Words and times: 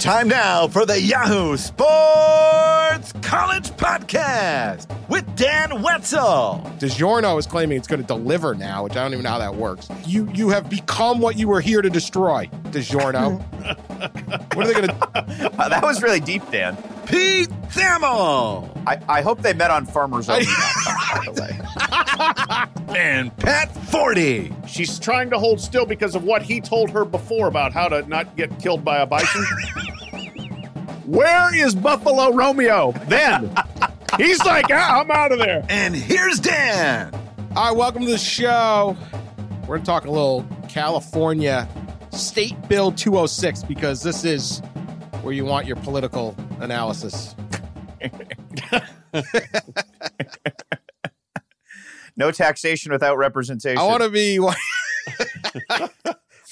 Time 0.00 0.28
now 0.28 0.66
for 0.66 0.86
the 0.86 0.98
Yahoo 0.98 1.58
Sports 1.58 3.12
College 3.20 3.68
Podcast 3.72 4.88
with 5.10 5.36
Dan 5.36 5.82
Wetzel. 5.82 6.62
DiGiorno 6.78 7.38
is 7.38 7.46
claiming 7.46 7.76
it's 7.76 7.86
going 7.86 8.00
to 8.00 8.06
deliver 8.06 8.54
now, 8.54 8.84
which 8.84 8.96
I 8.96 9.02
don't 9.02 9.12
even 9.12 9.24
know 9.24 9.30
how 9.30 9.38
that 9.40 9.56
works. 9.56 9.90
You 10.06 10.26
you 10.32 10.48
have 10.48 10.70
become 10.70 11.20
what 11.20 11.36
you 11.36 11.48
were 11.48 11.60
here 11.60 11.82
to 11.82 11.90
destroy, 11.90 12.48
DiGiorno. 12.70 13.40
what 14.54 14.64
are 14.64 14.66
they 14.66 14.72
going 14.72 14.88
to? 14.88 14.94
Uh, 14.94 15.50
wow, 15.58 15.68
that 15.68 15.82
was 15.82 16.02
really 16.02 16.20
deep, 16.20 16.50
Dan. 16.50 16.78
Pete 17.04 17.50
Thamel 17.68 18.70
I, 18.86 18.98
I 19.08 19.20
hope 19.22 19.42
they 19.42 19.52
met 19.52 19.70
on 19.70 19.84
Farmers 19.84 20.28
Only. 20.30 20.46
by 20.46 21.26
the 21.26 21.42
way. 21.42 22.96
and 22.98 23.36
Pat 23.36 23.68
Forde. 23.74 24.50
She's 24.66 24.98
trying 24.98 25.28
to 25.30 25.38
hold 25.38 25.60
still 25.60 25.84
because 25.84 26.14
of 26.14 26.24
what 26.24 26.42
he 26.42 26.60
told 26.60 26.90
her 26.90 27.04
before 27.04 27.48
about 27.48 27.72
how 27.72 27.88
to 27.88 28.02
not 28.08 28.36
get 28.36 28.58
killed 28.58 28.84
by 28.84 28.98
a 28.98 29.06
bison. 29.06 29.44
Where 31.10 31.52
is 31.52 31.74
Buffalo 31.74 32.32
Romeo? 32.32 32.92
Then 33.08 33.52
he's 34.16 34.38
like, 34.44 34.66
ah, 34.70 35.00
I'm 35.00 35.10
out 35.10 35.32
of 35.32 35.40
there. 35.40 35.66
And 35.68 35.92
here's 35.92 36.38
Dan. 36.38 37.12
All 37.56 37.70
right, 37.70 37.76
welcome 37.76 38.04
to 38.04 38.10
the 38.12 38.16
show. 38.16 38.96
We're 39.62 39.78
going 39.78 39.80
to 39.80 39.86
talk 39.86 40.04
a 40.04 40.10
little 40.10 40.46
California 40.68 41.68
State 42.12 42.54
Bill 42.68 42.92
206 42.92 43.64
because 43.64 44.04
this 44.04 44.24
is 44.24 44.60
where 45.22 45.34
you 45.34 45.44
want 45.44 45.66
your 45.66 45.74
political 45.78 46.36
analysis. 46.60 47.34
No 52.16 52.30
taxation 52.30 52.92
without 52.92 53.16
representation. 53.18 53.78
I 53.78 53.82
want 53.82 54.04
to 54.04 54.10
be. 54.10 54.38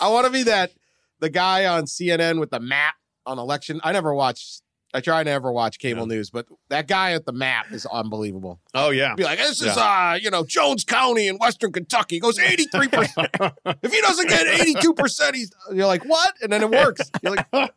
I 0.00 0.08
want 0.08 0.26
to 0.26 0.32
be 0.32 0.42
that 0.44 0.72
the 1.20 1.30
guy 1.30 1.66
on 1.66 1.84
CNN 1.84 2.40
with 2.40 2.50
the 2.50 2.58
map 2.58 2.96
on 3.28 3.38
election. 3.38 3.80
I 3.84 3.92
never 3.92 4.14
watched. 4.14 4.62
I 4.94 5.02
try 5.02 5.22
to 5.22 5.30
never 5.30 5.52
watch 5.52 5.78
cable 5.78 6.06
news, 6.06 6.30
but 6.30 6.46
that 6.70 6.88
guy 6.88 7.12
at 7.12 7.26
the 7.26 7.32
map 7.32 7.70
is 7.72 7.84
unbelievable. 7.84 8.58
Oh 8.72 8.88
yeah. 8.88 9.14
Be 9.14 9.24
like, 9.24 9.38
this 9.38 9.60
is 9.60 9.76
uh, 9.76 10.18
you 10.20 10.30
know, 10.30 10.44
Jones 10.46 10.82
County 10.82 11.28
in 11.28 11.36
Western 11.36 11.72
Kentucky. 11.72 12.16
He 12.16 12.20
goes 12.20 12.38
83%. 12.38 13.52
if 13.82 13.92
he 13.92 14.00
doesn't 14.00 14.28
get 14.28 14.46
82%, 14.46 15.34
he's 15.34 15.52
you're 15.74 15.86
like, 15.86 16.06
what? 16.06 16.34
And 16.40 16.50
then 16.50 16.62
it 16.62 16.70
works. 16.70 17.10
You're 17.22 17.36
like, 17.36 17.72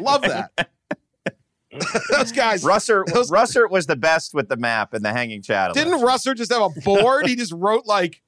love 0.00 0.20
that. 0.22 0.68
Those 2.10 2.32
guys. 2.32 2.62
Russert 2.62 3.06
Those- 3.06 3.30
Russert 3.30 3.70
was 3.70 3.86
the 3.86 3.96
best 3.96 4.34
with 4.34 4.48
the 4.48 4.56
map 4.56 4.92
and 4.92 5.02
the 5.02 5.12
hanging 5.12 5.40
chad. 5.40 5.72
Didn't 5.72 6.00
Russert 6.00 6.36
just 6.36 6.52
have 6.52 6.62
a 6.62 6.80
board? 6.80 7.26
he 7.26 7.36
just 7.36 7.52
wrote 7.52 7.86
like 7.86 8.20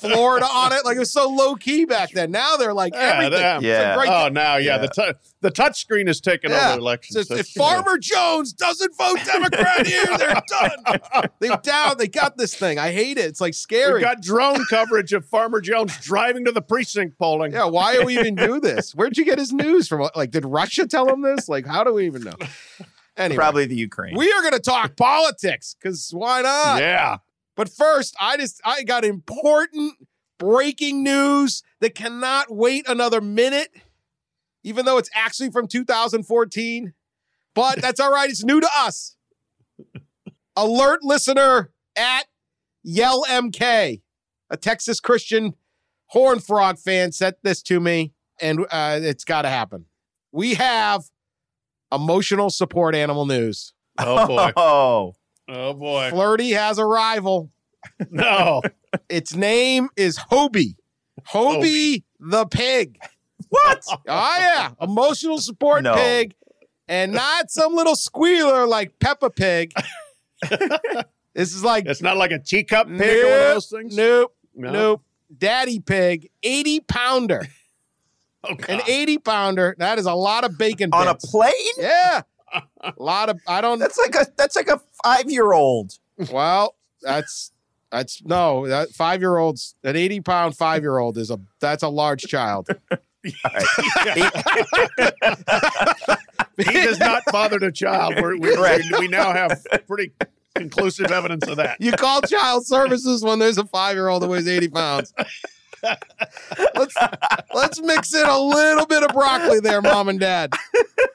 Florida 0.00 0.46
on 0.46 0.72
it. 0.72 0.84
Like 0.84 0.96
it 0.96 0.98
was 1.00 1.12
so 1.12 1.28
low 1.28 1.54
key 1.54 1.84
back 1.84 2.10
then. 2.10 2.30
Now 2.32 2.56
they're 2.56 2.74
like 2.74 2.94
Yeah, 2.94 3.00
everything. 3.14 3.62
Yeah. 3.62 3.94
a 3.94 3.96
great- 3.96 4.08
Oh, 4.10 4.28
now 4.28 4.56
yeah, 4.56 4.78
the 4.78 4.88
tu- 4.88 5.14
the 5.40 5.50
touch 5.50 5.80
screen 5.80 6.08
is 6.08 6.20
taking 6.20 6.50
Yeah. 6.50 6.70
over 6.70 6.78
elections. 6.80 7.14
Says, 7.16 7.28
That's- 7.28 7.48
if 7.48 7.54
Farmer 7.54 7.96
Jones 7.98 8.52
doesn't 8.52 8.96
vote 8.96 9.18
Democrat 9.24 9.86
here, 9.86 10.04
they're 10.18 10.42
done. 10.48 11.28
They 11.40 11.48
down. 11.62 11.96
They 11.98 12.08
got 12.08 12.36
this 12.36 12.54
thing. 12.54 12.78
I 12.78 12.90
hate 12.92 13.18
it. 13.18 13.26
It's 13.26 13.40
like 13.40 13.48
We've 13.50 13.54
scary. 13.56 14.00
got 14.00 14.20
drone 14.20 14.64
coverage 14.68 15.12
of 15.12 15.24
Farmer 15.26 15.60
Jones 15.60 15.96
driving 16.00 16.44
to 16.46 16.52
the 16.52 16.62
precinct 16.62 17.18
polling. 17.18 17.52
yeah, 17.52 17.64
why 17.64 17.94
do 17.94 18.04
we 18.04 18.18
even 18.18 18.34
do 18.34 18.58
this? 18.60 18.94
Where'd 18.94 19.16
you 19.16 19.24
get 19.24 19.38
his 19.38 19.52
news 19.52 19.86
from? 19.88 20.08
Like, 20.16 20.30
did 20.32 20.44
Russia 20.44 20.86
tell 20.88 21.08
him 21.08 21.22
this? 21.22 21.48
Like, 21.48 21.66
how 21.66 21.84
do 21.84 21.92
we 21.94 22.06
even 22.06 22.22
know? 22.24 22.34
Anyway, 23.16 23.36
Probably 23.36 23.66
the 23.66 23.76
Ukraine. 23.76 24.16
we 24.16 24.32
are 24.32 24.40
going 24.40 24.54
to 24.54 24.58
talk 24.58 24.96
politics 24.96 25.76
because 25.80 26.10
why 26.14 26.40
not? 26.42 26.80
Yeah. 26.80 27.18
But 27.56 27.68
first, 27.68 28.14
I 28.20 28.36
just 28.36 28.60
I 28.64 28.82
got 28.82 29.04
important 29.04 29.94
breaking 30.38 31.02
news 31.02 31.62
that 31.80 31.94
cannot 31.94 32.46
wait 32.50 32.88
another 32.88 33.20
minute, 33.20 33.70
even 34.64 34.84
though 34.84 34.98
it's 34.98 35.10
actually 35.14 35.50
from 35.50 35.68
2014. 35.68 36.94
But 37.54 37.80
that's 37.82 38.00
all 38.00 38.10
right. 38.10 38.30
It's 38.30 38.42
new 38.44 38.60
to 38.60 38.68
us. 38.78 39.16
Alert 40.56 41.02
listener 41.02 41.70
at 41.96 42.26
Yell 42.82 43.24
MK, 43.28 44.02
a 44.50 44.56
Texas 44.56 45.00
Christian 45.00 45.54
Horn 46.06 46.40
Frog 46.40 46.78
fan, 46.78 47.12
sent 47.12 47.36
this 47.42 47.62
to 47.62 47.80
me, 47.80 48.12
and 48.40 48.60
uh, 48.70 48.98
it's 49.02 49.24
got 49.24 49.42
to 49.42 49.48
happen. 49.48 49.86
We 50.30 50.54
have 50.54 51.04
emotional 51.92 52.50
support 52.50 52.94
animal 52.94 53.26
news. 53.26 53.74
Oh 53.98 54.26
boy. 54.26 54.52
Oh, 54.56 55.14
Oh 55.54 55.74
boy. 55.74 56.08
Flirty 56.10 56.50
has 56.52 56.78
a 56.78 56.84
rival. 56.86 57.50
No. 58.10 58.62
Its 59.10 59.34
name 59.34 59.88
is 59.96 60.18
Hobie. 60.18 60.76
Hobie 61.28 62.04
the 62.18 62.46
pig. 62.46 62.98
what? 63.50 63.82
Oh 63.90 64.36
yeah, 64.38 64.70
emotional 64.80 65.38
support 65.38 65.82
No. 65.82 65.94
pig, 65.94 66.34
and 66.88 67.12
not 67.12 67.50
some 67.50 67.74
little 67.74 67.96
squealer 67.96 68.66
like 68.66 68.98
Peppa 68.98 69.28
Pig. 69.30 69.72
this 71.34 71.54
is 71.54 71.62
like 71.62 71.86
It's 71.86 72.02
not 72.02 72.16
like 72.16 72.30
a 72.30 72.38
teacup 72.38 72.88
pig 72.88 73.24
or 73.24 73.28
one 73.30 73.38
of 73.38 73.54
those 73.54 73.68
things. 73.68 73.96
nope, 73.96 74.34
No? 74.54 74.70
nope. 74.72 75.02
Daddy 75.36 75.80
pig, 75.80 76.30
eighty 76.42 76.80
pounder, 76.80 77.46
Oh, 78.44 78.54
God. 78.54 78.68
an 78.70 78.80
eighty 78.88 79.18
pounder. 79.18 79.74
That 79.78 79.98
is 79.98 80.06
a 80.06 80.14
lot 80.14 80.44
of 80.44 80.58
bacon 80.58 80.90
On 80.92 81.06
a 81.08 81.14
bits. 81.14 81.30
plane? 81.30 81.52
yeah, 81.78 82.22
a 82.80 82.92
lot 82.98 83.28
of. 83.28 83.40
I 83.46 83.60
don't. 83.60 83.78
That's 83.78 83.98
like 83.98 84.14
a 84.14 84.26
that's 84.36 84.56
like 84.56 84.68
a 84.68 84.80
five 85.04 85.30
year 85.30 85.52
old. 85.52 85.98
Well, 86.30 86.76
that's 87.00 87.52
that's 87.90 88.22
no 88.24 88.66
that 88.68 88.90
five 88.90 89.20
year 89.20 89.36
olds. 89.36 89.74
An 89.84 89.96
eighty 89.96 90.20
pound 90.20 90.56
five 90.56 90.82
year 90.82 90.98
old 90.98 91.18
is 91.18 91.30
a 91.30 91.40
that's 91.60 91.82
a 91.82 91.88
large 91.88 92.22
child. 92.22 92.68
he 93.22 93.32
does 96.56 96.98
not 96.98 97.22
father 97.30 97.56
a 97.58 97.72
child. 97.72 98.14
We're, 98.20 98.36
we, 98.36 98.54
Correct. 98.54 98.84
we, 98.92 99.00
we 99.00 99.08
now 99.08 99.32
have 99.32 99.64
pretty 99.86 100.12
conclusive 100.54 101.10
evidence 101.10 101.46
of 101.46 101.56
that. 101.56 101.80
You 101.80 101.92
call 101.92 102.20
child 102.22 102.66
services 102.66 103.22
when 103.22 103.38
there's 103.38 103.58
a 103.58 103.66
five 103.66 103.94
year 103.94 104.08
old 104.08 104.22
that 104.22 104.28
weighs 104.28 104.48
80 104.48 104.68
pounds. 104.68 105.14
let's 106.74 106.94
let's 107.54 107.80
mix 107.80 108.14
in 108.14 108.24
a 108.24 108.38
little 108.38 108.86
bit 108.86 109.02
of 109.02 109.10
broccoli 109.12 109.60
there, 109.60 109.82
mom 109.82 110.08
and 110.08 110.20
dad. 110.20 110.52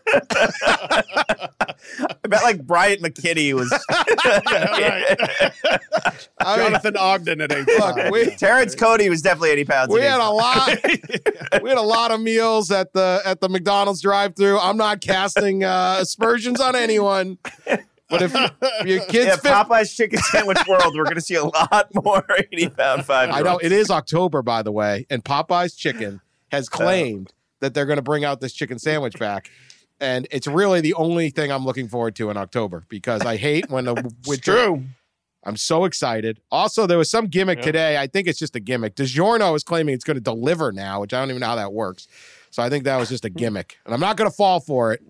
I 2.00 2.28
bet 2.28 2.44
like 2.44 2.66
Bryant 2.66 3.02
McKinnie 3.02 3.54
was. 3.54 3.72
I 6.40 6.58
mean, 6.58 6.66
Jonathan 6.72 6.98
Ogden 6.98 7.42
at 7.42 7.52
look, 7.52 8.12
we, 8.12 8.28
Terrence 8.36 8.76
Cody 8.76 9.10
was 9.10 9.22
definitely 9.22 9.52
80 9.52 9.66
pounds. 9.66 9.94
we 9.94 10.02
had 10.02 10.20
a 10.20 10.30
lot 10.30 10.78
we 11.62 11.70
had 11.70 11.78
a 11.78 11.82
lot 11.82 12.12
of 12.12 12.22
meals 12.22 12.72
at 12.72 12.94
the 12.94 13.22
at 13.26 13.42
the 13.42 13.50
McDonald's 13.50 14.02
drive 14.02 14.36
through. 14.36 14.60
I'm 14.60 14.78
not 14.78 15.02
casting 15.02 15.64
uh, 15.64 15.98
aspersions 16.00 16.62
on 16.62 16.76
anyone. 16.76 17.38
But 18.10 18.22
if, 18.22 18.34
your 18.86 19.04
kids 19.06 19.26
yeah, 19.26 19.36
fit, 19.36 19.52
Popeye's 19.52 19.94
chicken 19.94 20.20
sandwich 20.20 20.60
world, 20.66 20.96
we're 20.96 21.04
going 21.04 21.16
to 21.16 21.22
see 21.22 21.36
a 21.36 21.44
lot 21.44 21.90
more 21.94 22.24
80 22.54 22.70
pound 22.70 23.06
five. 23.06 23.32
I 23.32 23.42
know 23.42 23.58
it 23.58 23.74
is 23.74 23.90
October, 23.90 24.42
by 24.42 24.62
the 24.62 24.72
way, 24.72 25.06
and 25.10 25.22
Popeye's 25.24 25.76
Chicken 25.76 26.22
has 26.50 26.70
claimed 26.70 27.34
that 27.60 27.74
they're 27.74 27.86
going 27.86 27.98
to 27.98 28.04
bring 28.04 28.24
out 28.24 28.40
this 28.40 28.54
chicken 28.54 28.80
sandwich 28.80 29.18
back. 29.20 29.52
And 30.00 30.28
it's 30.32 30.48
really 30.48 30.82
the 30.82 30.94
only 30.94 31.30
thing 31.30 31.52
I'm 31.52 31.66
looking 31.66 31.88
forward 31.88 32.16
to 32.18 32.30
in 32.30 32.38
October 32.38 32.84
because 32.88 33.22
I 33.22 33.38
hate 33.38 33.70
when 33.70 33.86
the 33.86 33.94
winter. 34.28 34.54
true. 34.54 34.84
I'm 35.44 35.58
so 35.58 35.86
excited. 35.86 36.42
Also, 36.52 36.86
there 36.86 36.98
was 36.98 37.10
some 37.10 37.28
gimmick 37.28 37.62
today. 37.62 37.98
I 37.98 38.08
think 38.08 38.28
it's 38.28 38.38
just 38.38 38.56
a 38.56 38.60
gimmick. 38.60 38.96
DiGiorno 38.96 39.56
is 39.56 39.64
claiming 39.64 39.96
it's 39.96 40.04
going 40.04 40.18
to 40.18 40.22
deliver 40.22 40.72
now, 40.72 41.00
which 41.02 41.14
I 41.14 41.20
don't 41.20 41.30
even 41.30 41.40
know 41.40 41.48
how 41.48 41.56
that 41.56 41.72
works. 41.72 42.08
So 42.52 42.62
I 42.62 42.70
think 42.70 42.84
that 42.84 42.98
was 42.98 43.08
just 43.08 43.24
a 43.24 43.30
gimmick, 43.30 43.78
and 43.86 43.94
I'm 43.94 44.00
not 44.00 44.18
going 44.18 44.30
to 44.30 44.36
fall 44.36 44.60
for 44.60 44.94
it. 44.94 45.02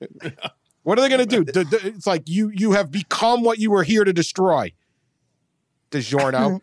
What 0.82 1.00
are 1.00 1.02
they 1.02 1.08
going 1.08 1.26
to 1.28 1.42
do? 1.42 1.68
It's 1.88 2.06
like 2.06 2.28
you 2.28 2.48
you 2.54 2.70
have 2.70 2.92
become 2.92 3.42
what 3.42 3.58
you 3.58 3.72
were 3.72 3.82
here 3.82 4.04
to 4.04 4.12
destroy. 4.12 4.72
DiGiorno. 5.90 6.60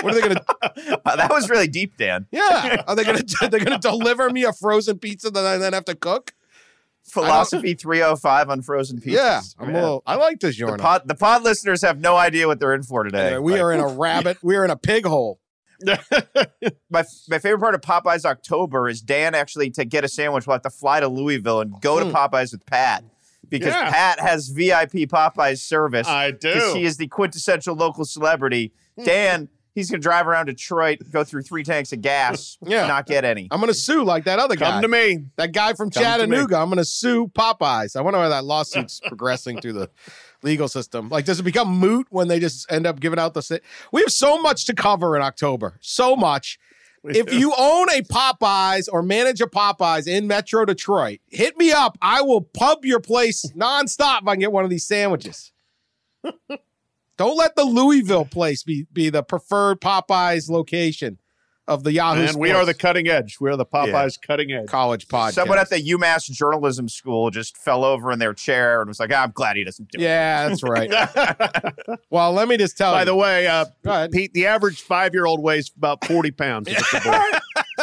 what 0.00 0.04
are 0.04 0.14
they 0.14 0.20
going 0.20 0.34
to? 0.34 1.00
Uh, 1.04 1.14
that 1.14 1.30
was 1.30 1.48
really 1.48 1.68
deep, 1.68 1.96
Dan. 1.96 2.26
Yeah, 2.32 2.82
are 2.88 2.96
they 2.96 3.04
going 3.04 3.18
to? 3.24 3.48
They're 3.48 3.60
going 3.64 3.78
to 3.80 3.88
deliver 3.88 4.30
me 4.30 4.42
a 4.42 4.52
frozen 4.52 4.98
pizza 4.98 5.30
that 5.30 5.46
I 5.46 5.58
then 5.58 5.74
have 5.74 5.84
to 5.84 5.94
cook. 5.94 6.34
Philosophy 7.04 7.74
305 7.74 8.48
on 8.50 8.62
frozen 8.62 8.98
pizzas. 9.00 9.12
Yeah, 9.12 9.40
I'm 9.58 9.70
a 9.70 9.72
little. 9.72 10.02
I 10.06 10.16
like 10.16 10.40
The 10.40 10.48
DiGiorno. 10.48 10.78
pod, 10.78 11.02
the 11.06 11.14
pod 11.14 11.42
listeners 11.44 11.82
have 11.82 12.00
no 12.00 12.16
idea 12.16 12.46
what 12.46 12.58
they're 12.60 12.74
in 12.74 12.82
for 12.82 13.04
today. 13.04 13.26
Anyway, 13.28 13.38
we 13.42 13.52
Like, 13.52 13.60
are 13.62 13.72
in 13.72 13.80
a 13.80 13.88
rabbit. 13.88 14.38
We 14.42 14.56
are 14.56 14.64
in 14.64 14.70
a 14.70 14.76
pig 14.76 15.04
hole. 15.06 15.40
my 16.90 17.04
my 17.28 17.38
favorite 17.38 17.58
part 17.60 17.74
of 17.74 17.80
Popeyes 17.80 18.24
October 18.24 18.88
is 18.88 19.00
Dan 19.02 19.34
actually 19.34 19.70
to 19.70 19.84
get 19.84 20.04
a 20.04 20.08
sandwich 20.08 20.46
will 20.46 20.54
have 20.54 20.62
to 20.62 20.70
fly 20.70 21.00
to 21.00 21.08
Louisville 21.08 21.60
and 21.60 21.80
go 21.80 21.98
to 21.98 22.06
Mm. 22.06 22.12
Popeyes 22.12 22.52
with 22.52 22.64
Pat 22.66 23.04
because 23.48 23.74
Yeah. 23.74 23.90
Pat 23.90 24.20
has 24.20 24.48
VIP 24.48 25.06
Popeyes 25.06 25.58
service. 25.58 26.06
I 26.06 26.30
because 26.32 26.72
do. 26.72 26.78
he 26.78 26.84
is 26.84 26.96
the 26.96 27.08
quintessential 27.08 27.74
local 27.74 28.04
celebrity. 28.04 28.72
Dan, 29.04 29.48
he's 29.74 29.90
gonna 29.90 30.00
drive 30.00 30.26
around 30.26 30.46
Detroit, 30.46 30.98
go 31.10 31.24
through 31.24 31.42
three 31.42 31.62
tanks 31.64 31.92
of 31.92 32.00
gas, 32.00 32.56
Yeah. 32.66 32.86
not 32.86 33.06
get 33.06 33.24
any. 33.24 33.48
I'm 33.50 33.60
going 33.60 33.72
to 33.72 33.78
sue 33.78 34.04
like 34.04 34.24
that 34.24 34.38
other 34.38 34.56
guy. 34.56 34.70
Come 34.70 34.82
to 34.82 34.88
me. 34.88 35.24
That 35.36 35.52
guy 35.52 35.72
from 35.74 35.90
Come 35.90 36.02
to. 36.02 36.08
Chattanooga. 36.08 36.56
I'm 36.56 36.68
going 36.68 36.78
to 36.78 36.84
sue 36.84 37.28
Popeyes. 37.28 37.96
I 37.96 38.00
wonder 38.00 38.18
why 38.18 38.28
that 38.28 38.44
lawsuit's 38.44 39.00
progressing 39.06 39.60
through 39.60 39.74
the 39.74 39.90
legal 40.42 40.68
system. 40.68 41.08
Like, 41.08 41.24
does 41.24 41.40
it 41.40 41.42
become 41.44 41.68
moot 41.68 42.06
when 42.10 42.28
they 42.28 42.38
just 42.40 42.70
end 42.70 42.86
up 42.86 43.00
giving 43.00 43.18
out 43.18 43.34
the? 43.34 43.42
si- 43.42 43.60
We 43.92 44.00
have 44.02 44.12
so 44.12 44.40
much 44.40 44.64
to 44.66 44.74
cover 44.74 45.16
in 45.16 45.22
October. 45.22 45.78
So 45.80 46.14
much. 46.16 46.58
If 47.06 47.34
you 47.34 47.52
own 47.58 47.88
a 47.90 48.00
Popeyes 48.00 48.88
or 48.90 49.02
manage 49.02 49.42
a 49.42 49.46
Popeyes 49.46 50.06
in 50.06 50.26
Metro 50.26 50.64
Detroit, 50.64 51.18
hit 51.28 51.54
me 51.58 51.70
up. 51.70 51.98
I 52.00 52.22
will 52.22 52.40
pub 52.40 52.86
your 52.86 52.98
place 53.00 53.44
nonstop 53.54 54.22
if 54.22 54.28
I 54.28 54.32
can 54.34 54.40
get 54.40 54.52
one 54.52 54.64
of 54.64 54.70
these 54.70 54.86
sandwiches. 54.86 55.52
Don't 57.16 57.36
let 57.36 57.54
the 57.54 57.64
Louisville 57.64 58.24
place 58.24 58.62
be 58.62 58.86
be 58.92 59.10
the 59.10 59.22
preferred 59.22 59.80
Popeyes 59.80 60.50
location 60.50 61.18
of 61.66 61.82
the 61.82 61.92
Yahoo. 61.92 62.20
And 62.22 62.36
we 62.38 62.50
are 62.50 62.66
the 62.66 62.74
cutting 62.74 63.08
edge. 63.08 63.38
We 63.40 63.50
are 63.50 63.56
the 63.56 63.64
Popeyes 63.64 64.20
cutting 64.20 64.52
edge. 64.52 64.66
college 64.66 65.08
podcast. 65.08 65.32
Someone 65.32 65.58
at 65.58 65.70
the 65.70 65.76
UMass 65.76 66.30
journalism 66.30 66.88
school 66.88 67.30
just 67.30 67.56
fell 67.56 67.84
over 67.84 68.10
in 68.12 68.18
their 68.18 68.34
chair 68.34 68.80
and 68.80 68.88
was 68.88 69.00
like, 69.00 69.10
"Ah, 69.12 69.22
"I'm 69.22 69.30
glad 69.30 69.56
he 69.56 69.64
doesn't 69.64 69.90
do 69.90 69.98
it." 69.98 70.02
Yeah, 70.02 70.48
that's 70.48 70.62
right. 70.62 70.90
well, 72.10 72.32
let 72.32 72.48
me 72.48 72.56
just 72.56 72.76
tell 72.76 72.92
By 72.92 73.00
you. 73.00 73.00
By 73.00 73.04
the 73.04 73.16
way, 73.16 73.46
uh, 73.46 74.08
Pete, 74.08 74.32
the 74.34 74.46
average 74.46 74.82
five 74.82 75.14
year 75.14 75.24
old 75.24 75.40
weighs 75.42 75.70
about 75.76 76.04
40 76.04 76.32
pounds. 76.32 76.68
if 76.68 76.78
it's 76.78 76.94
a 76.94 77.00
boy. 77.00 77.20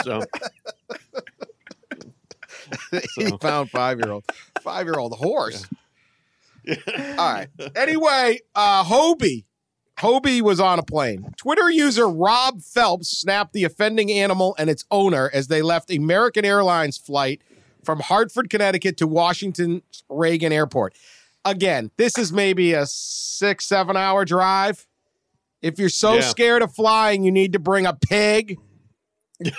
so, 0.03 0.21
80 3.19 3.37
pound 3.37 3.69
five 3.71 3.99
year 3.99 4.11
old, 4.11 4.25
five 4.61 4.85
year 4.85 4.99
old 4.99 5.13
horse. 5.13 5.65
All 6.67 7.33
right. 7.33 7.47
Anyway, 7.75 8.39
uh, 8.55 8.83
Hobie. 8.83 9.45
Hobie 9.99 10.41
was 10.41 10.59
on 10.59 10.79
a 10.79 10.83
plane. 10.83 11.31
Twitter 11.37 11.69
user 11.69 12.07
Rob 12.09 12.61
Phelps 12.61 13.09
snapped 13.09 13.53
the 13.53 13.63
offending 13.63 14.11
animal 14.11 14.55
and 14.57 14.69
its 14.69 14.83
owner 14.89 15.29
as 15.33 15.47
they 15.47 15.61
left 15.61 15.91
American 15.91 16.43
Airlines 16.45 16.97
flight 16.97 17.41
from 17.83 17.99
Hartford, 17.99 18.49
Connecticut 18.49 18.97
to 18.97 19.07
Washington 19.07 19.81
Reagan 20.09 20.51
Airport. 20.51 20.95
Again, 21.45 21.91
this 21.97 22.17
is 22.17 22.31
maybe 22.31 22.73
a 22.73 22.85
six, 22.85 23.65
seven 23.65 23.95
hour 23.97 24.25
drive. 24.25 24.87
If 25.61 25.77
you're 25.77 25.89
so 25.89 26.15
Yeah. 26.15 26.21
scared 26.21 26.61
of 26.63 26.73
flying, 26.73 27.23
you 27.23 27.31
need 27.31 27.53
to 27.53 27.59
bring 27.59 27.85
a 27.85 27.93
pig. 27.93 28.57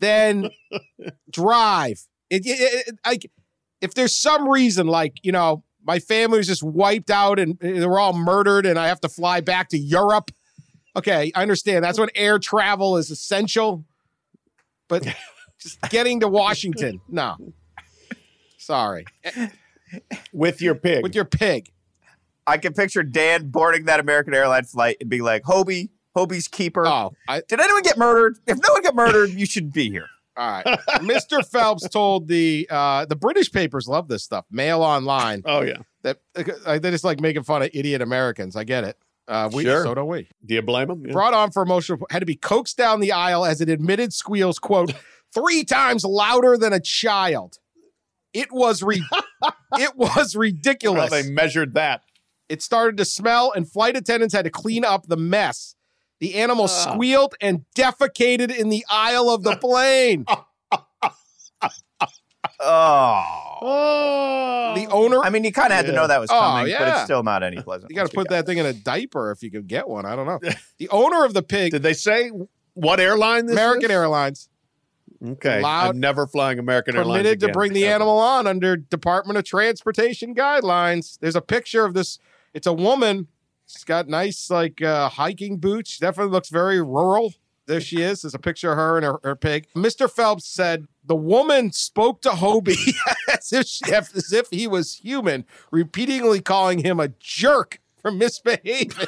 then 0.00 0.50
drive. 1.30 2.02
It, 2.28 2.42
it, 2.46 2.86
it- 2.88 2.98
like 3.06 3.30
if 3.80 3.94
there's 3.94 4.14
some 4.14 4.48
reason, 4.48 4.86
like 4.86 5.18
you 5.22 5.32
know, 5.32 5.64
my 5.84 5.98
family 5.98 6.38
was 6.38 6.46
just 6.46 6.62
wiped 6.62 7.10
out 7.10 7.38
and 7.38 7.58
they 7.60 7.86
were 7.86 7.98
all 7.98 8.12
murdered, 8.12 8.66
and 8.66 8.78
I 8.78 8.88
have 8.88 9.00
to 9.00 9.08
fly 9.08 9.40
back 9.40 9.68
to 9.70 9.78
Europe. 9.78 10.30
Okay, 10.96 11.32
I 11.34 11.42
understand. 11.42 11.84
That's 11.84 11.98
when 11.98 12.08
air 12.14 12.38
travel 12.38 12.96
is 12.96 13.10
essential, 13.10 13.84
but 14.88 15.06
just 15.60 15.80
getting 15.90 16.20
to 16.20 16.28
Washington, 16.28 17.00
no. 17.08 17.36
Sorry, 18.58 19.04
with 20.32 20.60
your 20.60 20.74
pig. 20.74 21.02
with 21.02 21.14
your 21.14 21.24
pig. 21.24 21.72
I 22.46 22.58
can 22.58 22.72
picture 22.72 23.02
Dan 23.02 23.50
boarding 23.50 23.84
that 23.84 24.00
American 24.00 24.34
airline 24.34 24.64
flight 24.64 24.96
and 25.00 25.08
being 25.08 25.22
like, 25.22 25.44
"Hobie, 25.44 25.90
Hobie's 26.16 26.48
keeper. 26.48 26.86
Oh, 26.86 27.12
I, 27.28 27.42
Did 27.48 27.60
anyone 27.60 27.82
get 27.82 27.96
murdered? 27.96 28.38
If 28.46 28.58
no 28.58 28.72
one 28.72 28.82
got 28.82 28.94
murdered, 28.94 29.30
you 29.30 29.46
should 29.46 29.72
be 29.72 29.90
here." 29.90 30.08
All 30.36 30.50
right. 30.50 30.64
Mr. 31.00 31.44
Phelps 31.46 31.88
told 31.88 32.28
the 32.28 32.66
uh, 32.70 33.04
the 33.04 33.16
British 33.16 33.50
papers 33.52 33.88
love 33.88 34.08
this 34.08 34.22
stuff. 34.22 34.44
Mail 34.50 34.82
online 34.82 35.42
oh, 35.44 35.62
yeah. 35.62 35.78
that 36.02 36.18
uh, 36.36 36.78
they 36.78 36.90
just 36.90 37.04
like 37.04 37.20
making 37.20 37.42
fun 37.42 37.62
of 37.62 37.70
idiot 37.74 38.00
Americans. 38.02 38.56
I 38.56 38.64
get 38.64 38.84
it. 38.84 38.96
Uh, 39.28 39.48
we 39.52 39.62
Sure. 39.64 39.84
so 39.84 39.94
don't 39.94 40.08
we. 40.08 40.28
Do 40.44 40.54
you 40.54 40.62
blame 40.62 40.90
him? 40.90 41.04
Yeah. 41.06 41.12
brought 41.12 41.34
on 41.34 41.50
for 41.52 41.62
emotional 41.62 42.00
had 42.10 42.20
to 42.20 42.26
be 42.26 42.34
coaxed 42.36 42.76
down 42.76 43.00
the 43.00 43.12
aisle 43.12 43.44
as 43.44 43.60
it 43.60 43.68
admitted 43.68 44.12
squeals 44.12 44.58
quote 44.58 44.92
three 45.34 45.62
times 45.64 46.04
louder 46.04 46.56
than 46.56 46.72
a 46.72 46.80
child 46.80 47.58
it 48.32 48.50
was 48.50 48.82
re- 48.82 49.04
it 49.78 49.96
was 49.96 50.34
How 50.34 50.40
ridiculous 50.40 51.10
they 51.10 51.30
measured 51.30 51.74
that. 51.74 52.02
it 52.48 52.60
started 52.62 52.96
to 52.96 53.04
smell 53.04 53.52
and 53.54 53.70
flight 53.70 53.96
attendants 53.96 54.34
had 54.34 54.44
to 54.46 54.50
clean 54.50 54.84
up 54.84 55.06
the 55.06 55.16
mess 55.16 55.76
the 56.20 56.34
animal 56.36 56.68
squealed 56.68 57.34
and 57.40 57.64
defecated 57.74 58.54
in 58.56 58.68
the 58.68 58.84
aisle 58.90 59.30
of 59.30 59.42
the 59.42 59.56
plane 59.60 60.24
Oh. 62.62 63.58
Oh. 63.62 64.72
the 64.76 64.86
owner 64.90 65.20
I 65.22 65.30
mean, 65.30 65.44
you 65.44 65.52
kind 65.52 65.70
of 65.72 65.76
had 65.76 65.86
to 65.86 65.92
know 65.92 66.06
that 66.06 66.20
was 66.20 66.30
Oh, 66.30 66.38
coming, 66.38 66.74
but 66.78 66.88
it's 66.88 67.02
still 67.04 67.22
not 67.22 67.42
any 67.42 67.60
pleasant. 67.62 67.90
you 67.90 67.96
got 67.96 68.08
to 68.08 68.14
put 68.14 68.28
that 68.30 68.46
thing 68.46 68.58
in 68.58 68.66
a 68.66 68.72
diaper 68.72 69.30
if 69.30 69.42
you 69.42 69.50
could 69.50 69.66
get 69.66 69.88
one 69.88 70.04
i 70.06 70.14
don't 70.16 70.26
know 70.26 70.38
the 70.78 70.88
owner 70.90 71.24
of 71.24 71.34
the 71.34 71.42
pig 71.42 71.72
Did 71.72 71.82
they 71.82 71.92
say 71.92 72.30
what 72.74 73.00
airline 73.00 73.46
this 73.46 73.54
american 73.56 73.90
is? 73.90 73.94
airlines 73.96 74.48
Okay. 75.22 75.58
Allowed- 75.58 75.90
I'm 75.90 76.00
never 76.00 76.26
flying 76.26 76.58
American 76.58 76.96
Airlines. 76.96 77.18
permitted 77.18 77.40
to 77.40 77.52
bring 77.52 77.74
the 77.74 77.84
ever. 77.84 77.96
animal 77.96 78.18
on 78.18 78.46
under 78.46 78.74
Department 78.74 79.36
of 79.36 79.44
Transportation 79.44 80.34
guidelines. 80.34 81.18
There's 81.20 81.36
a 81.36 81.42
picture 81.42 81.84
of 81.84 81.92
this. 81.92 82.18
It's 82.54 82.66
a 82.66 82.72
woman. 82.72 83.28
She's 83.70 83.84
got 83.84 84.08
nice 84.08 84.50
like 84.50 84.82
uh, 84.82 85.08
hiking 85.08 85.58
boots. 85.58 85.90
She 85.92 86.00
definitely 86.00 86.32
looks 86.32 86.48
very 86.48 86.82
rural. 86.82 87.34
There 87.66 87.80
she 87.80 88.02
is. 88.02 88.22
There's 88.22 88.34
a 88.34 88.38
picture 88.38 88.72
of 88.72 88.78
her 88.78 88.96
and 88.96 89.04
her, 89.06 89.20
her 89.22 89.36
pig. 89.36 89.68
Mr. 89.76 90.10
Phelps 90.10 90.44
said 90.44 90.86
the 91.04 91.14
woman 91.14 91.70
spoke 91.70 92.20
to 92.22 92.30
Hobie 92.30 92.94
as 93.32 93.52
if 93.52 93.66
she, 93.66 93.92
as 93.92 94.32
if 94.32 94.48
he 94.50 94.66
was 94.66 94.94
human, 94.96 95.44
repeatedly 95.70 96.40
calling 96.40 96.80
him 96.84 96.98
a 96.98 97.08
jerk 97.20 97.80
for 98.02 98.10
misbehaving. 98.10 99.06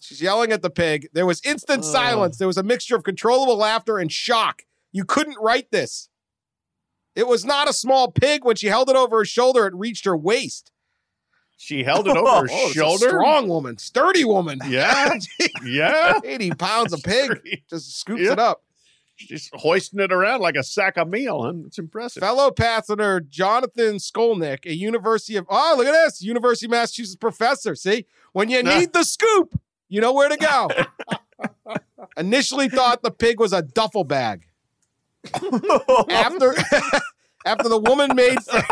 She's 0.00 0.20
yelling 0.20 0.52
at 0.52 0.62
the 0.62 0.70
pig. 0.70 1.08
There 1.12 1.24
was 1.26 1.40
instant 1.44 1.80
Oh. 1.84 1.92
silence. 1.92 2.36
There 2.38 2.46
was 2.48 2.58
a 2.58 2.62
mixture 2.62 2.96
of 2.96 3.04
controllable 3.04 3.56
laughter 3.56 3.98
and 3.98 4.10
shock. 4.12 4.62
You 4.92 5.04
couldn't 5.04 5.38
write 5.40 5.70
this. 5.70 6.08
It 7.16 7.26
was 7.26 7.44
not 7.44 7.68
a 7.68 7.72
small 7.72 8.10
pig. 8.10 8.44
When 8.44 8.56
she 8.56 8.66
held 8.68 8.90
it 8.90 8.96
over 8.96 9.18
her 9.18 9.24
shoulder, 9.24 9.66
it 9.66 9.74
reached 9.74 10.04
her 10.04 10.16
waist. 10.16 10.70
She 11.56 11.84
held 11.84 12.08
it 12.08 12.16
over 12.16 12.28
oh, 12.28 12.40
her 12.42 12.48
Oh, 12.50 12.70
a 12.70 12.72
shoulder. 12.72 13.08
strong 13.08 13.48
woman, 13.48 13.78
sturdy 13.78 14.24
woman. 14.24 14.58
Yeah. 14.68 15.14
yeah. 15.64 16.18
80 16.24 16.50
pounds 16.52 16.92
of 16.92 17.02
pig. 17.02 17.40
Just 17.70 17.98
scoops 18.00 18.22
Yeah. 18.22 18.32
it 18.32 18.38
up. 18.38 18.62
She's 19.16 19.48
hoisting 19.54 20.00
it 20.00 20.12
around 20.12 20.40
like 20.40 20.56
a 20.56 20.64
sack 20.64 20.96
of 20.96 21.06
meal. 21.08 21.44
and 21.44 21.64
It's 21.66 21.78
impressive. 21.78 22.20
Fellow 22.20 22.50
passenger 22.50 23.20
Jonathan 23.20 23.98
Skolnick, 23.98 24.66
a 24.66 24.74
University 24.74 25.36
of 25.36 25.46
oh 25.48 25.74
look 25.78 25.86
at 25.86 25.92
this 25.92 26.20
University 26.20 26.66
of 26.66 26.72
Massachusetts 26.72 27.14
professor. 27.14 27.76
See, 27.76 28.06
when 28.32 28.50
you 28.50 28.64
need 28.64 28.92
the 28.92 29.04
scoop, 29.04 29.56
you 29.88 30.00
know 30.00 30.12
where 30.12 30.28
to 30.28 30.36
go. 30.36 30.68
Initially 32.16 32.68
thought 32.68 33.02
the 33.02 33.10
pig 33.12 33.38
was 33.38 33.52
a 33.52 33.62
duffel 33.62 34.02
bag. 34.02 34.46
After 36.10 36.54
after 37.46 37.68
the 37.68 37.78
woman 37.78 38.14
made 38.14 38.42
for, 38.42 38.62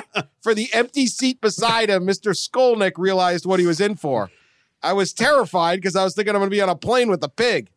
for 0.42 0.54
the 0.54 0.68
empty 0.72 1.06
seat 1.06 1.40
beside 1.40 1.90
him, 1.90 2.06
Mr. 2.06 2.32
Skolnick 2.34 2.92
realized 2.96 3.46
what 3.46 3.60
he 3.60 3.66
was 3.66 3.80
in 3.80 3.96
for. 3.96 4.30
I 4.82 4.92
was 4.94 5.12
terrified 5.12 5.76
because 5.76 5.94
I 5.94 6.04
was 6.04 6.14
thinking 6.14 6.34
I'm 6.34 6.40
going 6.40 6.50
to 6.50 6.54
be 6.54 6.60
on 6.60 6.68
a 6.68 6.76
plane 6.76 7.08
with 7.08 7.22
a 7.22 7.28
pig. 7.28 7.70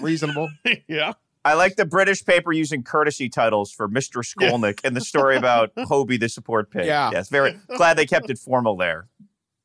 Reasonable. 0.00 0.50
yeah. 0.88 1.14
I 1.44 1.54
like 1.54 1.76
the 1.76 1.84
British 1.84 2.24
paper 2.24 2.52
using 2.52 2.82
courtesy 2.84 3.28
titles 3.28 3.72
for 3.72 3.88
Mr. 3.88 4.22
Skolnick 4.22 4.80
and 4.84 4.94
the 4.94 5.00
story 5.00 5.36
about 5.36 5.74
Hobie 5.76 6.20
the 6.20 6.28
support 6.28 6.70
pig. 6.70 6.86
Yeah. 6.86 7.10
Yes, 7.12 7.28
very 7.28 7.58
glad 7.76 7.96
they 7.96 8.06
kept 8.06 8.30
it 8.30 8.38
formal 8.38 8.76
there. 8.76 9.08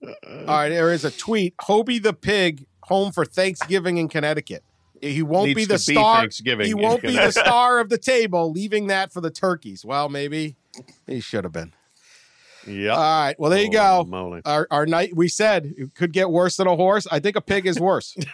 All 0.04 0.46
right, 0.46 0.70
there 0.70 0.92
is 0.92 1.06
a 1.06 1.12
tweet. 1.12 1.56
Hobie 1.58 2.02
the 2.02 2.14
pig 2.14 2.66
home 2.84 3.12
for 3.12 3.26
Thanksgiving 3.26 3.98
in 3.98 4.08
Connecticut. 4.08 4.64
He 5.02 5.22
won't 5.24 5.56
be 5.56 5.66
the 5.66 5.78
to 5.78 5.86
be 5.88 5.94
star. 5.94 6.20
Thanksgiving 6.22 6.66
he 6.68 6.74
won't 6.74 7.02
be 7.02 7.12
the 7.16 7.32
star 7.32 7.80
of 7.80 7.90
the 7.90 7.98
table, 7.98 8.52
leaving 8.52 8.88
that 8.88 9.12
for 9.12 9.22
the 9.22 9.30
turkeys. 9.32 9.84
Well, 9.86 10.10
maybe 10.10 10.56
he 11.06 11.20
should 11.20 11.44
have 11.44 11.54
been. 11.54 11.74
Yeah. 12.66 12.92
All 12.92 12.98
right. 13.26 13.36
Well, 13.40 13.50
there 13.50 13.64
you 13.64 13.72
go. 13.72 14.04
moly. 14.08 14.42
Our, 14.44 14.68
our 14.70 14.86
night, 14.86 15.16
we 15.16 15.28
said 15.30 15.74
it 15.78 15.96
could 15.96 16.12
get 16.12 16.30
worse 16.30 16.58
than 16.58 16.68
a 16.68 16.76
horse. 16.76 17.08
I 17.10 17.20
think 17.20 17.36
a 17.38 17.42
pig 17.42 17.66
is 17.66 17.80
worse. 17.80 18.16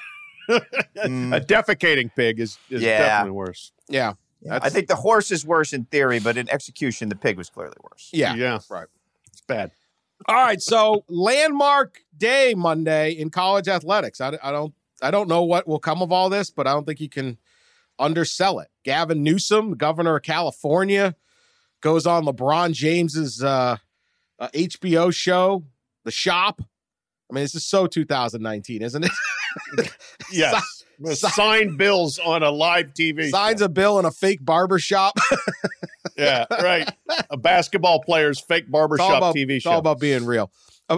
Mm. 0.50 1.36
A 1.36 1.40
defecating 1.40 2.12
pig 2.14 2.38
is, 2.40 2.58
is 2.70 2.82
Yeah. 2.82 2.98
definitely 3.00 3.32
worse. 3.32 3.72
yeah. 3.88 4.14
I 4.52 4.68
think 4.70 4.88
the 4.90 4.96
horse 4.98 5.32
is 5.32 5.46
worse 5.46 5.72
in 5.72 5.86
theory, 5.86 6.20
but 6.20 6.36
in 6.36 6.50
execution, 6.50 7.08
the 7.08 7.16
pig 7.16 7.38
was 7.38 7.50
clearly 7.50 7.78
worse. 7.82 8.10
Yeah. 8.12 8.36
Yeah. 8.36 8.60
Right. 8.70 8.88
It's 9.32 9.40
bad. 9.40 9.72
All 10.28 10.36
right. 10.36 10.60
So 10.62 11.06
landmark 11.08 12.02
day 12.18 12.54
Monday 12.56 13.12
in 13.12 13.30
college 13.30 13.70
athletics. 13.70 14.20
I, 14.20 14.38
I 14.44 14.52
don't 14.52 14.74
I 15.04 15.12
don't 15.12 15.28
know 15.28 15.44
what 15.44 15.68
will 15.68 15.80
come 15.80 16.02
of 16.02 16.12
all 16.12 16.30
this, 16.30 16.50
but 16.50 16.68
I 16.68 16.74
don't 16.74 16.86
think 16.86 17.00
you 17.00 17.10
can 17.10 17.38
undersell 18.00 18.60
it. 18.60 18.70
Gavin 18.84 19.22
Newsom, 19.24 19.76
governor 19.76 20.16
of 20.16 20.24
California, 20.24 21.16
goes 21.82 22.08
on 22.08 22.26
LeBron 22.26 22.74
James's 22.74 23.44
uh, 23.44 23.78
uh, 24.40 24.48
HBO 24.54 25.14
show, 25.14 25.66
The 26.06 26.12
Shop. 26.12 26.62
I 26.62 27.34
mean, 27.34 27.44
this 27.44 27.56
is 27.56 27.66
so 27.66 27.88
2019, 27.88 28.82
isn't 28.82 29.06
it? 29.06 29.12
Yes. 30.32 30.84
Sign 31.14 31.78
bills 31.78 32.18
on 32.18 32.44
a 32.44 32.50
live 32.50 32.94
TV. 32.94 33.30
Signs 33.30 33.60
show. 33.60 33.66
a 33.66 33.70
bill 33.70 34.00
in 34.00 34.06
a 34.06 34.12
fake 34.12 34.44
barber 34.44 34.80
shop. 34.80 35.18
Yeah, 36.16 36.46
right. 36.52 36.92
A 37.32 37.38
basketball 37.38 38.00
player's 38.04 38.40
fake 38.40 38.70
barbershop 38.70 39.18
about, 39.18 39.36
TV 39.36 39.52
it's 39.52 39.66
all 39.66 39.80
about 39.80 40.00
being 40.00 40.26
real. 40.26 40.52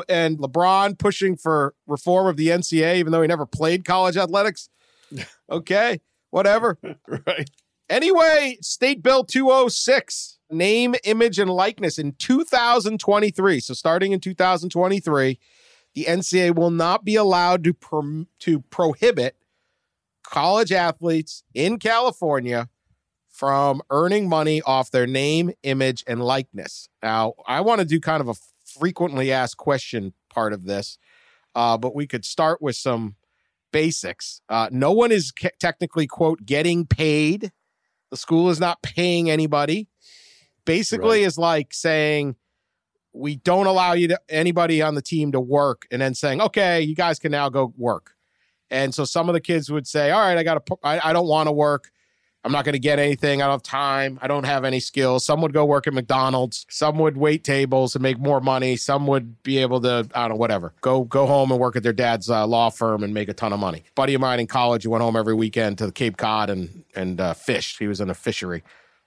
And 0.10 0.40
LeBron 0.40 0.98
pushing 0.98 1.38
for 1.38 1.76
reform 1.88 2.28
of 2.28 2.38
the 2.38 2.48
NCAA, 2.48 2.98
even 2.98 3.12
though 3.12 3.22
he 3.22 3.28
never 3.28 3.46
played 3.46 3.86
college 3.86 4.18
athletics. 4.18 4.70
Okay, 5.48 6.02
whatever. 6.32 6.80
right. 7.28 7.48
Anyway, 7.88 8.58
State 8.62 9.04
Bill 9.04 9.24
206, 9.24 10.40
name, 10.50 10.96
image, 11.04 11.38
and 11.38 11.52
likeness 11.52 12.00
in 12.00 12.14
2023. 12.14 13.60
So 13.60 13.76
starting 13.76 14.12
in 14.12 14.20
2023, 14.20 15.40
the 15.94 16.06
NCAA 16.06 16.56
will 16.56 16.72
not 16.72 17.06
be 17.06 17.16
allowed 17.16 17.64
to 17.66 18.28
to 18.40 18.60
prohibit 18.62 19.38
college 20.24 20.72
athletes 20.72 21.44
in 21.54 21.78
California 21.78 22.68
from 23.30 23.82
earning 23.90 24.28
money 24.30 24.62
off 24.62 24.92
their 24.92 25.06
name, 25.06 25.52
image, 25.64 26.04
and 26.08 26.24
likeness. 26.24 26.88
Now, 27.04 27.34
I 27.46 27.62
want 27.62 27.80
to 27.80 27.86
do 27.86 28.00
kind 28.00 28.22
of 28.22 28.30
a 28.30 28.36
frequently 28.80 29.32
asked 29.32 29.58
question 29.58 30.14
part 30.30 30.54
of 30.54 30.66
this, 30.66 30.98
uh, 31.54 31.78
but 31.78 31.96
we 31.96 32.08
could 32.08 32.26
start 32.26 32.62
with 32.62 32.76
some 32.76 33.16
basics. 33.72 34.42
Uh, 34.50 34.70
no 34.72 34.92
one 34.92 35.12
is 35.12 35.32
ca- 35.32 35.50
technically, 35.60 36.08
quote, 36.08 36.46
getting 36.46 36.86
paid. 36.86 37.52
The 38.12 38.18
school 38.18 38.50
is 38.50 38.60
not 38.60 38.82
paying 38.82 39.30
anybody. 39.30 39.90
Basically, 40.66 41.24
is 41.24 41.38
like 41.38 41.74
saying, 41.74 42.36
we 43.14 43.36
don't 43.38 43.68
allow 43.68 43.94
you 43.94 44.10
to 44.10 44.20
anybody 44.30 44.82
on 44.82 44.96
the 44.96 45.02
team 45.02 45.32
to 45.32 45.40
work 45.40 45.84
and 45.92 46.02
then 46.02 46.16
saying, 46.16 46.42
okay, 46.42 46.82
you 46.82 46.96
guys 46.96 47.20
can 47.20 47.32
now 47.32 47.50
go 47.50 47.74
work. 47.78 48.12
And 48.70 48.94
so 48.94 49.06
some 49.06 49.30
of 49.30 49.34
the 49.34 49.42
kids 49.42 49.72
would 49.72 49.88
say, 49.88 50.12
all 50.12 50.20
right, 50.20 50.38
I 50.38 50.44
got 50.44 50.66
to, 50.66 50.78
I, 50.84 51.10
I 51.10 51.14
don't 51.14 51.28
want 51.28 51.48
to 51.48 51.52
work. 51.52 51.92
I'm 52.46 52.52
not 52.52 52.64
going 52.64 52.74
to 52.74 52.80
get 52.80 53.00
anything. 53.00 53.42
I 53.42 53.46
don't 53.46 53.54
have 53.54 53.64
time. 53.64 54.20
I 54.22 54.28
don't 54.28 54.44
have 54.44 54.64
any 54.64 54.80
skills. 54.80 55.26
Some 55.26 55.42
would 55.42 55.52
go 55.52 55.66
work 55.66 55.88
at 55.88 55.96
McDonald's. 55.96 56.68
Some 56.70 57.00
would 57.00 57.18
wait 57.18 57.44
tables 57.44 57.96
and 57.96 58.04
make 58.04 58.20
more 58.20 58.40
money. 58.40 58.76
Some 58.76 59.08
would 59.08 59.42
be 59.42 59.58
able 59.58 59.82
to, 59.82 60.08
I 60.14 60.22
don't 60.22 60.30
know, 60.30 60.36
whatever. 60.36 60.72
Go 60.82 61.06
go 61.06 61.26
home 61.26 61.52
and 61.52 61.60
work 61.60 61.76
at 61.76 61.82
their 61.82 61.92
dad's 61.92 62.30
uh, 62.30 62.46
law 62.46 62.70
firm 62.70 63.04
and 63.04 63.16
make 63.16 63.30
a 63.30 63.34
ton 63.34 63.52
of 63.52 63.60
money. 63.60 63.84
Buddy 63.96 64.14
of 64.14 64.22
mine 64.22 64.40
in 64.40 64.46
college 64.46 64.84
he 64.84 64.88
went 64.88 65.02
home 65.02 65.16
every 65.16 65.34
weekend 65.34 65.80
to 65.80 65.88
the 65.88 65.92
Cape 65.92 66.18
Cod 66.18 66.52
and 66.52 66.84
and 66.96 67.20
uh, 67.20 67.34
fished. 67.34 67.80
He 67.80 67.88
was 67.88 68.00
in 68.00 68.12
a 68.12 68.14
fishery. 68.14 68.64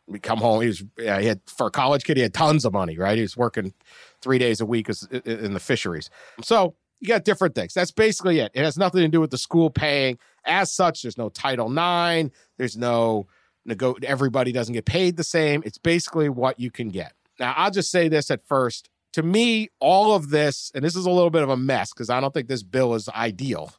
We 0.08 0.18
come 0.18 0.40
home. 0.40 0.60
He 0.62 0.66
was 0.66 0.82
yeah, 0.98 1.20
he 1.20 1.28
had 1.28 1.40
for 1.46 1.68
a 1.68 1.70
college 1.70 2.02
kid. 2.02 2.16
He 2.16 2.24
had 2.24 2.34
tons 2.34 2.64
of 2.64 2.72
money. 2.72 2.98
Right. 2.98 3.16
He 3.16 3.22
was 3.22 3.36
working 3.36 3.72
three 4.20 4.38
days 4.38 4.60
a 4.60 4.66
week 4.66 4.88
in 5.24 5.52
the 5.54 5.60
fisheries. 5.60 6.10
So 6.42 6.74
you 7.00 7.06
got 7.06 7.24
different 7.24 7.54
things. 7.54 7.74
That's 7.74 7.92
basically 7.92 8.40
it. 8.40 8.50
It 8.54 8.64
has 8.64 8.76
nothing 8.76 9.02
to 9.02 9.08
do 9.08 9.20
with 9.20 9.30
the 9.30 9.38
school 9.38 9.70
paying. 9.70 10.18
As 10.44 10.72
such, 10.72 11.02
there's 11.02 11.18
no 11.18 11.28
Title 11.28 11.70
IX. 11.70 12.30
There's 12.56 12.76
no 12.76 13.26
nego. 13.64 13.94
Everybody 14.02 14.52
doesn't 14.52 14.74
get 14.74 14.84
paid 14.84 15.16
the 15.16 15.24
same. 15.24 15.62
It's 15.64 15.78
basically 15.78 16.28
what 16.28 16.58
you 16.58 16.70
can 16.70 16.88
get. 16.88 17.12
Now, 17.38 17.54
I'll 17.56 17.70
just 17.70 17.90
say 17.90 18.08
this 18.08 18.30
at 18.30 18.42
first. 18.42 18.88
To 19.14 19.22
me, 19.22 19.68
all 19.80 20.14
of 20.14 20.30
this, 20.30 20.70
and 20.74 20.84
this 20.84 20.96
is 20.96 21.06
a 21.06 21.10
little 21.10 21.30
bit 21.30 21.42
of 21.42 21.48
a 21.48 21.56
mess 21.56 21.92
because 21.92 22.10
I 22.10 22.20
don't 22.20 22.34
think 22.34 22.48
this 22.48 22.62
bill 22.62 22.94
is 22.94 23.08
ideal 23.08 23.72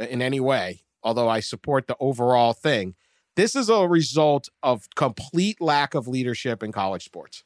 uh, 0.00 0.04
in 0.04 0.22
any 0.22 0.40
way, 0.40 0.82
although 1.02 1.28
I 1.28 1.40
support 1.40 1.86
the 1.86 1.96
overall 2.00 2.52
thing. 2.52 2.94
This 3.34 3.56
is 3.56 3.68
a 3.68 3.88
result 3.88 4.48
of 4.62 4.88
complete 4.94 5.60
lack 5.60 5.94
of 5.94 6.06
leadership 6.06 6.62
in 6.62 6.70
college 6.70 7.04
sports. 7.04 7.44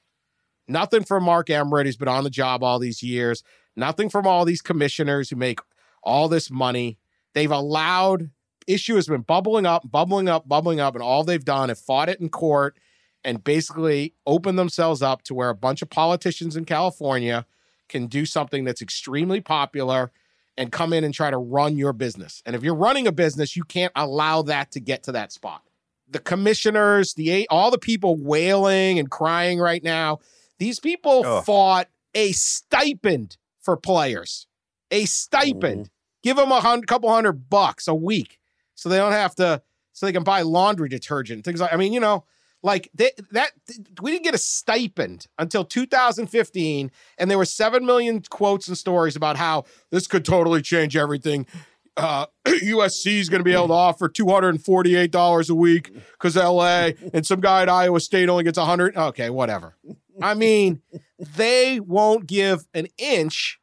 Nothing 0.69 1.05
from 1.05 1.25
Mark 1.25 1.49
Emmert, 1.49 1.87
who's 1.87 1.97
been 1.97 2.09
on 2.09 2.25
the 2.25 2.31
job 2.31 2.63
all 2.63 2.79
these 2.79 3.03
years. 3.03 3.43
Nothing 3.77 4.09
from 4.09 4.27
all 4.27 4.45
these 4.45 4.63
commissioners 4.63 5.31
who 5.31 5.37
make 5.37 5.61
all 6.03 6.29
this 6.29 6.51
money. 6.51 6.99
They've 7.35 7.51
allowed 7.51 8.31
issue 8.67 8.97
has 8.97 9.07
been 9.07 9.23
bubbling 9.23 9.67
up, 9.67 9.91
bubbling 9.91 10.29
up, 10.29 10.49
bubbling 10.49 10.81
up, 10.81 10.95
and 10.95 11.03
all 11.03 11.25
they've 11.25 11.45
done 11.45 11.71
is 11.71 11.81
fought 11.81 12.09
it 12.09 12.21
in 12.21 12.29
court 12.29 12.77
and 13.25 13.43
basically 13.43 14.15
opened 14.27 14.59
themselves 14.59 15.03
up 15.03 15.23
to 15.23 15.35
where 15.35 15.49
a 15.49 15.55
bunch 15.55 15.83
of 15.83 15.91
politicians 15.91 16.57
in 16.57 16.65
California 16.65 17.47
can 17.89 18.07
do 18.07 18.25
something 18.27 18.65
that's 18.65 18.83
extremely 18.83 19.41
popular 19.41 20.13
and 20.57 20.73
come 20.73 20.93
in 20.93 21.05
and 21.05 21.13
try 21.13 21.31
to 21.31 21.37
run 21.37 21.77
your 21.77 21.93
business. 21.93 22.43
And 22.47 22.57
if 22.57 22.63
you're 22.63 22.75
running 22.75 23.07
a 23.07 23.13
business, 23.13 23.57
you 23.57 23.65
can't 23.65 23.93
allow 23.95 24.43
that 24.43 24.71
to 24.73 24.81
get 24.81 25.03
to 25.05 25.13
that 25.13 25.33
spot. 25.33 25.63
The 26.09 26.19
commissioners, 26.21 27.15
the 27.15 27.47
all 27.51 27.71
the 27.71 27.79
people 27.79 28.17
wailing 28.17 28.99
and 28.99 29.11
crying 29.11 29.59
right 29.59 29.83
now, 29.83 30.21
these 30.59 30.79
people 30.79 31.25
Ugh. 31.27 31.45
fought 31.45 31.89
a 32.15 32.33
stipend 32.33 33.37
for 33.61 33.77
players. 33.77 34.47
A 34.91 35.05
stipend. 35.05 35.87
Mm-hmm. 35.87 36.23
Give 36.23 36.37
them 36.37 36.53
a 36.53 36.61
hundred, 36.61 36.87
couple 36.87 37.13
hundred 37.13 37.51
bucks 37.51 37.89
a 37.89 37.95
week 37.95 38.39
so 38.77 38.89
they 38.89 38.99
don't 38.99 39.13
have 39.13 39.35
to 39.35 39.61
so 39.93 40.07
they 40.07 40.13
can 40.13 40.23
buy 40.23 40.43
laundry 40.43 40.89
detergent 40.89 41.45
things 41.45 41.61
like 41.61 41.73
i 41.73 41.77
mean 41.77 41.93
you 41.93 42.01
know 42.01 42.25
like 42.67 42.91
they, 42.95 43.13
that 43.31 43.53
we 44.03 44.11
didn't 44.11 44.25
get 44.25 44.35
a 44.35 44.39
stipend 44.39 45.27
until 45.39 45.65
2015 45.65 46.91
and 47.19 47.31
there 47.31 47.39
were 47.39 47.45
7 47.45 47.87
million 47.87 48.23
quotes 48.29 48.69
and 48.69 48.77
stories 48.77 49.17
about 49.17 49.37
how 49.37 49.65
this 49.91 50.07
could 50.07 50.25
totally 50.25 50.63
change 50.63 50.97
everything. 50.97 51.47
Uh, 51.97 52.27
usc 52.47 53.07
is 53.07 53.31
going 53.31 53.41
to 53.41 53.45
be 53.45 53.55
able 53.55 53.69
to 53.69 53.73
offer 53.73 54.09
$248 54.09 55.49
a 55.49 55.55
week 55.55 55.95
because 56.13 56.37
la 56.37 56.91
and 57.15 57.25
some 57.27 57.41
guy 57.41 57.63
at 57.63 57.71
iowa 57.71 58.01
state 58.01 58.29
only 58.29 58.45
gets 58.45 58.59
100 58.59 58.97
okay 58.97 59.31
whatever. 59.31 59.77
I 60.21 60.35
mean 60.35 60.83
they 61.19 61.81
won't 61.81 62.27
give 62.27 62.67
an 62.75 62.89
inch 62.99 63.59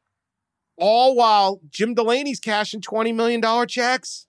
all 0.78 1.16
while 1.16 1.62
jim 1.70 1.94
delaney's 1.94 2.40
cashing 2.40 2.82
$20 2.82 3.14
million 3.14 3.68
checks 3.68 4.26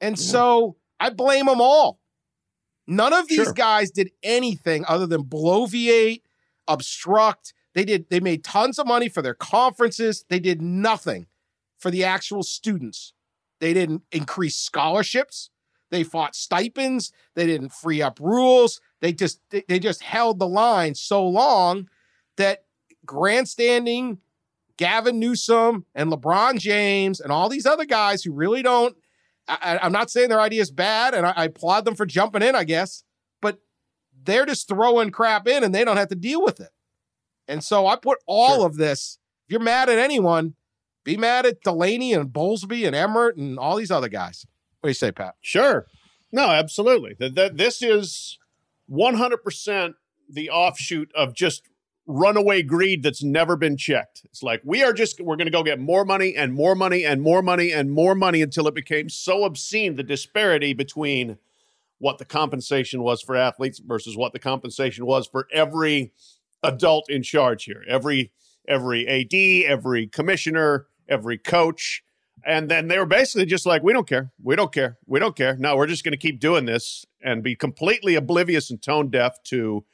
and 0.00 0.18
so 0.18 0.76
I 1.00 1.10
blame 1.10 1.46
them 1.46 1.60
all. 1.60 2.00
None 2.86 3.12
of 3.12 3.28
these 3.28 3.44
Sure. 3.44 3.52
guys 3.52 3.90
did 3.90 4.10
anything 4.22 4.84
other 4.86 5.06
than 5.06 5.24
bloviate, 5.24 6.22
obstruct. 6.68 7.52
They 7.74 7.84
did 7.84 8.08
they 8.10 8.20
made 8.20 8.44
tons 8.44 8.78
of 8.78 8.86
money 8.86 9.08
for 9.08 9.22
their 9.22 9.34
conferences. 9.34 10.24
They 10.28 10.38
did 10.40 10.62
nothing 10.62 11.26
for 11.78 11.90
the 11.90 12.04
actual 12.04 12.42
students. 12.42 13.12
They 13.60 13.74
didn't 13.74 14.02
increase 14.12 14.56
scholarships. 14.56 15.50
They 15.90 16.02
fought 16.02 16.34
stipends. 16.34 17.12
They 17.34 17.46
didn't 17.46 17.72
free 17.72 18.02
up 18.02 18.18
rules. 18.20 18.80
They 19.00 19.12
just 19.12 19.40
they, 19.50 19.64
they 19.68 19.78
just 19.78 20.02
held 20.02 20.38
the 20.38 20.48
line 20.48 20.94
so 20.94 21.26
long 21.26 21.88
that 22.36 22.64
grandstanding 23.04 24.18
Gavin 24.76 25.18
Newsom 25.18 25.86
and 25.94 26.10
LeBron 26.12 26.58
James 26.58 27.20
and 27.20 27.32
all 27.32 27.48
these 27.48 27.66
other 27.66 27.84
guys 27.86 28.22
who 28.22 28.32
really 28.32 28.62
don't 28.62 28.96
I, 29.48 29.78
I'm 29.82 29.92
not 29.92 30.10
saying 30.10 30.28
their 30.28 30.40
idea 30.40 30.62
is 30.62 30.70
bad, 30.70 31.14
and 31.14 31.26
I, 31.26 31.32
I 31.36 31.44
applaud 31.44 31.84
them 31.84 31.94
for 31.94 32.06
jumping 32.06 32.42
in, 32.42 32.54
I 32.54 32.64
guess, 32.64 33.04
but 33.40 33.58
they're 34.24 34.46
just 34.46 34.68
throwing 34.68 35.10
crap 35.10 35.46
in 35.46 35.62
and 35.62 35.74
they 35.74 35.84
don't 35.84 35.96
have 35.96 36.08
to 36.08 36.16
deal 36.16 36.42
with 36.42 36.60
it. 36.60 36.70
And 37.48 37.62
so 37.62 37.86
I 37.86 37.96
put 37.96 38.18
all 38.26 38.64
of 38.64 38.76
this. 38.76 39.18
If 39.46 39.52
you're 39.52 39.60
mad 39.60 39.88
at 39.88 39.98
anyone, 39.98 40.54
be 41.04 41.16
mad 41.16 41.46
at 41.46 41.60
Delaney 41.60 42.12
and 42.12 42.32
Bowlesby 42.32 42.84
and 42.86 42.96
Emmert 42.96 43.36
and 43.36 43.58
all 43.58 43.76
these 43.76 43.92
other 43.92 44.08
guys. 44.08 44.44
What 44.80 44.88
do 44.88 44.90
you 44.90 44.94
say, 44.94 45.12
Pat? 45.12 45.36
Sure. 45.40 45.86
No, 46.32 46.50
absolutely. 46.50 47.14
That, 47.20 47.36
that 47.36 47.56
this 47.56 47.82
is 47.82 48.38
100% 48.90 49.94
the 50.28 50.50
offshoot 50.50 51.12
of 51.14 51.34
just 51.34 51.62
runaway 52.06 52.62
greed 52.62 53.02
that's 53.02 53.22
never 53.22 53.56
been 53.56 53.76
checked. 53.76 54.22
It's 54.24 54.42
like 54.42 54.62
we 54.64 54.82
are 54.82 54.92
just 54.92 55.20
we're 55.20 55.36
going 55.36 55.46
to 55.46 55.52
go 55.52 55.62
get 55.62 55.80
more 55.80 56.04
money 56.04 56.36
and 56.36 56.54
more 56.54 56.74
money 56.74 57.04
and 57.04 57.20
more 57.20 57.42
money 57.42 57.72
and 57.72 57.90
more 57.90 58.14
money 58.14 58.42
until 58.42 58.68
it 58.68 58.74
became 58.74 59.08
so 59.08 59.44
obscene 59.44 59.96
the 59.96 60.02
disparity 60.02 60.72
between 60.72 61.38
what 61.98 62.18
the 62.18 62.24
compensation 62.24 63.02
was 63.02 63.22
for 63.22 63.36
athletes 63.36 63.78
versus 63.78 64.16
what 64.16 64.32
the 64.32 64.38
compensation 64.38 65.06
was 65.06 65.26
for 65.26 65.48
every 65.52 66.12
adult 66.62 67.10
in 67.10 67.22
charge 67.22 67.64
here. 67.64 67.82
Every 67.88 68.32
every 68.68 69.06
AD, 69.06 69.70
every 69.70 70.06
commissioner, 70.06 70.86
every 71.08 71.38
coach. 71.38 72.02
And 72.44 72.68
then 72.68 72.88
they 72.88 72.98
were 72.98 73.06
basically 73.06 73.46
just 73.46 73.66
like, 73.66 73.82
we 73.82 73.92
don't 73.92 74.08
care. 74.08 74.30
We 74.42 74.56
don't 74.56 74.72
care. 74.72 74.98
We 75.06 75.18
don't 75.18 75.34
care. 75.34 75.56
No, 75.56 75.76
we're 75.76 75.86
just 75.86 76.04
going 76.04 76.12
to 76.12 76.18
keep 76.18 76.38
doing 76.38 76.64
this 76.64 77.04
and 77.22 77.42
be 77.42 77.56
completely 77.56 78.14
oblivious 78.14 78.70
and 78.70 78.80
tone 78.80 79.10
deaf 79.10 79.42
to 79.44 79.84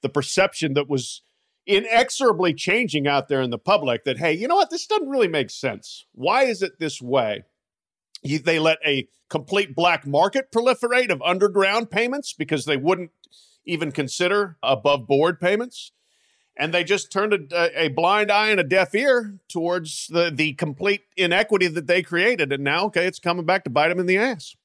the 0.00 0.08
perception 0.08 0.74
that 0.74 0.88
was 0.88 1.22
inexorably 1.66 2.54
changing 2.54 3.06
out 3.06 3.28
there 3.28 3.42
in 3.42 3.50
the 3.50 3.58
public 3.58 4.04
that, 4.04 4.18
hey, 4.18 4.32
you 4.32 4.48
know 4.48 4.56
what? 4.56 4.70
This 4.70 4.86
doesn't 4.86 5.08
really 5.08 5.28
make 5.28 5.50
sense. 5.50 6.06
Why 6.12 6.44
is 6.44 6.62
it 6.62 6.78
this 6.78 7.00
way? 7.00 7.44
They 8.22 8.58
let 8.58 8.78
a 8.84 9.08
complete 9.28 9.74
black 9.74 10.06
market 10.06 10.50
proliferate 10.52 11.10
of 11.10 11.22
underground 11.22 11.90
payments 11.90 12.32
because 12.32 12.64
they 12.64 12.76
wouldn't 12.76 13.10
even 13.64 13.92
consider 13.92 14.58
above 14.62 15.06
board 15.06 15.40
payments. 15.40 15.92
And 16.56 16.74
they 16.74 16.84
just 16.84 17.10
turned 17.10 17.52
a, 17.52 17.84
a, 17.84 17.88
blind 17.88 18.30
eye 18.30 18.50
and 18.50 18.60
a 18.60 18.64
deaf 18.64 18.94
ear 18.94 19.38
towards 19.48 20.08
the, 20.08 20.30
the 20.34 20.52
complete 20.54 21.02
inequity 21.16 21.68
that 21.68 21.86
they 21.86 22.02
created. 22.02 22.52
And 22.52 22.64
now, 22.64 22.86
okay, 22.86 23.06
it's 23.06 23.18
coming 23.18 23.46
back 23.46 23.64
to 23.64 23.70
bite 23.70 23.88
them 23.88 24.00
in 24.00 24.06
the 24.06 24.18
ass. 24.18 24.56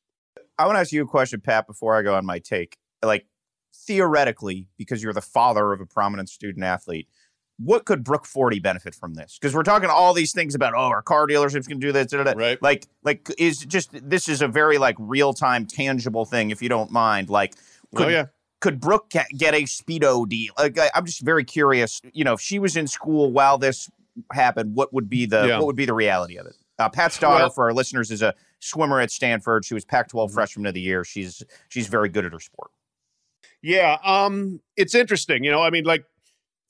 I 0.58 0.66
want 0.66 0.76
to 0.76 0.80
ask 0.82 0.92
you 0.92 1.04
a 1.04 1.08
question, 1.08 1.40
Pat, 1.40 1.68
before 1.68 1.96
I 1.96 2.02
go 2.02 2.16
on 2.16 2.26
my 2.26 2.40
take. 2.40 2.78
Like, 3.04 3.28
theoretically, 3.76 4.68
because 4.78 5.04
you're 5.04 5.14
the 5.14 5.22
father 5.22 5.74
of 5.74 5.82
a 5.82 5.86
prominent 5.86 6.30
student 6.30 6.64
athlete, 6.64 7.08
what 7.58 7.86
could 7.86 8.04
Brooke 8.04 8.26
Forde 8.26 8.62
benefit 8.62 8.94
from 8.96 9.14
this? 9.14 9.38
Because 9.40 9.56
we're 9.56 9.64
talking 9.64 9.90
all 9.90 10.14
these 10.14 10.34
things 10.34 10.56
about, 10.56 10.74
oh, 10.74 10.88
our 10.88 11.02
car 11.02 11.28
dealerships 11.28 11.68
can 11.68 11.80
do 11.80 11.92
this, 11.92 12.08
da, 12.08 12.18
da, 12.18 12.34
da. 12.34 12.40
right? 12.40 12.62
Like, 12.62 12.88
like 13.04 13.30
is 13.38 13.60
just 13.60 13.92
this 13.94 14.28
is 14.28 14.42
a 14.42 14.48
very 14.48 14.78
like 14.78 14.96
real 15.00 15.34
time 15.34 15.66
tangible 15.66 16.26
thing, 16.26 16.52
if 16.52 16.62
you 16.62 16.70
don't 16.70 16.92
mind. 16.92 17.30
Like, 17.30 17.56
could, 17.96 18.08
oh 18.08 18.10
yeah, 18.10 18.26
could 18.60 18.80
Brook 18.80 19.10
get 19.10 19.54
a 19.54 19.64
speedo 19.64 20.28
deal? 20.28 20.54
Like, 20.58 20.78
I, 20.78 20.90
am 20.96 21.06
just 21.06 21.22
very 21.22 21.44
curious. 21.44 22.02
You 22.14 22.24
know, 22.24 22.34
if 22.34 22.42
she 22.42 22.60
was 22.60 22.76
in 22.76 22.88
school 22.88 23.32
while 23.32 23.58
this 23.58 23.90
happened, 24.34 24.76
what 24.76 24.94
would 24.94 25.10
be 25.10 25.26
the 25.26 25.48
yeah. 25.48 25.58
what 25.58 25.68
would 25.68 25.76
be 25.78 25.86
the 25.86 25.94
reality 25.94 26.38
of 26.38 26.46
it? 26.46 26.56
Uh, 26.78 26.90
Pat's 26.90 27.18
daughter, 27.18 27.44
well, 27.44 27.50
for 27.50 27.66
our 27.66 27.74
listeners, 27.74 28.12
is 28.12 28.22
a 28.22 28.34
swimmer 28.60 29.00
at 29.00 29.10
Stanford. 29.10 29.64
She 29.64 29.74
was 29.74 29.86
Pac-12 29.86 30.26
mm-hmm. 30.26 30.34
Freshman 30.34 30.66
of 30.66 30.74
the 30.74 30.82
Year. 30.82 31.06
She's 31.06 31.42
she's 31.70 31.88
very 31.88 32.10
good 32.10 32.26
at 32.26 32.34
her 32.34 32.40
sport. 32.40 32.72
Yeah, 33.66 33.98
um, 34.04 34.62
it's 34.78 34.94
interesting. 34.94 35.44
You 35.44 35.50
know, 35.50 35.64
I 35.64 35.72
mean, 35.72 35.86
like 35.86 36.06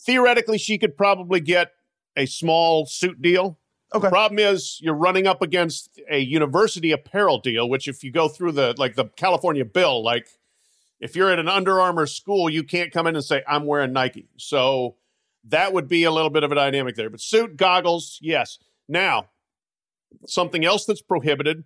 theoretically, 0.02 0.58
she 0.58 0.78
could 0.78 0.96
probably 0.96 1.42
get 1.42 1.72
a 2.16 2.26
small 2.26 2.86
suit 2.86 3.22
deal. 3.22 3.60
Okay. 3.94 4.08
The 4.08 4.10
problem 4.10 4.40
is 4.40 4.80
you're 4.82 4.96
running 4.96 5.28
up 5.28 5.42
against 5.42 6.00
a 6.10 6.20
university 6.20 6.94
apparel 6.94 7.40
deal, 7.40 7.68
which 7.68 7.90
if 7.90 8.02
you 8.02 8.14
go 8.14 8.30
through 8.30 8.54
the 8.54 8.76
like 8.78 8.96
the 8.96 9.10
California 9.18 9.66
bill, 9.66 10.02
like 10.06 10.30
if 11.02 11.18
you're 11.18 11.30
at 11.30 11.38
an 11.38 11.50
Under 11.50 11.82
Armour 11.82 12.06
school, 12.06 12.50
you 12.50 12.64
can't 12.64 12.94
come 12.94 13.08
in 13.08 13.16
and 13.18 13.26
say 13.26 13.44
I'm 13.46 13.66
wearing 13.66 13.92
Nike. 13.92 14.30
So 14.38 14.96
that 15.50 15.74
would 15.74 15.90
be 15.90 16.06
a 16.06 16.12
little 16.12 16.30
bit 16.30 16.44
of 16.44 16.54
a 16.54 16.56
dynamic 16.56 16.96
there. 16.96 17.10
But 17.10 17.20
suit, 17.20 17.58
goggles, 17.58 18.20
yes. 18.22 18.58
Now, 18.88 19.32
something 20.28 20.64
else 20.64 20.86
that's 20.86 21.02
prohibited 21.02 21.66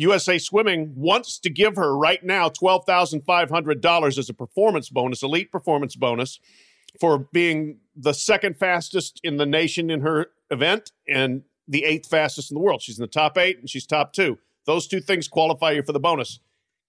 USA 0.00 0.38
Swimming 0.38 0.92
wants 0.96 1.38
to 1.38 1.50
give 1.50 1.76
her 1.76 1.96
right 1.96 2.24
now 2.24 2.48
$12,500 2.48 4.18
as 4.18 4.28
a 4.28 4.34
performance 4.34 4.88
bonus, 4.88 5.22
elite 5.22 5.52
performance 5.52 5.94
bonus, 5.94 6.40
for 6.98 7.18
being 7.32 7.78
the 7.94 8.14
second 8.14 8.56
fastest 8.56 9.20
in 9.22 9.36
the 9.36 9.46
nation 9.46 9.90
in 9.90 10.00
her 10.00 10.28
event 10.50 10.90
and 11.06 11.42
the 11.68 11.84
eighth 11.84 12.08
fastest 12.08 12.50
in 12.50 12.54
the 12.54 12.60
world. 12.60 12.82
She's 12.82 12.98
in 12.98 13.02
the 13.02 13.08
top 13.08 13.38
eight 13.38 13.58
and 13.58 13.68
she's 13.68 13.86
top 13.86 14.12
two. 14.12 14.38
Those 14.66 14.88
two 14.88 15.00
things 15.00 15.28
qualify 15.28 15.72
you 15.72 15.82
for 15.82 15.92
the 15.92 16.00
bonus. 16.00 16.40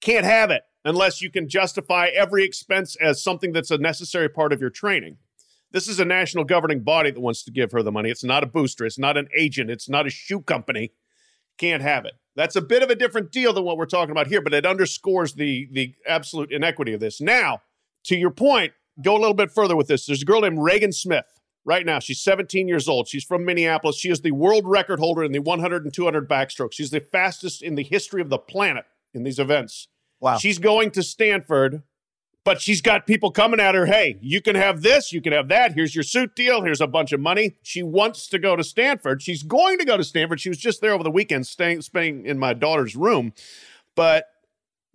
Can't 0.02 0.26
have 0.26 0.50
it 0.50 0.64
unless 0.84 1.22
you 1.22 1.30
can 1.30 1.48
justify 1.48 2.08
every 2.08 2.44
expense 2.44 2.96
as 2.96 3.24
something 3.24 3.52
that's 3.52 3.72
a 3.72 3.78
necessary 3.78 4.30
part 4.30 4.54
of 4.54 4.62
your 4.62 4.70
training. 4.70 5.18
This 5.72 5.88
is 5.88 6.00
a 6.00 6.06
national 6.06 6.44
governing 6.44 6.82
body 6.82 7.12
that 7.12 7.20
wants 7.20 7.44
to 7.44 7.52
give 7.52 7.72
her 7.72 7.84
the 7.84 7.92
money. 7.92 8.10
It's 8.10 8.24
not 8.24 8.44
a 8.44 8.48
booster, 8.48 8.86
it's 8.86 9.00
not 9.00 9.18
an 9.18 9.28
agent, 9.36 9.70
it's 9.70 9.88
not 9.88 10.08
a 10.08 10.10
shoe 10.10 10.42
company. 10.42 10.92
Can't 11.58 11.84
have 11.84 12.06
it. 12.06 12.14
That's 12.36 12.56
a 12.56 12.62
bit 12.62 12.84
of 12.84 12.90
a 12.90 12.96
different 12.96 13.32
deal 13.32 13.54
than 13.54 13.64
what 13.64 13.78
we're 13.78 13.86
talking 13.86 14.12
about 14.12 14.28
here, 14.28 14.42
but 14.42 14.54
it 14.54 14.66
underscores 14.66 15.34
the 15.34 15.68
the 15.72 15.94
absolute 16.08 16.52
inequity 16.52 16.94
of 16.94 17.00
this. 17.00 17.20
Now, 17.20 17.62
to 18.06 18.16
your 18.16 18.32
point, 18.32 18.74
go 19.02 19.16
a 19.16 19.20
little 19.20 19.34
bit 19.34 19.52
further 19.52 19.76
with 19.76 19.88
this. 19.88 20.06
There's 20.06 20.22
a 20.22 20.26
girl 20.26 20.42
named 20.42 20.60
Reagan 20.60 20.92
Smith. 20.92 21.26
Right 21.64 21.86
now, 21.86 22.00
she's 22.00 22.22
17 22.22 22.68
years 22.68 22.88
old. 22.88 23.08
She's 23.08 23.24
from 23.24 23.46
Minneapolis. 23.46 23.96
She 23.96 24.10
is 24.10 24.22
the 24.22 24.32
world 24.32 24.64
record 24.66 25.00
holder 25.00 25.24
in 25.24 25.32
the 25.32 25.40
100 25.40 25.84
and 25.84 25.94
200 25.94 26.28
backstroke. 26.28 26.74
She's 26.74 26.90
the 26.90 27.00
fastest 27.00 27.62
in 27.62 27.76
the 27.76 27.84
history 27.84 28.20
of 28.22 28.30
the 28.30 28.40
planet 28.40 28.86
in 29.14 29.24
these 29.24 29.38
events. 29.38 29.88
Wow. 30.20 30.38
She's 30.38 30.58
going 30.58 30.90
to 30.92 31.04
Stanford 31.04 31.84
but 32.44 32.62
she's 32.62 32.82
got 32.82 33.06
people 33.06 33.32
coming 33.32 33.60
at 33.60 33.76
her. 33.76 33.86
Hey, 33.86 34.18
you 34.22 34.42
can 34.42 34.56
have 34.56 34.82
this, 34.82 35.12
you 35.14 35.22
can 35.22 35.34
have 35.34 35.48
that. 35.50 35.74
Here's 35.74 35.96
your 35.96 36.04
suit 36.04 36.36
deal. 36.36 36.64
Here's 36.64 36.82
a 36.82 36.88
bunch 36.88 37.12
of 37.12 37.20
money. 37.20 37.56
She 37.62 37.84
wants 37.84 38.28
to 38.28 38.40
go 38.40 38.56
to 38.56 38.64
Stanford. 38.64 39.22
She's 39.22 39.44
going 39.44 39.78
to 39.78 39.86
go 39.86 39.98
to 39.98 40.04
Stanford. 40.04 40.40
She 40.40 40.50
was 40.50 40.58
just 40.58 40.82
there 40.82 40.94
over 40.94 41.04
the 41.04 41.12
weekend, 41.12 41.48
staying, 41.48 41.82
staying 41.82 42.26
in 42.26 42.40
my 42.40 42.54
daughter's 42.54 42.96
room. 42.96 43.34
But 43.96 44.26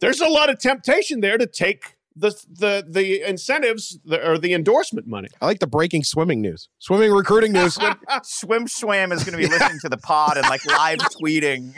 there's 0.00 0.20
a 0.20 0.28
lot 0.28 0.50
of 0.50 0.58
temptation 0.58 1.20
there 1.20 1.38
to 1.38 1.46
take 1.46 1.96
the 2.16 2.30
the 2.50 2.84
the 2.88 3.28
incentives 3.28 3.98
the, 4.04 4.26
or 4.26 4.38
the 4.38 4.54
endorsement 4.54 5.06
money. 5.06 5.28
I 5.40 5.46
like 5.46 5.58
the 5.58 5.66
breaking 5.66 6.02
swimming 6.04 6.40
news, 6.40 6.68
swimming 6.78 7.12
recruiting 7.12 7.52
news. 7.52 7.78
Swim 8.22 8.66
Swam 8.66 9.12
is 9.12 9.22
going 9.22 9.38
to 9.38 9.38
be 9.38 9.46
listening 9.46 9.78
to 9.80 9.90
the 9.90 9.98
pod 9.98 10.38
and 10.38 10.48
like 10.48 10.64
live 10.64 10.98
tweeting. 10.98 11.76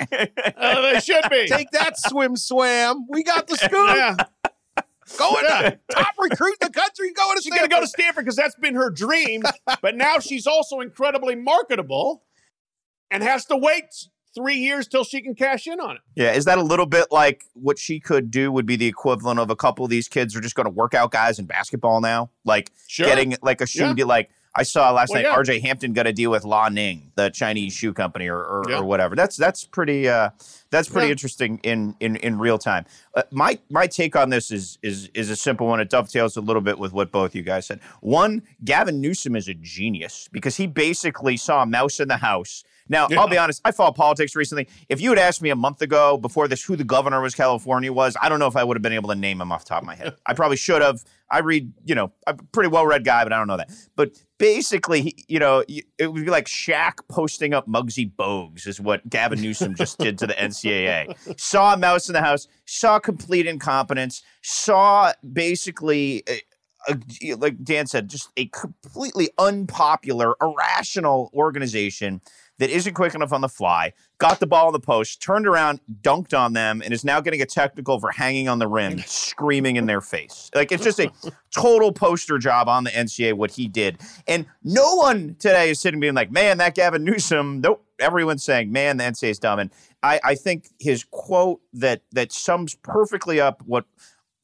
uh, 0.56 0.92
they 0.92 1.00
should 1.00 1.24
be. 1.28 1.48
Take 1.48 1.72
that, 1.72 1.94
Swim 1.98 2.36
Swam. 2.36 3.06
We 3.10 3.24
got 3.24 3.48
the 3.48 3.56
scoop. 3.56 3.72
Yeah. 3.72 4.16
Going 5.16 5.44
to 5.46 5.78
top 5.90 6.14
recruit 6.18 6.56
in 6.60 6.68
the 6.68 6.72
country, 6.72 7.12
going 7.12 7.36
to 7.36 7.42
She's 7.42 7.52
going 7.52 7.68
to 7.68 7.74
go 7.74 7.80
to 7.80 7.86
Stanford 7.86 8.24
because 8.24 8.36
that's 8.36 8.56
been 8.56 8.74
her 8.74 8.90
dream. 8.90 9.42
but 9.82 9.96
now 9.96 10.18
she's 10.18 10.46
also 10.46 10.80
incredibly 10.80 11.34
marketable 11.34 12.24
and 13.10 13.22
has 13.22 13.44
to 13.46 13.56
wait 13.56 13.84
three 14.34 14.56
years 14.56 14.86
till 14.86 15.04
she 15.04 15.20
can 15.20 15.34
cash 15.34 15.66
in 15.66 15.80
on 15.80 15.96
it. 15.96 16.02
Yeah, 16.14 16.32
is 16.32 16.44
that 16.44 16.58
a 16.58 16.62
little 16.62 16.86
bit 16.86 17.06
like 17.10 17.44
what 17.54 17.78
she 17.78 18.00
could 18.00 18.30
do? 18.30 18.52
Would 18.52 18.66
be 18.66 18.76
the 18.76 18.86
equivalent 18.86 19.40
of 19.40 19.50
a 19.50 19.56
couple 19.56 19.84
of 19.84 19.90
these 19.90 20.08
kids 20.08 20.36
are 20.36 20.40
just 20.40 20.54
going 20.54 20.66
to 20.66 20.70
work 20.70 20.94
out 20.94 21.10
guys 21.10 21.38
in 21.38 21.46
basketball 21.46 22.00
now, 22.00 22.30
like 22.44 22.70
sure. 22.86 23.06
getting 23.06 23.36
like 23.42 23.60
a 23.60 23.66
shoe 23.66 23.86
yeah. 23.86 23.94
deal, 23.94 24.06
like 24.06 24.30
I 24.58 24.64
saw 24.64 24.90
last 24.90 25.10
well, 25.10 25.22
night 25.22 25.28
yeah. 25.28 25.36
RJ 25.36 25.62
Hampton 25.62 25.92
got 25.92 26.08
a 26.08 26.12
deal 26.12 26.32
with 26.32 26.44
Li-Ning, 26.44 27.12
the 27.14 27.30
Chinese 27.30 27.72
shoe 27.72 27.92
company 27.92 28.26
or, 28.26 28.38
or, 28.38 28.64
yeah. 28.68 28.78
or 28.78 28.84
whatever. 28.84 29.14
That's 29.14 29.36
that's 29.36 29.64
pretty 29.64 30.08
uh, 30.08 30.30
that's 30.70 30.88
pretty 30.88 31.06
yeah. 31.06 31.12
interesting 31.12 31.60
in 31.62 31.94
in 32.00 32.16
in 32.16 32.40
real 32.40 32.58
time. 32.58 32.84
Uh, 33.14 33.22
my 33.30 33.60
my 33.70 33.86
take 33.86 34.16
on 34.16 34.30
this 34.30 34.50
is 34.50 34.76
is 34.82 35.10
is 35.14 35.30
a 35.30 35.36
simple 35.36 35.68
one. 35.68 35.78
It 35.78 35.90
dovetails 35.90 36.36
a 36.36 36.40
little 36.40 36.60
bit 36.60 36.76
with 36.76 36.92
what 36.92 37.12
both 37.12 37.36
you 37.36 37.42
guys 37.42 37.66
said. 37.66 37.78
One, 38.00 38.42
Gavin 38.64 39.00
Newsom 39.00 39.36
is 39.36 39.46
a 39.46 39.54
genius 39.54 40.28
because 40.32 40.56
he 40.56 40.66
basically 40.66 41.36
saw 41.36 41.62
a 41.62 41.66
mouse 41.66 42.00
in 42.00 42.08
the 42.08 42.16
house 42.16 42.64
now, 42.88 43.06
yeah. 43.10 43.20
I'll 43.20 43.28
be 43.28 43.38
honest, 43.38 43.60
I 43.64 43.72
follow 43.72 43.92
politics 43.92 44.34
recently. 44.34 44.68
If 44.88 45.00
you 45.00 45.10
had 45.10 45.18
asked 45.18 45.42
me 45.42 45.50
a 45.50 45.56
month 45.56 45.82
ago 45.82 46.16
before 46.16 46.48
this 46.48 46.62
who 46.64 46.76
the 46.76 46.84
governor 46.84 47.24
of 47.24 47.36
California 47.36 47.92
was, 47.92 48.16
I 48.20 48.28
don't 48.28 48.38
know 48.38 48.46
if 48.46 48.56
I 48.56 48.64
would 48.64 48.76
have 48.76 48.82
been 48.82 48.92
able 48.92 49.08
to 49.10 49.14
name 49.14 49.40
him 49.40 49.52
off 49.52 49.64
the 49.64 49.68
top 49.70 49.82
of 49.82 49.86
my 49.86 49.94
head. 49.94 50.14
I 50.26 50.34
probably 50.34 50.56
should 50.56 50.82
have. 50.82 51.04
I 51.30 51.40
read, 51.40 51.72
you 51.84 51.94
know, 51.94 52.12
I'm 52.26 52.38
a 52.38 52.42
pretty 52.44 52.68
well 52.68 52.86
read 52.86 53.04
guy, 53.04 53.22
but 53.22 53.32
I 53.32 53.38
don't 53.38 53.48
know 53.48 53.58
that. 53.58 53.70
But 53.96 54.12
basically, 54.38 55.14
you 55.28 55.38
know, 55.38 55.62
it 55.68 56.12
would 56.12 56.24
be 56.24 56.30
like 56.30 56.46
Shaq 56.46 57.00
posting 57.08 57.52
up 57.52 57.68
Muggsy 57.68 58.10
Bogues, 58.10 58.66
is 58.66 58.80
what 58.80 59.08
Gavin 59.08 59.40
Newsom 59.40 59.74
just 59.74 59.98
did 59.98 60.18
to 60.18 60.26
the 60.26 60.34
NCAA. 60.34 61.38
Saw 61.38 61.74
a 61.74 61.76
mouse 61.76 62.08
in 62.08 62.14
the 62.14 62.22
house, 62.22 62.48
saw 62.64 62.98
complete 62.98 63.46
incompetence, 63.46 64.22
saw 64.42 65.12
basically. 65.32 66.22
Eh, 66.26 66.38
a, 66.88 66.96
a, 67.22 67.34
like 67.34 67.62
Dan 67.62 67.86
said, 67.86 68.08
just 68.08 68.30
a 68.36 68.46
completely 68.46 69.28
unpopular, 69.36 70.36
irrational 70.40 71.30
organization 71.34 72.22
that 72.58 72.70
isn't 72.70 72.94
quick 72.94 73.14
enough 73.14 73.32
on 73.32 73.40
the 73.40 73.48
fly, 73.48 73.92
got 74.18 74.40
the 74.40 74.46
ball 74.46 74.68
in 74.68 74.72
the 74.72 74.80
post, 74.80 75.22
turned 75.22 75.46
around, 75.46 75.80
dunked 76.02 76.36
on 76.36 76.52
them, 76.52 76.82
and 76.84 76.92
is 76.92 77.04
now 77.04 77.20
getting 77.20 77.40
a 77.40 77.46
technical 77.46 78.00
for 78.00 78.10
hanging 78.10 78.48
on 78.48 78.58
the 78.58 78.66
rim, 78.66 78.98
screaming 79.06 79.76
in 79.76 79.86
their 79.86 80.00
face. 80.00 80.50
Like 80.54 80.72
it's 80.72 80.84
just 80.84 80.98
a 80.98 81.10
total 81.54 81.92
poster 81.92 82.38
job 82.38 82.68
on 82.68 82.84
the 82.84 82.90
NCAA 82.90 83.34
what 83.34 83.52
he 83.52 83.68
did. 83.68 84.00
And 84.26 84.46
no 84.62 84.94
one 84.94 85.36
today 85.38 85.70
is 85.70 85.80
sitting 85.80 86.00
being 86.00 86.14
like, 86.14 86.30
man, 86.30 86.58
that 86.58 86.74
Gavin 86.74 87.04
Newsom, 87.04 87.60
nope. 87.60 87.84
Everyone's 88.00 88.44
saying, 88.44 88.70
man, 88.70 88.96
the 88.96 89.04
NCAA 89.04 89.30
is 89.30 89.38
dumb. 89.40 89.58
And 89.58 89.70
I, 90.04 90.20
I 90.22 90.34
think 90.36 90.68
his 90.78 91.04
quote 91.10 91.60
that 91.72 92.02
that 92.12 92.30
sums 92.30 92.76
perfectly 92.76 93.40
up 93.40 93.60
what 93.66 93.86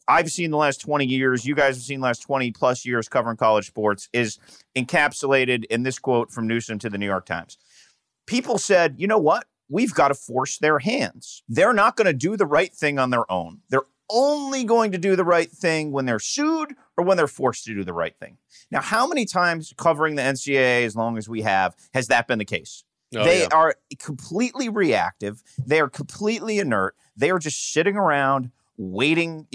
I've 0.09 0.31
seen 0.31 0.51
the 0.51 0.57
last 0.57 0.81
20 0.81 1.07
years, 1.07 1.47
you 1.47 1.55
guys 1.55 1.77
have 1.77 1.85
seen 1.85 2.01
the 2.01 2.07
last 2.07 2.21
20 2.21 2.51
plus 2.51 2.85
years 2.85 3.09
covering 3.09 3.37
college 3.37 3.67
sports, 3.67 4.09
is 4.13 4.39
encapsulated 4.77 5.65
in 5.67 5.83
this 5.83 5.99
quote 5.99 6.31
from 6.31 6.47
Newsom 6.47 6.79
to 6.81 6.91
the 6.91 6.99
New 6.99 7.07
York 7.07 7.27
Times 7.27 7.59
people 8.27 8.59
said, 8.59 8.97
you 8.99 9.07
know 9.07 9.19
what? 9.19 9.47
We've 9.69 9.95
got 9.95 10.09
to 10.09 10.15
force 10.15 10.59
their 10.59 10.79
hands. 10.79 11.43
They're 11.49 11.73
not 11.73 11.97
going 11.97 12.07
to 12.07 12.13
do 12.13 12.37
the 12.37 12.47
right 12.47 12.73
thing 12.73 12.99
on 12.99 13.11
their 13.11 13.31
own. 13.31 13.61
They're 13.71 13.87
only 14.11 14.65
going 14.65 14.93
to 14.93 14.99
do 14.99 15.17
the 15.17 15.25
right 15.25 15.51
thing 15.51 15.91
when 15.91 16.05
they're 16.05 16.19
sued 16.19 16.75
or 16.97 17.05
when 17.05 17.17
they're 17.17 17.27
forced 17.27 17.65
to 17.65 17.75
do 17.75 17.85
the 17.85 17.93
right 17.93 18.17
thing. 18.17 18.37
Now, 18.71 18.83
how 18.83 19.07
many 19.07 19.25
times 19.25 19.73
covering 19.77 20.15
the 20.15 20.23
NCAA, 20.23 20.85
as 20.85 20.95
long 20.95 21.17
as 21.17 21.29
we 21.29 21.43
have, 21.43 21.75
has 21.95 22.09
that 22.09 22.29
been 22.29 22.39
the 22.39 22.45
case? 22.45 22.85
Oh, 23.17 23.25
they 23.25 23.43
yeah. 23.43 23.49
are 23.53 23.77
completely 23.99 24.69
reactive. 24.69 25.43
They 25.65 25.81
are 25.81 25.89
completely 25.89 26.59
inert. 26.59 26.97
They 27.17 27.31
are 27.31 27.39
just 27.39 27.73
sitting 27.73 27.97
around 27.97 28.51
waiting. 28.77 29.47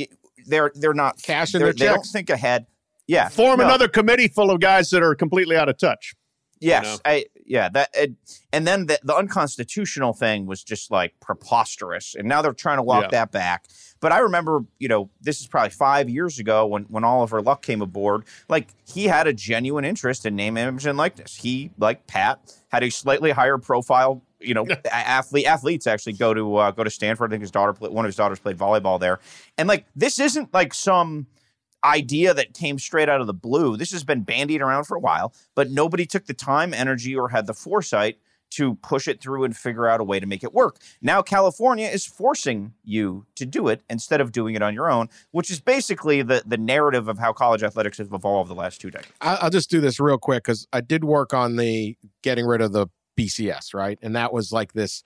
They're 0.45 0.71
they're 0.73 0.93
not 0.93 1.21
cashing 1.21 1.60
they're, 1.60 1.73
their 1.73 1.88
They 1.89 1.93
don't 1.93 2.05
think 2.05 2.29
ahead. 2.29 2.67
Yeah, 3.08 3.27
form 3.27 3.60
no. 3.60 3.65
another 3.65 3.88
committee 3.88 4.27
full 4.27 4.51
of 4.51 4.60
guys 4.60 4.91
that 4.91 5.01
are 5.01 5.15
completely 5.15 5.58
out 5.58 5.67
of 5.67 5.77
touch. 5.77 6.15
Yes, 6.60 6.86
you 6.86 6.91
know? 6.91 6.98
I 7.06 7.26
yeah 7.45 7.69
that 7.69 7.89
it, 7.93 8.12
and 8.52 8.67
then 8.67 8.86
the, 8.88 9.00
the 9.04 9.15
unconstitutional 9.15 10.13
thing 10.13 10.45
was 10.45 10.63
just 10.63 10.91
like 10.91 11.13
preposterous, 11.19 12.15
and 12.15 12.28
now 12.28 12.41
they're 12.41 12.54
trying 12.54 12.78
to 12.78 12.84
walk 12.84 13.04
Yeah. 13.04 13.10
that 13.12 13.32
back. 13.32 13.65
But 14.02 14.12
I 14.13 14.19
remember, 14.19 14.63
you 14.78 14.88
know, 14.88 15.10
this 15.22 15.41
is 15.41 15.48
probably 15.48 15.72
five 15.72 16.10
years 16.10 16.39
ago 16.39 16.65
when 16.65 16.84
when 16.84 17.04
Oliver 17.04 17.41
Luck 17.41 17.62
came 17.62 17.82
aboard. 17.82 18.24
Like 18.48 18.69
he 18.86 19.06
had 19.06 19.28
a 19.28 19.34
genuine 19.34 19.84
interest 19.86 20.26
in 20.26 20.36
name, 20.36 20.58
image, 20.58 20.86
and 20.86 20.98
likeness. 20.98 21.36
He, 21.36 21.72
like 21.78 22.08
Pat, 22.08 22.39
had 22.69 22.84
a 22.84 22.89
slightly 22.89 23.32
higher 23.32 23.58
profile. 23.58 24.22
You 24.39 24.54
know, 24.54 24.65
athlete 24.91 25.45
athletes 25.45 25.86
actually 25.86 26.13
go 26.13 26.34
to 26.34 26.56
uh, 26.58 26.72
go 26.72 26.84
to 26.84 26.89
Stanford. 26.89 27.32
I 27.32 27.34
think 27.34 27.41
his 27.41 27.52
daughter, 27.52 27.74
played, 27.74 27.91
one 27.91 28.06
of 28.06 28.10
his 28.10 28.15
daughters, 28.15 28.39
played 28.39 28.58
volleyball 28.58 29.00
there. 29.00 29.19
And 29.58 29.67
like 29.67 29.86
this 29.95 30.19
isn't 30.19 30.54
like 30.54 30.74
some 30.74 31.28
idea 31.83 32.33
that 32.33 32.53
came 32.53 32.79
straight 32.79 33.09
out 33.09 33.21
of 33.21 33.27
the 33.27 33.33
blue. 33.33 33.77
This 33.77 33.91
has 33.91 34.03
been 34.03 34.23
bandied 34.23 34.61
around 34.61 34.85
for 34.85 34.95
a 34.95 34.99
while, 34.99 35.33
but 35.55 35.69
nobody 35.69 36.05
took 36.05 36.25
the 36.25 36.33
time, 36.33 36.73
energy, 36.73 37.15
or 37.15 37.29
had 37.29 37.47
the 37.47 37.53
foresight 37.53 38.17
to 38.51 38.75
push 38.75 39.07
it 39.07 39.21
through 39.21 39.43
and 39.43 39.55
figure 39.55 39.87
out 39.87 40.01
a 40.01 40.03
way 40.03 40.19
to 40.19 40.25
make 40.25 40.43
it 40.43 40.53
work. 40.53 40.77
Now 41.01 41.21
California 41.21 41.87
is 41.87 42.05
forcing 42.05 42.73
you 42.83 43.25
to 43.35 43.45
do 43.45 43.67
it 43.67 43.83
instead 43.89 44.21
of 44.21 44.31
doing 44.31 44.55
it 44.55 44.61
on 44.61 44.73
your 44.73 44.89
own, 44.89 45.09
which 45.31 45.49
is 45.51 45.59
basically 45.59 46.21
the 46.21 46.43
the 46.45 46.57
narrative 46.57 47.07
of 47.07 47.19
how 47.19 47.33
college 47.33 47.63
athletics 47.63 47.99
have 47.99 48.11
evolved 48.13 48.49
the 48.49 48.55
last 48.55 48.81
two 48.81 48.89
decades. 48.89 49.13
I'll 49.21 49.49
just 49.49 49.69
do 49.69 49.81
this 49.81 49.99
real 49.99 50.17
quick 50.17 50.43
because 50.43 50.67
I 50.73 50.81
did 50.81 51.03
work 51.03 51.33
on 51.33 51.55
the 51.57 51.95
getting 52.23 52.45
rid 52.45 52.61
of 52.61 52.71
the 52.71 52.87
BCS, 53.17 53.73
right? 53.73 53.99
And 54.01 54.15
that 54.15 54.33
was 54.33 54.51
like 54.51 54.73
this 54.73 55.03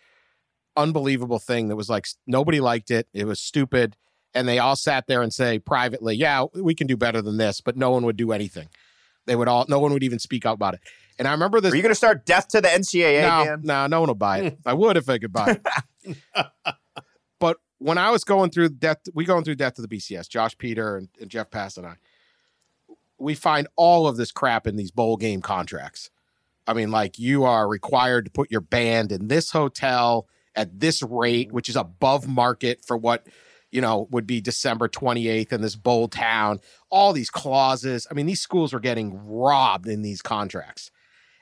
unbelievable 0.75 1.39
thing 1.39 1.67
that 1.67 1.75
was 1.75 1.89
like 1.89 2.07
nobody 2.25 2.59
liked 2.59 2.91
it. 2.91 3.07
It 3.13 3.25
was 3.25 3.39
stupid. 3.39 3.97
And 4.36 4.48
they 4.48 4.60
all 4.60 4.76
sat 4.76 5.06
there 5.08 5.22
and 5.22 5.34
say 5.34 5.60
privately, 5.60 6.15
yeah, 6.15 6.46
we 6.56 6.74
can 6.74 6.88
do 6.88 6.98
better 6.98 7.22
than 7.22 7.38
this, 7.38 7.62
but 7.62 7.78
no 7.78 7.91
one 7.91 8.06
would 8.06 8.17
do 8.17 8.32
anything. 8.32 8.67
They 9.26 9.36
would 9.36 9.48
all, 9.48 9.65
no 9.69 9.80
one 9.80 9.93
would 9.93 10.04
even 10.04 10.19
speak 10.19 10.46
out 10.46 10.56
about 10.56 10.74
it. 10.74 10.82
And 11.19 11.28
I 11.28 11.32
remember 11.32 11.62
this. 11.62 11.72
Are 11.72 11.76
you 11.76 11.82
going 11.82 11.91
to 11.91 11.96
start 11.96 12.26
death 12.26 12.48
to 12.50 12.62
the 12.62 12.67
NCAA, 12.67 13.22
no, 13.22 13.46
Dan? 13.46 13.62
no, 13.63 13.88
no 13.88 14.00
one 14.02 14.08
will 14.08 14.15
buy 14.15 14.39
it. 14.39 14.58
I 14.65 14.74
would 14.74 14.98
if 14.98 15.08
I 15.10 15.19
could 15.19 15.32
buy 15.32 15.60
it. 16.04 16.17
but 17.39 17.58
when 17.78 17.98
I 17.98 18.10
was 18.10 18.24
going 18.24 18.50
through 18.50 18.69
death, 18.69 18.98
we 19.13 19.26
going 19.26 19.43
through 19.43 19.56
death 19.56 19.76
to 19.76 19.82
the 19.84 19.88
BCS, 19.88 20.28
Josh 20.28 20.58
Peter 20.58 20.98
and, 20.98 21.10
and 21.22 21.30
Jeff 21.30 21.52
Passan 21.52 21.80
and 21.80 21.88
I, 21.88 21.96
we 23.19 23.36
find 23.36 23.67
all 23.76 24.08
of 24.08 24.17
this 24.17 24.32
crap 24.32 24.65
in 24.65 24.76
these 24.76 24.91
bowl 24.91 25.17
game 25.17 25.41
contracts. 25.41 26.10
I 26.65 26.74
mean, 26.74 26.91
like 26.91 27.19
you 27.19 27.43
are 27.43 27.67
required 27.67 28.26
to 28.26 28.32
put 28.32 28.52
your 28.52 28.62
band 28.62 29.12
in 29.12 29.28
this 29.28 29.52
hotel 29.52 30.28
at 30.56 30.80
this 30.80 31.02
rate, 31.04 31.48
mm-hmm. 31.48 31.56
which 31.56 31.69
is 31.69 31.76
above 31.76 32.28
market 32.28 32.84
for 32.86 32.98
what 32.98 33.28
you 33.73 33.81
know 33.81 34.07
would 34.12 34.27
be 34.27 34.39
December 34.39 34.88
28th 34.88 35.51
in 35.51 35.62
this 35.62 35.75
bowl 35.75 36.07
town. 36.07 36.59
All 36.89 37.12
these 37.12 37.29
clauses. 37.29 38.07
I 38.09 38.13
mean, 38.13 38.27
these 38.27 38.39
schools 38.41 38.71
were 38.71 38.79
getting 38.79 39.19
robbed 39.25 39.88
in 39.88 40.01
these 40.03 40.21
contracts. 40.21 40.91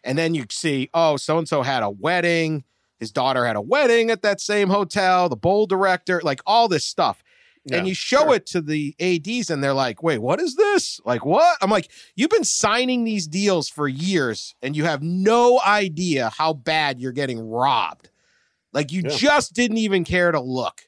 And 0.04 0.18
then 0.18 0.34
you 0.34 0.46
see, 0.50 0.90
oh, 0.96 1.18
so 1.18 1.38
and 1.38 1.48
so 1.48 1.62
had 1.62 1.84
a 1.84 1.90
wedding. 1.90 2.64
His 3.00 3.12
daughter 3.12 3.46
had 3.46 3.56
a 3.56 3.62
wedding 3.62 4.10
at 4.10 4.22
that 4.24 4.40
same 4.42 4.70
hotel. 4.70 5.28
The 5.30 5.36
bowl 5.36 5.66
director, 5.68 6.22
like 6.24 6.42
all 6.46 6.68
this 6.68 6.86
stuff. 6.86 7.22
and 7.72 7.88
you 7.88 7.94
show 7.94 8.26
sure. 8.26 8.36
it 8.36 8.46
to 8.48 8.62
the 8.62 8.96
ads 9.00 9.52
and 9.52 9.64
they're 9.64 9.72
like 9.76 10.02
wait 10.02 10.18
what 10.18 10.42
is 10.42 10.56
this 10.56 11.00
like 11.06 11.24
what 11.24 11.58
i'm 11.62 11.70
like 11.70 11.92
you've 12.16 12.32
been 12.32 12.44
signing 12.44 13.04
these 13.04 13.28
deals 13.28 13.70
for 13.70 13.88
years 13.88 14.56
and 14.64 14.76
you 14.76 14.84
have 14.86 15.04
no 15.04 15.62
idea 15.64 16.32
how 16.36 16.54
bad 16.54 17.00
you're 17.00 17.12
getting 17.12 17.40
robbed 17.40 18.10
like 18.74 18.92
you 18.92 19.04
Yeah. 19.06 19.16
just 19.16 19.54
didn't 19.54 19.78
even 19.78 20.04
care 20.04 20.32
to 20.32 20.42
look 20.42 20.88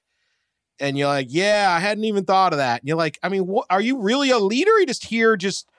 and 0.80 0.98
you're 0.98 1.08
like 1.08 1.28
yeah 1.30 1.74
i 1.76 1.80
hadn't 1.80 2.04
even 2.04 2.26
thought 2.26 2.54
of 2.54 2.58
that. 2.58 2.82
And 2.82 2.88
you're 2.88 2.98
like 2.98 3.20
i 3.24 3.30
mean 3.30 3.48
what 3.48 3.66
are 3.70 3.82
you 3.82 4.00
really 4.00 4.30
a 4.30 4.40
leader? 4.40 4.80
You 4.80 4.86
just 4.86 5.06
here 5.06 5.36
just 5.36 5.70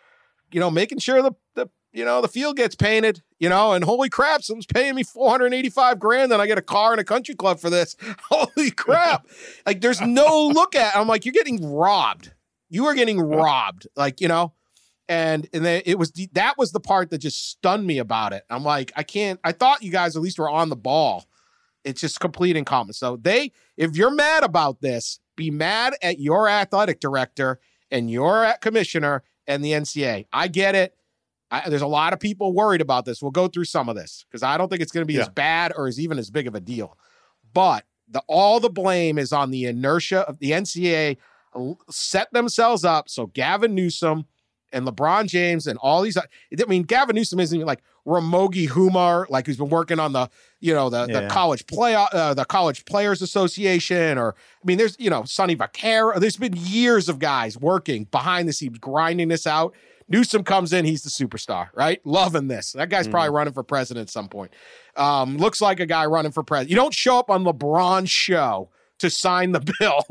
you 0.53 0.61
know 0.61 0.71
making 0.71 0.99
sure 0.99 1.23
the, 1.23 1.33
the 1.55 1.69
you 1.93 2.05
know 2.05 2.21
the 2.21 2.29
field 2.29 2.57
gets 2.57 2.75
painted 2.75 3.23
you 3.39 3.49
know 3.49 3.73
and 3.73 3.85
holy 3.85 4.09
crap 4.09 4.43
someone's 4.43 4.67
paying 4.67 4.95
me 4.95 5.03
485 5.03 5.99
grand 5.99 6.33
and 6.33 6.43
i 6.43 6.47
get 6.47 6.59
a 6.59 6.63
car 6.63 6.93
and 6.93 7.01
a 7.01 7.05
country 7.05 7.35
club 7.35 7.61
for 7.61 7.71
this. 7.71 7.97
Holy 8.31 8.71
crap. 8.71 9.27
Like 9.67 9.81
there's 9.81 10.01
no 10.01 10.49
look 10.49 10.75
at 10.75 10.97
i'm 10.97 11.09
like 11.09 11.25
you're 11.25 11.33
getting 11.33 11.73
robbed. 11.73 12.33
You 12.69 12.87
are 12.87 12.95
getting 12.95 13.21
robbed. 13.21 13.87
Like 13.97 14.21
you 14.21 14.29
know? 14.29 14.53
And 15.09 15.49
and 15.53 15.65
then 15.65 15.83
it 15.85 15.99
was 15.99 16.13
the, 16.13 16.29
that 16.33 16.57
was 16.57 16.73
the 16.73 16.81
part 16.81 17.11
that 17.11 17.19
just 17.19 17.51
stunned 17.51 17.87
me 17.87 17.99
about 17.99 18.33
it. 18.33 18.45
I'm 18.49 18.65
like 18.65 18.93
i 18.97 19.03
can't 19.03 19.39
i 19.45 19.53
thought 19.53 19.83
you 19.83 19.91
guys 19.91 20.17
at 20.17 20.23
least 20.23 20.39
were 20.39 20.51
on 20.51 20.69
the 20.69 20.77
ball 20.77 21.27
it's 21.85 22.01
just 22.01 22.20
complete 22.20 22.57
incompetence 22.57 22.99
so 22.99 23.16
they 23.16 23.53
if 23.77 23.97
you're 23.97 24.11
mad 24.11 24.42
about 24.42 24.81
this 24.81 25.20
be 25.37 25.51
mad 25.51 25.94
at 26.03 26.18
your 26.18 26.49
athletic 26.49 27.01
director 27.01 27.59
and 27.90 28.11
your 28.11 28.53
commissioner 28.61 29.23
and 29.47 29.64
the 29.64 29.73
ncaa 29.73 30.27
i 30.33 30.49
get 30.49 30.75
it. 30.75 30.94
I, 31.51 31.68
there's 31.68 31.83
a 31.83 31.87
lot 31.87 32.12
of 32.12 32.18
people 32.18 32.53
worried 32.53 32.81
about 32.81 33.05
this. 33.05 33.23
We'll 33.23 33.31
go 33.31 33.47
through 33.47 33.66
some 33.66 33.88
of 33.88 33.94
this 33.94 34.25
because 34.29 34.42
i 34.42 34.57
don't 34.57 34.68
think 34.68 34.81
it's 34.81 34.90
going 34.90 35.03
to 35.07 35.12
be 35.12 35.20
as 35.20 35.29
bad 35.29 35.73
or 35.77 35.87
as 35.87 36.01
even 36.01 36.18
as 36.18 36.31
big 36.31 36.47
of 36.47 36.55
a 36.55 36.61
deal. 36.61 36.97
But 37.53 37.85
the 38.09 38.23
all 38.27 38.61
the 38.61 38.70
blame 38.70 39.18
is 39.18 39.33
on 39.33 39.51
the 39.51 39.66
inertia 39.66 40.20
of 40.20 40.38
the 40.38 40.51
NCAA 40.51 41.16
l- 41.55 41.79
set 41.90 42.33
themselves 42.33 42.85
up. 42.85 43.09
So 43.09 43.27
Gavin 43.27 43.75
Newsom 43.75 44.27
and 44.75 44.87
LeBron 44.87 45.27
James 45.27 45.67
and 45.67 45.79
all 45.79 46.03
these 46.03 46.17
I 46.17 46.25
mean 46.67 46.83
Gavin 46.83 47.17
Newsom 47.17 47.41
isn't 47.41 47.57
even 47.57 47.67
like 47.67 47.83
Ramogi 48.07 48.69
Huma 48.69 49.27
like 49.31 49.47
who's 49.47 49.57
been 49.57 49.71
working 49.71 49.99
on 49.99 50.13
the 50.13 50.29
you 50.61 50.75
know 50.75 50.91
the 50.91 51.07
the 51.07 51.29
college 51.29 51.67
play 51.67 51.95
uh, 51.95 52.35
the 52.35 52.45
college 52.45 52.85
players 52.85 53.23
association 53.23 54.19
or 54.19 54.35
I 54.63 54.67
mean 54.67 54.79
there's 54.79 54.97
you 54.99 55.09
know 55.09 55.25
Sonny 55.25 55.57
Vaccaro 55.57 56.19
there's 56.21 56.37
been 56.37 56.55
years 56.57 57.09
of 57.09 57.19
guys 57.19 57.57
working 57.57 58.05
behind 58.05 58.49
the 58.49 58.53
scenes 58.53 58.79
grinding 58.79 59.29
this 59.29 59.47
out 59.47 59.75
Newsom 60.07 60.45
comes 60.45 60.75
in, 60.75 60.85
he's 60.85 61.03
the 61.03 61.09
superstar, 61.09 61.69
right? 61.75 61.99
Loving 62.05 62.49
this. 62.49 62.73
That 62.73 62.91
guy's 62.91 63.09
probably 63.09 63.31
running 63.31 63.55
for 63.55 63.63
president 63.63 64.03
at 64.03 64.11
some 64.11 64.29
point. 64.29 64.53
Um, 64.97 65.39
looks 65.39 65.63
like 65.63 65.81
a 65.81 65.87
guy 65.87 66.05
running 66.05 66.31
for 66.31 66.43
president. 66.43 66.71
You 66.71 66.77
don't 66.77 66.93
show 66.93 67.19
up 67.19 67.31
on 67.31 67.43
LeBron's 67.43 68.11
show 68.11 68.69
to 68.99 69.11
sign 69.11 69.53
the 69.53 69.61
bill 69.81 70.05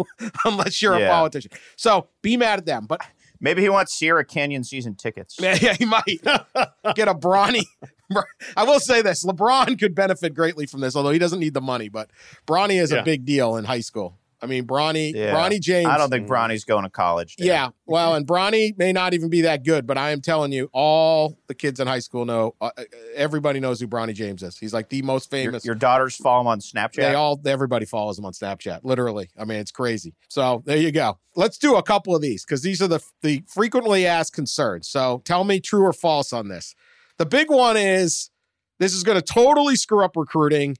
unless 0.45 0.81
you're 0.81 0.95
a 0.95 1.07
politician. 1.07 1.51
So 1.75 2.07
be 2.21 2.37
mad 2.37 2.59
at 2.59 2.65
them. 2.65 2.85
But 2.87 3.01
Maybe 3.43 3.61
he 3.61 3.69
wants 3.69 3.93
Sierra 3.95 4.25
Canyon 4.25 4.63
season 4.63 4.95
tickets. 4.95 5.35
yeah, 5.39 5.55
yeah, 5.61 5.73
he 5.73 5.85
might 5.85 6.03
get 6.95 7.07
a 7.07 7.13
Bronny. 7.13 7.65
I 8.57 8.63
will 8.63 8.79
say 8.79 9.01
this: 9.01 9.23
LeBron 9.25 9.77
could 9.77 9.93
benefit 9.93 10.33
greatly 10.33 10.65
from 10.65 10.79
this, 10.79 10.95
although 10.95 11.11
he 11.11 11.19
doesn't 11.19 11.39
need 11.39 11.53
the 11.53 11.61
money. 11.61 11.89
But 11.89 12.09
Bronny 12.47 12.81
is 12.81 12.91
Yeah. 12.91 12.99
a 12.99 13.03
big 13.03 13.25
deal 13.25 13.55
in 13.57 13.65
high 13.65 13.81
school. 13.81 14.17
I 14.43 14.45
mean, 14.45 14.67
Bronny, 14.67 15.13
Yeah. 15.13 15.33
Bronny 15.33 15.61
James. 15.61 15.87
I 15.87 15.97
don't 15.97 16.09
think 16.09 16.27
Bronny's 16.27 16.65
going 16.65 16.83
to 16.83 16.89
college. 16.89 17.37
Dan. 17.37 17.47
Yeah, 17.47 17.69
well, 17.85 18.13
and 18.15 18.27
Bronny 18.27 18.77
may 18.77 18.91
not 18.91 19.13
even 19.13 19.29
be 19.29 19.41
that 19.41 19.63
good, 19.63 19.87
but 19.87 19.97
I 19.97 20.11
am 20.11 20.19
telling 20.19 20.51
you, 20.51 20.69
all 20.73 21.37
the 21.47 21.55
kids 21.55 21.79
in 21.79 21.87
high 21.87 21.99
school 21.99 22.25
know. 22.25 22.53
Uh, 22.59 22.71
everybody 23.15 23.61
knows 23.61 23.79
who 23.79 23.87
Bronny 23.87 24.13
James 24.13 24.43
is. 24.43 24.57
He's 24.57 24.73
like 24.73 24.89
the 24.89 25.01
most 25.01 25.31
Your, 25.31 25.45
famous. 25.45 25.65
your 25.65 25.75
daughters 25.75 26.17
follow 26.17 26.41
him 26.41 26.47
on 26.47 26.59
Snapchat. 26.59 26.95
They 26.97 27.13
all, 27.13 27.39
everybody 27.45 27.85
follows 27.85 28.19
him 28.19 28.25
on 28.25 28.33
Snapchat. 28.33 28.81
Literally, 28.83 29.29
I 29.39 29.45
mean, 29.45 29.59
it's 29.59 29.71
crazy. 29.71 30.13
So 30.27 30.61
there 30.65 30.77
you 30.77 30.91
go. 30.91 31.19
Let's 31.35 31.57
do 31.57 31.75
a 31.77 31.83
couple 31.83 32.13
of 32.13 32.21
these 32.21 32.43
because 32.43 32.61
these 32.61 32.81
are 32.81 32.87
the 32.87 32.99
the 33.21 33.43
frequently 33.47 34.05
asked 34.05 34.33
concerns. 34.33 34.89
So 34.89 35.21
tell 35.25 35.45
me 35.45 35.59
true 35.61 35.83
or 35.83 35.93
false 35.93 36.33
on 36.33 36.49
this. 36.49 36.75
The 37.17 37.25
big 37.25 37.49
one 37.49 37.77
is 37.77 38.29
this 38.79 38.93
is 38.93 39.03
going 39.03 39.19
to 39.19 39.21
totally 39.21 39.75
screw 39.75 40.03
up 40.03 40.17
recruiting. 40.17 40.75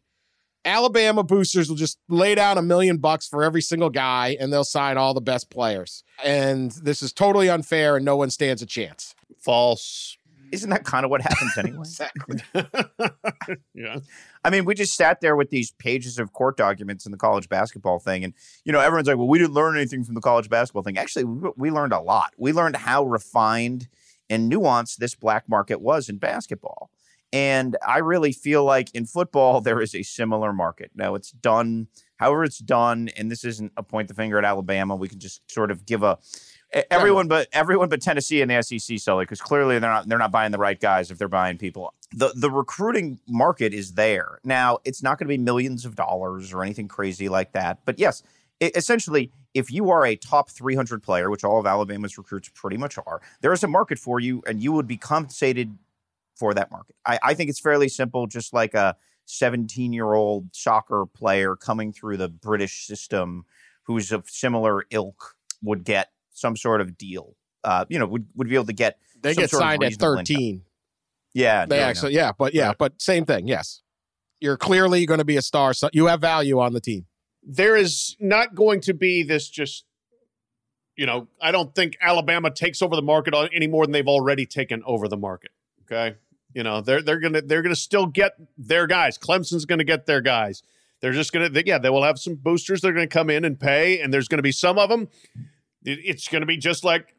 Alabama 0.65 1.23
boosters 1.23 1.69
will 1.69 1.76
just 1.76 1.97
lay 2.08 2.36
down 2.36 2.58
a 2.58 2.62
million 2.62 2.97
bucks 2.97 3.28
for 3.28 3.43
every 3.43 3.62
single 3.62 3.89
guy 3.89 4.38
and 4.39 4.52
they'll 4.52 4.63
sign 4.63 4.97
all 4.97 5.13
the 5.13 5.21
best 5.21 5.49
players. 5.49 6.04
And 6.23 6.71
this 6.71 7.02
is 7.02 7.12
totally 7.12 7.49
unfair 7.49 7.97
and 7.97 8.06
no 8.06 8.15
one 8.15 8.30
stands 8.30 8.62
a 8.62 8.65
chance. 8.65 9.13
False. 9.39 10.17
Isn't 10.54 10.69
that 10.69 10.84
kind 10.84 11.04
of 11.04 11.10
what 11.10 11.21
happens 11.21 11.58
anyway? 11.58 11.78
Exactly. 11.80 12.39
yeah. 13.73 13.97
I 14.43 14.49
mean, 14.52 14.65
we 14.65 14.76
just 14.76 14.95
sat 14.95 15.19
there 15.19 15.36
with 15.36 15.49
these 15.49 15.71
pages 15.71 16.19
of 16.19 16.32
court 16.32 16.58
documents 16.58 17.06
in 17.08 17.12
the 17.12 17.17
college 17.17 17.49
basketball 17.49 17.97
thing, 17.97 18.23
and 18.23 18.34
you 18.63 18.71
know, 18.71 18.80
everyone's 18.80 19.08
like, 19.08 19.17
"Well, 19.17 19.28
we 19.28 19.39
didn't 19.39 19.54
learn 19.54 19.76
anything 19.76 20.04
from 20.04 20.13
the 20.13 20.21
college 20.21 20.49
basketball 20.49 20.84
thing." 20.84 20.97
Actually, 20.97 21.23
we, 21.26 21.49
we 21.58 21.71
learned 21.71 21.93
a 21.93 21.99
lot. 21.99 22.34
We 22.38 22.54
learned 22.54 22.76
how 22.76 23.04
refined 23.04 23.88
and 24.30 24.52
nuanced 24.52 24.97
this 24.97 25.15
black 25.15 25.49
market 25.49 25.82
was 25.82 26.08
in 26.08 26.17
basketball, 26.17 26.89
and 27.34 27.76
I 27.86 27.98
really 27.98 28.32
feel 28.32 28.63
like 28.63 28.93
in 28.93 29.06
football 29.06 29.60
there 29.62 29.82
is 29.82 29.93
a 29.93 30.04
similar 30.04 30.54
market. 30.54 30.91
Now, 30.96 31.15
it's 31.15 31.32
done 31.32 31.88
however 32.24 32.46
it's 32.46 32.60
done, 32.60 33.10
and 33.17 33.30
this 33.30 33.43
isn't 33.43 33.74
a 33.76 33.84
point 33.84 34.08
the 34.08 34.13
finger 34.13 34.38
at 34.38 34.46
Alabama. 34.46 34.96
We 34.96 35.10
can 35.10 35.19
just 35.19 35.41
sort 35.52 35.72
of 35.72 35.86
give 35.86 36.04
a. 36.04 36.17
everyone 36.89 37.28
but 37.28 37.48
everyone 37.52 37.89
but 37.89 38.02
Tennessee 38.02 38.41
and 38.41 38.50
the 38.50 38.62
SEC 38.62 38.98
Sully 39.00 39.26
because 39.26 39.41
clearly 39.41 39.78
they're 39.80 39.89
not 39.89 40.08
they're 40.08 40.17
not 40.19 40.32
buying 40.32 40.52
the 40.52 40.58
right 40.58 40.80
guys 40.80 41.12
if 41.12 41.17
they're 41.17 41.28
buying 41.28 41.58
people. 41.58 41.93
The 42.13 42.32
the 42.36 42.50
recruiting 42.50 43.19
market 43.28 43.74
is 43.74 43.93
there. 43.93 44.39
Now, 44.43 44.78
it's 44.86 45.04
not 45.04 45.17
going 45.17 45.28
to 45.28 45.34
be 45.34 45.38
millions 45.38 45.84
of 45.86 45.96
dollars 45.96 46.54
or 46.54 46.63
anything 46.63 46.88
crazy 46.88 47.28
like 47.28 47.52
that. 47.54 47.80
But 47.84 48.00
yes, 48.00 48.24
e- 48.62 48.72
essentially 48.76 49.32
if 49.54 49.72
you 49.72 49.91
are 49.91 50.06
a 50.06 50.15
top 50.15 50.50
300 50.50 51.04
player, 51.04 51.30
which 51.30 51.43
all 51.43 51.60
of 51.60 51.65
Alabama's 51.65 52.17
recruits 52.17 52.50
pretty 52.50 52.78
much 52.78 52.98
are, 53.06 53.22
there 53.41 53.54
is 53.54 53.63
a 53.63 53.67
market 53.67 54.00
for 54.00 54.19
you 54.19 54.41
and 54.48 54.63
you 54.63 54.72
would 54.72 54.88
be 54.88 54.98
compensated 54.98 55.78
for 56.43 56.53
that 56.53 56.69
market. 56.71 56.97
I, 57.06 57.17
I 57.23 57.34
think 57.36 57.49
it's 57.49 57.62
fairly 57.62 57.88
simple, 57.88 58.27
just 58.27 58.53
like 58.53 58.73
a 58.73 58.97
17 59.27 59.93
year 59.93 60.13
old 60.13 60.49
soccer 60.51 61.06
player 61.06 61.56
coming 61.56 61.93
through 61.93 62.17
the 62.17 62.27
British 62.27 62.86
system 62.86 63.45
who's 63.84 64.12
of 64.12 64.29
similar 64.29 64.84
ilk 64.91 65.36
would 65.62 65.86
get 65.86 66.10
some 66.32 66.58
sort 66.58 66.82
of 66.82 66.97
deal. 66.97 67.38
Uh, 67.63 67.86
you 67.88 67.97
know, 67.97 68.06
would, 68.06 68.27
would 68.36 68.49
be 68.49 68.56
able 68.56 68.65
to 68.65 68.73
get 68.73 68.99
They 69.21 69.34
some 69.34 69.43
get 69.43 69.51
sort 69.51 69.63
of 69.63 69.69
signed 69.69 69.84
at 69.84 69.88
reasonable 69.88 70.19
income. 70.19 70.36
13. 70.36 70.62
Yeah, 71.34 71.65
they 71.65 71.79
actually, 71.79 72.13
yeah, 72.13 72.34
but 72.38 72.53
yeah, 72.53 72.67
right. 72.67 72.77
but 72.77 73.01
same 73.01 73.25
thing. 73.25 73.47
Yes, 73.47 73.82
you're 74.41 74.58
clearly 74.58 75.06
going 75.06 75.19
to 75.19 75.25
be 75.25 75.38
a 75.38 75.41
star. 75.41 75.73
So 75.73 75.89
you 75.93 76.08
have 76.08 76.19
value 76.19 76.60
on 76.60 76.73
the 76.73 76.82
team. 76.82 77.06
There 77.41 77.77
is 77.77 78.17
not 78.19 78.53
going 78.53 78.82
to 78.82 78.93
be 78.93 79.23
this 79.23 79.47
just, 79.47 79.86
you 80.97 81.06
know, 81.06 81.29
I 81.41 81.51
don't 81.51 81.73
think 81.73 81.97
Alabama 82.01 82.51
takes 82.51 82.82
over 82.82 82.97
the 82.97 83.01
market 83.01 83.34
any 83.53 83.67
more 83.67 83.86
than 83.86 83.93
they've 83.93 84.08
already 84.10 84.45
taken 84.45 84.84
over 84.86 85.08
the 85.08 85.15
market. 85.15 85.51
Okay, 85.84 86.17
you 86.54 86.63
know, 86.63 86.82
they're 86.82 87.02
they're 87.02 87.20
gonna 87.20 87.42
they're 87.42 87.62
gonna 87.62 87.76
still 87.76 88.06
get 88.06 88.34
their 88.58 88.88
guys. 88.88 89.18
Clemson's 89.18 89.66
gonna 89.66 89.84
get 89.84 90.06
their 90.06 90.22
guys. 90.22 90.63
They're 91.02 91.12
just 91.12 91.34
gonna, 91.34 91.50
they, 91.50 91.63
yeah, 91.66 91.80
they 91.80 91.89
will 91.89 92.04
have 92.04 92.18
some 92.18 92.36
boosters. 92.36 92.82
They're 92.82 92.94
gonna 92.94 93.08
come 93.08 93.30
in 93.30 93.46
and 93.46 93.60
pay, 93.60 94.00
and 94.00 94.13
there's 94.13 94.28
gonna 94.28 94.42
be 94.42 94.52
some 94.52 94.78
of 94.78 94.89
them. 94.89 95.10
It's 95.84 96.28
gonna 96.28 96.46
be 96.46 96.58
just 96.58 96.84
like 96.84 97.16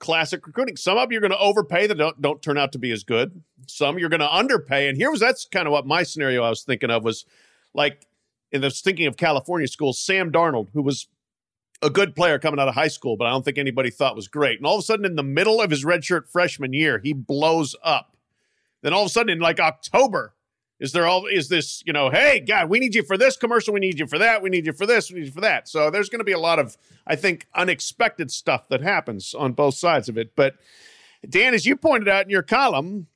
classic 0.00 0.46
recruiting. 0.46 0.76
Some 0.76 0.98
of 0.98 1.12
you 1.12 1.18
are 1.18 1.20
going 1.20 1.30
to 1.30 1.38
overpay 1.38 1.86
that 1.86 1.94
don't, 1.94 2.20
don't 2.20 2.42
turn 2.42 2.58
out 2.58 2.72
to 2.72 2.78
be 2.78 2.90
as 2.90 3.04
good. 3.04 3.42
Some 3.68 3.98
you're 3.98 4.08
to 4.08 4.34
underpay. 4.34 4.88
And 4.88 4.96
here 4.96 5.10
was 5.10 5.20
that's 5.20 5.44
kind 5.44 5.66
of 5.66 5.72
what 5.72 5.86
my 5.86 6.02
scenario 6.02 6.42
I 6.42 6.48
was 6.48 6.62
thinking 6.62 6.90
of 6.90 7.04
was 7.04 7.24
like 7.74 8.06
in 8.50 8.62
the 8.62 8.70
thinking 8.70 9.06
of 9.06 9.16
California 9.16 9.68
schools, 9.68 10.00
Sam 10.00 10.32
Darnold, 10.32 10.68
who 10.72 10.82
was 10.82 11.06
a 11.82 11.90
good 11.90 12.16
player 12.16 12.38
coming 12.38 12.58
out 12.58 12.68
of 12.68 12.74
high 12.74 12.88
school, 12.88 13.16
but 13.16 13.26
I 13.26 13.30
don't 13.30 13.44
think 13.44 13.58
anybody 13.58 13.90
thought 13.90 14.16
was 14.16 14.28
great. 14.28 14.58
And 14.58 14.66
all 14.66 14.76
of 14.76 14.80
a 14.80 14.82
sudden, 14.82 15.04
in 15.04 15.16
the 15.16 15.22
middle 15.22 15.60
of 15.60 15.70
his 15.70 15.84
redshirt 15.84 16.26
freshman 16.26 16.72
year, 16.72 16.98
he 16.98 17.12
blows 17.12 17.76
up. 17.82 18.09
Then 18.82 18.92
all 18.92 19.02
of 19.02 19.06
a 19.06 19.10
sudden, 19.10 19.30
in 19.30 19.38
like 19.38 19.60
October, 19.60 20.34
is 20.78 20.92
there 20.92 21.06
all 21.06 21.26
is 21.26 21.48
this, 21.48 21.82
you 21.86 21.92
know, 21.92 22.08
hey, 22.10 22.40
God, 22.40 22.70
we 22.70 22.80
need 22.80 22.94
you 22.94 23.02
for 23.02 23.18
this 23.18 23.36
commercial, 23.36 23.74
we 23.74 23.80
need 23.80 23.98
you 23.98 24.06
for 24.06 24.18
that, 24.18 24.42
we 24.42 24.48
need 24.48 24.64
you 24.64 24.72
for 24.72 24.86
this, 24.86 25.10
we 25.10 25.20
need 25.20 25.26
you 25.26 25.32
for 25.32 25.42
that. 25.42 25.68
So 25.68 25.90
there's 25.90 26.08
going 26.08 26.20
to 26.20 26.24
be 26.24 26.32
a 26.32 26.38
lot 26.38 26.58
of, 26.58 26.78
I 27.06 27.16
think, 27.16 27.46
unexpected 27.54 28.30
stuff 28.30 28.68
that 28.68 28.80
happens 28.80 29.34
on 29.34 29.52
both 29.52 29.74
sides 29.74 30.08
of 30.08 30.16
it. 30.16 30.34
But 30.34 30.54
Dan, 31.28 31.52
as 31.52 31.66
you 31.66 31.76
pointed 31.76 32.08
out 32.08 32.24
in 32.24 32.30
your 32.30 32.42
column, 32.42 33.08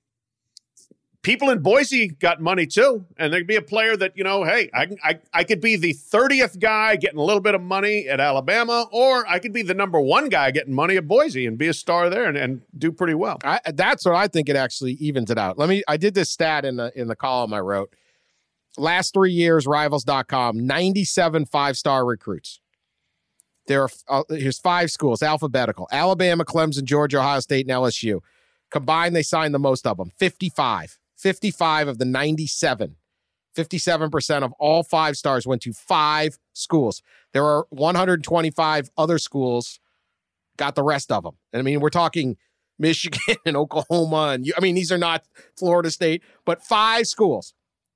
people 1.24 1.50
in 1.50 1.60
Boise 1.60 2.08
got 2.08 2.40
money 2.40 2.66
too, 2.66 3.04
and 3.16 3.32
there'd 3.32 3.46
be 3.46 3.56
a 3.56 3.62
player 3.62 3.96
that 3.96 4.16
you 4.16 4.22
know, 4.22 4.44
hey, 4.44 4.70
I 4.72 4.88
I 5.02 5.18
I 5.32 5.44
could 5.44 5.60
be 5.60 5.74
the 5.74 5.92
thirtieth 5.92 6.60
guy 6.60 6.94
getting 6.94 7.18
a 7.18 7.22
little 7.22 7.40
bit 7.40 7.56
of 7.56 7.62
money 7.62 8.06
at 8.08 8.20
Alabama, 8.20 8.86
or 8.92 9.26
I 9.26 9.40
could 9.40 9.52
be 9.52 9.62
the 9.62 9.74
number 9.74 10.00
one 10.00 10.28
guy 10.28 10.52
getting 10.52 10.74
money 10.74 10.96
at 10.96 11.08
Boise 11.08 11.46
and 11.46 11.58
be 11.58 11.66
a 11.66 11.74
star 11.74 12.08
there 12.08 12.26
and, 12.26 12.36
and 12.36 12.62
do 12.78 12.92
pretty 12.92 13.14
well. 13.14 13.38
I, 13.42 13.58
that's 13.74 14.04
what 14.04 14.14
I 14.14 14.28
think 14.28 14.48
it 14.48 14.54
actually 14.54 14.92
evens 14.92 15.30
it 15.30 15.38
out. 15.38 15.58
Let 15.58 15.68
me. 15.68 15.82
I 15.88 15.96
did 15.96 16.14
this 16.14 16.30
stat 16.30 16.64
in 16.64 16.76
the 16.76 16.92
in 16.94 17.08
the 17.08 17.16
column 17.16 17.52
I 17.52 17.60
wrote. 17.60 17.92
Last 18.76 19.14
three 19.14 19.32
years, 19.32 19.66
Rivals.com, 19.66 20.66
97 20.66 21.46
five 21.46 21.76
star 21.76 22.04
recruits. 22.04 22.60
There 23.66 23.82
are 23.82 23.90
uh, 24.08 24.22
here's 24.28 24.58
five 24.58 24.90
schools 24.90 25.22
alphabetical: 25.22 25.88
Alabama, 25.90 26.44
Clemson, 26.44 26.84
Georgia, 26.84 27.18
Ohio 27.18 27.40
State, 27.40 27.66
and 27.66 27.74
LSU. 27.74 28.20
Combined, 28.70 29.14
they 29.14 29.22
signed 29.22 29.54
the 29.54 29.58
most 29.60 29.86
of 29.86 29.96
them, 29.96 30.10
55. 30.18 30.98
55 31.16 31.88
of 31.88 31.98
the 31.98 32.04
97. 32.04 32.96
57% 33.56 34.42
of 34.42 34.52
all 34.58 34.82
five 34.82 35.16
stars 35.16 35.46
went 35.46 35.62
to 35.62 35.72
five 35.72 36.38
schools. 36.54 37.02
There 37.32 37.44
are 37.44 37.66
125 37.70 38.90
other 38.96 39.18
schools 39.18 39.78
got 40.56 40.74
the 40.74 40.82
rest 40.82 41.12
of 41.12 41.22
them. 41.22 41.36
And 41.52 41.60
I 41.60 41.62
mean, 41.62 41.80
we're 41.80 41.90
talking 41.90 42.36
Michigan 42.78 43.36
and 43.46 43.56
Oklahoma. 43.56 44.32
And 44.34 44.46
you, 44.46 44.52
I 44.56 44.60
mean, 44.60 44.74
these 44.74 44.90
are 44.90 44.98
not 44.98 45.24
Florida 45.56 45.90
State, 45.90 46.22
but 46.44 46.62
five 46.62 47.06
schools. 47.06 47.54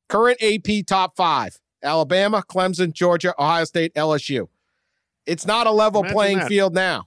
Current 0.09 0.43
AP 0.43 0.87
top 0.87 1.17
five 1.17 1.59
Alabama, 1.83 2.43
Clemson, 2.49 2.93
Georgia, 2.93 3.35
Ohio 3.41 3.65
State, 3.65 3.95
LSU. 3.95 4.49
It's 5.27 5.47
not 5.47 5.67
a 5.67 5.71
level 5.71 6.01
Imagine 6.01 6.15
playing 6.15 6.39
that. 6.39 6.49
field 6.49 6.75
now. 6.75 7.07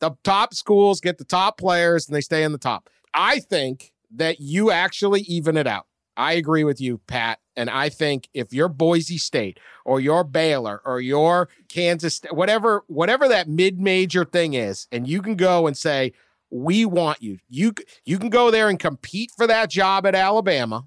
The 0.00 0.12
top 0.24 0.54
schools 0.54 1.00
get 1.00 1.18
the 1.18 1.24
top 1.24 1.58
players 1.58 2.08
and 2.08 2.16
they 2.16 2.20
stay 2.20 2.42
in 2.42 2.52
the 2.52 2.58
top. 2.58 2.88
I 3.14 3.38
think 3.38 3.92
that 4.16 4.40
you 4.40 4.70
actually 4.70 5.22
even 5.22 5.56
it 5.56 5.66
out. 5.66 5.86
I 6.16 6.34
agree 6.34 6.64
with 6.64 6.80
you, 6.80 6.98
Pat. 6.98 7.38
And 7.56 7.70
I 7.70 7.88
think 7.88 8.28
if 8.34 8.52
you're 8.52 8.68
Boise 8.68 9.18
State 9.18 9.58
or 9.84 10.00
your 10.00 10.24
Baylor 10.24 10.80
or 10.84 11.00
your 11.00 11.48
Kansas, 11.68 12.20
whatever, 12.30 12.84
whatever 12.86 13.28
that 13.28 13.48
mid-major 13.48 14.24
thing 14.24 14.54
is, 14.54 14.86
and 14.92 15.08
you 15.08 15.22
can 15.22 15.36
go 15.36 15.66
and 15.66 15.76
say, 15.76 16.12
"We 16.50 16.84
want 16.84 17.22
you," 17.22 17.38
you 17.48 17.72
you 18.04 18.18
can 18.18 18.30
go 18.30 18.50
there 18.50 18.68
and 18.68 18.78
compete 18.78 19.30
for 19.36 19.46
that 19.46 19.70
job 19.70 20.06
at 20.06 20.14
Alabama, 20.14 20.86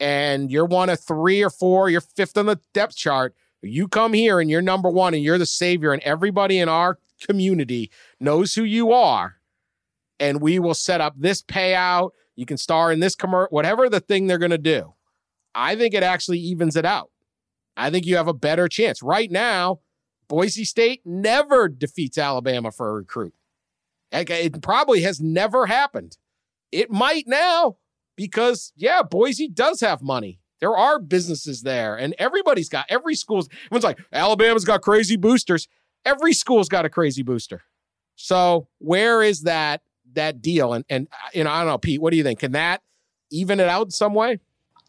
and 0.00 0.50
you're 0.50 0.64
one 0.64 0.90
of 0.90 1.00
three 1.00 1.42
or 1.42 1.50
four, 1.50 1.88
you're 1.90 2.00
fifth 2.00 2.36
on 2.36 2.46
the 2.46 2.60
depth 2.72 2.96
chart. 2.96 3.34
You 3.62 3.88
come 3.88 4.12
here 4.12 4.40
and 4.40 4.50
you're 4.50 4.62
number 4.62 4.90
one, 4.90 5.14
and 5.14 5.22
you're 5.22 5.38
the 5.38 5.46
savior, 5.46 5.92
and 5.92 6.02
everybody 6.02 6.58
in 6.58 6.68
our 6.68 6.98
community 7.24 7.90
knows 8.20 8.54
who 8.54 8.64
you 8.64 8.92
are, 8.92 9.36
and 10.20 10.40
we 10.40 10.58
will 10.58 10.74
set 10.74 11.00
up 11.00 11.14
this 11.16 11.40
payout 11.42 12.10
you 12.36 12.46
can 12.46 12.56
star 12.56 12.92
in 12.92 13.00
this 13.00 13.14
commercial, 13.14 13.50
whatever 13.50 13.88
the 13.88 14.00
thing 14.00 14.26
they're 14.26 14.38
going 14.38 14.50
to 14.50 14.58
do. 14.58 14.94
I 15.54 15.76
think 15.76 15.94
it 15.94 16.02
actually 16.02 16.38
evens 16.38 16.76
it 16.76 16.84
out. 16.84 17.10
I 17.76 17.90
think 17.90 18.06
you 18.06 18.16
have 18.16 18.28
a 18.28 18.34
better 18.34 18.68
chance. 18.68 19.02
Right 19.02 19.30
now, 19.30 19.80
Boise 20.28 20.64
State 20.64 21.02
never 21.04 21.68
defeats 21.68 22.18
Alabama 22.18 22.72
for 22.72 22.90
a 22.90 22.94
recruit. 22.94 23.34
It 24.10 24.62
probably 24.62 25.02
has 25.02 25.20
never 25.20 25.66
happened. 25.66 26.18
It 26.70 26.90
might 26.90 27.26
now 27.26 27.76
because, 28.16 28.72
yeah, 28.76 29.02
Boise 29.02 29.48
does 29.48 29.80
have 29.80 30.02
money. 30.02 30.40
There 30.60 30.76
are 30.76 30.98
businesses 30.98 31.62
there, 31.62 31.96
and 31.96 32.14
everybody's 32.18 32.68
got 32.68 32.86
every 32.88 33.16
school's. 33.16 33.48
Everyone's 33.66 33.84
like, 33.84 34.00
Alabama's 34.12 34.64
got 34.64 34.82
crazy 34.82 35.16
boosters. 35.16 35.68
Every 36.04 36.32
school's 36.32 36.68
got 36.68 36.84
a 36.84 36.90
crazy 36.90 37.22
booster. 37.22 37.62
So 38.16 38.68
where 38.78 39.22
is 39.22 39.42
that 39.42 39.82
that 40.14 40.42
deal. 40.42 40.72
And 40.72 40.84
and 40.88 41.08
uh, 41.12 41.28
you 41.34 41.44
know, 41.44 41.50
I 41.50 41.58
don't 41.60 41.68
know, 41.68 41.78
Pete, 41.78 42.00
what 42.00 42.10
do 42.10 42.16
you 42.16 42.24
think? 42.24 42.40
Can 42.40 42.52
that 42.52 42.82
even 43.30 43.60
it 43.60 43.68
out 43.68 43.92
some 43.92 44.14
way? 44.14 44.40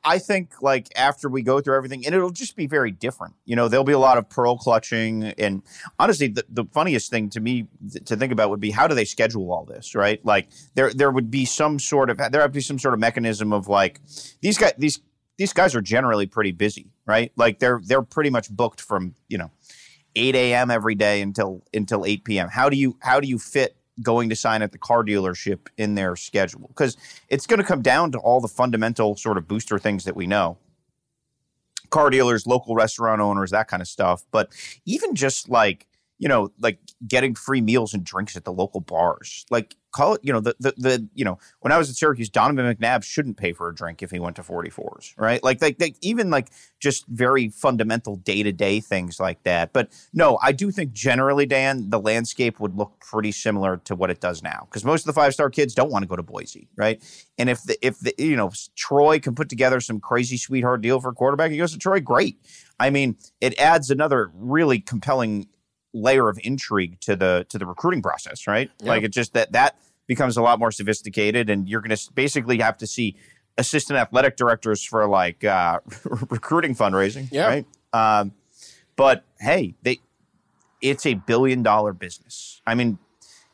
I 0.07 0.19
think 0.19 0.61
like 0.61 0.88
after 0.95 1.27
we 1.27 1.41
go 1.41 1.59
through 1.59 1.75
everything, 1.75 2.05
and 2.05 2.13
it'll 2.13 2.29
just 2.29 2.55
be 2.55 2.67
very 2.67 2.91
different. 2.91 3.33
You 3.43 3.55
know, 3.55 3.67
there'll 3.67 3.83
be 3.83 3.93
a 3.93 3.99
lot 3.99 4.19
of 4.19 4.29
pearl 4.29 4.55
clutching, 4.55 5.23
and 5.23 5.63
honestly, 5.97 6.27
the, 6.27 6.45
the 6.47 6.65
funniest 6.65 7.09
thing 7.09 7.29
to 7.31 7.39
me 7.39 7.67
th- 7.91 8.05
to 8.05 8.15
think 8.15 8.31
about 8.31 8.51
would 8.51 8.59
be 8.59 8.69
how 8.69 8.88
do 8.88 8.93
they 8.93 9.05
schedule 9.05 9.51
all 9.51 9.65
this, 9.65 9.95
right? 9.95 10.23
Like 10.23 10.49
there 10.75 10.93
there 10.93 11.09
would 11.09 11.31
be 11.31 11.45
some 11.45 11.79
sort 11.79 12.11
of 12.11 12.19
there 12.31 12.41
would 12.41 12.51
be 12.51 12.61
some 12.61 12.77
sort 12.77 12.93
of 12.93 12.99
mechanism 12.99 13.51
of 13.51 13.67
like 13.67 13.99
these 14.41 14.59
guys 14.59 14.73
these 14.77 15.01
these 15.38 15.53
guys 15.53 15.73
are 15.75 15.81
generally 15.81 16.27
pretty 16.27 16.51
busy, 16.51 16.91
right? 17.07 17.31
Like 17.35 17.57
they're 17.57 17.81
they're 17.83 18.03
pretty 18.03 18.29
much 18.29 18.49
booked 18.49 18.81
from 18.81 19.15
you 19.27 19.39
know 19.39 19.49
8 20.15 20.35
a.m. 20.35 20.69
every 20.69 20.95
day 20.95 21.21
until 21.21 21.63
until 21.73 22.05
8 22.05 22.23
p.m. 22.23 22.49
How 22.49 22.69
do 22.69 22.77
you 22.77 22.95
how 23.01 23.19
do 23.19 23.27
you 23.27 23.39
fit 23.39 23.75
going 24.01 24.29
to 24.29 24.36
sign 24.36 24.62
at 24.62 24.71
the 24.71 24.77
car 24.77 25.03
dealership 25.03 25.67
in 25.77 25.95
their 25.95 26.15
schedule 26.15 26.67
because 26.67 26.97
it's 27.29 27.47
going 27.47 27.60
to 27.60 27.65
come 27.65 27.81
down 27.81 28.12
to 28.12 28.17
all 28.19 28.41
the 28.41 28.47
fundamental 28.47 29.15
sort 29.15 29.38
of 29.38 29.47
booster 29.47 29.79
things 29.79 30.03
that 30.03 30.15
we 30.15 30.27
know. 30.27 30.58
Car 31.89 32.10
dealers 32.10 32.45
local 32.45 32.75
restaurant 32.75 33.21
owners 33.21 33.51
that 33.51 33.67
kind 33.67 33.81
of 33.81 33.88
stuff. 33.88 34.23
But 34.31 34.51
even 34.86 35.15
just 35.15 35.49
like 35.49 35.88
you 36.17 36.27
know 36.27 36.51
like 36.60 36.79
getting 37.08 37.36
free 37.36 37.62
meals 37.62 37.93
and 37.93 38.03
drinks 38.03 38.36
at 38.36 38.45
the 38.45 38.53
local 38.53 38.81
bars 38.81 39.45
like 39.49 39.75
call 39.95 40.15
it, 40.15 40.21
you 40.23 40.34
know, 40.34 40.41
the, 40.41 40.53
the, 40.60 40.73
the, 40.77 41.08
you 41.15 41.23
know, 41.23 41.39
when 41.62 41.71
I 41.71 41.77
was 41.77 41.89
at 41.89 41.95
Syracuse, 41.95 42.29
Donovan 42.29 42.75
McNabb 42.75 43.01
shouldn't 43.01 43.38
pay 43.38 43.53
for 43.53 43.69
a 43.69 43.73
drink 43.73 44.03
if 44.03 44.12
he 44.12 44.19
went 44.19 44.36
to 44.36 44.43
44s, 44.43 45.13
right? 45.17 45.41
Like, 45.41 45.62
like, 45.62 45.77
like 45.79 45.95
even 46.01 46.29
like 46.29 46.49
just 46.81 47.08
very 47.08 47.47
fundamental 47.47 48.17
day 48.17 48.43
to 48.43 48.51
day 48.51 48.81
things 48.81 49.21
like 49.21 49.41
that. 49.43 49.71
But 49.71 49.89
no, 50.13 50.38
I 50.43 50.51
do 50.51 50.69
think 50.69 50.91
generally, 50.91 51.45
Dan, 51.45 51.89
the 51.89 51.99
landscape 51.99 52.60
would 52.60 52.75
look 52.75 52.99
pretty 52.99 53.31
similar 53.31 53.77
to 53.86 53.95
what 53.95 54.12
it 54.12 54.19
does 54.19 54.43
now 54.43 54.67
because 54.69 54.84
most 54.84 55.03
of 55.03 55.08
the 55.08 55.13
five 55.13 55.34
star 55.34 55.49
kids 55.49 55.73
don't 55.73 55.89
want 55.89 56.03
to 56.03 56.08
go 56.08 56.17
to 56.17 56.23
Boise, 56.23 56.67
right? 56.75 57.01
And 57.38 57.49
if 57.49 57.63
the, 57.63 57.77
if 57.86 57.99
the, 57.99 58.13
you 58.17 58.36
know, 58.36 58.51
Troy 58.75 59.19
can 59.19 59.34
put 59.34 59.47
together 59.47 59.79
some 59.79 60.01
crazy 60.01 60.36
sweetheart 60.36 60.81
deal 60.81 60.99
for 60.99 61.10
a 61.10 61.13
quarterback, 61.13 61.51
he 61.51 61.58
goes 61.58 61.71
to 61.71 61.79
Troy, 61.79 62.01
great. 62.01 62.38
I 62.77 62.89
mean, 62.89 63.15
it 63.39 63.58
adds 63.58 63.89
another 63.89 64.29
really 64.36 64.81
compelling 64.81 65.47
layer 65.95 66.29
of 66.29 66.38
intrigue 66.43 66.99
to 66.99 67.15
the 67.15 67.45
to 67.49 67.58
the 67.58 67.65
recruiting 67.65 68.01
process, 68.01 68.45
right? 68.45 68.69
Like 68.81 69.03
it 69.03 69.10
just 69.10 69.34
that 69.34 69.53
that 69.53 69.77
becomes 70.08 70.38
a 70.38 70.41
lot 70.41 70.60
more 70.60 70.71
sophisticated, 70.71 71.49
and 71.49 71.67
you're 71.67 71.81
going 71.81 71.95
to 71.95 72.13
basically 72.13 72.60
have 72.60 72.77
to 72.77 72.88
see 72.88 73.15
assistant 73.58 73.97
athletic 73.97 74.36
directors 74.36 74.84
for 74.84 75.08
like 75.08 75.43
uh, 75.43 75.79
recruiting 76.29 76.75
fundraising, 76.75 77.29
yeah. 77.31 77.47
right? 77.47 77.65
Um, 77.93 78.34
but 78.95 79.23
hey, 79.39 79.75
they 79.81 79.99
it's 80.81 81.05
a 81.05 81.15
billion 81.15 81.63
dollar 81.63 81.93
business. 81.93 82.62
I 82.67 82.75
mean, 82.75 82.99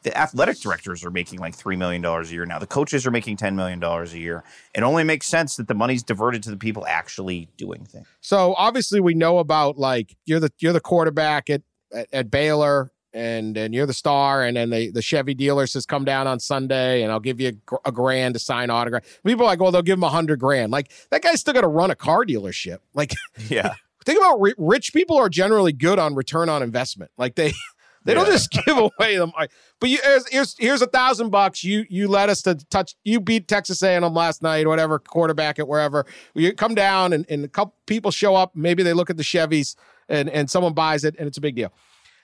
the 0.04 0.18
athletic 0.18 0.60
directors 0.60 1.06
are 1.06 1.12
making 1.12 1.40
like 1.40 1.56
$3 1.56 1.78
million 1.78 2.04
a 2.04 2.24
year 2.24 2.46
now. 2.46 2.58
The 2.58 2.68
coaches 2.68 3.06
are 3.06 3.12
making 3.12 3.38
$10 3.38 3.54
million 3.54 3.82
a 3.84 4.06
year. 4.18 4.44
It 4.74 4.82
only 4.82 5.04
makes 5.04 5.28
sense 5.28 5.56
that 5.58 5.68
the 5.68 5.76
money's 5.76 6.02
diverted 6.02 6.42
to 6.44 6.50
the 6.50 6.58
people 6.58 6.86
actually 6.88 7.50
doing 7.56 7.86
things. 7.86 8.08
So 8.20 8.56
obviously 8.58 9.00
we 9.00 9.14
know 9.14 9.38
about 9.38 9.78
like 9.78 10.18
you're 10.26 10.40
the 10.40 10.52
you're 10.60 10.74
the 10.74 10.82
quarterback 10.82 11.50
at 11.50 11.62
at, 11.94 12.08
at 12.12 12.32
Baylor 12.32 12.92
and 13.14 13.58
and 13.58 13.74
you're 13.74 13.86
the 13.86 13.94
star 13.94 14.44
and 14.44 14.56
then 14.56 14.70
the, 14.70 14.90
the 14.92 15.02
chevy 15.02 15.34
dealer 15.34 15.68
says 15.68 15.86
come 15.86 16.06
down 16.06 16.28
on 16.28 16.40
sunday 16.40 17.04
and 17.04 17.12
i'll 17.12 17.20
give 17.20 17.42
you 17.42 17.52
a, 17.72 17.90
a 17.90 17.92
grand 17.92 18.34
to 18.34 18.40
sign 18.40 18.70
autograph 18.70 19.04
people 19.26 19.44
are 19.44 19.48
like 19.48 19.60
well 19.60 19.72
they'll 19.72 19.82
give 19.82 19.98
him 19.98 20.04
a 20.04 20.10
hundred 20.10 20.40
grand 20.40 20.72
like 20.72 20.92
that 21.10 21.22
guy's 21.22 21.42
still 21.42 21.54
got 21.54 21.62
to 21.62 21.68
run 21.68 21.92
a 21.92 21.96
car 21.96 22.24
dealership 22.24 22.78
like 22.94 23.14
yeah 23.50 23.74
think 24.06 24.18
about 24.18 24.40
ri- 24.40 24.56
rich 24.58 24.94
people 24.94 25.18
are 25.18 25.30
generally 25.30 25.74
good 25.74 26.00
on 26.00 26.16
return 26.16 26.48
on 26.48 26.64
investment 26.64 27.12
like 27.18 27.36
they 27.36 27.52
They 28.04 28.14
don't 28.14 28.26
just 28.26 28.52
give 28.66 28.78
away 28.78 29.18
them. 29.18 29.32
But 29.80 29.90
you, 29.90 30.00
here's, 30.04 30.28
here's 30.28 30.56
here's 30.58 30.82
a 30.82 30.88
thousand 30.88 31.30
bucks. 31.30 31.64
You 31.64 31.86
you 31.90 32.08
let 32.08 32.30
us 32.30 32.42
to 32.44 32.56
touch. 32.56 32.96
You 33.04 33.20
beat 33.20 33.48
Texas 33.48 33.82
A&M 33.84 34.02
last 34.14 34.42
night, 34.42 34.68
whatever 34.68 35.00
quarterback 35.00 35.60
at 35.60 35.68
wherever. 35.68 36.06
You 36.34 36.54
come 36.54 36.76
down 36.76 37.14
and, 37.14 37.26
and 37.30 37.46
a 37.46 37.48
couple 37.48 37.76
people 37.86 38.12
show 38.12 38.36
up. 38.36 38.56
Maybe 38.56 38.84
they 38.84 38.94
look 38.94 39.10
at 39.10 39.18
the 39.18 39.24
Chevys 39.24 39.76
and 40.12 40.30
and 40.30 40.50
someone 40.50 40.74
buys 40.74 41.04
it 41.04 41.16
and 41.18 41.28
it's 41.28 41.38
a 41.38 41.42
big 41.42 41.56
deal. 41.56 41.74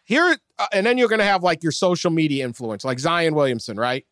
Here 0.06 0.38
uh, 0.60 0.68
and 0.74 0.86
then 0.86 0.98
you're 0.98 1.10
going 1.10 1.20
to 1.20 1.26
have 1.26 1.44
like 1.44 1.64
your 1.64 1.72
social 1.72 2.12
media 2.12 2.46
influence, 2.46 2.86
like 2.86 3.00
Zion 3.00 3.34
Williamson, 3.34 3.78
right? 3.78 4.06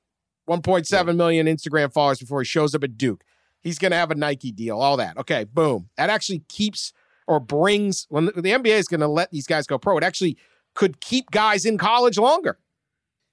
1.7 0.49 1.15
million 1.15 1.47
Instagram 1.47 1.91
followers 1.91 2.19
before 2.19 2.41
he 2.41 2.45
shows 2.45 2.75
up 2.75 2.83
at 2.83 2.97
Duke. 2.97 3.23
He's 3.61 3.79
going 3.79 3.91
to 3.91 3.97
have 3.97 4.11
a 4.11 4.15
Nike 4.15 4.51
deal, 4.51 4.79
all 4.79 4.97
that. 4.97 5.17
Okay, 5.17 5.43
boom. 5.43 5.89
That 5.97 6.09
actually 6.11 6.43
keeps 6.49 6.93
or 7.27 7.39
brings 7.39 8.05
when 8.09 8.25
the 8.25 8.31
NBA 8.33 8.77
is 8.77 8.87
going 8.87 8.99
to 8.99 9.07
let 9.07 9.31
these 9.31 9.47
guys 9.47 9.65
go 9.65 9.79
pro. 9.79 9.97
It 9.97 10.03
actually 10.03 10.37
could 10.75 11.01
keep 11.01 11.31
guys 11.31 11.65
in 11.65 11.77
college 11.77 12.19
longer. 12.19 12.59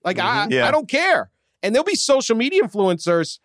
Like 0.05 0.17
mm-hmm. 0.17 0.53
I, 0.53 0.55
yeah. 0.55 0.69
I 0.69 0.71
don't 0.71 0.89
care. 0.89 1.31
And 1.63 1.75
there'll 1.75 1.85
be 1.85 1.95
social 1.95 2.37
media 2.37 2.63
influencers. 2.63 3.39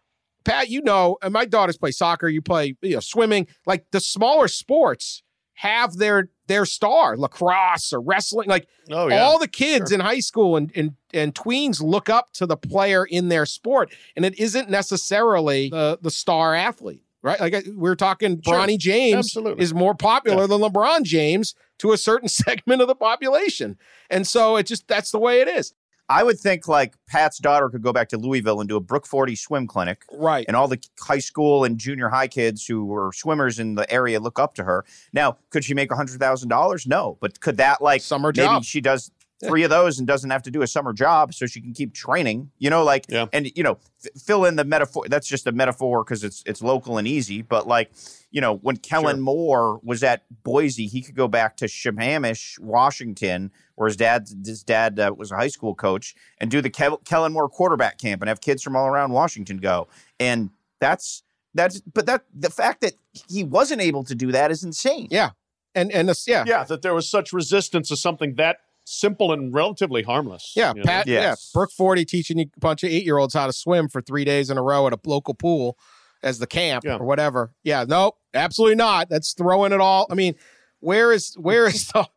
Pat, 0.45 0.69
you 0.69 0.81
know, 0.81 1.17
and 1.21 1.33
my 1.33 1.43
daughters 1.43 1.77
play 1.77 1.91
soccer. 1.91 2.29
You 2.29 2.41
play, 2.41 2.77
you 2.81 2.93
know, 2.93 2.99
swimming. 3.01 3.47
Like 3.65 3.85
the 3.91 3.99
smaller 3.99 4.47
sports 4.47 5.23
have 5.55 5.97
their 5.97 6.29
their 6.47 6.65
star, 6.65 7.17
lacrosse 7.17 7.93
or 7.93 8.01
wrestling. 8.01 8.49
Like 8.49 8.67
oh, 8.89 9.07
yeah. 9.07 9.23
all 9.23 9.39
the 9.39 9.47
kids 9.47 9.91
sure. 9.91 9.99
in 9.99 10.05
high 10.05 10.19
school 10.19 10.55
and, 10.55 10.71
and 10.75 10.95
and 11.13 11.33
tweens 11.33 11.81
look 11.81 12.09
up 12.09 12.33
to 12.33 12.45
the 12.45 12.57
player 12.57 13.05
in 13.05 13.29
their 13.29 13.45
sport, 13.45 13.93
and 14.15 14.25
it 14.25 14.37
isn't 14.39 14.69
necessarily 14.69 15.69
the 15.69 15.99
the 16.01 16.11
star 16.11 16.55
athlete 16.55 17.01
right? 17.21 17.39
Like 17.39 17.67
we're 17.73 17.95
talking, 17.95 18.41
sure. 18.41 18.53
Bronny 18.53 18.77
James 18.77 19.17
Absolutely. 19.17 19.63
is 19.63 19.73
more 19.73 19.95
popular 19.95 20.41
yeah. 20.41 20.47
than 20.47 20.61
LeBron 20.61 21.03
James 21.03 21.55
to 21.79 21.91
a 21.91 21.97
certain 21.97 22.29
segment 22.29 22.81
of 22.81 22.87
the 22.87 22.95
population. 22.95 23.77
And 24.09 24.25
so 24.25 24.55
it 24.55 24.65
just, 24.65 24.87
that's 24.87 25.11
the 25.11 25.19
way 25.19 25.41
it 25.41 25.47
is. 25.47 25.73
I 26.09 26.23
would 26.23 26.39
think 26.39 26.67
like 26.67 26.95
Pat's 27.07 27.37
daughter 27.37 27.69
could 27.69 27.81
go 27.81 27.91
back 27.91 28.09
to 28.09 28.17
Louisville 28.17 28.59
and 28.61 28.69
do 28.69 28.77
a 28.77 28.79
Brooke 28.79 29.05
Forde 29.05 29.37
swim 29.37 29.67
clinic. 29.67 30.03
Right. 30.11 30.45
And 30.47 30.55
all 30.55 30.67
the 30.67 30.81
high 30.99 31.19
school 31.19 31.63
and 31.63 31.77
junior 31.77 32.09
high 32.09 32.27
kids 32.29 32.65
who 32.65 32.85
were 32.85 33.11
swimmers 33.13 33.59
in 33.59 33.75
the 33.75 33.91
area 33.91 34.19
look 34.19 34.39
up 34.39 34.53
to 34.55 34.63
her. 34.63 34.85
Now, 35.11 35.37
could 35.49 35.65
she 35.65 35.73
make 35.73 35.89
$100,000? 35.89 36.87
No. 36.87 37.17
But 37.19 37.41
could 37.41 37.57
that 37.57 37.81
like 37.81 38.01
summer 38.01 38.31
job? 38.31 38.53
maybe 38.53 38.63
she 38.63 38.79
does 38.79 39.11
three 39.45 39.63
of 39.63 39.69
those 39.69 39.99
and 39.99 40.07
doesn't 40.07 40.29
have 40.29 40.41
to 40.43 40.51
do 40.51 40.61
a 40.61 40.67
summer 40.67 40.93
job 40.93 41.33
so 41.33 41.45
she 41.45 41.61
can 41.61 41.73
keep 41.73 41.93
training 41.93 42.49
you 42.57 42.69
know 42.69 42.83
like 42.83 43.05
yeah. 43.07 43.27
and 43.31 43.51
you 43.55 43.61
know 43.61 43.77
f- 44.03 44.21
fill 44.21 44.45
in 44.45 44.55
the 44.55 44.63
metaphor 44.63 45.05
that's 45.09 45.27
just 45.27 45.45
a 45.45 45.51
metaphor 45.51 46.03
because 46.03 46.23
it's 46.23 46.41
it's 46.45 46.61
local 46.61 46.97
and 46.97 47.07
easy 47.07 47.41
but 47.41 47.67
like 47.67 47.91
you 48.31 48.41
know 48.41 48.55
when 48.57 48.77
kellen 48.77 49.17
sure. 49.17 49.23
moore 49.23 49.79
was 49.83 50.03
at 50.03 50.23
boise 50.43 50.87
he 50.87 51.01
could 51.01 51.15
go 51.15 51.27
back 51.27 51.55
to 51.57 51.65
Sammamish, 51.65 52.59
washington 52.59 53.51
where 53.77 53.87
his 53.87 53.95
dad 53.95 54.27
his 54.45 54.63
dad 54.63 54.99
uh, 54.99 55.13
was 55.15 55.31
a 55.31 55.35
high 55.35 55.47
school 55.47 55.73
coach 55.73 56.13
and 56.39 56.51
do 56.51 56.61
the 56.61 56.69
Ke- 56.69 57.03
kellen 57.05 57.31
moore 57.31 57.47
quarterback 57.47 57.97
camp 57.97 58.21
and 58.21 58.27
have 58.29 58.41
kids 58.41 58.61
from 58.61 58.75
all 58.75 58.87
around 58.87 59.11
washington 59.11 59.57
go 59.57 59.87
and 60.19 60.49
that's 60.81 61.23
that's 61.53 61.81
but 61.81 62.05
that 62.05 62.25
the 62.33 62.49
fact 62.49 62.81
that 62.81 62.93
he 63.29 63.43
wasn't 63.43 63.81
able 63.81 64.03
to 64.03 64.15
do 64.15 64.31
that 64.31 64.51
is 64.51 64.63
insane 64.63 65.07
yeah 65.09 65.31
and 65.73 65.91
and 65.91 66.09
this, 66.09 66.27
yeah 66.27 66.43
yeah 66.45 66.63
that 66.63 66.81
there 66.81 66.93
was 66.93 67.09
such 67.09 67.31
resistance 67.31 67.87
to 67.87 67.95
something 67.95 68.35
that 68.35 68.57
simple 68.87 69.33
and 69.33 69.53
relatively 69.53 70.01
harmless. 70.01 70.53
Yeah, 70.55 70.73
Pat. 70.73 71.07
Yes. 71.07 71.23
Yeah, 71.23 71.35
Brooke 71.53 71.71
Forde 71.77 72.07
teaching 72.07 72.39
a 72.39 72.47
bunch 72.57 72.83
of 72.83 72.89
eight 72.89 73.03
year 73.03 73.17
olds 73.17 73.33
how 73.33 73.45
to 73.45 73.53
swim 73.53 73.89
for 73.89 74.01
three 74.01 74.23
days 74.23 74.49
in 74.49 74.57
a 74.57 74.63
row 74.63 74.87
at 74.87 74.93
a 74.93 74.99
local 75.05 75.33
pool 75.33 75.77
as 76.23 76.39
the 76.39 76.47
camp 76.47 76.85
yeah. 76.85 76.95
or 76.95 77.05
whatever. 77.05 77.51
Yeah, 77.63 77.85
no, 77.87 78.13
absolutely 78.33 78.75
not. 78.75 79.09
That's 79.09 79.33
throwing 79.33 79.73
it 79.73 79.81
all. 79.81 80.07
I 80.09 80.15
mean, 80.15 80.35
where 80.79 81.11
is 81.11 81.35
where 81.35 81.67
is 81.67 81.87
the? 81.89 82.07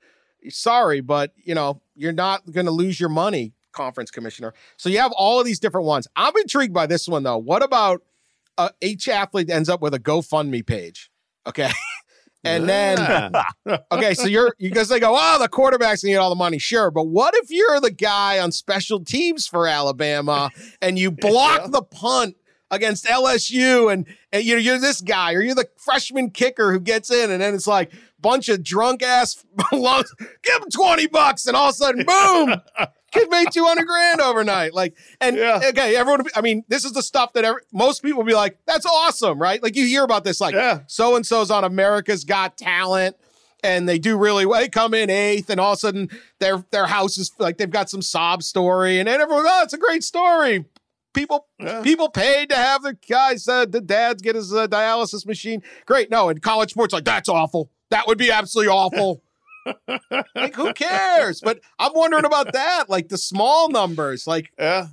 Sorry, 0.48 1.00
but 1.00 1.33
you 1.37 1.55
know 1.55 1.81
you're 1.94 2.12
not 2.12 2.50
going 2.50 2.66
to 2.66 2.72
lose 2.72 2.98
your 2.98 3.09
money, 3.09 3.53
conference 3.72 4.11
commissioner. 4.11 4.55
So 4.76 4.88
you 4.88 4.98
have 4.98 5.12
all 5.12 5.38
of 5.38 5.46
these 5.46 5.61
different 5.61 5.87
ones. 5.87 6.09
I'm 6.16 6.33
intrigued 6.37 6.74
by 6.74 6.87
this 6.87 7.07
one 7.07 7.22
though. 7.22 7.38
What 7.38 7.62
about 7.62 8.03
uh, 8.59 8.70
each 8.81 9.09
athlete 9.09 9.50
ends 9.50 9.68
up 9.68 9.81
with 9.81 9.94
a 9.94 10.00
GoFundMe 10.00 10.66
page? 10.66 11.11
Okay. 11.46 11.70
And 12.44 12.68
then, 12.68 13.33
okay, 13.92 14.14
so 14.14 14.26
you're 14.26 14.55
you 14.59 14.70
guys 14.70 14.88
they 14.88 15.00
go, 15.00 15.14
oh, 15.14 15.38
the 15.38 15.48
quarterback's 15.48 16.03
get 16.03 16.16
all 16.16 16.31
the 16.31 16.37
money, 16.37 16.59
sure. 16.59 16.90
But 16.90 17.05
what 17.05 17.35
if 17.35 17.50
you're 17.50 17.81
the 17.81 17.90
guy 17.90 18.38
on 18.38 18.53
special 18.53 19.05
teams 19.05 19.46
for 19.46 19.66
Alabama 19.66 20.50
and 20.81 20.98
you 20.98 21.11
block 21.11 21.62
yeah. 21.62 21.68
the 21.70 21.83
punt 21.83 22.37
against 22.70 23.05
LSU 23.05 23.92
and, 23.92 24.07
and 24.33 24.44
you're, 24.44 24.59
you're 24.59 24.79
this 24.79 25.00
guy 25.00 25.35
or 25.35 25.42
you're 25.42 25.55
the 25.55 25.68
freshman 25.76 26.31
kicker 26.31 26.72
who 26.72 26.81
gets 26.81 27.11
in 27.11 27.31
and 27.31 27.42
then 27.42 27.53
it's 27.53 27.66
like 27.66 27.92
bunch 28.21 28.49
of 28.49 28.63
drunk 28.63 29.03
ass 29.03 29.45
give 29.73 30.63
him 30.63 30.71
20 30.73 31.07
bucks 31.09 31.47
and 31.47 31.57
all 31.57 31.69
of 31.69 31.75
a 31.75 31.77
sudden 31.77 32.05
boom 32.05 32.61
kid 33.13 33.29
made 33.31 33.51
200 33.51 33.85
grand 33.85 34.21
overnight 34.21 34.73
like 34.73 34.97
and 35.21 35.37
yeah. 35.37 35.61
okay 35.69 35.97
everyone 35.97 36.25
i 36.35 36.41
mean 36.41 36.65
this 36.69 36.85
is 36.85 36.93
the 36.93 37.03
stuff 37.03 37.33
that 37.33 37.45
every, 37.45 37.63
most 37.73 38.03
people 38.03 38.23
be 38.23 38.35
like 38.35 38.59
that's 38.67 38.87
awesome 38.87 39.39
right 39.41 39.63
like 39.63 39.75
you 39.77 39.87
hear 39.87 40.05
about 40.05 40.25
this 40.25 40.41
like 40.41 40.55
so 40.87 41.17
and 41.17 41.27
so's 41.27 41.51
on 41.51 41.65
america's 41.65 42.25
got 42.25 42.57
talent 42.57 43.17
and 43.63 43.89
they 43.89 43.99
do 43.99 44.17
really 44.17 44.47
well. 44.47 44.61
They 44.61 44.69
come 44.69 44.95
in 44.95 45.11
eighth, 45.11 45.51
and 45.51 45.61
all 45.61 45.73
of 45.73 45.77
a 45.77 45.81
sudden 45.81 46.11
their 46.39 46.65
their 46.71 46.87
house 46.87 47.19
is 47.19 47.33
like 47.39 47.59
they've 47.59 47.71
got 47.71 47.91
some 47.91 48.03
sob 48.03 48.43
story, 48.43 48.99
and 48.99 49.09
then 49.09 49.21
everyone, 49.21 49.45
oh, 49.47 49.63
it's 49.63 49.73
a 49.73 49.79
great 49.79 50.05
story. 50.05 50.65
People 51.13 51.49
yeah. 51.59 51.83
people 51.83 52.09
paid 52.09 52.51
to 52.51 52.57
have 52.57 52.83
the 52.83 52.97
guys, 53.09 53.49
uh, 53.49 53.67
the 53.67 53.81
dads 53.81 54.23
get 54.23 54.37
his 54.37 54.53
uh, 54.55 54.67
dialysis 54.69 55.27
machine. 55.27 55.63
Great, 55.87 56.11
no, 56.11 56.29
in 56.29 56.39
college 56.39 56.71
sports, 56.71 56.93
like 56.93 57.05
that's 57.05 57.29
awful. 57.29 57.71
That 57.90 58.07
would 58.07 58.18
be 58.18 58.31
absolutely 58.31 58.72
awful. 58.72 59.22
like 60.35 60.55
who 60.55 60.72
cares? 60.72 61.40
But 61.40 61.61
I'm 61.79 61.92
wondering 61.94 62.24
about 62.24 62.53
that, 62.53 62.88
like 62.88 63.09
the 63.09 63.18
small 63.18 63.68
numbers, 63.68 64.26
like 64.26 64.53
yeah. 64.59 64.88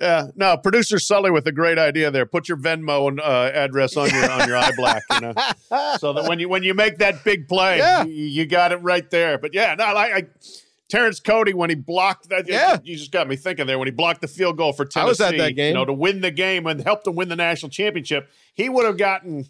Yeah, 0.00 0.26
no, 0.34 0.56
producer 0.56 0.98
Sully 0.98 1.30
with 1.30 1.46
a 1.46 1.52
great 1.52 1.78
idea 1.78 2.10
there. 2.10 2.26
Put 2.26 2.48
your 2.48 2.58
Venmo 2.58 3.16
uh, 3.16 3.22
address 3.54 3.96
on 3.96 4.10
your 4.10 4.28
on 4.28 4.48
your 4.48 4.56
eye 4.56 4.72
black, 4.76 5.04
you 5.12 5.20
know, 5.20 5.34
so 5.98 6.12
that 6.14 6.28
when 6.28 6.40
you 6.40 6.48
when 6.48 6.64
you 6.64 6.74
make 6.74 6.98
that 6.98 7.22
big 7.22 7.46
play, 7.46 7.78
yeah. 7.78 8.02
you, 8.02 8.24
you 8.24 8.46
got 8.46 8.72
it 8.72 8.78
right 8.78 9.08
there. 9.10 9.38
But 9.38 9.54
yeah, 9.54 9.76
no, 9.76 9.84
I, 9.84 10.16
I 10.16 10.22
Terrence 10.88 11.20
Cody 11.20 11.54
when 11.54 11.70
he 11.70 11.76
blocked 11.76 12.30
that. 12.30 12.48
Yeah, 12.48 12.78
you 12.82 12.96
just 12.96 13.12
got 13.12 13.28
me 13.28 13.36
thinking 13.36 13.68
there 13.68 13.78
when 13.78 13.86
he 13.86 13.92
blocked 13.92 14.20
the 14.20 14.26
field 14.26 14.56
goal 14.56 14.72
for 14.72 14.84
Tennessee. 14.84 15.00
I 15.00 15.08
was 15.08 15.20
at 15.20 15.38
that 15.38 15.52
game, 15.52 15.68
you 15.68 15.74
know, 15.74 15.84
to 15.84 15.92
win 15.92 16.22
the 16.22 16.32
game 16.32 16.66
and 16.66 16.80
help 16.82 17.04
them 17.04 17.14
win 17.14 17.28
the 17.28 17.36
national 17.36 17.70
championship. 17.70 18.28
He 18.52 18.68
would 18.68 18.84
have 18.84 18.96
gotten 18.96 19.46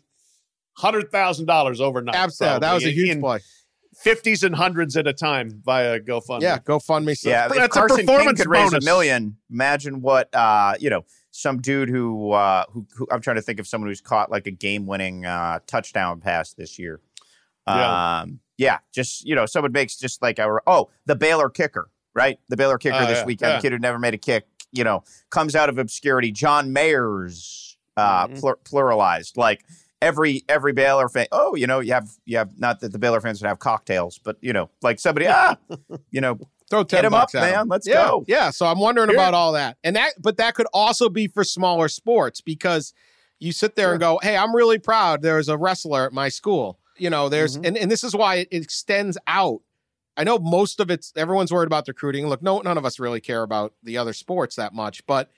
hundred 0.77 1.11
thousand 1.11 1.47
dollars 1.47 1.81
overnight. 1.81 2.17
Absolutely, 2.17 2.61
that 2.61 2.75
was 2.75 2.85
a 2.85 2.91
huge 2.91 3.21
play. 3.21 3.41
Fifties 3.97 4.43
and 4.43 4.57
hundreds 4.57 4.97
at 4.97 5.07
a 5.07 5.13
time 5.13 5.63
via 5.65 6.01
GoFundMe. 6.01 6.43
Yeah, 6.43 6.59
GoFundMe. 6.59 7.17
So 7.17 7.31
yeah, 7.31 7.47
if 7.47 7.71
Carson 7.71 8.01
a 8.01 8.03
performance 8.03 8.27
King 8.27 8.37
could 8.37 8.53
bonus. 8.53 8.73
raise 8.73 8.83
a 8.83 8.85
million, 8.85 9.37
imagine 9.51 10.01
what 10.01 10.35
uh, 10.35 10.75
you 10.81 10.91
know 10.91 11.05
some 11.31 11.61
dude 11.61 11.89
who, 11.89 12.31
uh, 12.31 12.65
who, 12.71 12.87
who 12.97 13.09
I'm 13.11 13.21
trying 13.21 13.37
to 13.37 13.43
think 13.43 13.59
of 13.59 13.67
someone 13.67 13.91
who's 13.91 14.01
caught 14.01 14.31
like 14.31 14.47
a 14.47 14.53
game-winning 14.53 15.27
uh, 15.27 15.59
touchdown 15.67 16.21
pass 16.21 16.55
this 16.55 16.79
year. 16.79 17.01
Yeah. 17.67 18.21
Um, 18.21 18.39
yeah, 18.57 18.79
just 18.93 19.25
you 19.25 19.35
know, 19.35 19.47
someone 19.47 19.73
makes 19.73 19.97
just 19.97 20.23
like 20.23 20.39
our 20.39 20.63
oh 20.67 20.91
the 21.07 21.17
Baylor 21.17 21.51
kicker, 21.51 21.91
right? 22.15 22.39
The 22.49 22.57
Baylor 22.57 22.79
kicker 22.79 22.95
uh, 22.97 23.07
this 23.07 23.19
yeah, 23.19 23.25
weekend, 23.25 23.51
yeah. 23.51 23.57
the 23.57 23.63
kid 23.63 23.73
who 23.73 23.79
never 23.79 23.99
made 23.99 24.15
a 24.15 24.19
kick, 24.19 24.47
you 24.71 24.85
know, 24.85 25.03
comes 25.31 25.57
out 25.57 25.69
of 25.69 25.79
obscurity. 25.79 26.31
John 26.31 26.73
Mayers, 26.73 27.77
uh, 27.97 28.29
mm-hmm. 28.29 28.39
plur- 28.39 28.59
pluralized 28.65 29.37
like 29.37 29.65
every 30.05 30.45
every 30.49 30.73
Baylor 30.73 31.09
fan. 31.09 31.27
Oh, 31.33 31.55
you 31.55 31.67
know, 31.67 31.81
you 31.81 31.93
have 31.93 32.11
you 32.25 32.37
have 32.37 32.59
not 32.59 32.81
that 32.81 32.93
the 32.93 32.99
Baylor 32.99 33.21
fans 33.21 33.41
would 33.41 33.49
have 33.49 33.59
cocktails, 33.59 34.19
but 34.19 34.37
you 34.41 34.53
know, 34.53 34.71
like 34.83 35.01
somebody 35.01 35.27
ah, 35.29 35.57
you 36.11 36.21
know, 36.21 36.39
throw 36.71 36.85
ten 36.85 37.05
him 37.05 37.15
up, 37.15 37.33
man. 37.33 37.63
Him. 37.63 37.69
Let's 37.69 37.87
yeah, 37.87 38.07
go. 38.07 38.25
Yeah. 38.29 38.51
So 38.51 38.67
I'm 38.67 38.79
wondering 38.79 39.11
yeah. 39.11 39.17
about 39.17 39.35
all 39.35 39.53
that, 39.53 39.79
and 39.83 39.97
that, 39.97 40.13
but 40.21 40.37
that 40.37 40.55
could 40.55 40.67
also 40.73 41.09
be 41.09 41.27
for 41.27 41.43
smaller 41.43 41.89
sports 41.89 42.41
because 42.41 42.93
you 43.41 43.53
sit 43.53 43.77
there 43.77 43.87
sure. 43.87 43.93
and 43.95 44.01
go, 44.01 44.21
"Hey, 44.23 44.37
I'm 44.37 44.55
really 44.55 44.79
proud. 44.79 45.23
There's 45.23 45.49
a 45.49 45.57
wrestler 45.57 46.07
at 46.07 46.13
my 46.13 46.29
school." 46.29 46.79
You 46.97 47.11
know, 47.11 47.29
there's 47.29 47.57
mm-hmm. 47.57 47.65
and 47.65 47.79
and 47.79 47.91
this 47.91 48.05
is 48.05 48.15
why 48.15 48.37
it 48.37 48.49
extends 48.53 49.19
out. 49.27 49.61
I 50.17 50.23
know 50.23 50.39
most 50.39 50.79
of 50.79 50.91
it's 50.91 51.13
everyone's 51.17 51.53
worried 51.53 51.67
about 51.67 51.89
recruiting. 51.89 52.29
Look, 52.29 52.43
no, 52.43 52.61
none 52.61 52.79
of 52.79 52.85
us 52.85 53.01
really 53.01 53.21
care 53.21 53.43
about 53.43 53.75
the 53.83 53.99
other 53.99 54.13
sports 54.13 54.55
that 54.57 54.73
much, 54.73 55.05
but 55.07 55.31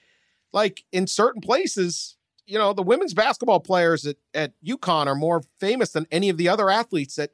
like 0.52 0.84
in 0.92 1.06
certain 1.06 1.40
places, 1.40 2.16
you 2.46 2.58
know, 2.58 2.72
the 2.72 2.82
women's 2.82 3.14
basketball 3.14 3.60
players 3.60 4.06
at, 4.06 4.16
at 4.34 4.52
UConn 4.64 5.06
are 5.06 5.14
more 5.14 5.42
famous 5.58 5.90
than 5.90 6.06
any 6.10 6.28
of 6.28 6.36
the 6.36 6.48
other 6.48 6.70
athletes 6.70 7.18
at 7.18 7.30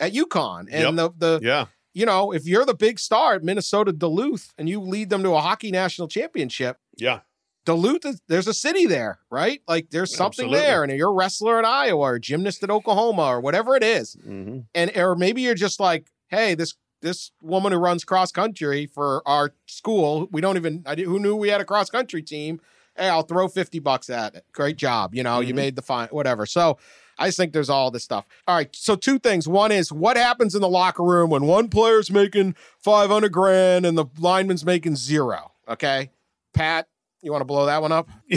at 0.00 0.12
UConn. 0.12 0.68
And 0.70 0.96
yep. 0.96 1.14
the 1.18 1.38
the 1.40 1.40
yeah. 1.42 1.66
you 1.92 2.06
know, 2.06 2.32
if 2.32 2.46
you're 2.46 2.64
the 2.64 2.74
big 2.74 2.98
star 2.98 3.34
at 3.34 3.44
Minnesota 3.44 3.92
Duluth 3.92 4.52
and 4.58 4.68
you 4.68 4.80
lead 4.80 5.10
them 5.10 5.22
to 5.22 5.34
a 5.34 5.40
hockey 5.40 5.70
national 5.70 6.08
championship, 6.08 6.78
yeah. 6.96 7.20
Duluth 7.64 8.04
is 8.04 8.20
there's 8.28 8.46
a 8.46 8.54
city 8.54 8.86
there, 8.86 9.18
right? 9.30 9.62
Like 9.66 9.90
there's 9.90 10.14
something 10.14 10.46
Absolutely. 10.46 10.58
there, 10.58 10.82
and 10.82 10.92
you're 10.92 11.10
a 11.10 11.14
wrestler 11.14 11.58
in 11.58 11.64
Iowa 11.64 12.02
or 12.02 12.18
gymnast 12.18 12.62
at 12.62 12.70
Oklahoma 12.70 13.22
or 13.22 13.40
whatever 13.40 13.74
it 13.74 13.82
is. 13.82 14.16
Mm-hmm. 14.16 14.60
And 14.74 14.96
or 14.96 15.16
maybe 15.16 15.42
you're 15.42 15.54
just 15.54 15.80
like, 15.80 16.10
hey, 16.28 16.54
this 16.54 16.74
this 17.00 17.32
woman 17.42 17.72
who 17.72 17.78
runs 17.78 18.04
cross 18.04 18.32
country 18.32 18.86
for 18.86 19.22
our 19.26 19.54
school, 19.66 20.28
we 20.30 20.40
don't 20.40 20.56
even 20.56 20.82
I, 20.86 20.94
who 20.94 21.18
knew 21.18 21.36
we 21.36 21.48
had 21.48 21.60
a 21.60 21.64
cross 21.64 21.90
country 21.90 22.22
team 22.22 22.60
hey, 22.96 23.08
I'll 23.08 23.22
throw 23.22 23.48
50 23.48 23.78
bucks 23.80 24.10
at 24.10 24.34
it. 24.34 24.44
Great 24.52 24.76
job. 24.76 25.14
You 25.14 25.22
know, 25.22 25.38
mm-hmm. 25.38 25.48
you 25.48 25.54
made 25.54 25.76
the 25.76 25.82
fine, 25.82 26.08
whatever. 26.08 26.46
So 26.46 26.78
I 27.18 27.26
just 27.26 27.36
think 27.36 27.52
there's 27.52 27.70
all 27.70 27.90
this 27.90 28.04
stuff. 28.04 28.26
All 28.46 28.56
right. 28.56 28.74
So 28.74 28.96
two 28.96 29.18
things. 29.18 29.48
One 29.48 29.72
is 29.72 29.92
what 29.92 30.16
happens 30.16 30.54
in 30.54 30.60
the 30.60 30.68
locker 30.68 31.02
room 31.02 31.30
when 31.30 31.44
one 31.44 31.68
player's 31.68 32.10
making 32.10 32.56
500 32.78 33.30
grand 33.30 33.86
and 33.86 33.96
the 33.96 34.06
lineman's 34.18 34.64
making 34.64 34.96
zero. 34.96 35.52
Okay. 35.68 36.10
Pat, 36.52 36.88
you 37.22 37.32
want 37.32 37.40
to 37.40 37.46
blow 37.46 37.66
that 37.66 37.82
one 37.82 37.92
up? 37.92 38.08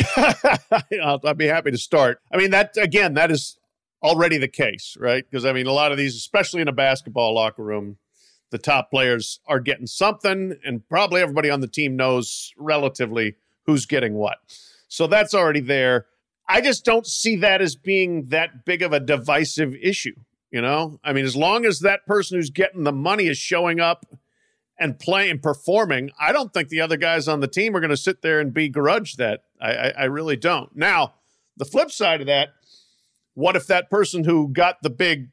Yeah, 0.89 1.03
I'll, 1.03 1.19
I'll 1.23 1.33
be 1.33 1.47
happy 1.47 1.71
to 1.71 1.77
start. 1.77 2.19
I 2.31 2.37
mean, 2.37 2.51
that 2.51 2.75
again, 2.77 3.15
that 3.15 3.31
is 3.31 3.57
already 4.01 4.37
the 4.37 4.47
case, 4.47 4.95
right? 4.99 5.23
Because 5.29 5.45
I 5.45 5.53
mean, 5.53 5.67
a 5.67 5.73
lot 5.73 5.91
of 5.91 5.97
these, 5.97 6.15
especially 6.15 6.61
in 6.61 6.67
a 6.67 6.73
basketball 6.73 7.35
locker 7.35 7.63
room, 7.63 7.97
the 8.51 8.57
top 8.57 8.89
players 8.89 9.39
are 9.47 9.59
getting 9.59 9.87
something, 9.87 10.57
and 10.65 10.87
probably 10.87 11.21
everybody 11.21 11.49
on 11.49 11.59
the 11.59 11.67
team 11.67 11.95
knows 11.95 12.53
relatively 12.57 13.35
who's 13.67 13.85
getting 13.85 14.15
what. 14.15 14.37
So 14.87 15.05
that's 15.05 15.33
already 15.33 15.59
there. 15.59 16.07
I 16.49 16.61
just 16.61 16.85
don't 16.85 17.05
see 17.05 17.35
that 17.37 17.61
as 17.61 17.75
being 17.75 18.27
that 18.27 18.65
big 18.65 18.81
of 18.81 18.93
a 18.93 18.99
divisive 18.99 19.75
issue. 19.75 20.15
You 20.49 20.61
know, 20.61 20.99
I 21.03 21.11
mean, 21.11 21.25
as 21.25 21.35
long 21.35 21.65
as 21.65 21.81
that 21.81 22.05
person 22.07 22.37
who's 22.37 22.49
getting 22.49 22.83
the 22.83 22.93
money 22.93 23.27
is 23.27 23.37
showing 23.37 23.81
up 23.81 24.05
and 24.79 24.97
playing, 24.97 25.39
performing, 25.39 26.09
I 26.17 26.31
don't 26.31 26.53
think 26.53 26.69
the 26.69 26.79
other 26.79 26.95
guys 26.95 27.27
on 27.27 27.41
the 27.41 27.49
team 27.49 27.75
are 27.75 27.81
going 27.81 27.89
to 27.89 27.97
sit 27.97 28.21
there 28.21 28.39
and 28.39 28.53
begrudge 28.53 29.17
that. 29.17 29.43
I, 29.59 29.73
I, 29.73 29.89
I 29.89 30.03
really 30.05 30.37
don't. 30.37 30.73
Now, 30.73 31.15
the 31.57 31.65
flip 31.65 31.91
side 31.91 32.21
of 32.21 32.27
that, 32.27 32.49
what 33.33 33.57
if 33.57 33.67
that 33.67 33.89
person 33.89 34.23
who 34.23 34.47
got 34.47 34.81
the 34.81 34.89
big 34.89 35.29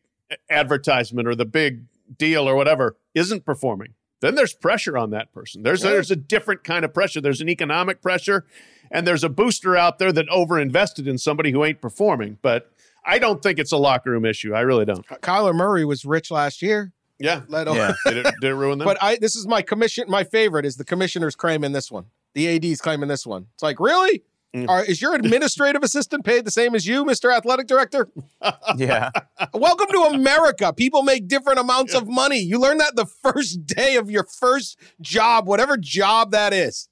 advertisement 0.51 1.29
or 1.29 1.37
the 1.37 1.45
big 1.45 1.85
deal 2.19 2.49
or 2.49 2.57
whatever 2.57 2.97
isn't 3.15 3.45
performing? 3.45 3.95
Then 4.25 4.37
there's 4.37 4.55
pressure 4.55 4.97
on 4.97 5.11
that 5.11 5.35
person. 5.35 5.63
There's 5.63 5.85
yeah. 5.85 5.91
there's 5.91 6.11
a 6.11 6.17
different 6.17 6.65
kind 6.65 6.83
of 6.83 6.95
pressure. 6.95 7.21
There's 7.21 7.43
an 7.43 7.51
economic 7.51 8.01
pressure, 8.01 8.47
and 8.91 9.07
there's 9.07 9.23
a 9.23 9.29
booster 9.29 9.77
out 9.77 9.99
there 9.99 10.13
that 10.13 10.27
overinvested 10.29 11.07
in 11.07 11.19
somebody 11.19 11.51
who 11.51 11.63
ain't 11.63 11.83
performing. 11.83 12.39
But 12.41 12.73
I 13.05 13.19
don't 13.19 13.43
think 13.43 13.59
it's 13.59 13.71
a 13.71 13.77
locker 13.77 14.13
room 14.13 14.25
issue. 14.25 14.55
I 14.55 14.61
really 14.61 14.87
don't. 14.87 15.07
Kyler 15.07 15.55
Murray 15.55 15.85
was 15.85 16.07
rich 16.07 16.31
last 16.31 16.63
year. 16.63 16.95
Yeah, 17.19 17.43
let 17.49 17.67
yeah. 17.67 17.93
did, 18.07 18.17
it, 18.17 18.35
did 18.41 18.51
it 18.51 18.55
ruin 18.55 18.79
them? 18.79 18.87
But 18.87 18.97
I 19.03 19.17
this 19.17 19.37
is 19.37 19.47
my 19.47 19.61
commission. 19.61 20.07
My 20.09 20.25
favorite 20.25 20.65
is 20.65 20.77
the 20.77 20.85
commissioners 20.85 21.37
claiming 21.37 21.73
this 21.73 21.93
one. 21.93 22.07
The 22.33 22.49
AD's 22.57 22.81
claiming 22.81 23.11
this 23.11 23.27
one. 23.27 23.49
It's 23.53 23.63
like 23.63 23.79
really. 23.79 24.23
Mm. 24.55 24.69
Are, 24.69 24.85
is 24.85 25.03
your 25.03 25.15
administrative 25.15 25.83
assistant 25.83 26.25
paid 26.25 26.45
the 26.45 26.51
same 26.51 26.77
as 26.77 26.87
you, 26.87 27.05
Mr. 27.05 27.35
Athletic 27.35 27.67
Director? 27.67 28.09
yeah. 28.77 29.11
Welcome 29.53 29.89
to 29.91 30.03
America. 30.15 30.73
People 30.73 31.03
make 31.03 31.27
different 31.27 31.59
amounts 31.59 31.93
of 31.93 32.07
money. 32.07 32.39
You 32.39 32.61
learn 32.61 32.79
that 32.79 32.95
the 32.95 33.07
first 33.07 33.67
day 33.67 33.97
of 33.97 34.11
your 34.11 34.23
first 34.23 34.79
job, 35.01 35.49
whatever 35.49 35.77
job 35.77 36.31
that 36.31 36.53
is. 36.53 36.89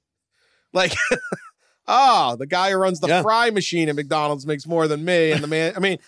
Like, 0.73 0.93
oh, 1.87 2.35
the 2.39 2.47
guy 2.47 2.71
who 2.71 2.77
runs 2.77 2.99
the 2.99 3.07
yeah. 3.07 3.21
fry 3.21 3.49
machine 3.49 3.87
at 3.87 3.95
McDonald's 3.95 4.45
makes 4.45 4.67
more 4.67 4.89
than 4.89 5.05
me. 5.05 5.31
And 5.31 5.41
the 5.41 5.47
man, 5.47 5.71
I 5.77 5.79
mean, 5.79 5.99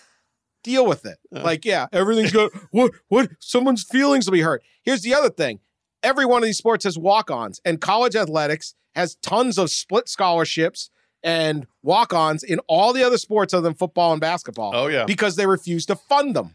deal 0.62 0.84
with 0.84 1.06
it. 1.06 1.16
Uh. 1.34 1.42
Like, 1.42 1.64
yeah, 1.64 1.86
everything's 1.90 2.32
good. 2.32 2.52
what, 2.70 2.92
what? 3.08 3.30
Someone's 3.38 3.82
feelings 3.82 4.26
will 4.26 4.34
be 4.34 4.42
hurt. 4.42 4.62
Here's 4.82 5.00
the 5.00 5.14
other 5.14 5.30
thing 5.30 5.60
every 6.02 6.26
one 6.26 6.42
of 6.42 6.46
these 6.46 6.58
sports 6.58 6.84
has 6.84 6.98
walk 6.98 7.30
ons, 7.30 7.62
and 7.64 7.80
college 7.80 8.14
athletics 8.14 8.74
has 8.94 9.14
tons 9.16 9.56
of 9.56 9.70
split 9.70 10.06
scholarships 10.10 10.90
and 11.26 11.66
walk 11.82 12.14
ons 12.14 12.44
in 12.44 12.60
all 12.68 12.92
the 12.92 13.02
other 13.02 13.18
sports 13.18 13.52
other 13.52 13.64
than 13.64 13.74
football 13.74 14.12
and 14.12 14.20
basketball. 14.20 14.70
Oh, 14.72 14.86
yeah. 14.86 15.04
Because 15.04 15.34
they 15.34 15.44
refuse 15.44 15.84
to 15.86 15.96
fund 15.96 16.36
them. 16.36 16.54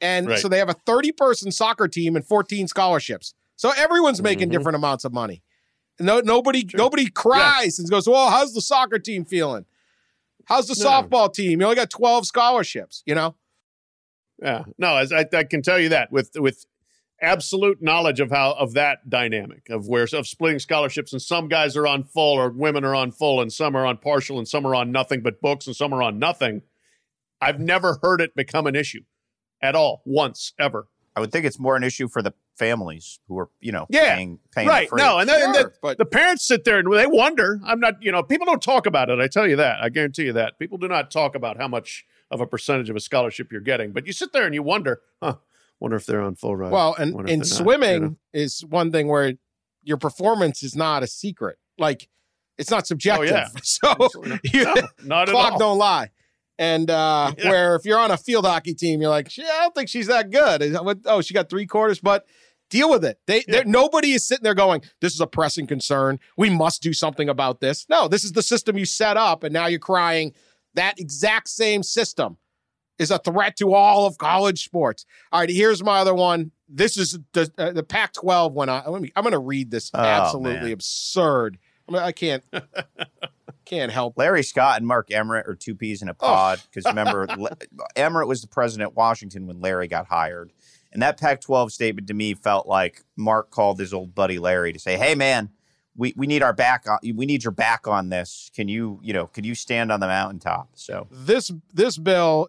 And 0.00 0.28
right. 0.28 0.38
so 0.38 0.48
they 0.48 0.58
have 0.58 0.70
a 0.70 0.74
30 0.74 1.12
person 1.12 1.52
soccer 1.52 1.86
team 1.86 2.16
and 2.16 2.26
14 2.26 2.66
scholarships. 2.68 3.34
So 3.54 3.70
everyone's 3.76 4.22
making 4.22 4.44
mm-hmm. 4.44 4.52
different 4.52 4.76
amounts 4.76 5.04
of 5.04 5.12
money. 5.12 5.42
No, 6.00 6.20
nobody, 6.20 6.64
True. 6.64 6.78
nobody 6.78 7.08
cries 7.10 7.78
yeah. 7.78 7.82
and 7.82 7.90
goes, 7.90 8.08
"Well, 8.08 8.30
how's 8.30 8.54
the 8.54 8.62
soccer 8.62 8.98
team 8.98 9.26
feeling? 9.26 9.66
How's 10.46 10.66
the 10.66 10.82
no. 10.82 10.90
softball 10.90 11.32
team? 11.32 11.60
You 11.60 11.66
only 11.66 11.76
got 11.76 11.90
twelve 11.90 12.26
scholarships." 12.26 13.02
You 13.06 13.14
know. 13.14 13.36
Yeah, 14.42 14.64
no, 14.78 14.96
as 14.96 15.12
I, 15.12 15.26
I, 15.32 15.44
can 15.44 15.62
tell 15.62 15.78
you 15.78 15.90
that 15.90 16.10
with 16.10 16.30
with 16.34 16.64
absolute 17.22 17.80
knowledge 17.80 18.20
of 18.20 18.30
how 18.30 18.52
of 18.52 18.74
that 18.74 19.08
dynamic 19.08 19.68
of 19.70 19.86
where 19.86 20.06
of 20.12 20.26
splitting 20.26 20.58
scholarships 20.58 21.12
and 21.12 21.22
some 21.22 21.48
guys 21.48 21.76
are 21.76 21.86
on 21.86 22.02
full 22.02 22.34
or 22.34 22.50
women 22.50 22.84
are 22.84 22.94
on 22.94 23.12
full 23.12 23.40
and 23.40 23.52
some 23.52 23.76
are 23.76 23.86
on 23.86 23.96
partial 23.96 24.38
and 24.38 24.48
some 24.48 24.66
are 24.66 24.74
on 24.74 24.90
nothing 24.90 25.22
but 25.22 25.40
books 25.40 25.66
and 25.66 25.76
some 25.76 25.94
are 25.94 26.02
on 26.02 26.18
nothing. 26.18 26.62
I've 27.40 27.60
never 27.60 27.98
heard 28.02 28.20
it 28.20 28.34
become 28.34 28.66
an 28.66 28.74
issue 28.74 29.02
at 29.62 29.76
all 29.76 30.02
once 30.04 30.52
ever. 30.58 30.88
I 31.14 31.20
would 31.20 31.30
think 31.30 31.46
it's 31.46 31.58
more 31.58 31.76
an 31.76 31.84
issue 31.84 32.08
for 32.08 32.22
the 32.22 32.34
families 32.58 33.20
who 33.28 33.38
are 33.38 33.48
you 33.60 33.72
know 33.72 33.86
yeah 33.88 34.14
paying, 34.14 34.38
paying 34.54 34.68
right. 34.68 34.88
no 34.92 35.18
and, 35.18 35.28
then, 35.28 35.38
sure, 35.38 35.46
and 35.46 35.54
the, 35.54 35.72
but, 35.80 35.98
the 35.98 36.04
parents 36.04 36.46
sit 36.46 36.64
there 36.64 36.78
and 36.78 36.92
they 36.92 37.06
wonder. 37.06 37.60
I'm 37.64 37.80
not 37.80 38.02
you 38.02 38.12
know 38.12 38.22
people 38.22 38.46
don't 38.46 38.62
talk 38.62 38.86
about 38.86 39.08
it 39.10 39.20
i 39.20 39.28
tell 39.28 39.46
you 39.46 39.56
that. 39.56 39.80
I 39.80 39.88
guarantee 39.88 40.24
you 40.24 40.32
that. 40.34 40.58
People 40.58 40.78
do 40.78 40.88
not 40.88 41.10
talk 41.10 41.34
about 41.34 41.56
how 41.56 41.68
much 41.68 42.04
of 42.30 42.40
a 42.40 42.46
percentage 42.46 42.90
of 42.90 42.96
a 42.96 43.00
scholarship 43.00 43.52
you're 43.52 43.60
getting 43.60 43.92
but 43.92 44.06
you 44.06 44.12
sit 44.12 44.32
there 44.32 44.44
and 44.44 44.54
you 44.54 44.62
wonder 44.62 45.00
huh 45.22 45.36
Wonder 45.82 45.96
if 45.96 46.06
they're 46.06 46.22
on 46.22 46.36
full 46.36 46.54
ride. 46.54 46.70
Well, 46.70 46.94
and 46.94 47.28
in 47.28 47.42
swimming 47.42 47.90
not, 47.90 48.02
you 48.02 48.10
know? 48.10 48.16
is 48.32 48.64
one 48.64 48.92
thing 48.92 49.08
where 49.08 49.32
your 49.82 49.96
performance 49.96 50.62
is 50.62 50.76
not 50.76 51.02
a 51.02 51.08
secret. 51.08 51.56
Like 51.76 52.08
it's 52.56 52.70
not 52.70 52.86
subjective. 52.86 53.32
Oh, 53.32 53.34
yeah. 53.34 53.48
So 53.64 54.08
you, 54.44 54.62
no, 54.62 54.74
not 55.02 55.26
clock 55.26 55.58
don't 55.58 55.78
lie. 55.78 56.10
And 56.56 56.88
uh, 56.88 57.34
yeah. 57.38 57.50
where 57.50 57.74
if 57.74 57.84
you're 57.84 57.98
on 57.98 58.12
a 58.12 58.16
field 58.16 58.46
hockey 58.46 58.74
team, 58.74 59.00
you're 59.00 59.10
like, 59.10 59.36
yeah, 59.36 59.46
I 59.46 59.62
don't 59.62 59.74
think 59.74 59.88
she's 59.88 60.06
that 60.06 60.30
good. 60.30 60.76
Oh, 61.04 61.20
she 61.20 61.34
got 61.34 61.50
three 61.50 61.66
quarters, 61.66 61.98
but 61.98 62.26
deal 62.70 62.88
with 62.88 63.04
it. 63.04 63.18
They, 63.26 63.42
yeah. 63.48 63.64
nobody 63.66 64.12
is 64.12 64.24
sitting 64.24 64.44
there 64.44 64.54
going, 64.54 64.82
"This 65.00 65.14
is 65.14 65.20
a 65.20 65.26
pressing 65.26 65.66
concern. 65.66 66.20
We 66.36 66.48
must 66.48 66.80
do 66.80 66.92
something 66.92 67.28
about 67.28 67.58
this." 67.58 67.86
No, 67.88 68.06
this 68.06 68.22
is 68.22 68.30
the 68.30 68.42
system 68.44 68.78
you 68.78 68.84
set 68.84 69.16
up, 69.16 69.42
and 69.42 69.52
now 69.52 69.66
you're 69.66 69.80
crying 69.80 70.32
that 70.74 71.00
exact 71.00 71.48
same 71.48 71.82
system 71.82 72.36
is 73.02 73.10
a 73.10 73.18
threat 73.18 73.56
to 73.56 73.74
all 73.74 74.06
of 74.06 74.16
college 74.16 74.64
sports. 74.64 75.04
All 75.30 75.40
right, 75.40 75.50
here's 75.50 75.82
my 75.82 75.98
other 75.98 76.14
one. 76.14 76.52
This 76.68 76.96
is 76.96 77.18
the, 77.32 77.50
uh, 77.58 77.72
the 77.72 77.82
Pac 77.82 78.14
12 78.14 78.54
when 78.54 78.68
I, 78.68 78.88
let 78.88 79.02
me, 79.02 79.12
I'm 79.14 79.22
going 79.22 79.32
to 79.32 79.38
read 79.38 79.70
this 79.70 79.90
oh, 79.92 79.98
absolutely 79.98 80.60
man. 80.60 80.72
absurd. 80.72 81.58
I, 81.88 81.92
mean, 81.92 82.02
I 82.02 82.12
can't. 82.12 82.44
Can't 83.64 83.92
help. 83.92 84.18
Larry 84.18 84.42
Scott 84.42 84.78
and 84.78 84.86
Mark 84.86 85.10
Emmert 85.12 85.48
are 85.48 85.54
two 85.54 85.74
peas 85.74 86.02
in 86.02 86.08
a 86.08 86.14
pod 86.14 86.60
because 86.68 86.84
oh. 86.84 86.90
remember, 86.90 87.28
Emmert 87.96 88.26
was 88.26 88.42
the 88.42 88.48
president 88.48 88.90
of 88.90 88.96
Washington 88.96 89.46
when 89.46 89.60
Larry 89.60 89.86
got 89.86 90.06
hired, 90.06 90.52
and 90.92 91.00
that 91.00 91.18
Pac-12 91.18 91.70
statement 91.70 92.08
to 92.08 92.14
me 92.14 92.34
felt 92.34 92.66
like 92.66 93.02
Mark 93.16 93.50
called 93.50 93.78
his 93.78 93.94
old 93.94 94.14
buddy 94.14 94.38
Larry 94.38 94.72
to 94.72 94.78
say, 94.78 94.98
"Hey, 94.98 95.14
man, 95.14 95.48
we, 95.96 96.14
we 96.16 96.26
need 96.26 96.42
our 96.42 96.54
back 96.54 96.86
on 96.88 96.98
we 97.02 97.26
need 97.26 97.44
your 97.44 97.50
back 97.50 97.86
on 97.86 98.08
this. 98.08 98.50
Can 98.54 98.68
you 98.68 98.98
you 99.02 99.12
know 99.12 99.26
can 99.26 99.44
you 99.44 99.54
stand 99.54 99.92
on 99.92 100.00
the 100.00 100.06
mountaintop? 100.06 100.70
So 100.74 101.06
this 101.10 101.50
this 101.72 101.98
bill 101.98 102.48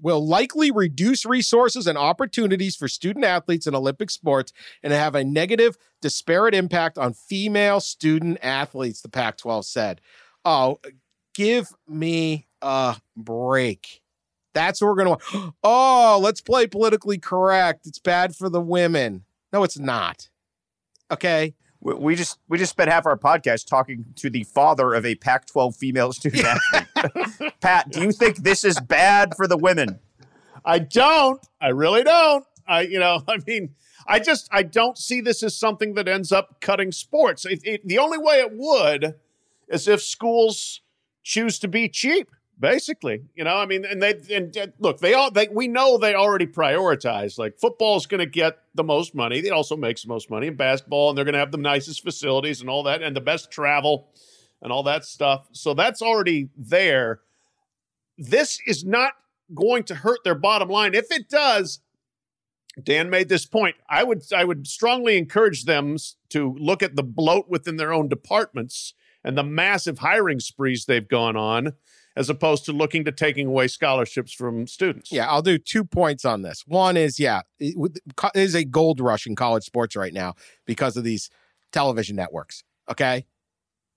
will 0.00 0.26
likely 0.26 0.70
reduce 0.70 1.26
resources 1.26 1.86
and 1.86 1.98
opportunities 1.98 2.76
for 2.76 2.88
student 2.88 3.24
athletes 3.24 3.66
in 3.66 3.74
olympic 3.74 4.10
sports 4.10 4.52
and 4.82 4.92
have 4.92 5.14
a 5.14 5.24
negative 5.24 5.76
disparate 6.00 6.54
impact 6.54 6.96
on 6.96 7.12
female 7.12 7.80
student 7.80 8.38
athletes 8.42 9.02
the 9.02 9.08
pac 9.08 9.36
12 9.36 9.66
said. 9.66 10.00
Oh 10.44 10.78
give 11.34 11.68
me 11.86 12.46
a 12.62 12.96
break. 13.16 14.02
That's 14.54 14.80
what 14.80 14.88
we're 14.88 15.04
going 15.04 15.18
to 15.32 15.54
oh 15.62 16.18
let's 16.22 16.40
play 16.40 16.66
politically 16.66 17.18
correct. 17.18 17.86
It's 17.86 17.98
bad 17.98 18.34
for 18.34 18.48
the 18.48 18.62
women. 18.62 19.24
No 19.52 19.62
it's 19.62 19.78
not. 19.78 20.30
Okay 21.10 21.54
we 21.80 22.16
just 22.16 22.38
we 22.48 22.58
just 22.58 22.70
spent 22.70 22.90
half 22.90 23.06
our 23.06 23.16
podcast 23.16 23.66
talking 23.66 24.04
to 24.16 24.30
the 24.30 24.44
father 24.44 24.94
of 24.94 25.06
a 25.06 25.14
Pac-12 25.14 25.76
female 25.76 26.12
student 26.12 26.44
athlete. 26.44 27.52
Pat, 27.60 27.90
do 27.90 28.02
you 28.02 28.12
think 28.12 28.38
this 28.38 28.64
is 28.64 28.80
bad 28.80 29.34
for 29.36 29.46
the 29.46 29.56
women? 29.56 30.00
I 30.64 30.80
don't. 30.80 31.40
I 31.60 31.68
really 31.68 32.02
don't. 32.02 32.44
I 32.66 32.82
you 32.82 32.98
know, 32.98 33.22
I 33.28 33.38
mean, 33.46 33.74
I 34.06 34.18
just 34.18 34.48
I 34.50 34.62
don't 34.62 34.98
see 34.98 35.20
this 35.20 35.42
as 35.42 35.56
something 35.56 35.94
that 35.94 36.08
ends 36.08 36.32
up 36.32 36.60
cutting 36.60 36.92
sports. 36.92 37.44
It, 37.44 37.60
it, 37.64 37.86
the 37.86 37.98
only 37.98 38.18
way 38.18 38.40
it 38.40 38.50
would 38.52 39.14
is 39.68 39.86
if 39.86 40.02
schools 40.02 40.80
choose 41.22 41.58
to 41.60 41.68
be 41.68 41.88
cheap 41.88 42.30
basically 42.60 43.22
you 43.36 43.44
know 43.44 43.56
i 43.56 43.66
mean 43.66 43.84
and 43.84 44.02
they 44.02 44.14
and, 44.30 44.56
and 44.56 44.72
look 44.80 44.98
they 44.98 45.14
all 45.14 45.30
they 45.30 45.46
we 45.48 45.68
know 45.68 45.96
they 45.96 46.14
already 46.14 46.46
prioritize 46.46 47.38
like 47.38 47.58
football's 47.58 48.06
going 48.06 48.18
to 48.18 48.26
get 48.26 48.58
the 48.78 48.84
most 48.84 49.14
money. 49.14 49.38
It 49.38 49.50
also 49.50 49.76
makes 49.76 50.02
the 50.02 50.08
most 50.08 50.30
money 50.30 50.46
in 50.46 50.56
basketball 50.56 51.10
and 51.10 51.18
they're 51.18 51.24
going 51.24 51.34
to 51.34 51.40
have 51.40 51.52
the 51.52 51.58
nicest 51.58 52.02
facilities 52.02 52.62
and 52.62 52.70
all 52.70 52.84
that 52.84 53.02
and 53.02 53.14
the 53.14 53.20
best 53.20 53.50
travel 53.50 54.08
and 54.62 54.72
all 54.72 54.84
that 54.84 55.04
stuff. 55.04 55.48
So 55.52 55.74
that's 55.74 56.00
already 56.00 56.48
there. 56.56 57.20
This 58.16 58.60
is 58.66 58.84
not 58.84 59.14
going 59.54 59.82
to 59.84 59.96
hurt 59.96 60.20
their 60.24 60.36
bottom 60.36 60.68
line. 60.68 60.94
If 60.94 61.10
it 61.10 61.28
does 61.28 61.80
Dan 62.80 63.10
made 63.10 63.28
this 63.28 63.44
point. 63.44 63.74
I 63.90 64.04
would 64.04 64.22
I 64.32 64.44
would 64.44 64.68
strongly 64.68 65.18
encourage 65.18 65.64
them 65.64 65.96
to 66.28 66.54
look 66.60 66.80
at 66.80 66.94
the 66.94 67.02
bloat 67.02 67.48
within 67.48 67.76
their 67.76 67.92
own 67.92 68.08
departments 68.08 68.94
and 69.24 69.36
the 69.36 69.42
massive 69.42 69.98
hiring 69.98 70.38
sprees 70.38 70.84
they've 70.84 71.08
gone 71.08 71.36
on 71.36 71.72
as 72.18 72.28
opposed 72.28 72.64
to 72.64 72.72
looking 72.72 73.04
to 73.04 73.12
taking 73.12 73.46
away 73.46 73.68
scholarships 73.68 74.32
from 74.32 74.66
students. 74.66 75.12
Yeah, 75.12 75.28
I'll 75.28 75.40
do 75.40 75.56
two 75.56 75.84
points 75.84 76.24
on 76.24 76.42
this. 76.42 76.64
One 76.66 76.96
is, 76.96 77.20
yeah, 77.20 77.42
it 77.60 78.00
is 78.34 78.56
a 78.56 78.64
gold 78.64 78.98
rush 78.98 79.24
in 79.24 79.36
college 79.36 79.62
sports 79.62 79.94
right 79.94 80.12
now 80.12 80.34
because 80.66 80.96
of 80.96 81.04
these 81.04 81.30
television 81.72 82.16
networks. 82.16 82.64
Okay. 82.90 83.24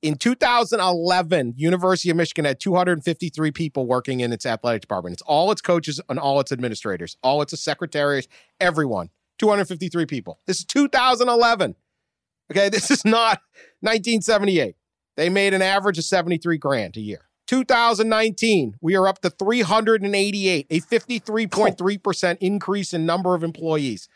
In 0.04 0.16
2011, 0.16 1.56
University 1.58 2.12
of 2.12 2.16
Michigan 2.18 2.46
had 2.46 2.60
253 2.60 3.52
people 3.52 3.88
working 3.88 4.20
in 4.20 4.32
its 4.32 4.46
athletic 4.46 4.82
department. 4.82 5.14
It's 5.14 5.24
all 5.24 5.52
its 5.52 5.62
coaches 5.62 6.00
and 6.08 6.20
all 6.20 6.40
its 6.40 6.52
administrators, 6.52 7.18
all 7.24 7.42
its 7.42 7.60
secretaries, 7.60 8.28
everyone. 8.60 9.10
253 9.40 10.06
people. 10.06 10.40
This 10.46 10.60
is 10.60 10.66
2011. 10.66 11.76
Okay, 12.52 12.70
this 12.70 12.92
is 12.92 13.04
not 13.04 13.42
1978. 13.80 14.76
They 15.18 15.30
made 15.30 15.56
an 15.56 15.64
average 15.64 15.98
of 15.98 16.04
73 16.04 16.60
grand 16.60 16.98
a 16.98 17.02
year. 17.02 17.28
2019, 17.52 18.76
we 18.80 18.96
are 18.96 19.10
up 19.10 19.20
to 19.20 19.30
388, 19.30 20.68
a 20.70 20.80
53.3% 20.80 22.38
increase 22.40 22.94
in 22.94 23.06
number 23.06 23.36
of 23.36 23.44
employees. 23.44 24.08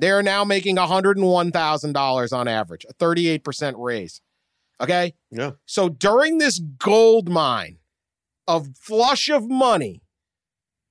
They 0.00 0.12
are 0.12 0.22
now 0.22 0.44
making 0.44 0.76
$101,000 0.76 2.32
on 2.32 2.46
average, 2.46 2.86
a 2.88 2.94
38% 2.94 3.74
raise. 3.76 4.20
Okay? 4.80 5.14
Yeah. 5.32 5.50
So 5.66 5.88
during 5.88 6.38
this 6.38 6.60
gold 6.60 7.28
mine 7.28 7.78
of 8.46 8.68
flush 8.76 9.28
of 9.28 9.50
money, 9.50 10.04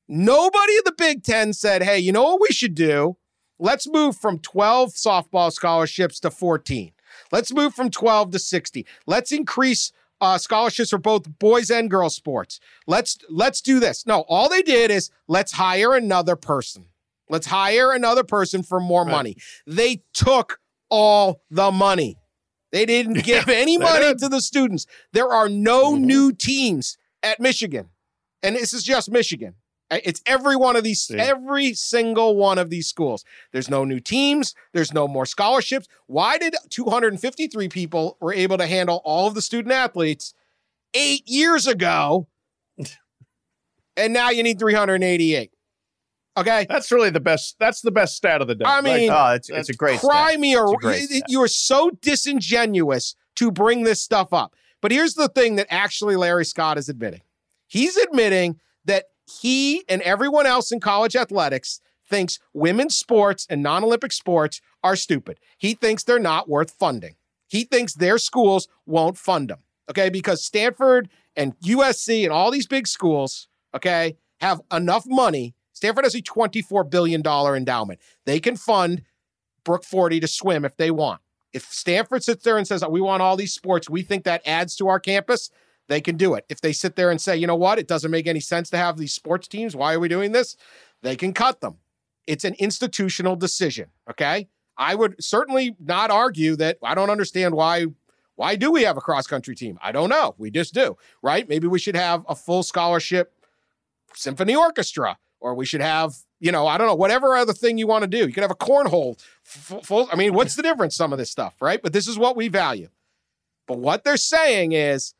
nobody 0.09 0.73
in 0.73 0.81
the 0.83 0.95
Big 0.97 1.23
Ten 1.23 1.53
said, 1.53 1.81
hey, 1.81 1.97
you 1.97 2.11
know 2.11 2.23
what 2.23 2.41
we 2.41 2.53
should 2.53 2.75
do? 2.75 3.15
Let's 3.57 3.87
move 3.87 4.17
from 4.17 4.39
12 4.39 4.95
softball 4.95 5.49
scholarships 5.49 6.19
to 6.19 6.29
14. 6.29 6.91
Let's 7.31 7.53
move 7.53 7.73
from 7.73 7.89
12 7.89 8.31
to 8.31 8.39
60. 8.39 8.85
Let's 9.07 9.31
increase 9.31 9.93
uh, 10.21 10.37
scholarships 10.37 10.89
for 10.89 10.97
both 10.97 11.39
boys 11.39 11.69
and 11.69 11.89
girls 11.89 12.15
sports. 12.15 12.59
Let's 12.87 13.17
let's 13.29 13.61
do 13.61 13.79
this. 13.79 14.05
No, 14.05 14.25
all 14.27 14.49
they 14.49 14.61
did 14.61 14.91
is 14.91 15.09
let's 15.27 15.53
hire 15.53 15.93
another 15.95 16.35
person. 16.35 16.85
Let's 17.29 17.47
hire 17.47 17.91
another 17.91 18.23
person 18.23 18.63
for 18.63 18.79
more 18.79 19.03
right. 19.03 19.11
money. 19.11 19.37
They 19.67 20.03
took 20.13 20.59
all 20.89 21.41
the 21.49 21.71
money. 21.71 22.17
They 22.71 22.85
didn't 22.85 23.13
give 23.23 23.47
any 23.47 23.77
money 23.77 24.13
to 24.15 24.29
the 24.29 24.41
students. 24.41 24.85
There 25.13 25.29
are 25.29 25.47
no 25.49 25.93
mm-hmm. 25.93 26.05
new 26.05 26.31
teams 26.33 26.97
at 27.23 27.39
Michigan. 27.39 27.89
And 28.41 28.55
this 28.55 28.73
is 28.73 28.83
just 28.83 29.11
Michigan. 29.11 29.55
Uh, 29.91 29.97
it's 30.03 30.21
every 30.25 30.55
one 30.55 30.75
of 30.75 30.83
these, 30.83 31.09
yeah. 31.09 31.23
every 31.23 31.73
single 31.73 32.35
one 32.35 32.57
of 32.57 32.69
these 32.69 32.87
schools. 32.87 33.23
There's 33.51 33.69
no 33.69 33.83
new 33.83 33.99
teams. 33.99 34.53
There's 34.73 34.93
no 34.93 35.07
more 35.07 35.25
scholarships. 35.25 35.87
Why 36.07 36.37
did 36.37 36.55
253 36.69 37.69
people 37.69 38.17
were 38.19 38.33
able 38.33 38.57
to 38.57 38.67
handle 38.67 39.01
all 39.03 39.27
of 39.27 39.33
the 39.33 39.41
student 39.41 39.73
athletes 39.73 40.33
eight 40.93 41.27
years 41.27 41.67
ago, 41.67 42.27
and 43.97 44.13
now 44.13 44.29
you 44.29 44.43
need 44.43 44.59
388? 44.59 45.51
Okay, 46.37 46.67
that's 46.69 46.91
really 46.91 47.09
the 47.09 47.19
best. 47.19 47.55
That's 47.59 47.81
the 47.81 47.91
best 47.91 48.15
stat 48.15 48.41
of 48.41 48.47
the 48.47 48.55
day. 48.55 48.65
I 48.65 48.81
mean, 48.81 49.09
oh, 49.11 49.33
it's, 49.33 49.49
it's 49.49 49.69
a 49.69 49.73
great. 49.73 49.99
Cry 49.99 50.29
stat. 50.29 50.39
me 50.39 50.53
a, 50.53 50.63
a 50.63 51.21
you 51.27 51.41
are 51.41 51.49
so 51.49 51.91
disingenuous 52.01 53.15
to 53.35 53.51
bring 53.51 53.83
this 53.83 54.01
stuff 54.01 54.31
up. 54.31 54.55
But 54.81 54.91
here's 54.91 55.15
the 55.15 55.27
thing 55.27 55.55
that 55.55 55.67
actually 55.69 56.15
Larry 56.15 56.45
Scott 56.45 56.77
is 56.77 56.87
admitting. 56.87 57.21
He's 57.67 57.97
admitting 57.97 58.53
that 58.53 58.59
he 59.29 59.83
and 59.87 60.01
everyone 60.01 60.45
else 60.45 60.71
in 60.71 60.79
college 60.79 61.15
athletics 61.15 61.81
thinks 62.09 62.39
women's 62.53 62.95
sports 62.95 63.45
and 63.49 63.61
non 63.61 63.83
Olympic 63.83 64.11
sports 64.11 64.61
are 64.83 64.95
stupid. 64.95 65.39
He 65.57 65.73
thinks 65.73 66.03
they're 66.03 66.19
not 66.19 66.49
worth 66.49 66.71
funding. 66.71 67.15
He 67.47 67.63
thinks 67.63 67.93
their 67.93 68.17
schools 68.17 68.67
won't 68.85 69.17
fund 69.17 69.49
them. 69.49 69.59
Okay. 69.89 70.09
Because 70.09 70.43
Stanford 70.43 71.09
and 71.35 71.57
USC 71.59 72.23
and 72.23 72.31
all 72.31 72.51
these 72.51 72.67
big 72.67 72.87
schools, 72.87 73.47
okay, 73.73 74.17
have 74.39 74.61
enough 74.71 75.05
money. 75.07 75.55
Stanford 75.73 76.05
has 76.05 76.15
a 76.15 76.21
$24 76.21 76.89
billion 76.89 77.25
endowment. 77.25 77.99
They 78.25 78.39
can 78.39 78.57
fund 78.57 79.03
Brooke 79.63 79.83
Forde 79.83 80.19
to 80.21 80.27
swim 80.27 80.65
if 80.65 80.75
they 80.77 80.91
want. 80.91 81.21
If 81.53 81.63
Stanford 81.71 82.23
sits 82.23 82.43
there 82.43 82.57
and 82.57 82.67
says, 82.67 82.83
We 82.87 83.01
want 83.01 83.21
all 83.21 83.35
these 83.35 83.53
sports, 83.53 83.89
we 83.89 84.03
think 84.03 84.23
that 84.23 84.41
adds 84.45 84.75
to 84.75 84.87
our 84.87 84.99
campus, 84.99 85.49
they 85.89 85.99
can 85.99 86.15
do 86.15 86.35
it. 86.35 86.45
If 86.47 86.61
they 86.61 86.71
sit 86.71 86.95
there 86.95 87.11
and 87.11 87.19
say, 87.19 87.35
you 87.35 87.47
know 87.47 87.55
what, 87.55 87.79
it 87.79 87.87
doesn't 87.87 88.11
make 88.11 88.27
any 88.27 88.39
sense 88.39 88.69
to 88.69 88.77
have 88.77 88.97
these 88.97 89.13
sports 89.13 89.47
teams, 89.47 89.75
why 89.75 89.93
are 89.93 89.99
we 89.99 90.07
doing 90.07 90.31
this? 90.31 90.55
They 91.01 91.15
can 91.15 91.33
cut 91.33 91.59
them. 91.59 91.77
It's 92.27 92.45
an 92.45 92.53
institutional 92.59 93.35
decision. 93.35 93.87
Okay. 94.09 94.47
I 94.77 94.95
would 94.95 95.21
certainly 95.21 95.75
not 95.79 96.11
argue 96.11 96.55
that 96.55 96.77
I 96.81 96.95
don't 96.95 97.09
understand 97.09 97.55
why. 97.55 97.87
Why 98.35 98.55
do 98.55 98.71
we 98.71 98.83
have 98.83 98.95
a 98.95 99.01
cross 99.01 99.27
country 99.27 99.53
team? 99.53 99.77
I 99.81 99.91
don't 99.91 100.09
know. 100.09 100.35
We 100.37 100.49
just 100.49 100.73
do, 100.73 100.95
right? 101.21 101.49
Maybe 101.49 101.67
we 101.67 101.79
should 101.79 101.97
have 101.97 102.23
a 102.29 102.35
full 102.35 102.63
scholarship 102.63 103.33
symphony 104.13 104.55
orchestra, 104.55 105.17
or 105.41 105.53
we 105.55 105.65
should 105.65 105.81
have, 105.81 106.13
you 106.39 106.51
know, 106.53 106.65
I 106.65 106.77
don't 106.77 106.87
know, 106.87 106.95
whatever 106.95 107.35
other 107.35 107.51
thing 107.51 107.77
you 107.77 107.87
want 107.87 108.03
to 108.03 108.07
do. 108.07 108.19
You 108.19 108.31
could 108.31 108.43
have 108.43 108.51
a 108.51 108.55
cornhole. 108.55 109.19
Full, 109.43 110.07
I 110.09 110.15
mean, 110.15 110.33
what's 110.33 110.55
the 110.55 110.63
difference? 110.63 110.95
Some 110.95 111.11
of 111.11 111.19
this 111.19 111.29
stuff, 111.29 111.61
right? 111.61 111.81
But 111.81 111.91
this 111.91 112.07
is 112.07 112.17
what 112.17 112.37
we 112.37 112.47
value. 112.47 112.87
But 113.67 113.79
what 113.79 114.05
they're 114.05 114.15
saying 114.15 114.71
is 114.71 115.13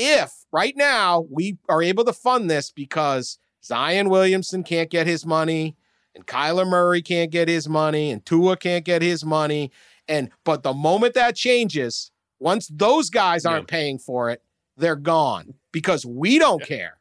if 0.00 0.32
right 0.52 0.74
now 0.76 1.26
we 1.30 1.58
are 1.68 1.82
able 1.82 2.04
to 2.04 2.12
fund 2.12 2.50
this 2.50 2.70
because 2.70 3.38
Zion 3.62 4.08
Williamson 4.08 4.64
can't 4.64 4.90
get 4.90 5.06
his 5.06 5.26
money 5.26 5.76
and 6.14 6.26
Kyler 6.26 6.66
Murray 6.66 7.02
can't 7.02 7.30
get 7.30 7.48
his 7.48 7.68
money 7.68 8.10
and 8.10 8.24
Tua 8.24 8.56
can't 8.56 8.84
get 8.84 9.02
his 9.02 9.24
money. 9.24 9.70
And 10.08 10.30
but 10.44 10.62
the 10.62 10.72
moment 10.72 11.14
that 11.14 11.36
changes, 11.36 12.10
once 12.38 12.68
those 12.68 13.10
guys 13.10 13.44
aren't 13.44 13.70
yeah. 13.70 13.76
paying 13.76 13.98
for 13.98 14.30
it, 14.30 14.42
they're 14.76 14.96
gone 14.96 15.54
because 15.72 16.04
we 16.04 16.38
don't 16.38 16.60
yeah. 16.62 16.66
care. 16.66 17.00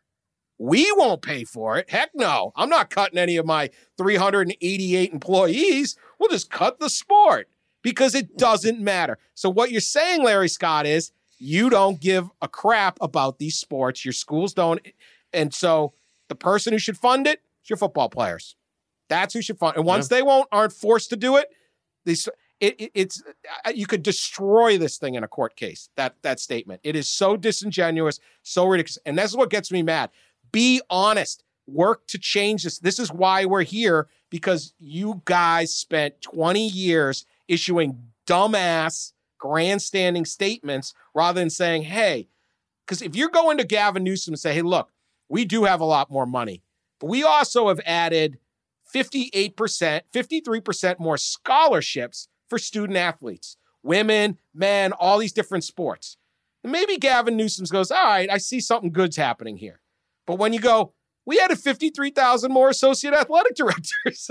We 0.57 0.91
won't 0.97 1.21
pay 1.21 1.45
for 1.45 1.77
it. 1.77 1.89
Heck 1.89 2.09
no. 2.13 2.51
I'm 2.55 2.69
not 2.69 2.89
cutting 2.89 3.17
any 3.17 3.37
of 3.37 3.45
my 3.45 3.69
388 3.97 5.13
employees. 5.13 5.95
We'll 6.19 6.29
just 6.29 6.51
cut 6.51 6.79
the 6.79 6.89
sport 6.89 7.47
because 7.81 8.13
it 8.13 8.33
mm. 8.33 8.37
doesn't 8.37 8.79
matter. 8.79 9.17
So, 9.35 9.49
what 9.49 9.71
you're 9.71 9.79
saying, 9.79 10.21
Larry 10.21 10.49
Scott, 10.49 10.85
is 10.85 11.13
you 11.39 11.69
don't 11.69 11.99
give 11.99 12.29
a 12.41 12.47
crap 12.47 12.97
about 13.01 13.39
these 13.39 13.55
sports. 13.55 14.05
Your 14.05 14.11
schools 14.11 14.53
don't. 14.53 14.85
And 15.33 15.53
so 15.53 15.93
the 16.27 16.35
person 16.35 16.73
who 16.73 16.79
should 16.79 16.97
fund 16.97 17.25
it 17.25 17.41
is 17.63 17.69
your 17.69 17.77
football 17.77 18.09
players. 18.09 18.55
That's 19.07 19.33
who 19.33 19.41
should 19.41 19.57
fund. 19.57 19.77
And 19.77 19.85
once 19.85 20.09
yeah. 20.09 20.17
they 20.17 20.23
won't 20.23 20.47
aren't 20.51 20.73
forced 20.73 21.09
to 21.09 21.15
do 21.15 21.37
it, 21.37 21.47
these 22.05 22.27
it, 22.59 22.79
it, 22.79 22.91
it's 22.93 23.23
uh, 23.65 23.71
you 23.73 23.87
could 23.87 24.03
destroy 24.03 24.77
this 24.77 24.97
thing 24.97 25.15
in 25.15 25.23
a 25.23 25.27
court 25.27 25.55
case. 25.55 25.89
That 25.95 26.15
that 26.21 26.39
statement. 26.39 26.81
It 26.83 26.95
is 26.95 27.07
so 27.07 27.37
disingenuous, 27.37 28.19
so 28.43 28.65
ridiculous, 28.67 28.99
and 29.05 29.17
that's 29.17 29.35
what 29.35 29.49
gets 29.49 29.71
me 29.71 29.81
mad. 29.81 30.11
Be 30.51 30.81
honest. 30.89 31.43
Work 31.67 32.07
to 32.07 32.17
change 32.17 32.63
this. 32.63 32.79
This 32.79 32.97
is 32.97 33.13
why 33.13 33.45
we're 33.45 33.61
here 33.61 34.07
because 34.31 34.73
you 34.79 35.21
guys 35.25 35.71
spent 35.71 36.19
20 36.21 36.67
years 36.67 37.27
issuing 37.47 37.99
dumbass 38.25 39.13
grandstanding 39.39 40.25
statements 40.25 40.93
rather 41.15 41.39
than 41.39 41.49
saying, 41.49 41.83
hey, 41.83 42.27
because 42.85 43.01
if 43.01 43.15
you're 43.15 43.29
going 43.29 43.57
to 43.57 43.63
Gavin 43.63 44.03
Newsom 44.03 44.33
and 44.33 44.39
say, 44.39 44.53
hey, 44.53 44.61
look, 44.61 44.91
we 45.29 45.45
do 45.45 45.63
have 45.63 45.81
a 45.81 45.85
lot 45.85 46.11
more 46.11 46.25
money, 46.25 46.63
but 46.99 47.07
we 47.07 47.23
also 47.23 47.69
have 47.69 47.79
added 47.85 48.37
58%, 48.93 50.01
53% 50.13 50.99
more 50.99 51.17
scholarships 51.17 52.27
for 52.47 52.57
student 52.57 52.97
athletes, 52.97 53.57
women, 53.83 54.37
men, 54.53 54.91
all 54.93 55.19
these 55.19 55.33
different 55.33 55.63
sports. 55.63 56.17
And 56.63 56.71
maybe 56.71 56.97
Gavin 56.97 57.37
Newsom 57.37 57.65
goes, 57.71 57.91
all 57.91 58.03
right, 58.03 58.29
I 58.29 58.37
see 58.37 58.59
something 58.59 58.91
good's 58.91 59.17
happening 59.17 59.57
here. 59.57 59.79
But 60.25 60.39
when 60.39 60.51
you 60.51 60.59
go, 60.59 60.93
we 61.25 61.39
added 61.39 61.59
53,000 61.59 62.51
more 62.51 62.69
associate 62.69 63.13
athletic 63.13 63.55
directors. 63.55 64.29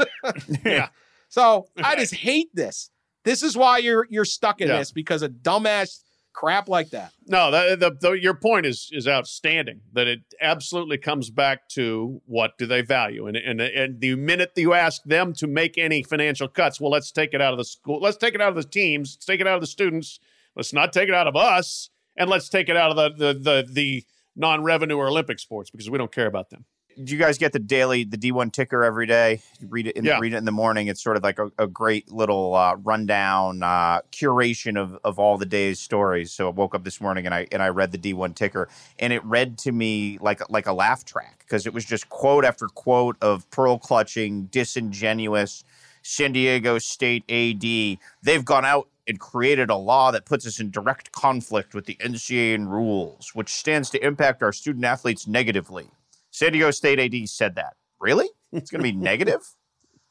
yeah. 0.64 0.88
So 1.28 1.68
I 1.82 1.94
just 1.96 2.14
hate 2.14 2.48
this. 2.54 2.90
This 3.28 3.42
is 3.42 3.58
why 3.58 3.76
you're 3.76 4.06
you're 4.08 4.24
stuck 4.24 4.62
in 4.62 4.68
yeah. 4.68 4.78
this 4.78 4.90
because 4.90 5.20
of 5.20 5.32
dumbass 5.42 6.00
crap 6.32 6.66
like 6.66 6.88
that. 6.90 7.12
No, 7.26 7.50
the, 7.50 7.76
the, 7.76 7.90
the, 8.00 8.12
your 8.12 8.32
point 8.32 8.64
is 8.64 8.88
is 8.90 9.06
outstanding. 9.06 9.82
That 9.92 10.06
it 10.06 10.20
absolutely 10.40 10.96
comes 10.96 11.28
back 11.28 11.68
to 11.70 12.22
what 12.24 12.56
do 12.56 12.64
they 12.64 12.80
value, 12.80 13.26
and 13.26 13.36
and 13.36 13.60
and 13.60 14.00
the 14.00 14.14
minute 14.14 14.54
that 14.54 14.60
you 14.62 14.72
ask 14.72 15.02
them 15.02 15.34
to 15.34 15.46
make 15.46 15.76
any 15.76 16.02
financial 16.02 16.48
cuts, 16.48 16.80
well, 16.80 16.90
let's 16.90 17.12
take 17.12 17.34
it 17.34 17.42
out 17.42 17.52
of 17.52 17.58
the 17.58 17.66
school, 17.66 18.00
let's 18.00 18.16
take 18.16 18.34
it 18.34 18.40
out 18.40 18.48
of 18.48 18.54
the 18.56 18.64
teams, 18.64 19.16
let's 19.16 19.26
take 19.26 19.42
it 19.42 19.46
out 19.46 19.56
of 19.56 19.60
the 19.60 19.66
students, 19.66 20.20
let's 20.56 20.72
not 20.72 20.94
take 20.94 21.10
it 21.10 21.14
out 21.14 21.26
of 21.26 21.36
us, 21.36 21.90
and 22.16 22.30
let's 22.30 22.48
take 22.48 22.70
it 22.70 22.78
out 22.78 22.90
of 22.90 22.96
the 22.96 23.10
the 23.10 23.38
the, 23.38 23.68
the 23.70 24.04
non-revenue 24.36 24.96
or 24.96 25.08
Olympic 25.08 25.38
sports 25.38 25.70
because 25.70 25.90
we 25.90 25.98
don't 25.98 26.12
care 26.12 26.28
about 26.28 26.48
them 26.48 26.64
do 27.02 27.12
you 27.12 27.18
guys 27.18 27.38
get 27.38 27.52
the 27.52 27.58
daily 27.58 28.04
the 28.04 28.16
D1 28.16 28.52
ticker 28.52 28.82
every 28.82 29.06
day? 29.06 29.40
You 29.60 29.68
read 29.68 29.86
it 29.86 29.96
in 29.96 30.04
yeah. 30.04 30.18
read 30.18 30.34
it 30.34 30.36
in 30.36 30.44
the 30.44 30.52
morning. 30.52 30.88
It's 30.88 31.02
sort 31.02 31.16
of 31.16 31.22
like 31.22 31.38
a, 31.38 31.50
a 31.58 31.66
great 31.66 32.10
little 32.10 32.54
uh, 32.54 32.76
rundown 32.76 33.62
uh, 33.62 34.00
curation 34.12 34.80
of, 34.80 34.98
of 35.04 35.18
all 35.18 35.38
the 35.38 35.46
day's 35.46 35.78
stories. 35.78 36.32
So 36.32 36.48
I 36.48 36.50
woke 36.50 36.74
up 36.74 36.84
this 36.84 37.00
morning 37.00 37.26
and 37.26 37.34
I 37.34 37.46
and 37.52 37.62
I 37.62 37.68
read 37.68 37.92
the 37.92 37.98
D1 37.98 38.34
ticker 38.34 38.68
and 38.98 39.12
it 39.12 39.24
read 39.24 39.58
to 39.58 39.72
me 39.72 40.18
like 40.20 40.40
like 40.50 40.66
a 40.66 40.72
laugh 40.72 41.04
track 41.04 41.38
because 41.40 41.66
it 41.66 41.72
was 41.72 41.84
just 41.84 42.08
quote 42.08 42.44
after 42.44 42.66
quote 42.66 43.16
of 43.22 43.48
pearl 43.50 43.78
clutching, 43.78 44.46
disingenuous 44.46 45.64
San 46.02 46.32
Diego 46.32 46.78
State 46.78 47.24
AD. 47.30 47.98
They've 48.22 48.44
gone 48.44 48.64
out 48.64 48.88
and 49.06 49.18
created 49.18 49.70
a 49.70 49.76
law 49.76 50.10
that 50.10 50.26
puts 50.26 50.46
us 50.46 50.60
in 50.60 50.70
direct 50.70 51.12
conflict 51.12 51.74
with 51.74 51.86
the 51.86 51.96
NCAA 51.96 52.54
and 52.54 52.70
rules, 52.70 53.30
which 53.34 53.48
stands 53.48 53.88
to 53.90 54.04
impact 54.04 54.42
our 54.42 54.52
student 54.52 54.84
athletes 54.84 55.26
negatively. 55.26 55.90
San 56.38 56.52
Diego 56.52 56.70
State 56.70 57.00
AD 57.00 57.28
said 57.28 57.56
that. 57.56 57.74
Really? 57.98 58.28
It's 58.52 58.70
going 58.70 58.78
to 58.78 58.92
be 58.92 58.96
negative? 58.96 59.40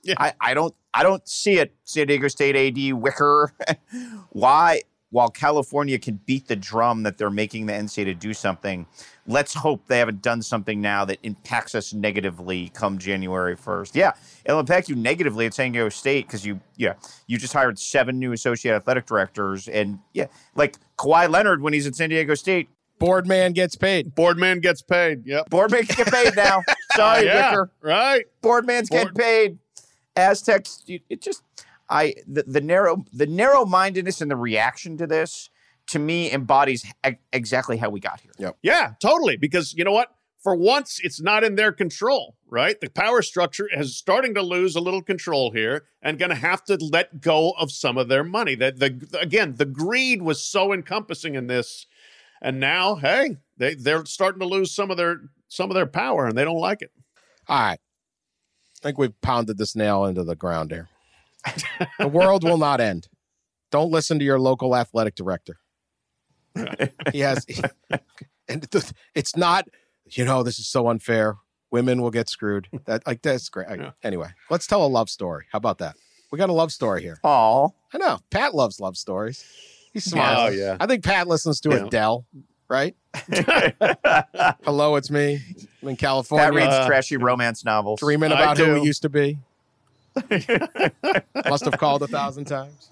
Yeah. 0.04 0.16
I, 0.18 0.34
I 0.42 0.54
don't 0.54 0.76
I 0.94 1.04
don't 1.04 1.26
see 1.28 1.58
it. 1.58 1.74
San 1.86 2.08
Diego 2.08 2.28
State 2.28 2.56
AD 2.56 2.94
Wicker. 2.94 3.54
Why? 4.32 4.82
while 5.10 5.30
California 5.30 5.98
can 5.98 6.20
beat 6.26 6.48
the 6.48 6.56
drum 6.56 7.04
that 7.04 7.18
they're 7.18 7.30
making 7.30 7.66
the 7.66 7.74
NCAA 7.74 8.06
to 8.06 8.14
do 8.14 8.34
something, 8.34 8.86
let's 9.26 9.54
hope 9.54 9.88
they 9.88 10.00
haven't 10.00 10.22
done 10.22 10.42
something 10.42 10.82
now 10.82 11.06
that 11.06 11.18
impacts 11.24 11.76
us 11.76 11.94
negatively 11.94 12.70
come 12.70 12.98
January 12.98 13.56
1st. 13.56 13.96
Yeah, 13.96 14.12
it'll 14.44 14.60
impact 14.60 14.90
you 14.90 14.96
negatively 14.96 15.46
at 15.46 15.54
San 15.54 15.72
Diego 15.72 15.90
State 15.90 16.28
because 16.28 16.46
you, 16.46 16.60
yeah, 16.76 16.96
you 17.26 17.38
just 17.38 17.54
hired 17.54 17.80
seven 17.80 18.20
new 18.20 18.34
associate 18.34 18.76
athletic 18.76 19.06
directors. 19.06 19.68
And 19.70 20.00
yeah, 20.14 20.28
like 20.56 20.78
Kawhi 20.98 21.30
Leonard 21.30 21.62
when 21.62 21.74
he's 21.74 21.88
at 21.88 21.96
San 21.96 22.10
Diego 22.10 22.36
State. 22.36 22.70
Board 23.00 23.28
man 23.28 23.54
gets 23.54 23.76
paid. 23.76 24.16
Board 24.16 24.38
man 24.38 24.60
gets 24.60 24.82
paid. 24.82 25.26
Yep. 25.26 25.50
Board 25.50 25.72
man 25.72 25.84
get 25.84 26.08
paid 26.12 26.36
now. 26.36 26.62
Sorry, 26.96 27.26
yeah, 27.26 27.52
Wicker. 27.52 27.72
Right. 27.82 28.26
Board 28.42 28.66
man's 28.66 28.90
Board- 28.90 29.14
getting 29.14 29.16
paid. 29.16 29.58
Aztecs, 30.16 30.84
it 30.88 31.22
just 31.22 31.44
I 31.90 32.16
the, 32.28 32.44
the 32.44 32.62
narrow 32.62 33.06
the 33.14 33.28
narrow 33.28 33.66
mindedness 33.66 34.20
and 34.22 34.32
the 34.32 34.36
reaction 34.36 34.98
to 34.98 35.06
this 35.08 35.50
to 35.88 36.00
me 36.00 36.32
embodies 36.32 36.86
e- 37.08 37.12
exactly 37.32 37.78
how 37.78 37.90
we 37.90 38.00
got 38.00 38.20
here. 38.22 38.32
Yep. 38.40 38.58
Yeah, 38.64 38.94
totally. 39.00 39.38
Because 39.38 39.74
you 39.74 39.84
know 39.84 39.92
what? 39.92 40.10
For 40.44 40.56
once, 40.56 41.00
it's 41.04 41.22
not 41.22 41.44
in 41.44 41.56
their 41.56 41.72
control, 41.72 42.36
right? 42.48 42.80
The 42.80 42.90
power 42.90 43.22
structure 43.22 43.68
is 43.72 43.98
starting 43.98 44.34
to 44.36 44.42
lose 44.42 44.76
a 44.76 44.80
little 44.80 45.02
control 45.02 45.52
here 45.52 45.86
and 46.02 46.18
going 46.20 46.30
to 46.30 46.36
have 46.36 46.64
to 46.66 46.78
let 46.80 47.22
go 47.22 47.52
of 47.58 47.72
some 47.72 47.98
of 47.98 48.08
their 48.08 48.24
money. 48.24 48.56
That 48.56 48.80
the 48.80 49.18
again, 49.20 49.56
the 49.58 49.66
greed 49.66 50.22
was 50.22 50.44
so 50.44 50.72
encompassing 50.74 51.36
in 51.36 51.48
this, 51.48 51.86
and 52.42 52.60
now, 52.60 52.96
hey, 52.96 53.38
they 53.58 53.76
they're 53.76 54.06
starting 54.06 54.40
to 54.40 54.46
lose 54.46 54.74
some 54.74 54.92
of 54.92 54.98
their 54.98 55.22
some 55.48 55.70
of 55.70 55.76
their 55.76 55.86
power, 55.86 56.26
and 56.28 56.38
they 56.38 56.44
don't 56.44 56.60
like 56.60 56.82
it. 56.82 56.92
All 57.48 57.60
right. 57.60 57.80
I 57.80 58.80
think 58.84 58.98
we've 58.98 59.20
pounded 59.22 59.58
this 59.58 59.76
nail 59.76 60.06
into 60.06 60.24
the 60.24 60.36
ground 60.36 60.72
here. 60.72 60.90
the 62.00 62.08
world 62.08 62.44
will 62.44 62.58
not 62.58 62.80
end. 62.80 63.08
Don't 63.72 63.92
listen 63.92 64.20
to 64.20 64.26
your 64.26 64.40
local 64.40 64.76
athletic 64.76 65.16
director. 65.16 65.58
he 67.12 67.20
has, 67.20 67.46
and 68.48 68.70
th- 68.72 68.92
it's 69.14 69.36
not, 69.36 69.68
you 70.06 70.26
know, 70.26 70.44
this 70.44 70.60
is 70.60 70.68
so 70.68 70.88
unfair. 70.90 71.36
Women 71.72 72.02
will 72.02 72.12
get 72.12 72.30
screwed. 72.30 72.68
That 72.86 73.06
like 73.06 73.22
that's 73.22 73.50
great. 73.50 73.68
Yeah. 73.70 73.92
Anyway, 74.04 74.30
let's 74.50 74.68
tell 74.68 74.86
a 74.86 74.88
love 74.88 75.10
story. 75.10 75.46
How 75.52 75.58
about 75.58 75.80
that? 75.80 75.96
We 76.32 76.38
got 76.38 76.50
a 76.50 76.54
love 76.54 76.72
story 76.72 77.02
here. 77.02 77.20
Aw. 77.24 77.70
I 77.94 77.98
know 77.98 78.20
Pat 78.30 78.54
loves 78.54 78.80
love 78.80 78.98
stories. 78.98 79.44
He's 79.98 80.06
smart. 80.12 80.38
Oh, 80.38 80.48
yeah. 80.50 80.78
I 80.80 80.86
think 80.86 81.04
Pat 81.04 81.28
listens 81.28 81.60
to 81.62 81.70
Yeah. 81.70 81.86
Adele. 81.88 82.26
Right? 82.70 82.96
Hello, 84.64 84.96
it's 84.96 85.10
me. 85.10 85.40
I'm 85.82 85.90
in 85.90 85.96
California. 85.96 86.46
Pat 86.46 86.54
reads 86.54 86.68
Uh, 86.74 86.86
trashy 86.86 87.18
romance 87.18 87.66
novels. 87.66 88.00
dreaming 88.00 88.32
about 88.32 88.58
who 88.58 88.66
do. 88.66 88.74
we 88.76 88.82
used 88.82 89.02
to 89.04 89.10
be. 89.10 89.40
Must 91.50 91.66
have 91.66 91.78
called 91.78 92.04
a 92.04 92.08
thousand 92.08 92.46
times. 92.46 92.90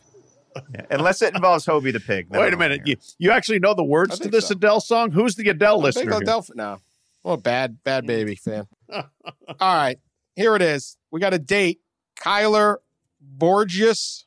Unless 0.90 1.22
it 1.22 1.36
involves 1.36 1.66
Hobie 1.66 1.92
the 1.94 2.00
pig. 2.00 2.28
Wait 2.30 2.54
a 2.54 2.58
minute, 2.58 2.82
you, 2.86 2.96
you 3.20 3.32
actually 3.32 3.60
know 3.60 3.74
the 3.74 3.84
words 3.84 4.18
to 4.20 4.30
this 4.30 4.48
so. 4.48 4.54
Adele 4.54 4.80
song? 4.80 5.12
Who's 5.12 5.36
the 5.36 5.50
Adele 5.50 5.78
Big 5.78 5.84
listener? 5.84 6.12
here? 6.14 6.22
Adele, 6.22 6.46
no. 6.56 6.80
Well, 7.24 7.38
bad, 7.38 7.84
bad 7.84 8.08
baby 8.08 8.36
fan. 8.36 8.68
All 8.90 9.04
right, 9.60 10.00
here 10.36 10.56
it 10.56 10.62
is. 10.62 10.96
We 11.12 11.20
got 11.20 11.34
a 11.34 11.40
date. 11.40 11.82
Kyler 12.20 12.78
Borges, 13.20 14.26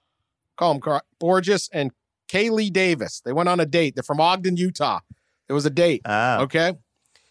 call 0.57 0.73
him 0.73 0.81
Car- 0.81 1.05
Borges, 1.19 1.71
and 1.73 1.93
Kaylee 2.29 2.73
Davis. 2.73 3.21
They 3.25 3.33
went 3.33 3.49
on 3.49 3.61
a 3.61 3.67
date. 3.67 3.95
They're 3.95 4.03
from 4.03 4.21
Ogden, 4.21 4.57
Utah. 4.57 5.01
It 5.49 5.53
was 5.53 5.67
a 5.67 5.71
date. 5.71 6.03
Ah. 6.05 6.41
Okay. 6.41 6.75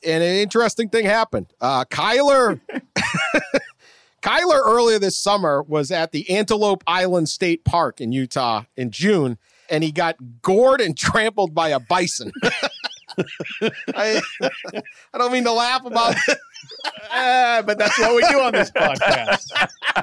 And 0.05 0.23
an 0.23 0.35
interesting 0.35 0.89
thing 0.89 1.05
happened. 1.05 1.53
Uh, 1.59 1.85
Kyler, 1.85 2.59
Kyler 4.21 4.59
earlier 4.65 4.99
this 4.99 5.17
summer 5.17 5.63
was 5.63 5.91
at 5.91 6.11
the 6.11 6.29
Antelope 6.29 6.83
Island 6.87 7.29
State 7.29 7.63
Park 7.65 7.99
in 8.01 8.11
Utah 8.11 8.63
in 8.75 8.91
June, 8.91 9.37
and 9.69 9.83
he 9.83 9.91
got 9.91 10.15
gored 10.41 10.81
and 10.81 10.97
trampled 10.97 11.53
by 11.53 11.69
a 11.69 11.79
bison. 11.79 12.31
I, 13.95 14.21
I 15.13 15.17
don't 15.17 15.31
mean 15.31 15.45
to 15.45 15.51
laugh 15.51 15.85
about 15.85 16.15
it. 16.27 16.37
Ah, 17.09 17.63
but 17.65 17.79
that's 17.79 17.97
what 17.97 18.15
we 18.15 18.21
do 18.29 18.39
on 18.39 18.51
this 18.51 18.69
podcast. 18.71 19.47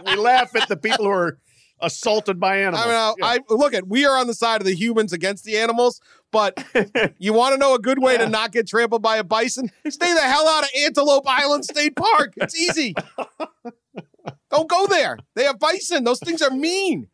we 0.07 0.17
laugh 0.17 0.55
at 0.57 0.69
the 0.69 0.77
people 0.77 1.05
who 1.05 1.11
are 1.13 1.39
assaulted 1.81 2.39
by 2.41 2.59
animals. 2.59 2.85
I 2.85 2.89
mean, 2.89 2.95
uh, 2.97 3.15
Yeah. 3.19 3.27
I 3.27 3.39
look 3.55 3.75
at 3.75 3.87
we 3.87 4.05
are 4.07 4.17
on 4.19 4.27
the 4.27 4.35
side 4.35 4.61
of 4.61 4.67
the 4.67 4.75
humans 4.75 5.13
against 5.13 5.45
the 5.45 5.57
animals, 5.59 6.01
but 6.31 6.65
you 7.19 7.33
want 7.33 7.53
to 7.55 7.59
know 7.59 7.75
a 7.75 7.79
good 7.79 7.99
way 8.03 8.17
to 8.19 8.29
not 8.29 8.53
get 8.53 8.67
trampled 8.67 9.03
by 9.03 9.17
a 9.19 9.25
bison? 9.25 9.71
Stay 9.89 10.13
the 10.15 10.21
hell 10.21 10.49
out 10.49 10.65
of 10.65 10.71
Antelope 10.79 11.25
Island 11.27 11.65
State 11.65 11.97
Park. 11.97 12.35
It's 12.37 12.57
easy. 12.57 12.95
Don't 14.51 14.69
go 14.69 14.87
there. 14.87 15.19
They 15.35 15.45
have 15.45 15.59
bison. 15.59 16.05
Those 16.05 16.21
things 16.21 16.41
are 16.43 16.51
mean. 16.51 17.09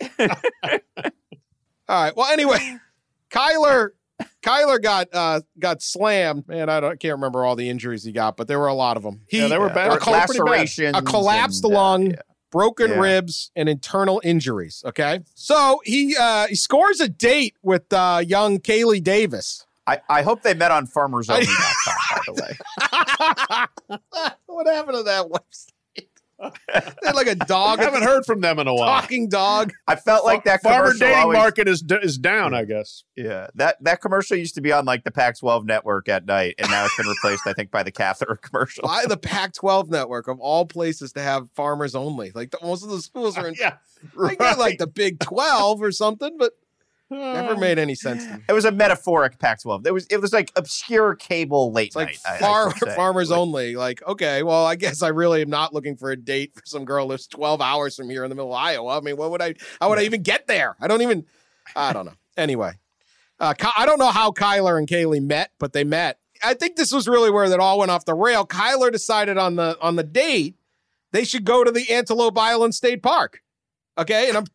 All 0.18 0.28
right. 1.88 2.16
Well, 2.16 2.30
anyway, 2.32 2.78
Kyler 3.30 3.90
Kyler 4.42 4.80
got 4.82 5.08
uh 5.12 5.40
got 5.58 5.82
slammed. 5.82 6.46
Man, 6.48 6.68
I 6.68 6.80
don't 6.80 6.92
I 6.92 6.96
can't 6.96 7.14
remember 7.14 7.44
all 7.44 7.56
the 7.56 7.68
injuries 7.68 8.04
he 8.04 8.12
got, 8.12 8.36
but 8.36 8.48
there 8.48 8.58
were 8.58 8.68
a 8.68 8.74
lot 8.74 8.96
of 8.96 9.02
them. 9.02 9.22
He 9.28 9.38
Yeah, 9.38 9.48
they 9.48 9.58
were 9.58 9.68
bad. 9.68 9.88
a, 9.92 9.94
a 10.96 11.02
collapsed 11.02 11.64
lung, 11.64 12.06
yeah. 12.10 12.16
Broken 12.54 12.90
Yeah. 12.90 13.00
ribs, 13.00 13.50
and 13.56 13.68
internal 13.68 14.20
injuries. 14.24 14.82
Okay, 14.86 15.20
so 15.34 15.80
he 15.84 16.16
uh 16.18 16.46
he 16.46 16.54
scores 16.54 17.00
a 17.00 17.08
date 17.08 17.56
with 17.62 17.92
uh 17.92 18.22
young 18.24 18.60
Kaylee 18.60 19.02
Davis. 19.02 19.66
I, 19.86 20.00
I 20.08 20.22
hope 20.22 20.42
they 20.42 20.54
met 20.54 20.70
on 20.70 20.86
farmersonly.com, 20.86 21.96
by 22.10 22.20
the 22.26 23.66
way. 23.90 23.98
what 24.46 24.66
happened 24.66 24.96
to 24.96 25.02
that 25.02 25.26
website? 25.26 25.72
they 26.72 26.80
had 27.06 27.14
like 27.14 27.26
a 27.26 27.34
dog. 27.34 27.80
I 27.80 27.84
haven't 27.84 28.02
heard 28.02 28.24
from 28.24 28.40
them 28.40 28.58
in 28.58 28.66
a 28.66 28.74
while. 28.74 29.00
talking 29.00 29.28
dog. 29.28 29.72
I 29.86 29.96
felt 29.96 30.24
like 30.24 30.44
that 30.44 30.62
farmer 30.62 30.84
commercial 30.92 30.98
dating 31.00 31.16
always- 31.22 31.36
market 31.38 31.68
is 31.68 31.84
is 32.02 32.18
down. 32.18 32.54
I 32.54 32.64
guess. 32.64 33.04
Yeah, 33.16 33.48
that 33.54 33.76
that 33.82 34.00
commercial 34.00 34.36
used 34.36 34.54
to 34.56 34.60
be 34.60 34.72
on 34.72 34.84
like 34.84 35.04
the 35.04 35.10
Pac-12 35.10 35.64
network 35.64 36.08
at 36.08 36.26
night, 36.26 36.54
and 36.58 36.70
now 36.70 36.84
it's 36.84 36.96
been 36.96 37.06
replaced, 37.06 37.46
I 37.46 37.52
think, 37.52 37.70
by 37.70 37.82
the 37.82 37.92
Catheter 37.92 38.36
commercial. 38.42 38.84
By 38.84 39.04
the 39.08 39.16
Pac-12 39.16 39.88
network 39.88 40.28
of 40.28 40.40
all 40.40 40.66
places 40.66 41.12
to 41.12 41.20
have 41.20 41.48
farmers 41.52 41.94
only. 41.94 42.32
Like 42.34 42.50
the, 42.50 42.58
most 42.62 42.82
of 42.82 42.90
the 42.90 43.00
schools 43.00 43.36
are 43.38 43.46
in. 43.48 43.54
Yeah, 43.58 43.76
They 44.28 44.36
get 44.36 44.58
like 44.58 44.78
the 44.78 44.86
Big 44.86 45.20
12 45.20 45.80
or 45.82 45.92
something, 45.92 46.36
but 46.38 46.52
never 47.14 47.54
Uh, 47.54 47.58
made 47.58 47.78
any 47.78 47.94
sense 47.94 48.24
to 48.26 48.34
me. 48.34 48.42
It 48.48 48.52
was 48.52 48.64
a 48.64 48.72
metaphoric 48.72 49.38
Pac-12. 49.38 49.86
It 49.86 49.92
was 49.92 50.06
it 50.06 50.20
was 50.20 50.32
like 50.32 50.52
obscure 50.56 51.14
cable 51.14 51.72
late 51.72 51.88
It's 51.88 51.96
like 51.96 52.08
night. 52.08 52.18
I- 52.26 52.34
I 52.36 52.38
far, 52.38 52.76
should 52.76 52.88
say. 52.88 52.94
farmers 52.96 53.30
Like, 53.30 53.38
only. 53.38 53.76
Like, 53.76 54.02
okay, 54.06 54.42
well, 54.42 54.64
I 54.66 54.76
guess 54.76 55.02
I 55.02 55.08
really 55.08 55.42
am 55.42 55.50
not 55.50 55.72
looking 55.74 55.96
for 55.96 56.10
a 56.10 56.16
date 56.16 56.52
for 56.54 56.62
some 56.64 56.84
girl 56.84 57.04
who 57.06 57.10
lives 57.10 57.26
12 57.26 57.60
hours 57.60 57.96
from 57.96 58.10
here 58.10 58.24
in 58.24 58.28
the 58.30 58.34
middle 58.34 58.52
of 58.52 58.58
Iowa. 58.60 58.98
I 58.98 59.00
mean, 59.00 59.16
what 59.16 59.30
would 59.30 59.42
I, 59.42 59.54
how 59.80 59.88
would 59.90 59.98
I 59.98 60.02
even 60.02 60.22
get 60.22 60.46
there? 60.46 60.76
I 60.80 60.86
don't 60.88 61.02
even, 61.02 61.24
I 61.76 61.92
don't 61.92 62.06
know. 62.06 62.14
Anyway, 62.36 62.72
uh, 63.40 63.54
Ky- 63.54 63.68
I 63.76 63.86
don't 63.86 63.98
know 63.98 64.10
how 64.10 64.30
Kyler 64.30 64.78
and 64.78 64.88
Kaylee 64.88 65.22
met, 65.22 65.50
but 65.58 65.72
they 65.72 65.84
met. 65.84 66.18
I 66.42 66.54
think 66.54 66.76
this 66.76 66.92
was 66.92 67.08
really 67.08 67.30
where 67.30 67.48
that 67.48 67.60
all 67.60 67.78
went 67.78 67.90
off 67.90 68.04
the 68.04 68.14
rail. 68.14 68.44
Kyler 68.46 68.90
decided 68.92 69.38
on 69.38 69.56
the 69.56 69.78
on 69.80 69.96
the 69.96 70.02
date 70.02 70.56
they 71.12 71.24
should 71.24 71.44
go 71.44 71.62
to 71.64 71.70
the 71.70 71.90
Antelope 71.92 72.36
Island 72.36 72.74
State 72.74 73.02
Park. 73.02 73.40
Okay, 73.96 74.28
and 74.28 74.36
I'm 74.36 74.46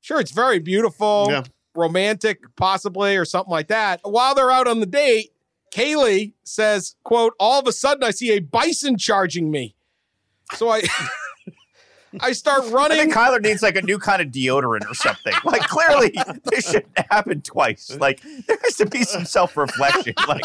sure 0.00 0.18
it's 0.20 0.32
very 0.32 0.58
beautiful 0.58 1.28
Yeah. 1.30 1.44
Romantic, 1.74 2.40
possibly, 2.56 3.16
or 3.16 3.24
something 3.24 3.50
like 3.50 3.68
that. 3.68 4.00
While 4.02 4.34
they're 4.34 4.50
out 4.50 4.68
on 4.68 4.80
the 4.80 4.86
date, 4.86 5.32
Kaylee 5.74 6.32
says, 6.44 6.96
quote, 7.02 7.34
all 7.40 7.60
of 7.60 7.66
a 7.66 7.72
sudden 7.72 8.04
I 8.04 8.10
see 8.10 8.32
a 8.32 8.40
bison 8.40 8.98
charging 8.98 9.50
me. 9.50 9.74
So 10.54 10.70
I 10.70 10.82
I 12.20 12.32
start 12.32 12.64
I 12.64 12.70
running. 12.70 12.98
think 12.98 13.14
Kyler 13.14 13.40
needs 13.42 13.62
like 13.62 13.76
a 13.76 13.82
new 13.82 13.98
kind 13.98 14.20
of 14.22 14.28
deodorant 14.28 14.88
or 14.90 14.94
something. 14.94 15.32
Like 15.44 15.62
clearly, 15.62 16.14
this 16.44 16.70
shouldn't 16.70 16.98
happen 17.10 17.40
twice. 17.42 17.96
Like 17.98 18.20
there 18.46 18.58
has 18.62 18.76
to 18.76 18.86
be 18.86 19.04
some 19.04 19.24
self-reflection. 19.24 20.14
Like 20.28 20.42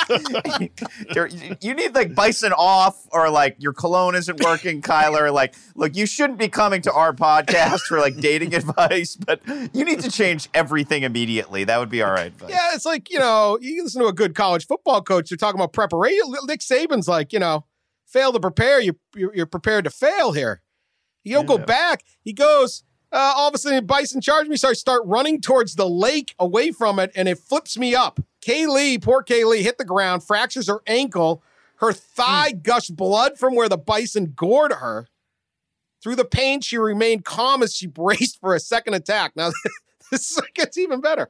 there, 1.13 1.27
you 1.61 1.73
need 1.73 1.93
like 1.95 2.13
bison 2.15 2.51
off, 2.53 3.07
or 3.11 3.29
like 3.29 3.55
your 3.59 3.73
cologne 3.73 4.15
isn't 4.15 4.43
working, 4.43 4.81
Kyler. 4.81 5.31
Like, 5.31 5.55
look, 5.75 5.95
you 5.95 6.05
shouldn't 6.05 6.39
be 6.39 6.47
coming 6.47 6.81
to 6.81 6.91
our 6.91 7.13
podcast 7.13 7.81
for 7.81 7.99
like 7.99 8.17
dating 8.17 8.53
advice, 8.55 9.15
but 9.15 9.41
you 9.73 9.85
need 9.85 10.01
to 10.01 10.11
change 10.11 10.49
everything 10.53 11.03
immediately. 11.03 11.63
That 11.63 11.79
would 11.79 11.89
be 11.89 12.01
all 12.01 12.11
right. 12.11 12.33
yeah, 12.47 12.69
it's 12.73 12.85
like, 12.85 13.09
you 13.11 13.19
know, 13.19 13.57
you 13.61 13.83
listen 13.83 14.01
to 14.01 14.07
a 14.07 14.13
good 14.13 14.35
college 14.35 14.65
football 14.65 15.01
coach, 15.01 15.29
they're 15.29 15.37
talking 15.37 15.59
about 15.59 15.73
preparation. 15.73 16.21
Nick 16.45 16.61
Saban's 16.61 17.07
like, 17.07 17.31
you 17.33 17.39
know, 17.39 17.65
fail 18.05 18.31
to 18.33 18.39
prepare, 18.39 18.81
you, 18.81 18.97
you're 19.15 19.45
prepared 19.45 19.83
to 19.85 19.89
fail 19.89 20.31
here. 20.31 20.61
You 21.27 21.35
don't 21.35 21.45
go 21.45 21.57
back. 21.57 22.03
He 22.21 22.33
goes, 22.33 22.83
uh, 23.11 23.33
all 23.35 23.47
of 23.47 23.55
a 23.55 23.57
sudden, 23.57 23.85
bison 23.85 24.21
charged 24.21 24.49
me. 24.49 24.57
So 24.57 24.69
I 24.69 24.73
start 24.73 25.03
running 25.05 25.41
towards 25.41 25.75
the 25.75 25.87
lake 25.87 26.35
away 26.39 26.71
from 26.71 26.99
it, 26.99 27.11
and 27.15 27.27
it 27.27 27.39
flips 27.39 27.77
me 27.77 27.95
up. 27.95 28.19
Kaylee, 28.41 29.01
poor 29.01 29.23
Kaylee, 29.23 29.61
hit 29.61 29.77
the 29.77 29.85
ground, 29.85 30.23
fractures 30.23 30.67
her 30.67 30.81
ankle. 30.87 31.43
Her 31.77 31.93
thigh 31.93 32.51
gushed 32.51 32.95
blood 32.95 33.37
from 33.37 33.55
where 33.55 33.69
the 33.69 33.77
bison 33.77 34.33
gored 34.35 34.73
her. 34.73 35.07
Through 36.01 36.15
the 36.15 36.25
pain, 36.25 36.61
she 36.61 36.77
remained 36.77 37.25
calm 37.25 37.63
as 37.63 37.75
she 37.75 37.87
braced 37.87 38.39
for 38.39 38.55
a 38.55 38.59
second 38.59 38.93
attack. 38.93 39.33
Now, 39.35 39.51
this 40.11 40.39
gets 40.53 40.77
even 40.77 41.01
better. 41.01 41.29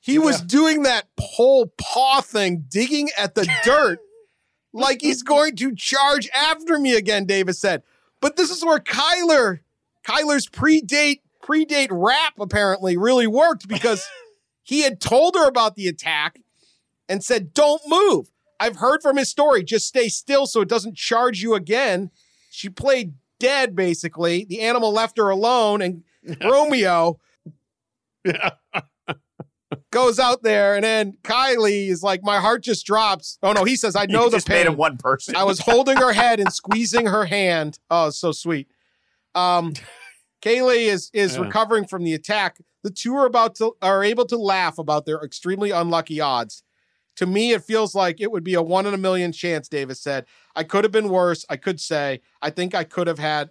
He 0.00 0.18
was 0.18 0.42
doing 0.42 0.82
that 0.82 1.06
whole 1.18 1.72
paw 1.78 2.20
thing, 2.20 2.66
digging 2.68 3.08
at 3.16 3.34
the 3.34 3.50
dirt 3.64 4.00
like 4.74 5.00
he's 5.00 5.22
going 5.22 5.56
to 5.56 5.74
charge 5.74 6.28
after 6.34 6.78
me 6.78 6.94
again, 6.94 7.24
Davis 7.24 7.58
said. 7.58 7.82
But 8.24 8.36
this 8.36 8.50
is 8.50 8.64
where 8.64 8.78
Kyler, 8.80 9.60
Kyler's 10.08 10.48
pre-date, 10.48 11.20
pre-date 11.42 11.90
rap 11.92 12.32
apparently 12.40 12.96
really 12.96 13.26
worked 13.26 13.68
because 13.68 14.08
He 14.64 14.80
had 14.80 14.98
told 14.98 15.36
her 15.36 15.46
about 15.46 15.76
the 15.76 15.86
attack 15.86 16.40
and 17.08 17.22
said, 17.22 17.54
Don't 17.54 17.82
move. 17.86 18.30
I've 18.58 18.76
heard 18.76 19.02
from 19.02 19.18
his 19.18 19.28
story. 19.28 19.62
Just 19.62 19.86
stay 19.86 20.08
still 20.08 20.46
so 20.46 20.62
it 20.62 20.68
doesn't 20.68 20.96
charge 20.96 21.42
you 21.42 21.54
again. 21.54 22.10
She 22.50 22.70
played 22.70 23.12
dead, 23.38 23.76
basically. 23.76 24.46
The 24.46 24.60
animal 24.62 24.92
left 24.92 25.18
her 25.18 25.28
alone, 25.28 25.82
and 25.82 26.02
Romeo 26.42 27.20
goes 29.90 30.18
out 30.18 30.42
there, 30.42 30.74
and 30.74 30.84
then 30.84 31.16
Kylie 31.22 31.88
is 31.88 32.02
like, 32.02 32.22
My 32.22 32.38
heart 32.40 32.62
just 32.62 32.84
drops. 32.86 33.38
Oh, 33.42 33.52
no, 33.52 33.64
he 33.64 33.76
says, 33.76 33.96
I 33.96 34.06
know 34.08 34.24
you 34.24 34.30
the 34.30 34.36
just 34.38 34.48
pain. 34.48 34.58
made 34.58 34.66
him 34.66 34.76
one 34.76 34.96
person. 34.96 35.36
I 35.36 35.44
was 35.44 35.60
holding 35.60 35.96
her 35.96 36.12
head 36.12 36.40
and 36.40 36.52
squeezing 36.52 37.06
her 37.06 37.24
hand. 37.26 37.78
Oh, 37.90 38.08
it's 38.08 38.18
so 38.18 38.32
sweet. 38.32 38.68
Um, 39.34 39.74
Kaylee 40.42 40.86
is 40.86 41.10
is 41.12 41.36
Yeah. 41.36 41.42
recovering 41.42 41.86
from 41.86 42.04
the 42.04 42.14
attack. 42.14 42.58
The 42.82 42.90
two 42.90 43.14
are 43.16 43.26
about 43.26 43.54
to 43.56 43.76
are 43.80 44.04
able 44.04 44.26
to 44.26 44.36
laugh 44.36 44.78
about 44.78 45.06
their 45.06 45.22
extremely 45.22 45.70
unlucky 45.70 46.20
odds. 46.20 46.62
To 47.16 47.26
me, 47.26 47.52
it 47.52 47.62
feels 47.62 47.94
like 47.94 48.20
it 48.20 48.30
would 48.32 48.44
be 48.44 48.54
a 48.54 48.62
one 48.62 48.86
in 48.86 48.92
a 48.94 48.98
million 48.98 49.32
chance. 49.32 49.68
Davis 49.68 50.00
said, 50.00 50.26
"I 50.54 50.64
could 50.64 50.84
have 50.84 50.92
been 50.92 51.08
worse. 51.08 51.46
I 51.48 51.56
could 51.56 51.80
say, 51.80 52.20
I 52.42 52.50
think 52.50 52.74
I 52.74 52.84
could 52.84 53.06
have 53.06 53.18
had 53.18 53.50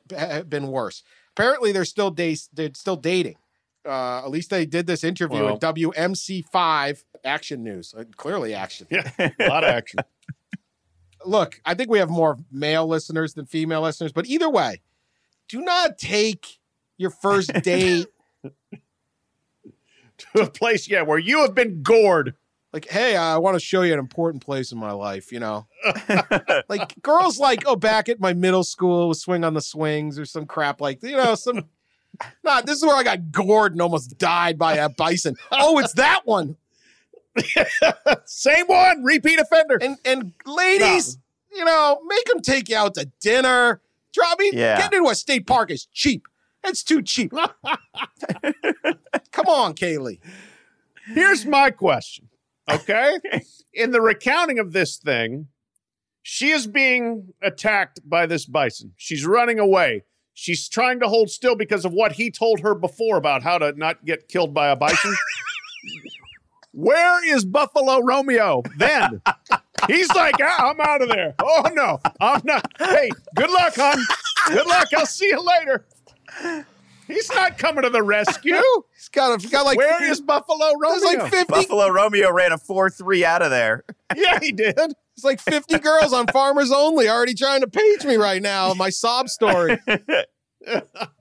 been 0.49 0.67
worse." 0.67 1.01
Apparently, 1.35 1.71
they're 1.71 1.85
still 1.85 2.11
dates. 2.11 2.47
They're 2.53 2.69
still 2.75 2.95
dating. 2.97 3.37
Uh, 3.85 4.19
at 4.19 4.29
least 4.29 4.49
they 4.49 4.65
did 4.65 4.87
this 4.87 5.03
interview 5.03 5.43
Well. 5.43 5.55
at 5.55 5.61
WMC5 5.61 7.03
Action 7.25 7.63
News. 7.63 7.93
Uh, 7.97 8.05
clearly, 8.15 8.53
action 8.53 8.87
Yeah, 8.89 9.09
a 9.19 9.47
lot 9.49 9.63
of 9.63 9.69
action. 9.69 9.99
look, 11.25 11.59
I 11.65 11.73
think 11.73 11.89
we 11.89 11.99
have 11.99 12.09
more 12.09 12.37
male 12.51 12.87
listeners 12.87 13.33
than 13.33 13.45
female 13.45 13.81
listeners, 13.81 14.11
but 14.11 14.25
either 14.25 14.49
way, 14.49 14.81
do 15.49 15.61
not 15.61 15.97
take 15.97 16.59
your 16.97 17.09
first 17.09 17.53
date 17.63 18.07
to 20.17 20.41
a 20.41 20.49
place, 20.49 20.87
yeah, 20.87 21.01
where 21.01 21.17
you 21.17 21.41
have 21.41 21.53
been 21.55 21.81
gored. 21.81 22.35
like, 22.71 22.87
hey, 22.89 23.15
I 23.15 23.37
want 23.37 23.55
to 23.55 23.59
show 23.59 23.81
you 23.81 23.93
an 23.93 23.99
important 23.99 24.43
place 24.43 24.71
in 24.71 24.77
my 24.77 24.91
life, 24.91 25.31
you 25.31 25.39
know? 25.39 25.67
like 26.69 27.01
girls 27.01 27.39
like, 27.39 27.63
oh, 27.65 27.75
back 27.75 28.09
at 28.09 28.19
my 28.19 28.33
middle 28.33 28.63
school, 28.63 29.13
swing 29.13 29.43
on 29.43 29.53
the 29.53 29.61
swings 29.61 30.17
or 30.17 30.25
some 30.25 30.45
crap 30.45 30.81
like, 30.81 31.03
you 31.03 31.17
know, 31.17 31.35
some 31.35 31.65
Nah, 32.43 32.61
this 32.61 32.77
is 32.77 32.85
where 32.85 32.95
I 32.95 33.03
got 33.03 33.31
gored 33.31 33.71
and 33.71 33.81
almost 33.81 34.17
died 34.17 34.57
by 34.57 34.75
a 34.75 34.89
bison. 34.89 35.35
Oh, 35.51 35.79
it's 35.79 35.93
that 35.93 36.21
one. 36.25 36.57
Same 38.25 38.67
one, 38.67 39.03
repeat 39.03 39.39
offender. 39.39 39.77
And 39.81 39.97
and 40.05 40.33
ladies, 40.45 41.17
you 41.53 41.65
know, 41.65 41.99
make 42.05 42.25
them 42.25 42.41
take 42.41 42.69
you 42.69 42.77
out 42.77 42.95
to 42.95 43.09
dinner. 43.19 43.81
Drop 44.13 44.39
me. 44.39 44.51
Yeah. 44.53 44.77
Getting 44.77 44.99
into 44.99 45.09
a 45.09 45.15
state 45.15 45.47
park 45.47 45.71
is 45.71 45.85
cheap. 45.87 46.27
It's 46.63 46.83
too 46.83 47.01
cheap. 47.01 47.31
Come 49.31 49.47
on, 49.47 49.73
Kaylee. 49.73 50.19
Here's 51.07 51.45
my 51.45 51.71
question. 51.71 52.29
Okay. 52.71 53.17
In 53.73 53.91
the 53.91 54.01
recounting 54.01 54.59
of 54.59 54.71
this 54.71 54.97
thing, 54.97 55.47
she 56.21 56.51
is 56.51 56.67
being 56.67 57.33
attacked 57.41 57.99
by 58.07 58.25
this 58.25 58.45
bison. 58.45 58.93
She's 58.95 59.25
running 59.25 59.59
away. 59.59 60.03
She's 60.33 60.67
trying 60.67 60.99
to 61.01 61.07
hold 61.07 61.29
still 61.29 61.55
because 61.55 61.85
of 61.85 61.93
what 61.93 62.13
he 62.13 62.31
told 62.31 62.61
her 62.61 62.73
before 62.73 63.17
about 63.17 63.43
how 63.43 63.57
to 63.59 63.73
not 63.77 64.03
get 64.03 64.27
killed 64.27 64.53
by 64.53 64.69
a 64.69 64.75
bison. 64.75 65.15
Where 66.71 67.23
is 67.35 67.45
Buffalo 67.45 67.99
Romeo 68.01 68.63
then? 68.77 69.21
He's 69.87 70.09
like, 70.15 70.35
ah, 70.41 70.71
I'm 70.71 70.81
out 70.81 71.03
of 71.03 71.09
there. 71.09 71.35
Oh 71.39 71.69
no, 71.73 71.99
I'm 72.19 72.41
not. 72.45 72.65
Hey, 72.79 73.09
good 73.35 73.49
luck, 73.51 73.73
hon. 73.75 74.03
Good 74.47 74.65
luck. 74.65 74.87
I'll 74.97 75.05
see 75.05 75.27
you 75.27 75.39
later. 75.41 75.85
He's 77.07 77.29
not 77.35 77.59
coming 77.59 77.83
to 77.83 77.89
the 77.89 78.01
rescue. 78.01 78.55
He's 78.95 79.09
got, 79.09 79.39
he's 79.41 79.51
got 79.51 79.65
like 79.65 79.77
Where 79.77 80.03
is 80.09 80.19
Buffalo 80.21 80.71
Romeo? 80.79 81.05
like 81.19 81.31
50 81.31 81.45
Buffalo 81.51 81.89
Romeo 81.89 82.31
ran 82.31 82.53
a 82.53 82.57
4 82.57 82.89
3 82.89 83.23
out 83.25 83.41
of 83.43 83.51
there. 83.51 83.83
yeah, 84.15 84.39
he 84.41 84.51
did. 84.51 84.93
It's 85.15 85.23
like 85.23 85.39
50 85.39 85.79
girls 85.79 86.11
on 86.13 86.27
Farmers 86.33 86.71
Only 86.71 87.07
already 87.09 87.33
trying 87.33 87.61
to 87.61 87.67
page 87.67 88.03
me 88.05 88.15
right 88.15 88.41
now. 88.41 88.73
My 88.73 88.89
sob 88.89 89.29
story. 89.29 89.77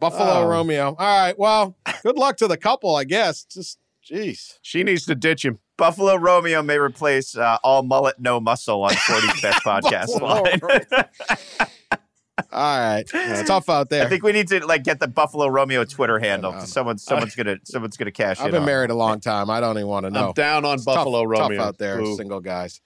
Buffalo 0.00 0.42
Oh. 0.44 0.46
Romeo. 0.46 0.94
All 0.98 1.18
right. 1.20 1.38
Well, 1.38 1.76
good 2.02 2.16
luck 2.16 2.36
to 2.38 2.48
the 2.48 2.56
couple, 2.56 2.94
I 2.96 3.04
guess. 3.04 3.44
Just, 3.44 3.78
jeez. 4.08 4.58
She 4.62 4.82
needs 4.84 5.04
to 5.06 5.14
ditch 5.14 5.44
him. 5.44 5.58
Buffalo 5.76 6.14
Romeo 6.16 6.62
may 6.62 6.78
replace 6.78 7.36
uh, 7.36 7.58
all 7.64 7.82
mullet, 7.82 8.20
no 8.20 8.38
muscle 8.40 8.82
on 8.84 8.94
Forde's 8.94 9.40
best 9.42 9.64
podcast 9.64 10.20
line. 10.20 10.60
All 12.52 12.78
right. 12.78 13.04
It's 13.12 13.48
tough 13.48 13.68
out 13.68 13.90
there. 13.90 14.04
I 14.04 14.08
think 14.08 14.22
we 14.22 14.32
need 14.32 14.48
to 14.48 14.64
like 14.64 14.84
get 14.84 15.00
the 15.00 15.08
Buffalo 15.08 15.48
Romeo 15.48 15.84
Twitter 15.84 16.18
handle. 16.18 16.52
Um, 16.52 16.66
Someone, 16.66 16.98
someone's 16.98 17.34
gonna, 17.34 17.56
someone's 17.64 17.96
gonna 17.96 18.10
cash 18.12 18.38
out. 18.38 18.44
I've 18.44 18.48
in. 18.48 18.52
been 18.52 18.60
on. 18.62 18.66
married 18.66 18.90
a 18.90 18.94
long 18.94 19.20
time. 19.20 19.50
I 19.50 19.60
don't 19.60 19.76
even 19.76 19.88
want 19.88 20.04
to 20.06 20.10
know. 20.10 20.28
I'm 20.28 20.32
down 20.34 20.64
on 20.64 20.74
It's 20.74 20.84
Buffalo 20.84 21.22
tough, 21.24 21.40
Romeo. 21.40 21.58
Tough 21.58 21.66
out 21.68 21.78
there, 21.78 22.00
Ooh. 22.00 22.16
single 22.16 22.40
guys. 22.40 22.80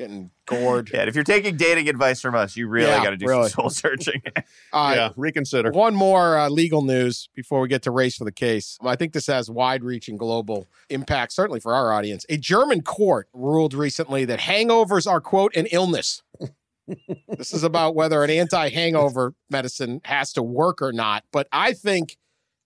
Getting 0.00 0.30
gored. 0.46 0.90
Yeah, 0.94 1.02
if 1.02 1.14
you're 1.14 1.24
taking 1.24 1.58
dating 1.58 1.86
advice 1.86 2.22
from 2.22 2.34
us, 2.34 2.56
you 2.56 2.68
really 2.68 2.88
Yeah, 2.88 3.04
got 3.04 3.10
to 3.10 3.18
do 3.18 3.26
really. 3.26 3.50
some 3.50 3.64
soul 3.64 3.68
searching. 3.68 4.22
All 4.72 4.88
right. 4.88 4.94
Yeah, 4.96 5.10
reconsider. 5.14 5.72
One 5.72 5.94
more 5.94 6.38
uh, 6.38 6.48
legal 6.48 6.80
news 6.80 7.28
before 7.34 7.60
we 7.60 7.68
get 7.68 7.82
to 7.82 7.90
race 7.90 8.16
for 8.16 8.24
the 8.24 8.32
case. 8.32 8.78
I 8.82 8.96
think 8.96 9.12
this 9.12 9.26
has 9.26 9.50
wide 9.50 9.84
reaching 9.84 10.16
global 10.16 10.68
impact, 10.88 11.32
certainly 11.32 11.60
for 11.60 11.74
our 11.74 11.92
audience. 11.92 12.24
A 12.30 12.38
German 12.38 12.80
court 12.80 13.28
ruled 13.34 13.74
recently 13.74 14.24
that 14.24 14.40
hangovers 14.40 15.06
are, 15.06 15.20
quote, 15.20 15.54
an 15.54 15.66
illness. 15.70 16.22
this 17.28 17.52
is 17.52 17.62
about 17.62 17.94
whether 17.94 18.24
an 18.24 18.30
anti 18.30 18.70
hangover 18.70 19.34
medicine 19.50 20.00
has 20.06 20.32
to 20.32 20.42
work 20.42 20.80
or 20.80 20.94
not. 20.94 21.24
But 21.30 21.46
I 21.52 21.74
think, 21.74 22.16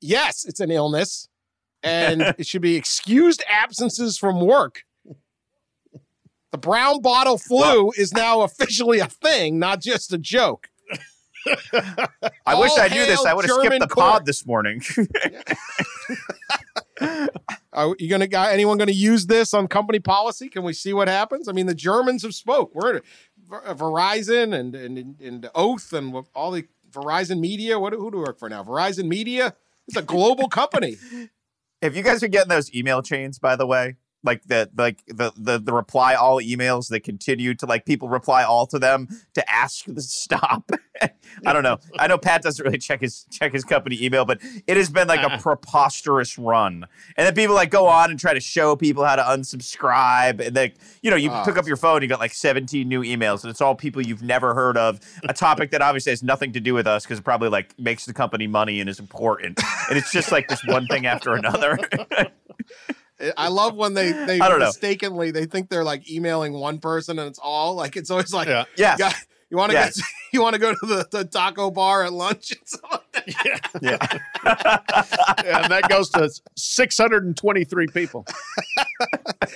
yes, 0.01 0.45
it's 0.45 0.61
an 0.61 0.71
illness 0.71 1.29
and 1.83 2.23
it 2.39 2.47
should 2.47 2.63
be 2.63 2.77
excused 2.77 3.43
absences 3.51 4.17
from 4.19 4.41
work. 4.41 4.85
The 6.55 6.59
brown 6.59 7.03
bottle 7.03 7.37
flu 7.37 7.91
is 7.99 8.13
now 8.13 8.43
officially 8.43 9.01
a 9.01 9.09
thing, 9.09 9.59
not 9.59 9.81
just 9.81 10.13
a 10.13 10.19
joke. 10.19 10.69
I 12.47 12.55
wish 12.55 12.71
I 12.79 12.87
knew 12.87 13.05
this. 13.07 13.27
I 13.27 13.35
would 13.35 13.45
have 13.45 13.57
skipped 13.57 13.81
the 13.81 13.89
court. 13.89 14.07
pod 14.07 14.25
this 14.25 14.47
morning. 14.47 14.81
Are 17.73 17.97
you 17.99 18.09
gonna 18.09 18.29
anyone 18.33 18.79
gonna 18.79 18.93
use 18.93 19.27
this 19.27 19.53
on 19.53 19.67
company 19.67 19.99
policy? 19.99 20.49
Can 20.49 20.63
we 20.63 20.75
see 20.75 20.93
what 20.93 21.09
happens? 21.09 21.49
I 21.49 21.53
mean, 21.53 21.67
the 21.67 21.75
Germans 21.75 22.23
have 22.23 22.37
spoke. 22.37 22.71
We're 22.73 23.01
Ver- 23.49 23.63
uh, 23.67 23.75
Verizon 23.75 24.57
and 24.57 24.77
and 24.77 25.21
and 25.21 25.51
Oath 25.57 25.93
and 25.93 26.25
all 26.37 26.53
the 26.53 26.69
Verizon 26.89 27.41
Media. 27.41 27.81
What 27.81 27.95
who 27.95 28.13
do 28.13 28.19
we 28.19 28.23
work 28.23 28.39
for 28.39 28.49
now? 28.49 28.63
Verizon 28.63 29.09
Media. 29.09 29.57
It's 29.89 29.97
a 29.97 30.03
global 30.03 30.49
company. 30.49 30.99
if 31.83 31.97
you 31.97 32.05
guys 32.05 32.23
are 32.23 32.29
getting 32.29 32.51
those 32.51 32.73
email 32.73 33.03
chains, 33.03 33.41
by 33.41 33.57
the 33.57 33.67
way, 33.67 33.97
like 34.25 34.43
the 34.45 34.71
like 34.77 35.05
the 35.07 35.33
the 35.37 35.59
the 35.59 35.73
reply 35.73 36.15
all 36.15 36.41
emails 36.41 36.89
that 36.89 37.01
continue 37.01 37.55
to 37.55 37.67
like 37.67 37.85
people 37.85 38.09
reply 38.09 38.43
all 38.43 38.67
to 38.67 38.79
them 38.79 39.09
to 39.35 39.55
ask 39.55 39.85
to 39.95 40.01
stop. 40.01 40.71
I 41.45 41.53
don't 41.53 41.65
know. 41.65 41.79
I 41.99 42.07
know 42.07 42.17
Pat 42.19 42.43
doesn't 42.43 42.65
really 42.65 42.79
check 42.79 43.01
his 43.01 43.27
check 43.31 43.53
his 43.53 43.65
company 43.65 44.03
email, 44.03 44.25
but 44.25 44.41
it 44.67 44.77
has 44.77 44.89
been 44.89 45.09
like 45.09 45.21
a 45.21 45.27
uh-huh. 45.27 45.39
preposterous 45.39 46.39
run. 46.39 46.87
And 47.17 47.27
then 47.27 47.35
people 47.35 47.55
like 47.55 47.71
go 47.71 47.87
on 47.87 48.11
and 48.11 48.19
try 48.19 48.33
to 48.33 48.41
show 48.41 48.77
people 48.77 49.05
how 49.05 49.17
to 49.17 49.23
unsubscribe. 49.23 50.41
And 50.41 50.57
like, 50.57 50.77
you 51.03 51.11
know, 51.11 51.17
you 51.17 51.31
Oh. 51.35 51.43
pick 51.45 51.59
up 51.59 51.67
your 51.67 51.77
phone, 51.77 52.01
you 52.01 52.09
got 52.09 52.21
like 52.21 52.33
17 52.33 52.89
new 52.89 53.03
emails, 53.03 53.43
and 53.43 53.51
it's 53.51 53.61
all 53.61 53.75
people 53.75 54.01
you've 54.03 54.23
never 54.23 54.55
heard 54.55 54.77
of. 54.77 55.01
A 55.29 55.35
topic 55.35 55.73
that 55.73 55.83
obviously 55.83 56.11
has 56.11 56.23
nothing 56.23 56.53
to 56.53 56.61
do 56.61 56.75
with 56.75 56.87
us 56.87 57.03
because 57.03 57.19
it 57.19 57.23
probably 57.23 57.49
like 57.49 57.77
makes 57.79 58.07
the 58.07 58.13
company 58.13 58.47
money 58.47 58.81
and 58.81 58.89
is 58.89 59.01
important. 59.01 59.61
And 59.89 59.99
it's 59.99 60.13
just 60.13 60.31
like 60.31 60.49
this 60.49 60.65
one 60.65 60.87
thing 60.87 61.07
after 61.07 61.35
another. 61.35 61.77
I 63.37 63.49
love 63.49 63.75
when 63.77 63.95
they 63.95 64.13
they 64.13 64.41
I 64.41 64.49
don't 64.49 64.59
know. 64.61 64.67
mistakenly 64.67 65.31
they 65.31 65.47
think 65.47 65.69
they're 65.69 65.85
like 65.85 66.11
emailing 66.11 66.53
one 66.55 66.79
person 66.79 67.19
and 67.19 67.29
it's 67.29 67.39
all 67.39 67.75
like 67.75 67.97
it's 67.97 68.11
always 68.11 68.33
like 68.33 68.49
Yeah. 68.49 68.65
yes. 68.77 68.99
"Guy, 68.99 69.15
you 69.51 69.57
want 69.57 69.71
to 69.73 69.77
Yes. 69.79 69.97
get 69.97 70.05
you 70.33 70.43
want 70.43 70.55
to 70.55 70.61
go 70.61 70.73
to 70.73 70.87
the, 70.87 71.07
the 71.11 71.25
taco 71.25 71.71
bar 71.71 72.05
at 72.05 72.13
lunch 72.13 72.51
and 72.53 72.61
stuff 72.69 72.91
like 73.15 73.27
that. 73.27 73.71
Yeah. 73.83 73.99
and 75.63 75.71
that 75.73 75.89
goes 75.89 76.11
to 76.11 76.29
623 76.57 77.87
people. 77.89 78.27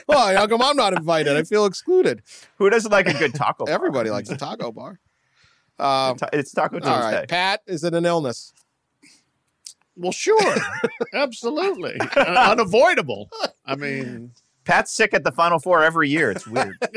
Well, 0.06 0.36
how 0.36 0.46
come 0.46 0.62
I'm 0.62 0.76
not 0.76 0.92
invited? 0.92 1.36
I 1.36 1.42
feel 1.42 1.64
excluded. 1.66 2.22
Who 2.58 2.70
doesn't 2.70 2.90
like 2.92 3.08
a 3.08 3.14
good 3.14 3.34
taco? 3.34 3.64
bar? 3.66 3.74
Everybody 3.74 4.10
likes 4.10 4.30
a 4.30 4.36
taco 4.36 4.72
bar. 4.72 4.98
Um, 5.78 6.16
It's 6.32 6.52
Taco 6.52 6.78
Tuesday. 6.80 6.90
all 6.92 7.00
right, 7.12 7.28
Pat, 7.28 7.60
is 7.68 7.84
it 7.84 7.94
an 7.94 8.04
illness? 8.04 8.52
Well, 9.98 10.12
sure. 10.12 10.38
Absolutely. 11.12 11.98
Uh, 12.16 12.48
unavoidable. 12.52 13.28
I 13.66 13.74
mean, 13.76 14.32
Pat's 14.64 14.92
sick 14.92 15.12
at 15.14 15.24
the 15.24 15.32
Final 15.32 15.58
Four 15.58 15.82
every 15.84 16.08
year. 16.08 16.30
It's 16.30 16.46
weird. 16.46 16.76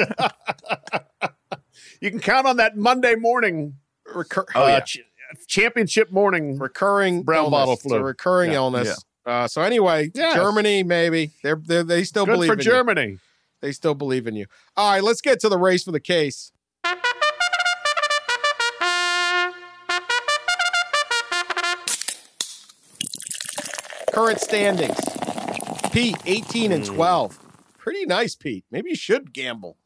you 2.01 2.09
can 2.09 2.19
count 2.19 2.47
on 2.47 2.57
that 2.57 2.77
Monday 2.77 3.15
morning, 3.15 3.75
Recur- 4.13 4.45
Oh, 4.55 4.63
uh, 4.63 4.79
ch- 4.81 4.99
championship 5.47 6.11
morning. 6.11 6.57
recurring 6.59 7.23
Brown 7.23 7.45
illness. 7.45 7.51
bottle 7.51 7.73
It's 7.75 7.85
a 7.85 7.89
flu. 7.89 7.99
recurring 7.99 8.51
Yeah. 8.51 8.57
illness. 8.57 9.03
Uh, 9.25 9.47
so 9.47 9.61
anyway, 9.61 10.11
Yes. 10.13 10.35
Germany 10.35 10.83
maybe 10.83 11.31
they're, 11.43 11.61
they're 11.63 11.83
they 11.83 12.03
still 12.03 12.25
Good 12.25 12.33
believe 12.33 12.47
for 12.49 12.53
in 12.53 12.59
you. 12.59 12.65
Germany. 12.65 13.17
They 13.61 13.71
still 13.71 13.93
believe 13.93 14.25
in 14.27 14.35
you. 14.35 14.47
All 14.75 14.91
right, 14.93 15.03
let's 15.03 15.21
get 15.21 15.39
to 15.41 15.49
the 15.49 15.57
race 15.57 15.83
for 15.83 15.91
the 15.91 15.99
case. 15.99 16.51
Current 24.11 24.39
standings. 24.41 24.99
Pete, 25.91 26.17
18 26.25 26.71
and 26.71 26.85
12. 26.85 27.39
Pretty 27.77 28.05
nice, 28.05 28.35
Pete. 28.35 28.65
Maybe 28.71 28.89
you 28.89 28.95
should 28.95 29.33
gamble. 29.33 29.77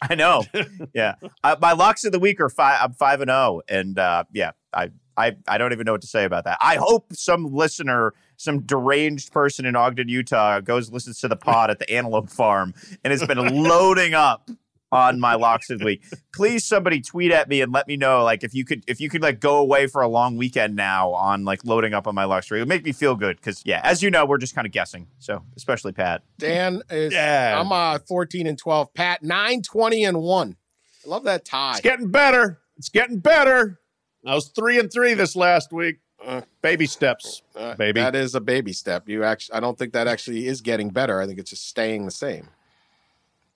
I 0.00 0.14
know. 0.14 0.44
yeah, 0.94 1.14
uh, 1.44 1.56
my 1.60 1.72
locks 1.72 2.04
of 2.04 2.12
the 2.12 2.18
week 2.18 2.40
are 2.40 2.48
five. 2.48 2.78
I'm 2.82 2.92
five 2.92 3.20
and 3.20 3.28
zero, 3.28 3.60
and 3.68 3.98
uh, 3.98 4.24
yeah, 4.32 4.52
I, 4.72 4.90
I, 5.16 5.36
I 5.46 5.58
don't 5.58 5.72
even 5.72 5.84
know 5.84 5.92
what 5.92 6.00
to 6.00 6.08
say 6.08 6.24
about 6.24 6.44
that. 6.44 6.58
I 6.60 6.76
hope 6.76 7.12
some 7.12 7.44
listener, 7.54 8.14
some 8.36 8.62
deranged 8.62 9.32
person 9.32 9.64
in 9.64 9.76
Ogden, 9.76 10.08
Utah, 10.08 10.60
goes 10.60 10.90
listens 10.90 11.20
to 11.20 11.28
the 11.28 11.36
pod 11.36 11.70
at 11.70 11.78
the 11.78 11.88
Antelope 11.90 12.30
Farm 12.30 12.74
and 13.04 13.12
has 13.12 13.24
been 13.24 13.38
loading 13.62 14.14
up 14.14 14.50
on 14.92 15.18
my 15.18 15.34
locks 15.34 15.70
of 15.70 15.78
the 15.80 15.84
week. 15.84 16.04
Please, 16.34 16.64
somebody 16.64 17.00
tweet 17.00 17.32
at 17.32 17.48
me 17.48 17.60
and 17.62 17.72
let 17.72 17.88
me 17.88 17.96
know, 17.96 18.22
like, 18.22 18.44
if 18.44 18.54
you 18.54 18.64
could, 18.64 18.84
if 18.86 19.00
you 19.00 19.08
could, 19.08 19.22
like, 19.22 19.40
go 19.40 19.56
away 19.56 19.86
for 19.86 20.02
a 20.02 20.08
long 20.08 20.36
weekend 20.36 20.76
now 20.76 21.10
on 21.12 21.44
like 21.44 21.64
loading 21.64 21.94
up 21.94 22.06
on 22.06 22.14
my 22.14 22.24
locks. 22.24 22.50
It 22.50 22.58
would 22.58 22.68
make 22.68 22.84
me 22.84 22.92
feel 22.92 23.16
good 23.16 23.36
because, 23.36 23.62
yeah, 23.64 23.80
as 23.82 24.02
you 24.02 24.10
know, 24.10 24.26
we're 24.26 24.38
just 24.38 24.54
kind 24.54 24.66
of 24.66 24.72
guessing. 24.72 25.08
So, 25.18 25.42
especially 25.56 25.92
Pat. 25.92 26.22
Dan 26.38 26.82
is, 26.90 27.12
Yeah. 27.12 27.58
I'm 27.58 27.72
uh, 27.72 27.98
14 28.06 28.46
and 28.46 28.58
12. 28.58 28.92
Pat, 28.94 29.22
9, 29.22 29.62
20 29.62 30.04
and 30.04 30.20
1. 30.20 30.56
I 31.04 31.08
love 31.08 31.24
that 31.24 31.44
tie. 31.44 31.72
It's 31.72 31.80
getting 31.80 32.10
better. 32.10 32.58
It's 32.76 32.90
getting 32.90 33.18
better. 33.18 33.80
I 34.26 34.34
was 34.34 34.48
three 34.48 34.78
and 34.78 34.92
three 34.92 35.14
this 35.14 35.34
last 35.34 35.72
week. 35.72 35.96
Uh, 36.24 36.42
Baby 36.60 36.86
steps, 36.86 37.42
uh, 37.56 37.74
baby. 37.74 37.98
That 38.00 38.14
is 38.14 38.36
a 38.36 38.40
baby 38.40 38.72
step. 38.72 39.08
You 39.08 39.24
actually, 39.24 39.54
I 39.56 39.60
don't 39.60 39.76
think 39.76 39.92
that 39.94 40.06
actually 40.06 40.46
is 40.46 40.60
getting 40.60 40.90
better. 40.90 41.20
I 41.20 41.26
think 41.26 41.40
it's 41.40 41.50
just 41.50 41.66
staying 41.68 42.04
the 42.04 42.12
same. 42.12 42.48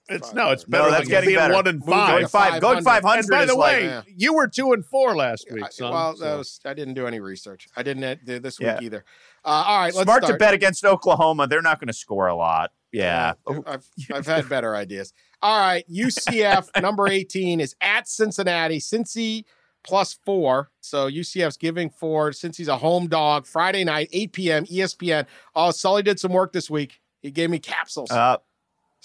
It's 0.08 0.32
no, 0.32 0.50
it's 0.50 0.68
No, 0.68 0.78
better 0.78 0.90
that's 0.90 1.02
than 1.02 1.08
getting 1.10 1.28
being 1.30 1.38
better. 1.40 1.54
one 1.54 1.66
and 1.66 1.84
five. 1.84 2.08
Going 2.10 2.26
five, 2.28 2.60
going 2.60 2.82
500. 2.82 2.84
five 2.84 3.02
hundred. 3.04 3.20
And 3.20 3.28
by 3.30 3.44
the 3.44 3.52
is 3.52 3.56
like- 3.58 3.76
way, 3.76 3.84
yeah. 3.86 4.02
you 4.06 4.34
were 4.34 4.46
two 4.46 4.72
and 4.72 4.84
four 4.84 5.16
last 5.16 5.46
week, 5.50 5.64
I, 5.64 5.68
son. 5.70 5.92
well, 5.92 6.12
that 6.12 6.18
so- 6.18 6.38
was 6.38 6.60
I 6.64 6.74
didn't 6.74 6.94
do 6.94 7.06
any 7.06 7.18
research. 7.20 7.68
I 7.76 7.82
didn't 7.82 8.04
uh, 8.04 8.14
do 8.24 8.38
this 8.38 8.58
week 8.60 8.66
Yeah. 8.68 8.78
either. 8.82 9.04
Uh, 9.44 9.48
all 9.48 9.78
right, 9.78 9.94
let's 9.94 10.04
smart 10.04 10.24
to 10.26 10.36
bet 10.36 10.54
against 10.54 10.84
Oklahoma. 10.84 11.46
They're 11.48 11.62
not 11.62 11.80
going 11.80 11.88
to 11.88 11.92
score 11.92 12.26
a 12.28 12.34
lot. 12.36 12.72
Yeah. 12.92 13.34
Uh, 13.46 13.60
I've 13.66 13.86
I've 14.14 14.26
had 14.26 14.48
better 14.48 14.74
ideas. 14.76 15.12
All 15.42 15.58
right, 15.58 15.84
UCF 15.90 16.68
number 16.80 17.08
18 17.08 17.60
is 17.60 17.74
at 17.80 18.08
Cincinnati. 18.08 18.78
Cincy 18.78 19.44
plus 19.84 20.18
four. 20.24 20.70
So 20.80 21.08
UCF's 21.10 21.56
giving 21.56 21.90
four. 21.90 22.30
Cincy's 22.30 22.68
a 22.68 22.76
home 22.76 23.06
dog. 23.08 23.46
Friday 23.46 23.84
night, 23.84 24.08
8 24.12 24.32
p.m. 24.32 24.64
ESPN. 24.66 25.26
Oh, 25.54 25.70
Sully 25.72 26.02
did 26.02 26.18
some 26.18 26.32
work 26.32 26.52
this 26.52 26.70
week. 26.70 27.00
He 27.22 27.30
gave 27.30 27.50
me 27.50 27.58
capsules. 27.58 28.10
Uh, 28.10 28.38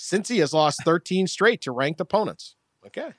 Cincy 0.01 0.39
has 0.39 0.53
lost 0.53 0.81
13 0.85 1.27
straight 1.27 1.61
to 1.61 1.71
ranked 1.71 2.01
opponents. 2.01 2.55
Okay. 2.85 3.13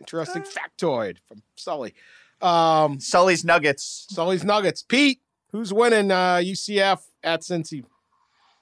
Interesting 0.00 0.42
factoid 0.42 1.16
from 1.26 1.42
Sully. 1.56 1.94
Um, 2.40 3.00
Sully's 3.00 3.44
Nuggets. 3.44 4.06
Sully's 4.10 4.44
Nuggets. 4.44 4.82
Pete, 4.82 5.20
who's 5.52 5.72
winning 5.72 6.10
uh, 6.10 6.36
UCF 6.36 7.00
at 7.24 7.40
Cincy 7.40 7.84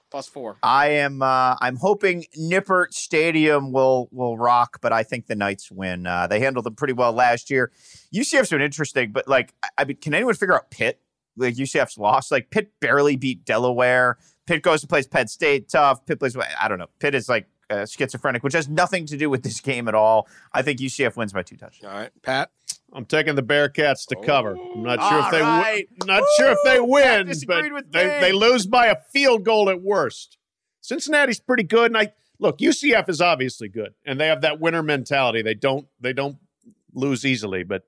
plus 0.09 0.29
four? 0.29 0.57
I 0.63 0.87
am. 0.91 1.21
Uh, 1.21 1.57
I'm 1.59 1.75
hoping 1.75 2.25
Nippert 2.39 2.93
Stadium 2.93 3.73
will 3.73 4.07
will 4.11 4.37
rock, 4.37 4.79
but 4.81 4.93
I 4.93 5.03
think 5.03 5.27
the 5.27 5.35
Knights 5.35 5.69
win. 5.69 6.07
Uh, 6.07 6.25
they 6.27 6.39
handled 6.39 6.65
them 6.65 6.75
pretty 6.75 6.93
well 6.93 7.11
last 7.11 7.49
year. 7.49 7.71
UCF's 8.13 8.49
been 8.49 8.61
interesting, 8.61 9.11
but 9.11 9.27
like, 9.27 9.53
I, 9.61 9.69
I 9.79 9.83
mean, 9.83 9.97
can 9.97 10.13
anyone 10.13 10.35
figure 10.35 10.55
out 10.55 10.71
Pitt? 10.71 11.01
Like 11.35 11.55
UCF's 11.55 11.97
lost. 11.97 12.31
Like 12.31 12.49
Pitt 12.49 12.71
barely 12.79 13.17
beat 13.17 13.43
Delaware. 13.43 14.17
Pitt 14.45 14.61
goes 14.61 14.81
to 14.81 14.87
play 14.87 15.01
Penn 15.03 15.27
State. 15.27 15.69
Tough. 15.69 16.05
Pitt 16.05 16.19
plays. 16.19 16.37
I 16.37 16.67
don't 16.67 16.79
know. 16.79 16.89
Pitt 16.99 17.15
is 17.15 17.27
like 17.27 17.47
uh, 17.69 17.85
schizophrenic, 17.85 18.43
which 18.43 18.53
has 18.53 18.69
nothing 18.69 19.05
to 19.07 19.17
do 19.17 19.29
with 19.29 19.43
this 19.43 19.59
game 19.59 19.87
at 19.87 19.95
all. 19.95 20.27
I 20.53 20.61
think 20.61 20.79
UCF 20.79 21.15
wins 21.15 21.33
by 21.33 21.43
two 21.43 21.57
touchdowns. 21.57 21.91
All 21.93 21.99
right, 21.99 22.11
Pat. 22.21 22.51
I'm 22.93 23.05
taking 23.05 23.35
the 23.35 23.43
Bearcats 23.43 24.05
to 24.07 24.15
cover. 24.15 24.55
I'm 24.55 24.83
not 24.83 24.99
sure 25.09 25.19
if 25.19 25.31
they 25.31 25.41
All 25.41 25.57
win. 25.57 25.61
right. 25.61 25.87
Not 26.05 26.23
sure 26.37 26.51
if 26.51 26.59
they 26.63 26.79
win, 26.79 27.31
but 27.45 27.91
they, 27.91 28.19
they 28.21 28.31
lose 28.31 28.65
by 28.67 28.85
a 28.87 28.95
field 29.11 29.43
goal 29.43 29.69
at 29.69 29.81
worst. 29.81 30.37
Cincinnati's 30.79 31.39
pretty 31.39 31.63
good, 31.63 31.87
and 31.91 31.97
I 31.97 32.13
look. 32.39 32.59
UCF 32.59 33.09
is 33.09 33.19
obviously 33.19 33.67
good, 33.67 33.95
and 34.05 34.19
they 34.19 34.27
have 34.27 34.41
that 34.41 34.59
winner 34.61 34.83
mentality. 34.83 35.41
They 35.41 35.55
don't 35.55 35.87
they 35.99 36.13
don't 36.13 36.37
lose 36.93 37.25
easily, 37.25 37.63
but 37.63 37.83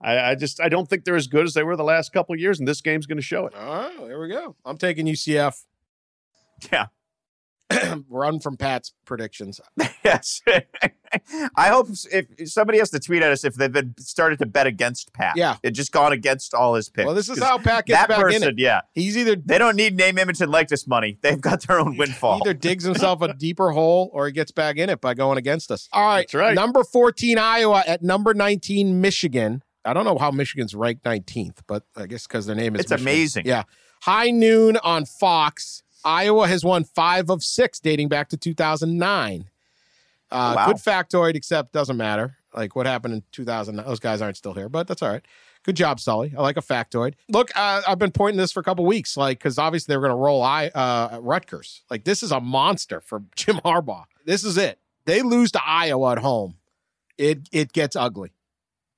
I, 0.00 0.18
I 0.18 0.34
just 0.34 0.60
I 0.60 0.68
don't 0.68 0.88
think 0.88 1.04
they're 1.04 1.16
as 1.16 1.26
good 1.26 1.46
as 1.46 1.54
they 1.54 1.62
were 1.62 1.74
the 1.76 1.84
last 1.84 2.12
couple 2.12 2.34
of 2.34 2.40
years, 2.40 2.58
and 2.58 2.68
this 2.68 2.80
game's 2.82 3.06
going 3.06 3.16
to 3.16 3.22
show 3.22 3.46
it. 3.46 3.54
All 3.56 3.66
right, 3.66 3.98
there 4.06 4.20
we 4.20 4.28
go. 4.28 4.54
I'm 4.64 4.76
taking 4.78 5.06
UCF. 5.06 5.64
Yeah. 6.72 6.86
Run 8.08 8.40
from 8.40 8.56
Pat's 8.56 8.92
predictions. 9.04 9.60
Yes. 10.04 10.40
I 11.54 11.68
hope 11.68 11.88
if, 12.10 12.28
if 12.38 12.48
somebody 12.50 12.78
has 12.78 12.88
to 12.90 12.98
tweet 12.98 13.20
at 13.22 13.30
us 13.30 13.44
if 13.44 13.56
they've 13.56 13.70
been 13.70 13.94
started 13.98 14.38
to 14.38 14.46
bet 14.46 14.66
against 14.66 15.12
Pat. 15.12 15.36
Yeah. 15.36 15.56
It 15.62 15.72
just 15.72 15.92
gone 15.92 16.12
against 16.12 16.54
all 16.54 16.76
his 16.76 16.88
picks. 16.88 17.04
Well, 17.04 17.14
this 17.14 17.28
is 17.28 17.38
how 17.42 17.58
Pat 17.58 17.84
gets 17.84 18.00
that 18.00 18.08
back 18.08 18.18
person, 18.20 18.44
in 18.44 18.48
it. 18.50 18.58
yeah. 18.58 18.82
He's 18.94 19.18
either 19.18 19.36
They 19.36 19.58
don't 19.58 19.76
need 19.76 19.96
name, 19.96 20.16
image, 20.16 20.40
and 20.40 20.50
likeness 20.50 20.86
money. 20.86 21.18
They've 21.20 21.40
got 21.40 21.66
their 21.66 21.78
own 21.78 21.98
windfall. 21.98 22.40
either 22.42 22.54
digs 22.54 22.84
himself 22.84 23.20
a 23.20 23.34
deeper 23.38 23.72
hole 23.72 24.08
or 24.14 24.24
he 24.26 24.32
gets 24.32 24.50
back 24.50 24.76
in 24.78 24.88
it 24.88 25.02
by 25.02 25.12
going 25.12 25.36
against 25.36 25.70
us. 25.70 25.88
All 25.92 26.06
right, 26.06 26.20
That's 26.20 26.34
right. 26.34 26.54
Number 26.54 26.84
14 26.84 27.36
Iowa 27.36 27.82
at 27.86 28.02
number 28.02 28.32
19 28.32 28.98
Michigan. 29.02 29.62
I 29.84 29.92
don't 29.92 30.06
know 30.06 30.16
how 30.16 30.30
Michigan's 30.30 30.74
ranked 30.74 31.04
19th, 31.04 31.58
but 31.66 31.82
I 31.96 32.06
guess 32.06 32.26
because 32.26 32.46
their 32.46 32.56
name 32.56 32.76
is 32.76 32.82
It's 32.82 32.90
Michigan. 32.92 33.12
amazing. 33.12 33.46
Yeah. 33.46 33.64
High 34.02 34.30
noon 34.30 34.78
on 34.78 35.04
Fox. 35.04 35.82
Iowa 36.04 36.46
has 36.48 36.64
won 36.64 36.84
five 36.84 37.30
of 37.30 37.42
six 37.42 37.80
dating 37.80 38.08
back 38.08 38.28
to 38.30 38.36
2009. 38.36 39.48
Uh, 40.30 40.52
Wow. 40.56 40.66
Good 40.66 40.76
factoid, 40.76 41.34
except 41.34 41.72
doesn't 41.72 41.96
matter. 41.96 42.36
Like 42.54 42.76
what 42.76 42.86
happened 42.86 43.14
in 43.14 43.22
2000. 43.32 43.76
Those 43.76 44.00
guys 44.00 44.20
aren't 44.22 44.36
still 44.36 44.54
here, 44.54 44.68
but 44.68 44.86
that's 44.86 45.02
all 45.02 45.10
right. 45.10 45.24
Good 45.64 45.76
job, 45.76 46.00
Sully. 46.00 46.32
I 46.36 46.40
like 46.42 46.56
a 46.56 46.62
factoid. 46.62 47.14
Look, 47.28 47.50
uh, 47.56 47.82
I've 47.86 47.98
been 47.98 48.12
pointing 48.12 48.38
this 48.38 48.52
for 48.52 48.60
a 48.60 48.62
couple 48.62 48.84
weeks, 48.86 49.16
like 49.16 49.38
because 49.38 49.58
obviously 49.58 49.92
they're 49.92 50.00
going 50.00 50.10
to 50.12 50.16
roll 50.16 50.42
I 50.42 50.68
uh, 50.68 51.18
Rutgers. 51.20 51.82
Like 51.90 52.04
this 52.04 52.22
is 52.22 52.30
a 52.32 52.40
monster 52.40 53.00
for 53.00 53.22
Jim 53.36 53.56
Harbaugh. 53.56 54.04
This 54.24 54.44
is 54.44 54.56
it. 54.56 54.78
They 55.04 55.22
lose 55.22 55.50
to 55.52 55.60
Iowa 55.66 56.12
at 56.12 56.18
home. 56.18 56.54
It 57.16 57.48
it 57.52 57.72
gets 57.72 57.96
ugly. 57.96 58.32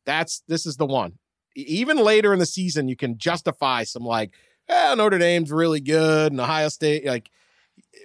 That's 0.05 0.43
this 0.49 0.67
is 0.67 0.77
the 0.77 0.87
one. 0.87 1.19
Even 1.57 1.97
later 1.99 2.33
in 2.33 2.39
the 2.39 2.47
season, 2.47 2.89
you 2.89 2.97
can 2.97 3.19
justify 3.19 3.83
some 3.85 4.05
like, 4.05 4.33
eh, 4.71 4.95
Notre 4.95 5.19
Dame's 5.19 5.51
really 5.53 5.81
good 5.81 6.33
and 6.33 6.41
Ohio 6.41 6.69
State. 6.69 7.05
Like, 7.05 7.31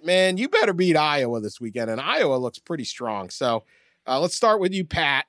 man, 0.04 0.38
you 0.38 0.50
better 0.50 0.74
beat 0.74 0.96
Iowa 0.98 1.40
this 1.42 1.60
weekend, 1.62 1.90
and 1.90 2.02
Iowa 2.02 2.36
looks 2.36 2.60
pretty 2.60 2.84
strong. 2.86 3.30
So 3.30 3.64
uh, 4.08 4.20
let's 4.20 4.36
start 4.36 4.60
with 4.60 4.74
you, 4.74 4.86
Pat. 4.86 5.26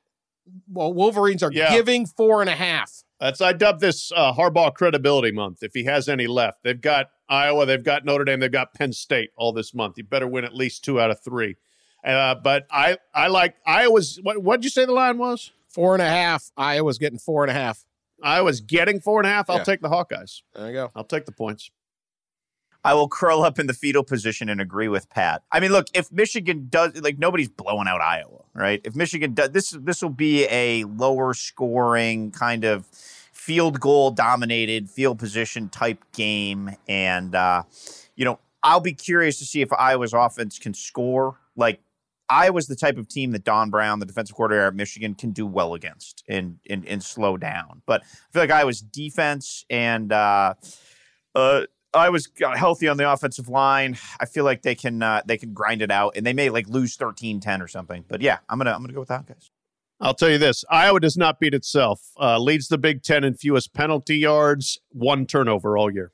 Well, 0.73 0.93
Wolverines 0.93 1.43
are 1.43 1.53
Yeah. 1.53 1.73
giving 1.75 2.07
four 2.07 2.41
and 2.41 2.51
a 2.51 2.55
half. 2.57 3.03
That's 3.19 3.41
I 3.41 3.53
dub 3.55 3.81
this 3.81 4.13
uh, 4.15 4.33
Harbaugh 4.35 4.75
credibility 4.75 5.33
month. 5.33 5.63
If 5.63 5.73
he 5.73 5.85
has 5.85 6.09
any 6.09 6.27
left, 6.27 6.63
they've 6.63 6.81
got 6.81 7.07
Iowa, 7.29 7.65
they've 7.65 7.83
got 7.83 8.05
Notre 8.05 8.25
Dame, 8.25 8.41
they've 8.41 8.53
got 8.53 8.75
Penn 8.75 8.93
State 8.93 9.31
all 9.37 9.53
this 9.53 9.73
month. 9.75 9.97
You 9.97 10.05
better 10.05 10.29
win 10.29 10.45
at 10.45 10.55
least 10.55 10.85
two 10.85 11.01
out 11.01 11.11
of 11.11 11.21
three. 11.21 11.57
Uh, 12.05 12.35
but 12.35 12.67
I 12.71 12.99
I 13.15 13.29
like 13.29 13.57
Iowa's. 13.67 14.21
What 14.23 14.41
what'd 14.43 14.63
you 14.65 14.71
say 14.71 14.85
the 14.85 14.93
line 14.93 15.17
was? 15.19 15.51
Four 15.67 15.95
and 15.95 16.03
a 16.03 16.09
half. 16.09 16.53
Iowa's 16.59 16.99
getting 16.99 17.19
four 17.19 17.43
and 17.43 17.51
a 17.51 17.55
half. 17.55 17.86
Iowa's 18.23 18.61
getting 18.61 19.01
four 19.01 19.21
and 19.21 19.27
a 19.27 19.31
half. 19.31 19.51
I'll 19.51 19.59
Yeah. 19.59 19.65
take 19.65 19.81
the 19.81 19.89
Hawkeyes. 19.89 20.43
There 20.55 20.67
you 20.67 20.73
go. 20.73 20.91
I'll 20.95 21.05
take 21.05 21.27
the 21.27 21.33
points. 21.33 21.71
I 22.85 22.95
will 22.95 23.09
curl 23.09 23.43
up 23.43 23.59
in 23.59 23.67
the 23.67 23.73
fetal 23.75 24.05
position 24.05 24.49
and 24.49 24.61
agree 24.61 24.87
with 24.87 25.11
Pat. 25.11 25.43
I 25.51 25.59
mean, 25.59 25.73
look, 25.73 25.87
if 25.93 26.13
Michigan 26.13 26.69
does 26.71 26.95
like 27.01 27.19
nobody's 27.19 27.49
blowing 27.49 27.89
out 27.89 28.01
Iowa, 28.01 28.45
right? 28.55 28.81
If 28.85 28.95
Michigan 28.95 29.35
does 29.35 29.51
this 29.51 29.71
this 29.71 30.03
will 30.03 30.11
be 30.11 30.45
a 30.49 30.85
lower 30.85 31.35
scoring 31.35 32.31
kind 32.31 32.65
of 32.65 32.87
field 33.33 33.81
goal 33.81 34.13
dominated 34.13 34.89
field 34.89 35.19
position 35.19 35.69
type 35.69 36.03
game 36.13 36.77
and 36.89 37.35
uh 37.35 37.65
you 38.15 38.25
know, 38.25 38.39
I'll 38.63 38.81
be 38.81 38.93
curious 38.95 39.39
to 39.41 39.45
see 39.45 39.63
if 39.63 39.73
Iowa's 39.73 40.13
offense 40.13 40.59
can 40.59 40.73
score. 40.73 41.37
Like 41.57 41.81
Iowa's 42.29 42.67
the 42.67 42.77
type 42.77 42.99
of 42.99 43.09
team 43.09 43.33
that 43.33 43.45
Don 43.45 43.71
Brown, 43.71 44.01
the 44.01 44.07
defensive 44.07 44.37
coordinator 44.37 44.67
at 44.67 44.75
Michigan, 44.75 45.15
can 45.15 45.31
do 45.33 45.47
well 45.47 45.75
against 45.75 46.25
and 46.29 46.59
and, 46.69 46.87
and 46.87 47.03
slow 47.03 47.37
down. 47.37 47.83
But 47.87 48.03
I 48.03 48.33
feel 48.33 48.43
like 48.43 48.51
Iowa's 48.51 48.81
defense 48.81 49.65
and 49.71 50.13
uh 50.13 50.55
uh 51.35 51.63
I 51.95 52.11
was 52.11 52.29
healthy 52.39 52.89
on 52.89 52.97
the 52.99 53.11
offensive 53.11 53.49
line. 53.49 53.97
I 54.21 54.27
feel 54.27 54.45
like 54.45 54.63
they 54.63 54.75
can 54.75 55.03
uh, 55.03 55.23
they 55.25 55.39
can 55.39 55.55
grind 55.55 55.83
it 55.83 55.91
out 55.91 56.17
and 56.17 56.27
they 56.27 56.35
may 56.35 56.51
like 56.51 56.69
lose 56.69 56.97
13-10 56.97 57.63
or 57.63 57.69
something. 57.69 58.05
But 58.07 58.21
yeah, 58.21 58.39
I'm 58.49 58.59
gonna 58.59 58.73
I'm 58.73 58.83
gonna 58.83 58.93
go 58.93 59.01
with 59.01 59.09
that 59.09 59.27
guys. 59.27 59.51
I'll 59.99 60.15
tell 60.15 60.29
you 60.29 60.39
this: 60.39 60.65
Iowa 60.69 61.01
does 61.01 61.17
not 61.17 61.41
beat 61.41 61.55
itself. 61.55 62.01
Uh, 62.21 62.39
leads 62.39 62.69
the 62.69 62.77
Big 62.77 63.03
Ten 63.03 63.25
in 63.25 63.35
fewest 63.35 63.73
penalty 63.73 64.19
yards, 64.19 64.79
one 64.91 65.27
turnover 65.27 65.79
all 65.79 65.91
year. 65.91 66.13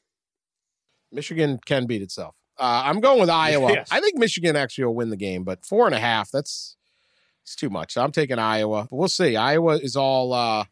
Michigan 1.11 1.59
can 1.65 1.87
beat 1.87 2.01
itself. 2.01 2.37
Uh, 2.63 2.83
I'm 2.87 3.01
going 3.01 3.19
with 3.21 3.29
Iowa. 3.49 3.73
Yes. 3.73 3.89
I 3.91 3.99
think 4.01 4.17
Michigan 4.19 4.55
actually 4.57 4.85
will 4.85 4.95
win 4.95 5.11
the 5.11 5.17
game, 5.17 5.43
but 5.43 5.67
four 5.67 5.87
and 5.87 5.95
a 5.95 5.99
half, 5.99 6.31
that's 6.31 6.77
it's 7.43 7.57
too 7.57 7.69
much. 7.71 7.95
So 7.95 8.03
I'm 8.03 8.13
taking 8.13 8.39
Iowa. 8.39 8.87
But 8.89 8.97
we'll 8.97 9.09
see. 9.09 9.35
Iowa 9.37 9.77
is 9.79 9.97
all 9.97 10.33
uh 10.33 10.65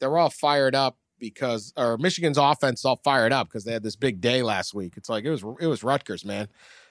they're 0.00 0.18
all 0.18 0.30
fired 0.30 0.74
up 0.74 0.96
because 1.20 1.72
or 1.76 1.96
Michigan's 1.98 2.38
offense 2.38 2.80
is 2.80 2.84
all 2.84 3.00
fired 3.04 3.32
up 3.32 3.48
because 3.48 3.64
they 3.64 3.72
had 3.72 3.82
this 3.84 3.94
big 3.96 4.20
day 4.20 4.42
last 4.42 4.74
week. 4.74 4.94
It's 4.96 5.08
like 5.08 5.24
it 5.24 5.30
was 5.30 5.44
it 5.60 5.66
was 5.68 5.84
Rutgers, 5.84 6.24
man. 6.24 6.48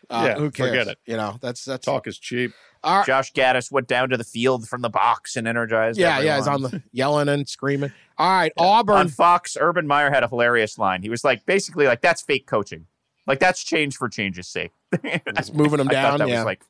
Uh, 0.10 0.24
Yeah, 0.28 0.36
who 0.36 0.50
cares? 0.52 0.70
forget 0.70 0.88
it. 0.88 0.98
You 1.06 1.18
know, 1.18 1.38
that's 1.41 1.66
that's 1.66 1.84
Talk 1.86 2.08
is 2.08 2.18
cheap. 2.18 2.52
all 2.86 2.98
right. 3.00 3.06
Josh 3.06 3.34
Gattis 3.34 3.70
went 3.70 3.89
down 3.89 4.10
to 4.12 4.18
the 4.18 4.24
field 4.24 4.66
from 4.70 4.82
the 4.82 4.89
box 4.89 5.36
and 5.36 5.45
energized. 5.45 6.00
Yeah, 6.00 6.22
yeah, 6.22 6.38
he's 6.38 6.48
on 6.48 6.62
the 6.62 6.82
yelling 6.93 7.28
and 7.28 7.48
screaming. 7.50 7.91
All 8.18 8.30
right, 8.30 8.54
on 8.56 8.66
Auburn. 8.66 9.10
Fox. 9.10 9.58
Urban 9.60 9.86
Meyer 9.88 10.10
had 10.10 10.24
a 10.24 10.30
hilarious 10.30 10.78
line. 10.78 11.02
He 11.02 11.10
was 11.10 11.26
like, 11.26 11.45
basically, 11.45 11.86
like 11.86 12.00
that's 12.02 12.22
fake 12.22 12.48
coaching. 12.48 12.86
Like 13.28 13.39
that's 13.39 13.63
change 13.63 13.97
for 13.97 14.07
change's 14.09 14.47
sake. 14.47 14.71
Just 15.36 15.53
moving 15.53 15.78
them 15.78 15.89
I 15.89 15.93
thought 15.93 16.09
down. 16.11 16.19
that 16.19 16.28
Yeah. 16.30 16.36
was 16.38 16.45
like, 16.45 16.61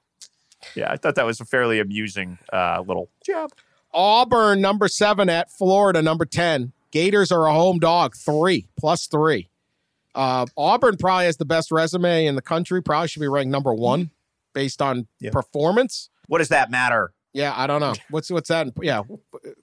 yeah, 0.76 0.91
I 0.91 0.97
thought 0.97 1.16
that 1.16 1.26
was 1.26 1.39
a 1.39 1.45
fairly 1.45 1.80
amusing 1.80 2.39
uh, 2.51 2.84
little 2.86 3.10
job. 3.26 3.51
Auburn 3.93 4.60
number 4.60 4.88
seven 4.88 5.30
at 5.30 5.51
Florida 5.51 6.01
number 6.01 6.26
ten. 6.26 6.74
Gators 6.91 7.32
are 7.32 7.45
a 7.47 7.53
home 7.53 7.80
dog, 7.80 8.16
three 8.16 8.68
plus 8.78 9.08
three. 9.08 9.49
Uh, 10.16 10.45
Auburn 10.58 10.97
probably 10.97 11.26
has 11.26 11.38
the 11.38 11.45
best 11.45 11.72
resume 11.72 12.26
in 12.26 12.36
the 12.36 12.41
country. 12.41 12.82
Probably 12.82 13.08
should 13.08 13.20
be 13.20 13.28
ranked 13.28 13.51
number 13.51 13.74
one 13.74 14.10
based 14.53 14.82
on 14.82 15.08
Yeah. 15.20 15.30
performance. 15.32 16.10
What 16.28 16.39
does 16.39 16.49
that 16.49 16.72
matter? 16.72 17.12
Yeah, 17.38 17.54
I 17.56 17.68
don't 17.68 17.80
know 17.82 17.94
what's 18.10 18.30
what's 18.32 18.50
that. 18.50 18.68
Yeah, 18.82 19.04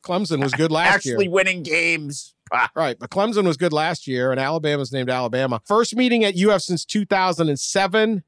Clemson 0.07 0.41
was 0.43 0.53
good 0.55 0.71
last 0.71 0.95
Actually 0.95 1.09
year, 1.11 1.17
Actually 1.17 1.29
winning 1.29 1.63
games. 1.63 2.35
Right? 2.77 2.97
But 2.99 3.11
Clemson 3.11 3.47
was 3.47 3.57
good 3.57 3.73
last 3.73 4.07
year, 4.07 4.31
and 4.31 4.39
Alabama's 4.39 4.93
named 4.93 5.11
Alabama. 5.11 5.61
First 5.67 5.97
meeting 5.97 6.25
at 6.25 6.37
UF 6.39 6.61
since 6.63 6.85
2007 6.85 8.23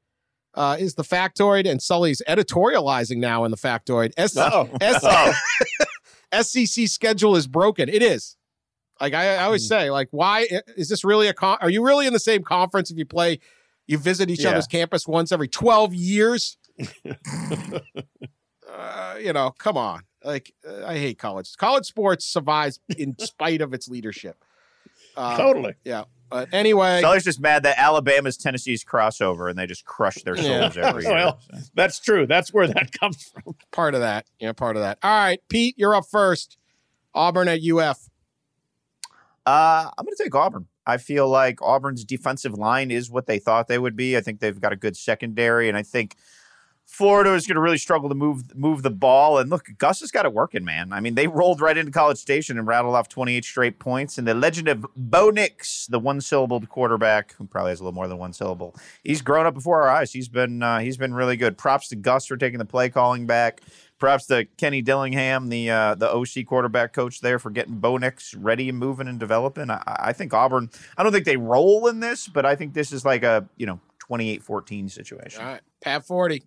uh, 0.55 0.77
is 0.81 0.95
the 0.95 1.05
factoid, 1.05 1.69
and 1.71 1.81
Sully's 1.81 2.23
editorializing 2.27 3.19
now 3.19 3.45
in 3.45 3.51
the 3.53 3.57
factoid. 3.57 4.13
S- 4.17 4.37
Oh. 4.37 4.69
S- 4.81 5.37
SEC 6.49 6.89
schedule 6.89 7.37
is 7.37 7.47
broken. 7.47 7.89
It 7.89 8.03
is. 8.03 8.37
Like 9.01 9.13
I, 9.15 9.37
I 9.37 9.45
always 9.45 9.63
Hmm. 9.65 9.69
say, 9.69 9.91
like, 9.91 10.09
why 10.11 10.49
is 10.77 10.89
this 10.89 11.05
really 11.05 11.29
a 11.29 11.35
con? 11.35 11.59
Are 11.61 11.71
you 11.71 11.85
really 11.87 12.07
in 12.07 12.13
the 12.15 12.19
same 12.19 12.43
conference 12.43 12.91
if 12.91 12.97
you 12.97 13.05
play, 13.07 13.39
you 13.87 13.99
visit 13.99 14.29
each 14.31 14.43
Yeah. 14.43 14.51
other's 14.51 14.67
campus 14.67 15.07
once 15.07 15.31
every 15.31 15.49
twelve 15.49 15.95
years? 15.95 16.57
Uh, 18.77 19.17
you 19.21 19.33
know, 19.33 19.51
come 19.59 19.77
on. 19.77 20.03
Like, 20.25 20.53
uh, 20.69 20.85
I 20.87 20.99
hate 20.99 21.19
college. 21.19 21.57
College 21.57 21.87
sports 21.87 22.25
survives 22.25 22.81
in 22.99 23.17
spite 23.19 23.61
of 23.61 23.73
its 23.75 23.89
leadership. 23.89 24.45
Uh, 25.17 25.37
totally. 25.37 25.75
Yeah. 25.85 26.05
But 26.29 26.49
anyway, 26.53 27.01
Sully's 27.03 27.23
just 27.23 27.39
mad 27.41 27.63
that 27.63 27.79
Alabama's 27.79 28.37
Tennessee's 28.37 28.85
crossover 28.85 29.49
and 29.49 29.57
they 29.57 29.67
just 29.67 29.85
crush 29.85 30.17
their 30.23 30.37
Yeah. 30.37 30.69
souls 30.71 30.77
every 30.85 31.05
year. 31.05 31.13
Well, 31.13 31.39
that's 31.75 32.01
true. 32.01 32.27
That's 32.27 32.53
where 32.53 32.67
that 32.67 32.91
comes 33.01 33.23
from. 33.23 33.55
part 33.71 33.95
of 33.95 34.01
that. 34.01 34.27
Yeah, 34.41 34.53
part 34.53 34.75
of 34.77 34.83
that. 34.83 34.99
All 35.05 35.11
right, 35.17 35.41
Pete, 35.49 35.77
you're 35.79 35.95
up 35.95 36.07
first. 36.11 36.59
Auburn 37.15 37.47
at 37.49 37.61
UF. 37.63 38.09
Uh, 39.47 39.89
I'm 39.97 40.05
going 40.05 40.17
to 40.17 40.23
take 40.23 40.35
Auburn. 40.35 40.67
I 40.85 40.97
feel 40.99 41.29
like 41.29 41.63
Auburn's 41.63 42.05
defensive 42.05 42.55
line 42.55 42.91
is 42.91 43.11
what 43.11 43.27
they 43.27 43.39
thought 43.39 43.69
they 43.69 43.79
would 43.79 43.97
be. 43.97 44.17
I 44.17 44.21
think 44.21 44.41
they've 44.41 44.61
got 44.61 44.73
a 44.73 44.77
good 44.77 44.97
secondary, 44.97 45.69
and 45.69 45.77
I 45.77 45.83
think 45.83 46.17
Florida 46.87 47.35
is 47.35 47.47
going 47.49 47.57
to 47.57 47.61
really 47.61 47.79
struggle 47.79 48.09
to 48.09 48.15
move 48.15 48.57
move 48.57 48.83
the 48.83 48.91
ball. 48.91 49.39
And 49.39 49.51
look, 49.51 49.67
Gus 49.77 50.01
has 50.01 50.13
got 50.13 50.25
it 50.25 50.33
working, 50.33 50.65
man. 50.65 50.93
I 50.93 51.01
mean, 51.01 51.17
they 51.17 51.27
rolled 51.27 51.61
right 51.61 51.77
into 51.77 51.91
College 51.91 52.17
Station 52.17 52.59
and 52.59 52.67
rattled 52.67 52.95
off 52.95 53.09
28 53.09 53.45
straight 53.45 53.79
points. 53.81 54.19
And 54.19 54.27
the 54.27 54.35
legend 54.35 54.69
of 54.69 54.87
Bo 54.97 55.31
Nix, 55.31 55.87
the 55.89 55.99
one 55.99 56.21
syllabled 56.21 56.69
quarterback, 56.69 57.35
who 57.35 57.45
probably 57.45 57.71
has 57.71 57.81
a 57.81 57.83
little 57.83 57.95
more 57.95 58.07
than 58.07 58.19
one 58.19 58.33
syllable, 58.33 58.75
he's 59.03 59.21
grown 59.21 59.47
up 59.47 59.55
before 59.55 59.83
our 59.83 59.89
eyes. 59.89 60.13
He's 60.13 60.29
been 60.29 60.63
uh, 60.63 60.79
he's 60.79 60.97
been 60.97 61.13
really 61.13 61.37
good. 61.37 61.59
Props 61.59 61.89
to 61.89 61.97
Gus 61.97 62.27
for 62.27 62.37
taking 62.37 62.61
the 62.61 62.65
play 62.65 62.89
calling 62.89 63.27
back. 63.27 63.63
Props 63.99 64.27
to 64.27 64.45
Kenny 64.57 64.81
Dillingham, 64.81 65.49
the 65.49 65.71
uh, 65.71 65.95
the 65.97 66.09
OC 66.09 66.47
quarterback 66.47 66.93
coach 66.93 67.21
there, 67.21 67.41
for 67.41 67.51
getting 67.51 67.77
Bo 67.77 67.97
Nix 67.97 68.33
ready 68.35 68.69
and 68.69 68.79
moving 68.79 69.09
and 69.09 69.19
developing. 69.19 69.71
I, 69.71 69.83
I 69.87 70.13
think 70.13 70.33
Auburn. 70.33 70.71
I 70.97 71.03
don't 71.03 71.13
think 71.13 71.25
they 71.25 71.37
roll 71.37 71.89
in 71.89 71.99
this, 71.99 72.29
but 72.29 72.47
I 72.47 72.55
think 72.55 72.75
this 72.75 72.93
is 72.93 73.05
like 73.05 73.25
a 73.25 73.49
you 73.57 73.67
know 73.67 73.81
28-14 74.09 74.91
situation. 74.91 75.43
All 75.43 75.49
right, 75.49 75.63
Pat 75.83 76.07
Forty. 76.07 76.45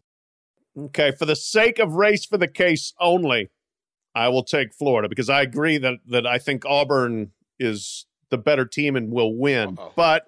Okay, 0.77 1.11
for 1.11 1.25
the 1.25 1.35
sake 1.35 1.79
of 1.79 1.93
race 1.93 2.25
for 2.25 2.37
the 2.37 2.47
case 2.47 2.93
only, 2.99 3.49
I 4.15 4.29
will 4.29 4.43
take 4.43 4.73
Florida 4.73 5.09
because 5.09 5.29
I 5.29 5.41
agree 5.41 5.77
that 5.77 5.99
that 6.07 6.25
I 6.25 6.37
think 6.37 6.65
Auburn 6.65 7.31
is 7.59 8.05
the 8.29 8.37
better 8.37 8.65
team 8.65 8.95
and 8.95 9.11
will 9.11 9.35
win. 9.35 9.77
Uh-oh. 9.77 9.93
But 9.95 10.25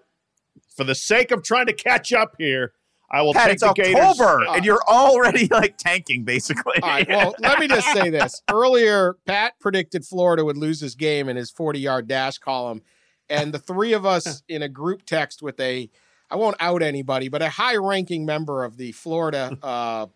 for 0.75 0.83
the 0.83 0.95
sake 0.95 1.31
of 1.31 1.43
trying 1.43 1.67
to 1.67 1.73
catch 1.73 2.11
up 2.11 2.35
here, 2.37 2.73
I 3.11 3.21
will 3.21 3.33
Pat, 3.33 3.45
take 3.45 3.53
it's 3.55 3.63
the 3.63 3.69
October, 3.69 4.39
Gators. 4.39 4.55
and 4.55 4.65
you're 4.65 4.83
already 4.87 5.47
like 5.47 5.77
tanking, 5.77 6.23
basically. 6.23 6.81
All 6.81 6.89
right. 6.89 7.07
Well, 7.07 7.35
let 7.39 7.59
me 7.59 7.67
just 7.67 7.91
say 7.91 8.09
this. 8.09 8.41
Earlier, 8.51 9.15
Pat 9.25 9.53
predicted 9.59 10.05
Florida 10.05 10.45
would 10.45 10.57
lose 10.57 10.79
his 10.79 10.95
game 10.95 11.27
in 11.27 11.35
his 11.35 11.51
40 11.51 11.79
yard 11.79 12.07
dash 12.07 12.37
column. 12.37 12.81
And 13.29 13.53
the 13.53 13.59
three 13.59 13.93
of 13.93 14.05
us 14.05 14.43
in 14.49 14.61
a 14.61 14.69
group 14.69 15.05
text 15.05 15.41
with 15.41 15.59
a, 15.59 15.89
I 16.29 16.35
won't 16.37 16.55
out 16.61 16.81
anybody, 16.81 17.27
but 17.27 17.41
a 17.41 17.49
high 17.49 17.75
ranking 17.75 18.25
member 18.25 18.63
of 18.63 18.77
the 18.77 18.93
Florida 18.93 19.57
uh, 19.61 20.07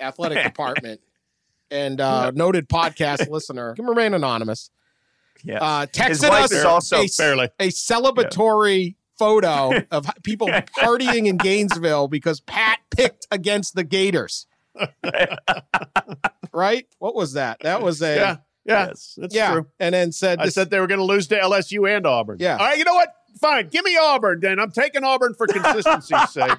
athletic 0.00 0.42
department 0.44 1.00
and 1.70 2.00
uh, 2.00 2.30
noted 2.32 2.68
podcast 2.68 3.28
listener, 3.28 3.74
can 3.76 3.86
remain 3.86 4.14
anonymous, 4.14 4.70
Yeah, 5.44 5.58
uh, 5.62 5.80
His 5.82 6.20
texted 6.20 6.30
wife 6.30 6.44
us 6.44 6.52
is 6.52 6.64
also 6.64 7.02
a, 7.02 7.06
Fairly. 7.08 7.48
a 7.60 7.68
celebratory 7.68 8.94
photo 9.18 9.72
of 9.90 10.08
people 10.22 10.48
partying 10.48 11.26
in 11.26 11.36
Gainesville 11.36 12.08
because 12.08 12.40
Pat 12.40 12.78
picked 12.90 13.26
against 13.30 13.74
the 13.74 13.84
Gators. 13.84 14.46
right? 16.52 16.86
What 16.98 17.14
was 17.14 17.34
that? 17.34 17.58
That 17.60 17.82
was 17.82 18.02
a 18.02 18.14
Yeah, 18.16 18.36
yeah, 18.64 18.86
Yes. 18.88 19.14
that's 19.20 19.34
yeah, 19.34 19.52
true. 19.52 19.66
and 19.78 19.94
then 19.94 20.12
said 20.12 20.38
I 20.40 20.46
this- 20.46 20.54
said 20.54 20.70
they 20.70 20.80
were 20.80 20.86
going 20.86 20.98
to 21.00 21.04
lose 21.04 21.26
to 21.28 21.36
LSU 21.36 21.88
and 21.94 22.06
Auburn. 22.06 22.38
Yeah. 22.40 22.56
All 22.56 22.66
right, 22.66 22.78
you 22.78 22.84
know 22.84 22.94
what? 22.94 23.14
Fine. 23.40 23.68
Give 23.68 23.84
me 23.84 23.96
Auburn 23.96 24.40
then. 24.40 24.58
I'm 24.58 24.70
taking 24.72 25.04
Auburn 25.04 25.34
for 25.34 25.46
consistency's 25.46 26.30
sake. 26.30 26.50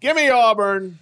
Give 0.00 0.16
me 0.16 0.30
Auburn. 0.30 0.98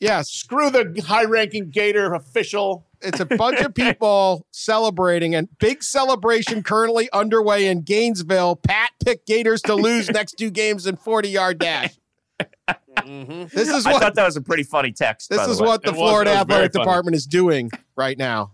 Yes, 0.00 0.30
Screw 0.30 0.70
the 0.70 1.02
high 1.06 1.24
ranking 1.24 1.70
Gator 1.70 2.14
official. 2.14 2.86
it's 3.00 3.20
a 3.20 3.24
bunch 3.26 3.60
of 3.60 3.74
people 3.74 4.46
celebrating 4.50 5.34
and 5.34 5.48
big 5.58 5.82
celebration 5.82 6.62
currently 6.62 7.08
underway 7.12 7.66
in 7.68 7.82
Gainesville. 7.82 8.56
Pat 8.56 8.90
picked 9.04 9.26
Gators 9.26 9.62
to 9.62 9.74
lose 9.74 10.10
next 10.10 10.32
two 10.34 10.50
games 10.50 10.86
in 10.86 10.96
40 10.96 11.28
yard 11.28 11.58
dash. 11.58 11.96
This 13.06 13.68
is 13.68 13.84
what 13.84 13.86
I 13.86 13.92
what 13.92 14.02
thought 14.02 14.14
that 14.16 14.24
was 14.26 14.36
a 14.36 14.40
pretty 14.42 14.62
funny 14.64 14.92
text. 14.92 15.30
this 15.30 15.38
by 15.38 15.46
the 15.46 15.52
is 15.52 15.60
way. 15.60 15.68
what 15.68 15.82
the 15.82 15.90
It 15.90 15.94
Florida 15.94 16.30
it 16.30 16.34
was 16.34 16.38
very 16.46 16.64
Athletic 16.64 16.72
funny. 16.72 16.84
Department 16.84 17.16
is 17.16 17.26
doing 17.26 17.70
right 17.96 18.18
now. 18.18 18.52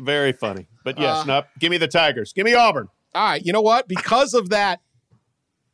Very 0.00 0.32
funny. 0.32 0.66
But 0.84 0.98
yes, 0.98 1.18
Uh, 1.18 1.24
no, 1.24 1.42
give 1.58 1.70
me 1.70 1.78
the 1.78 1.88
Tigers. 1.88 2.32
Give 2.32 2.44
me 2.44 2.54
Auburn. 2.54 2.88
All 3.14 3.22
right, 3.30 3.44
you 3.44 3.52
know 3.52 3.60
what? 3.60 3.86
Because 3.88 4.34
of 4.34 4.48
that, 4.50 4.80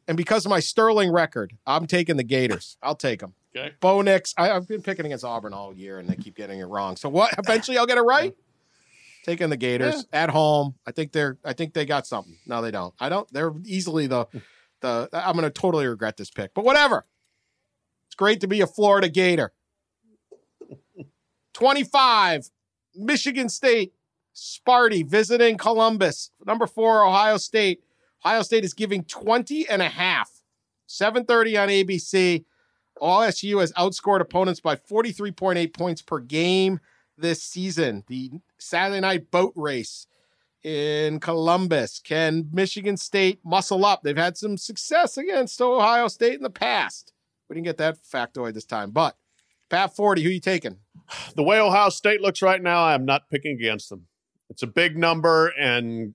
and 0.06 0.16
because 0.16 0.44
of 0.44 0.50
my 0.50 0.60
sterling 0.60 1.10
record, 1.12 1.54
I'm 1.66 1.86
taking 1.86 2.16
the 2.16 2.24
Gators. 2.24 2.76
I'll 2.82 2.94
take 2.94 3.20
them. 3.20 3.34
Okay. 3.58 3.74
Bo 3.80 4.02
Nix. 4.02 4.34
I, 4.36 4.50
I've 4.50 4.68
been 4.68 4.82
picking 4.82 5.06
against 5.06 5.24
Auburn 5.24 5.52
all 5.52 5.74
year, 5.74 5.98
and 5.98 6.08
they 6.08 6.16
keep 6.16 6.36
getting 6.36 6.60
it 6.60 6.64
wrong. 6.66 6.96
So 6.96 7.08
what? 7.08 7.34
Eventually, 7.38 7.78
I'll 7.78 7.86
get 7.86 7.98
it 7.98 8.02
right. 8.02 8.34
Taking 9.24 9.50
the 9.50 9.56
Gators 9.56 10.06
at 10.12 10.30
home. 10.30 10.74
I 10.86 10.92
think 10.92 11.12
they're. 11.12 11.38
I 11.44 11.52
think 11.52 11.74
they 11.74 11.84
got 11.84 12.06
something. 12.06 12.38
No, 12.46 12.62
they 12.62 12.70
don't. 12.70 12.94
I 12.98 13.08
don't. 13.08 13.30
They're 13.32 13.52
easily 13.64 14.06
the. 14.06 14.26
The. 14.80 15.08
I'm 15.12 15.32
going 15.32 15.42
to 15.42 15.50
totally 15.50 15.88
regret 15.88 16.16
this 16.16 16.30
pick, 16.30 16.54
but 16.54 16.64
whatever. 16.64 17.04
It's 18.06 18.14
great 18.14 18.40
to 18.42 18.46
be 18.46 18.60
a 18.60 18.66
Florida 18.68 19.08
Gator. 19.08 19.52
25, 21.54 22.50
Michigan 22.94 23.48
State, 23.48 23.92
Sparty 24.36 25.04
visiting 25.04 25.56
Columbus. 25.56 26.30
Number 26.46 26.68
four, 26.68 27.04
Ohio 27.04 27.38
State. 27.38 27.82
Ohio 28.24 28.42
State 28.42 28.62
is 28.62 28.72
giving 28.72 29.02
20 29.02 29.68
and 29.68 29.82
a 29.82 29.88
half. 29.88 30.30
7:30 30.88 31.60
on 31.60 31.68
ABC. 31.68 32.44
OSU 33.00 33.60
has 33.60 33.72
outscored 33.72 34.20
opponents 34.20 34.60
by 34.60 34.76
43.8 34.76 35.72
points 35.74 36.02
per 36.02 36.20
game 36.20 36.80
this 37.16 37.42
season. 37.42 38.04
The 38.08 38.30
Saturday 38.58 39.00
night 39.00 39.30
boat 39.30 39.52
race 39.56 40.06
in 40.62 41.20
Columbus. 41.20 42.00
Can 42.00 42.48
Michigan 42.52 42.96
State 42.96 43.40
muscle 43.44 43.84
up? 43.84 44.02
They've 44.02 44.16
had 44.16 44.36
some 44.36 44.56
success 44.56 45.16
against 45.16 45.60
Ohio 45.60 46.08
State 46.08 46.34
in 46.34 46.42
the 46.42 46.50
past. 46.50 47.12
We 47.48 47.54
didn't 47.54 47.66
get 47.66 47.78
that 47.78 47.98
factoid 48.02 48.54
this 48.54 48.64
time, 48.64 48.90
but 48.90 49.16
Pat 49.70 49.94
40, 49.94 50.22
who 50.22 50.30
you 50.30 50.40
taking? 50.40 50.78
The 51.36 51.42
way 51.42 51.60
Ohio 51.60 51.88
State 51.88 52.20
looks 52.20 52.42
right 52.42 52.62
now, 52.62 52.84
I'm 52.84 53.04
not 53.04 53.28
picking 53.30 53.52
against 53.52 53.88
them. 53.88 54.06
It's 54.50 54.62
a 54.62 54.66
big 54.66 54.96
number, 54.96 55.48
and 55.58 56.14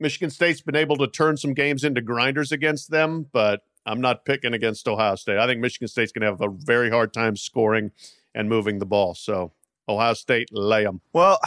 Michigan 0.00 0.30
State's 0.30 0.60
been 0.60 0.76
able 0.76 0.96
to 0.96 1.06
turn 1.06 1.36
some 1.36 1.54
games 1.54 1.84
into 1.84 2.00
grinders 2.00 2.52
against 2.52 2.90
them, 2.90 3.26
but 3.32 3.62
I'm 3.88 4.00
not 4.00 4.24
picking 4.24 4.52
against 4.52 4.86
Ohio 4.86 5.14
State. 5.14 5.38
I 5.38 5.46
think 5.46 5.60
Michigan 5.60 5.88
State's 5.88 6.12
going 6.12 6.22
to 6.22 6.28
have 6.28 6.40
a 6.40 6.54
very 6.54 6.90
hard 6.90 7.12
time 7.14 7.36
scoring 7.36 7.90
and 8.34 8.48
moving 8.48 8.78
the 8.78 8.86
ball. 8.86 9.14
So 9.14 9.52
Ohio 9.88 10.12
State, 10.12 10.50
lay 10.52 10.84
them. 10.84 11.00
Well, 11.12 11.40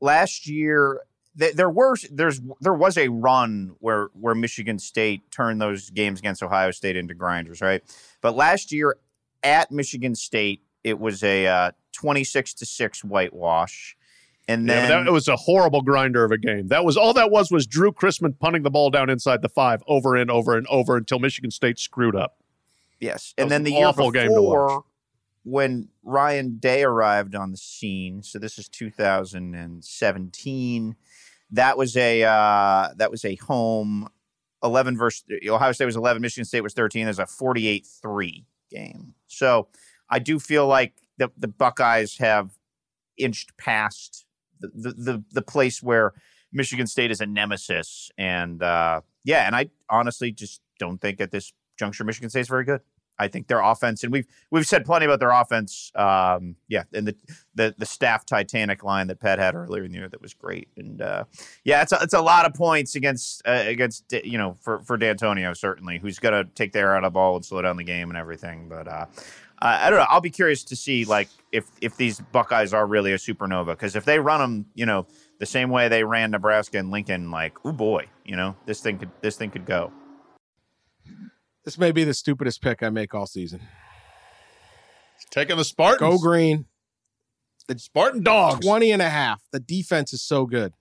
last 0.00 0.48
year 0.48 1.02
th- 1.38 1.54
there 1.54 1.70
were 1.70 1.96
there's 2.10 2.40
there 2.60 2.74
was 2.74 2.98
a 2.98 3.08
run 3.08 3.76
where 3.78 4.08
where 4.14 4.34
Michigan 4.34 4.78
State 4.78 5.30
turned 5.30 5.60
those 5.60 5.90
games 5.90 6.18
against 6.18 6.42
Ohio 6.42 6.72
State 6.72 6.96
into 6.96 7.14
grinders, 7.14 7.60
right? 7.60 7.82
But 8.20 8.34
last 8.34 8.72
year 8.72 8.96
at 9.42 9.70
Michigan 9.70 10.14
State, 10.14 10.62
it 10.82 10.98
was 10.98 11.22
a 11.22 11.46
uh, 11.46 11.70
26 11.92 12.54
to 12.54 12.66
6 12.66 13.04
whitewash. 13.04 13.96
And 14.48 14.68
then 14.68 14.88
but 14.88 14.90
that, 15.04 15.06
it 15.06 15.12
was 15.12 15.28
a 15.28 15.36
horrible 15.36 15.82
grinder 15.82 16.24
of 16.24 16.32
a 16.32 16.38
game. 16.38 16.66
That 16.68 16.84
was 16.84 16.96
all 16.96 17.14
that 17.14 17.30
was 17.30 17.52
was 17.52 17.66
Drue 17.66 17.92
Chrisman 17.92 18.38
punting 18.38 18.62
the 18.62 18.70
ball 18.70 18.90
down 18.90 19.08
inside 19.08 19.40
the 19.42 19.48
five 19.48 19.82
over 19.86 20.16
and 20.16 20.28
over 20.30 20.56
and 20.56 20.66
over 20.66 20.96
until 20.96 21.20
Michigan 21.20 21.52
State 21.52 21.78
screwed 21.78 22.16
up. 22.16 22.38
Yes, 22.98 23.34
and 23.38 23.48
then 23.50 23.60
an 23.60 23.64
the 23.64 23.72
year 23.72 23.86
awful 23.86 24.10
game 24.10 24.34
to 24.34 24.42
watch. 24.42 24.68
before, 24.68 24.84
when 25.44 25.88
Ryan 26.02 26.58
Day 26.58 26.82
arrived 26.82 27.34
on 27.34 27.52
the 27.52 27.56
scene, 27.56 28.22
so 28.22 28.38
this 28.38 28.58
is 28.58 28.68
2017. 28.68 30.96
That 31.50 31.78
was 31.78 31.96
a 31.96 32.24
uh, 32.24 32.90
that 32.96 33.10
was 33.10 33.24
a 33.24 33.36
home 33.36 34.10
11 34.62 34.96
versus 34.96 35.24
Ohio 35.48 35.72
State 35.72 35.86
was 35.86 35.96
11, 35.96 36.22
Michigan 36.22 36.44
State 36.44 36.62
was 36.62 36.74
13. 36.74 37.04
There's 37.04 37.18
a 37.18 37.26
48 37.26 37.86
3 37.86 38.46
game. 38.70 39.14
So 39.26 39.68
I 40.08 40.18
do 40.18 40.38
feel 40.38 40.66
like 40.66 40.94
the, 41.18 41.30
the 41.36 41.48
Buckeyes 41.48 42.18
have 42.18 42.52
inched 43.16 43.56
past 43.56 44.24
the, 44.62 44.70
the, 44.74 44.92
the, 44.92 45.24
the 45.32 45.42
place 45.42 45.82
where 45.82 46.14
Michigan 46.52 46.86
State 46.86 47.10
is 47.10 47.20
a 47.20 47.26
nemesis. 47.26 48.10
And 48.16 48.62
uh, 48.62 49.02
yeah, 49.24 49.46
and 49.46 49.56
I 49.56 49.70
honestly 49.90 50.32
just 50.32 50.60
don't 50.78 51.00
think 51.00 51.20
at 51.20 51.30
this 51.30 51.52
juncture 51.78 52.04
Michigan 52.04 52.30
State 52.30 52.40
is 52.40 52.48
very 52.48 52.64
good. 52.64 52.80
I 53.18 53.28
think 53.28 53.46
their 53.46 53.60
offense, 53.60 54.02
and 54.02 54.12
we've 54.12 54.26
we've 54.50 54.66
said 54.66 54.84
plenty 54.84 55.04
about 55.04 55.20
their 55.20 55.30
offense. 55.30 55.92
Um, 55.94 56.56
yeah, 56.68 56.84
and 56.92 57.06
the, 57.06 57.16
the 57.54 57.74
the 57.78 57.86
staff 57.86 58.24
Titanic 58.24 58.82
line 58.82 59.06
that 59.08 59.20
Pat 59.20 59.38
had 59.38 59.54
earlier 59.54 59.84
in 59.84 59.92
the 59.92 59.98
year 59.98 60.08
that 60.08 60.20
was 60.20 60.34
great. 60.34 60.68
And 60.76 61.00
uh, 61.00 61.24
yeah, 61.62 61.82
it's 61.82 61.92
a, 61.92 61.98
it's 62.02 62.14
a 62.14 62.20
lot 62.20 62.46
of 62.46 62.54
points 62.54 62.94
against 62.96 63.42
uh, 63.46 63.64
against 63.66 64.12
you 64.12 64.38
know 64.38 64.56
for 64.60 64.80
for 64.80 64.98
Dantonio 64.98 65.56
certainly, 65.56 65.98
who's 65.98 66.18
going 66.18 66.32
to 66.34 66.50
take 66.54 66.72
their 66.72 66.96
out 66.96 67.04
of 67.04 67.12
ball 67.12 67.36
and 67.36 67.44
slow 67.44 67.62
down 67.62 67.76
the 67.76 67.84
game 67.84 68.08
and 68.08 68.18
everything. 68.18 68.68
But 68.68 68.88
uh, 68.88 69.06
I 69.64 69.90
don't 69.90 69.98
know. 70.00 70.06
I'll 70.08 70.20
be 70.20 70.30
curious 70.30 70.64
to 70.64 70.76
see 70.76 71.04
like 71.04 71.28
if 71.52 71.70
if 71.80 71.96
these 71.96 72.20
Buckeyes 72.32 72.74
are 72.74 72.84
really 72.86 73.12
a 73.12 73.16
supernova 73.16 73.66
because 73.66 73.94
if 73.94 74.04
they 74.04 74.18
run 74.18 74.40
them, 74.40 74.66
you 74.74 74.84
know, 74.84 75.06
the 75.38 75.46
same 75.46 75.70
way 75.70 75.88
they 75.88 76.02
ran 76.02 76.32
Nebraska 76.32 76.78
and 76.78 76.90
Lincoln, 76.90 77.30
like 77.30 77.56
oh 77.64 77.70
boy, 77.70 78.08
you 78.24 78.34
know, 78.34 78.56
this 78.66 78.80
thing 78.80 78.98
could 78.98 79.10
this 79.20 79.36
thing 79.36 79.50
could 79.50 79.64
go. 79.64 79.92
This 81.64 81.78
may 81.78 81.92
be 81.92 82.02
the 82.02 82.14
stupidest 82.14 82.60
pick 82.60 82.82
I 82.82 82.90
make 82.90 83.14
all 83.14 83.26
season. 83.26 83.60
Taking 85.30 85.56
the 85.56 85.64
Spartans. 85.64 86.00
Go 86.00 86.18
green. 86.18 86.66
The 87.68 87.78
Spartan 87.78 88.24
dogs. 88.24 88.66
20 88.66 88.90
and 88.90 89.00
a 89.00 89.08
half. 89.08 89.40
The 89.52 89.60
defense 89.60 90.12
is 90.12 90.22
so 90.22 90.44
good. 90.46 90.72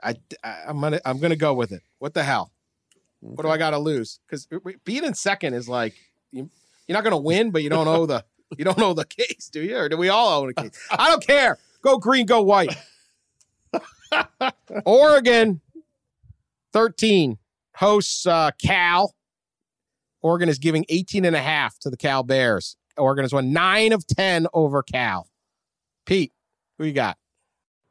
I, 0.00 0.14
I 0.44 0.62
am 0.68 0.80
gonna 0.80 1.00
I'm 1.04 1.18
gonna 1.18 1.36
go 1.36 1.52
with 1.52 1.72
it. 1.72 1.82
What 1.98 2.14
the 2.14 2.22
hell? 2.22 2.52
Okay. 3.24 3.34
What 3.34 3.42
do 3.42 3.48
I 3.48 3.58
got 3.58 3.70
to 3.70 3.78
lose? 3.78 4.20
Because 4.26 4.48
being 4.84 5.04
in 5.04 5.14
second 5.14 5.54
is 5.54 5.68
like 5.68 5.94
you, 6.30 6.50
you're 6.92 6.98
not 6.98 7.04
gonna 7.04 7.22
win, 7.22 7.50
but 7.50 7.62
you 7.62 7.70
don't 7.70 7.88
owe 7.88 8.04
the 8.04 8.22
you 8.58 8.66
don't 8.66 8.80
owe 8.80 8.92
the 8.92 9.06
case, 9.06 9.48
do 9.50 9.62
you? 9.62 9.78
Or 9.78 9.88
do 9.88 9.96
we 9.96 10.10
all 10.10 10.42
owe 10.42 10.46
the 10.46 10.52
case? 10.52 10.78
I 10.90 11.08
don't 11.08 11.26
care. 11.26 11.58
Go 11.80 11.96
green, 11.96 12.26
go 12.26 12.42
white. 12.42 12.76
Oregon, 14.84 15.62
13 16.74 17.38
hosts 17.76 18.26
uh, 18.26 18.50
Cal. 18.62 19.14
Oregon 20.20 20.50
is 20.50 20.58
giving 20.58 20.84
18 20.90 21.24
and 21.24 21.34
a 21.34 21.40
half 21.40 21.78
to 21.80 21.90
the 21.90 21.96
Cal 21.96 22.22
Bears. 22.22 22.76
Oregon 22.98 23.24
has 23.24 23.32
won 23.32 23.54
nine 23.54 23.92
of 23.92 24.06
10 24.06 24.46
over 24.52 24.82
Cal. 24.82 25.28
Pete, 26.04 26.32
who 26.78 26.84
you 26.84 26.92
got? 26.92 27.16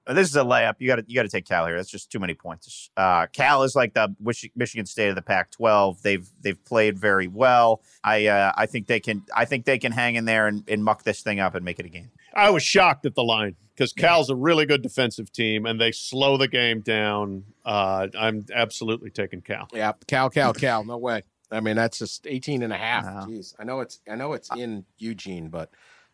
Uh, 0.08 0.14
this 0.14 0.28
is 0.30 0.36
a 0.36 0.44
layup. 0.44 0.76
You 0.80 0.88
got 0.88 0.96
to 0.96 1.04
you 1.08 1.16
got 1.16 1.24
to 1.24 1.30
take 1.30 1.46
Cal 1.46 1.66
here. 1.68 1.76
That's 1.76 1.90
just 1.90 2.12
too 2.12 2.20
many 2.20 2.34
points. 2.34 2.90
Uh, 2.98 3.28
Cal 3.28 3.64
is 3.64 3.76
like 3.76 3.94
the 3.94 4.14
Michigan 4.56 4.86
State 4.86 5.10
of 5.10 5.16
the 5.16 5.22
Pac-12. 5.22 6.02
They've 6.02 6.28
they've 6.42 6.64
played 6.66 6.98
very 6.98 7.28
well. 7.28 7.82
I 8.04 8.28
uh, 8.28 8.52
I 8.56 8.66
think 8.66 8.88
they 8.88 9.00
can 9.00 9.24
I 9.36 9.46
think 9.46 9.66
they 9.66 9.78
can 9.78 9.92
hang 9.92 10.16
in 10.16 10.26
there 10.26 10.48
and, 10.48 10.64
and 10.68 10.84
muck 10.84 11.04
this 11.04 11.22
thing 11.22 11.40
up 11.40 11.56
and 11.56 11.64
make 11.64 11.80
it 11.80 11.86
a 11.86 11.90
game. 11.90 12.12
I 12.34 12.50
was 12.50 12.64
shocked 12.64 13.06
at 13.06 13.16
the 13.16 13.24
line 13.24 13.56
because 13.76 13.94
Cal's 13.94 14.30
a 14.30 14.36
really 14.36 14.66
good 14.66 14.82
defensive 14.82 15.32
team 15.32 15.66
and 15.66 15.80
they 15.80 15.92
slow 15.92 16.38
the 16.38 16.48
game 16.48 16.82
down. 16.82 17.44
Uh, 17.66 18.08
I'm 18.18 18.46
absolutely 18.54 19.10
taking 19.10 19.42
Cal. 19.42 19.68
Yeah, 19.74 19.94
Cal, 20.08 20.30
Cal, 20.30 20.54
Cal. 20.54 20.84
No 20.84 20.98
way. 20.98 21.24
I 21.52 21.60
mean, 21.60 21.76
that's 21.76 22.00
just 22.00 22.26
18 22.28 22.64
and 22.64 22.72
a 22.72 22.78
half. 22.78 23.04
Wow. 23.04 23.26
Jeez. 23.28 23.54
I 23.60 23.66
know 23.66 23.82
it's 23.82 24.00
I 24.10 24.16
know 24.16 24.34
it's 24.34 24.50
in 24.56 24.86
Eugene, 24.98 25.50
but 25.50 25.70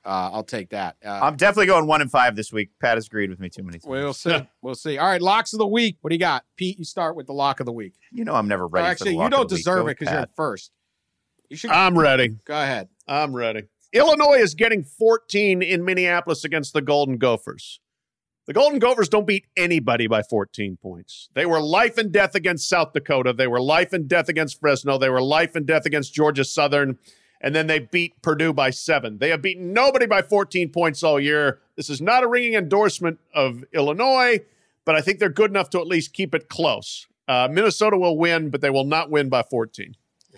uh, 0.08 0.30
I'll 0.32 0.43
take 0.43 0.70
that. 0.70 0.95
Uh, 1.05 1.20
I'm 1.22 1.36
definitely 1.36 1.66
going 1.66 1.86
one 1.86 2.01
and 2.01 2.10
five 2.10 2.36
this 2.38 2.53
week. 2.53 2.70
Pat 2.80 2.95
has 2.95 3.08
agreed 3.08 3.30
with 3.30 3.39
me 3.39 3.49
too 3.49 3.62
many 3.62 3.78
times. 3.80 3.89
We'll 3.89 4.14
see. 4.14 4.47
we'll 4.62 4.76
see. 4.76 4.97
All 4.97 5.08
right, 5.08 5.22
locks 5.22 5.51
of 5.51 5.60
the 5.60 5.68
week. 5.68 5.97
What 6.01 6.10
do 6.10 6.16
you 6.16 6.20
got, 6.20 6.45
Pete? 6.55 6.80
You 6.80 6.86
start 6.86 7.18
with 7.18 7.28
the 7.28 7.34
lock 7.34 7.60
of 7.60 7.66
the 7.66 7.74
week. 7.74 7.93
You 8.12 8.24
know 8.24 8.34
I'm 8.34 8.47
never 8.47 8.68
ready. 8.68 8.88
actually, 8.88 9.18
you 9.18 9.30
don't 9.30 9.49
deserve 9.49 9.88
it 9.89 9.99
because 9.99 10.14
you're 10.14 10.28
first. 10.36 10.72
You 11.49 11.58
should. 11.58 11.72
I'm 11.72 11.97
ready. 11.97 12.38
Go 12.45 12.53
ahead. 12.53 12.88
I'm 13.08 13.36
ready. 13.36 13.64
Illinois 13.93 14.39
is 14.39 14.53
getting 14.53 14.84
14 14.84 15.62
in 15.62 15.84
Minneapolis 15.84 16.43
against 16.43 16.74
the 16.74 16.82
Golden 16.82 17.18
Gophers. 17.18 17.80
The 18.47 18.53
Golden 18.53 18.80
Gophers 18.80 19.10
don't 19.10 19.28
beat 19.28 19.45
anybody 19.58 20.08
by 20.08 20.22
14 20.22 20.78
points. 20.82 21.28
They 21.34 21.45
were 21.45 21.60
life 21.60 21.97
and 21.97 22.14
death 22.14 22.34
against 22.34 22.70
South 22.70 22.93
Dakota. 22.93 23.34
They 23.34 23.47
were 23.47 23.60
life 23.60 23.91
and 23.91 24.08
death 24.08 24.30
against 24.30 24.60
Fresno. 24.62 24.97
They 24.97 25.10
were 25.10 25.22
life 25.22 25.55
and 25.55 25.66
death 25.66 25.86
against 25.86 26.14
Georgia 26.14 26.45
Southern. 26.45 26.97
And 27.41 27.55
then 27.55 27.67
they 27.67 27.79
beat 27.79 28.19
Purdue 28.21 28.53
by 28.53 28.71
seven. 28.71 29.19
They 29.19 29.29
have 29.29 29.41
beaten 29.41 29.73
nobody 29.73 30.05
by 30.05 30.21
14 30.21 30.69
points 30.69 31.03
all 31.03 31.19
year. 31.19 31.59
This 31.75 31.89
is 31.89 32.01
not 32.01 32.23
a 32.23 32.27
ringing 32.27 32.55
endorsement 32.55 33.19
of 33.33 33.63
Illinois, 33.73 34.39
but 34.85 34.95
I 34.95 35.01
think 35.01 35.19
they're 35.19 35.29
good 35.29 35.51
enough 35.51 35.69
to 35.71 35.79
at 35.79 35.88
least 35.88 36.13
keep 36.13 36.33
it 36.33 36.49
close. 36.49 37.07
Uh, 37.27 37.47
Minnesota 37.51 37.97
will 37.97 38.17
win, 38.17 38.49
but 38.49 38.61
they 38.61 38.69
will 38.69 38.85
not 38.85 39.11
win 39.11 39.29
by 39.29 39.43
14. 39.43 39.95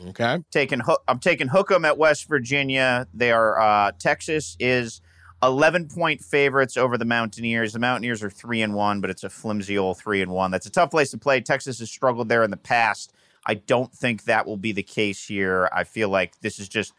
Okay. 0.08 0.40
Taking 0.52 0.82
I'm 1.08 1.20
taking 1.20 1.50
Hook'em 1.50 1.86
at 1.86 1.98
West 1.98 2.28
Virginia. 2.28 3.08
They 3.14 3.32
are 3.32 3.60
uh, 3.60 3.92
Texas 4.00 4.56
is 4.60 5.02
11 5.44 5.88
point 5.90 6.22
favorites 6.22 6.78
over 6.78 6.98
the 6.98 7.06
Mountaineers. 7.06 7.74
The 7.74 7.80
Mountaineers 7.80 8.24
are 8.24 8.30
3 8.30 8.62
and 8.62 8.74
1, 8.74 9.02
but 9.02 9.10
it's 9.10 9.24
a 9.24 9.30
flimsy 9.30 9.78
old 9.78 9.98
3 9.98 10.22
and 10.22 10.32
1. 10.32 10.52
That's 10.52 10.66
a 10.66 10.72
tough 10.72 10.92
place 10.92 11.12
to 11.12 11.18
play. 11.18 11.42
Texas 11.42 11.80
has 11.80 11.90
struggled 11.90 12.30
there 12.30 12.44
in 12.44 12.52
the 12.52 12.58
past. 12.58 13.14
I 13.46 13.56
don't 13.56 13.94
think 13.94 14.26
that 14.26 14.46
will 14.46 14.58
be 14.58 14.72
the 14.72 14.84
case 14.84 15.26
here. 15.26 15.70
I 15.74 15.84
feel 15.84 16.10
like 16.10 16.40
this 16.42 16.60
is 16.60 16.70
just 16.70 16.94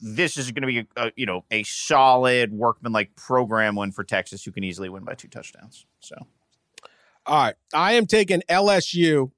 this 0.00 0.36
is 0.36 0.52
going 0.52 0.62
to 0.62 0.66
be 0.66 0.78
a, 0.96 1.06
a, 1.06 1.12
you 1.16 1.26
know 1.26 1.44
a 1.50 1.62
solid 1.64 2.52
workman 2.52 2.92
like 2.92 3.16
program 3.16 3.74
win 3.76 3.92
for 3.92 4.04
Texas 4.04 4.44
who 4.44 4.52
can 4.52 4.64
easily 4.64 4.88
win 4.88 5.04
by 5.04 5.14
two 5.14 5.28
touchdowns. 5.28 5.86
So 6.00 6.14
all 7.26 7.44
right, 7.44 7.54
I 7.74 7.94
am 7.94 8.06
taking 8.06 8.42
LSU 8.48 9.30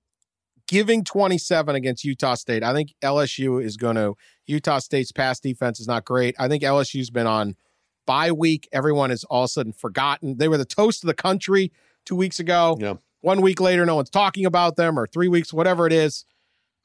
giving 0.70 1.02
27 1.02 1.74
against 1.74 2.04
Utah 2.04 2.36
State. 2.36 2.62
I 2.62 2.72
think 2.72 2.94
LSU 3.02 3.62
is 3.62 3.76
going 3.76 3.96
to 3.96 4.14
Utah 4.46 4.78
State's 4.78 5.10
pass 5.10 5.40
defense 5.40 5.80
is 5.80 5.88
not 5.88 6.04
great. 6.04 6.36
I 6.38 6.46
think 6.46 6.62
LSU's 6.62 7.10
been 7.10 7.26
on 7.26 7.56
bye 8.06 8.30
week. 8.30 8.68
Everyone 8.72 9.10
is 9.10 9.24
all 9.24 9.42
of 9.42 9.46
a 9.46 9.48
sudden 9.48 9.72
forgotten. 9.72 10.38
They 10.38 10.46
were 10.46 10.58
the 10.58 10.64
toast 10.64 11.02
of 11.02 11.08
the 11.08 11.14
country 11.14 11.72
two 12.04 12.14
weeks 12.14 12.38
ago. 12.38 12.76
Yeah. 12.80 12.94
One 13.20 13.40
week 13.40 13.60
later, 13.60 13.84
no 13.84 13.96
one's 13.96 14.10
talking 14.10 14.46
about 14.46 14.76
them, 14.76 14.98
or 14.98 15.06
three 15.06 15.28
weeks, 15.28 15.52
whatever 15.52 15.86
it 15.86 15.92
is. 15.92 16.24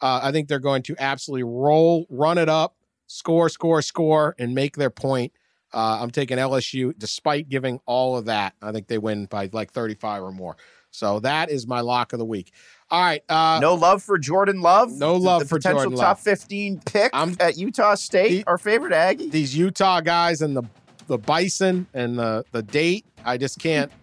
Uh, 0.02 0.20
I 0.24 0.32
think 0.32 0.48
they're 0.48 0.60
going 0.60 0.84
to 0.84 0.96
absolutely 1.00 1.44
roll, 1.44 2.06
run 2.10 2.38
it 2.38 2.50
up, 2.50 2.76
score, 3.08 3.50
score, 3.50 3.82
score, 3.82 4.36
and 4.38 4.54
make 4.54 4.76
their 4.76 4.90
point. 4.90 5.32
Uh, 5.74 6.00
I'm 6.02 6.12
taking 6.12 6.38
LSU 6.38 6.94
despite 6.98 7.50
giving 7.50 7.80
all 7.86 8.18
of 8.18 8.26
that. 8.26 8.54
I 8.62 8.72
think 8.72 8.88
they 8.88 8.98
win 8.98 9.26
by 9.26 9.50
like 9.52 9.72
35 9.72 10.24
or 10.24 10.32
more. 10.32 10.58
So 10.92 11.20
that 11.20 11.50
is 11.50 11.68
my 11.68 11.82
lock 11.82 12.14
of 12.14 12.20
the 12.20 12.26
week. 12.26 12.54
All 12.90 13.02
right. 13.02 13.22
Uh, 13.28 13.60
no 13.62 13.74
love 13.74 14.02
for 14.02 14.18
Jordan 14.18 14.62
Love. 14.62 14.92
No 14.92 15.16
love 15.16 15.42
the, 15.42 15.48
for 15.48 15.58
potential 15.58 15.84
Jordan 15.84 16.00
top 16.00 16.20
15 16.20 16.82
pick 16.86 17.12
I'm, 17.14 17.36
at 17.40 17.58
Utah 17.58 17.96
State, 17.96 18.30
the, 18.30 18.44
our 18.48 18.58
favorite 18.58 18.94
Aggie. 18.94 19.30
These 19.30 19.58
Utah 19.58 20.02
guys 20.02 20.42
and 20.42 20.56
the 20.56 20.64
the 21.08 21.18
bison 21.18 21.88
and 21.94 22.18
the 22.18 22.46
the 22.52 22.64
date. 22.64 23.06
I 23.24 23.38
just 23.38 23.60
can't. 23.60 23.92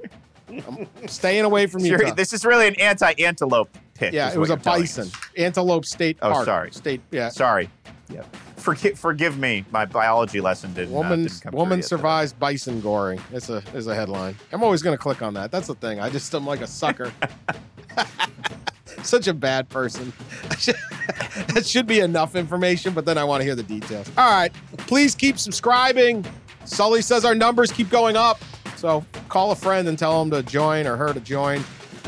I'm 0.53 1.09
staying 1.09 1.44
away 1.44 1.66
from 1.66 1.84
you. 1.84 1.96
This 2.14 2.32
is 2.32 2.44
really 2.44 2.68
an 2.68 2.74
anti-antelope 2.76 3.70
pick. 3.94 4.12
Yeah, 4.12 4.32
it 4.32 4.38
was 4.38 4.50
a 4.50 4.57
bison. 4.57 5.11
Antelope 5.36 5.84
State 5.84 6.18
oh, 6.22 6.30
Park. 6.30 6.42
Oh, 6.42 6.44
sorry. 6.44 6.72
State. 6.72 7.00
Yeah. 7.11 7.28
Sorry. 7.28 7.70
Yeah. 8.09 8.22
Forgive, 8.57 8.98
forgive 8.98 9.38
me. 9.38 9.64
My 9.72 9.84
biology 9.84 10.40
lesson 10.40 10.72
didn't. 10.74 10.92
Woman, 10.92 11.24
uh, 11.24 11.28
didn't 11.28 11.55
woman 11.55 11.82
survives 11.82 12.32
bison 12.32 12.80
goring. 12.80 13.20
It's 13.32 13.48
a 13.48 13.62
is 13.74 13.86
a 13.86 13.94
headline. 13.94 14.36
I'm 14.53 14.62
always 14.62 14.82
going 14.82 14.96
to 14.96 15.03
click 15.03 15.22
on 15.22 15.34
that. 15.34 15.50
That's 15.50 15.66
the 15.66 15.74
thing. 15.74 16.00
I 16.00 16.11
just 16.11 16.32
am 16.34 16.46
like 16.46 16.61
a 16.61 16.66
sucker. 16.66 17.12
Such 19.03 19.26
a 19.26 19.34
bad 19.34 19.68
person. 19.68 20.12
that 20.48 21.64
should 21.66 21.86
be 21.86 22.00
enough 22.00 22.36
information, 22.36 22.94
but 22.94 23.05
then 23.05 23.18
I 23.18 23.24
want 23.24 23.40
to 23.40 23.44
hear 23.44 23.57
the 23.57 23.62
details. 23.64 24.09
All 24.16 24.30
right. 24.30 24.53
Please 24.76 25.14
keep 25.14 25.39
subscribing. 25.39 26.24
Sully 26.64 27.02
says 27.02 27.24
our 27.24 27.35
numbers 27.35 27.72
keep 27.72 27.90
going 27.90 28.16
up. 28.16 28.40
So 28.82 29.04
call 29.28 29.52
a 29.52 29.54
friend 29.54 29.86
and 29.86 29.96
tell 29.96 30.18
them 30.18 30.32
to 30.32 30.42
join 30.42 30.88
or 30.88 30.96
her 30.96 31.12
to 31.12 31.20
join. 31.20 31.62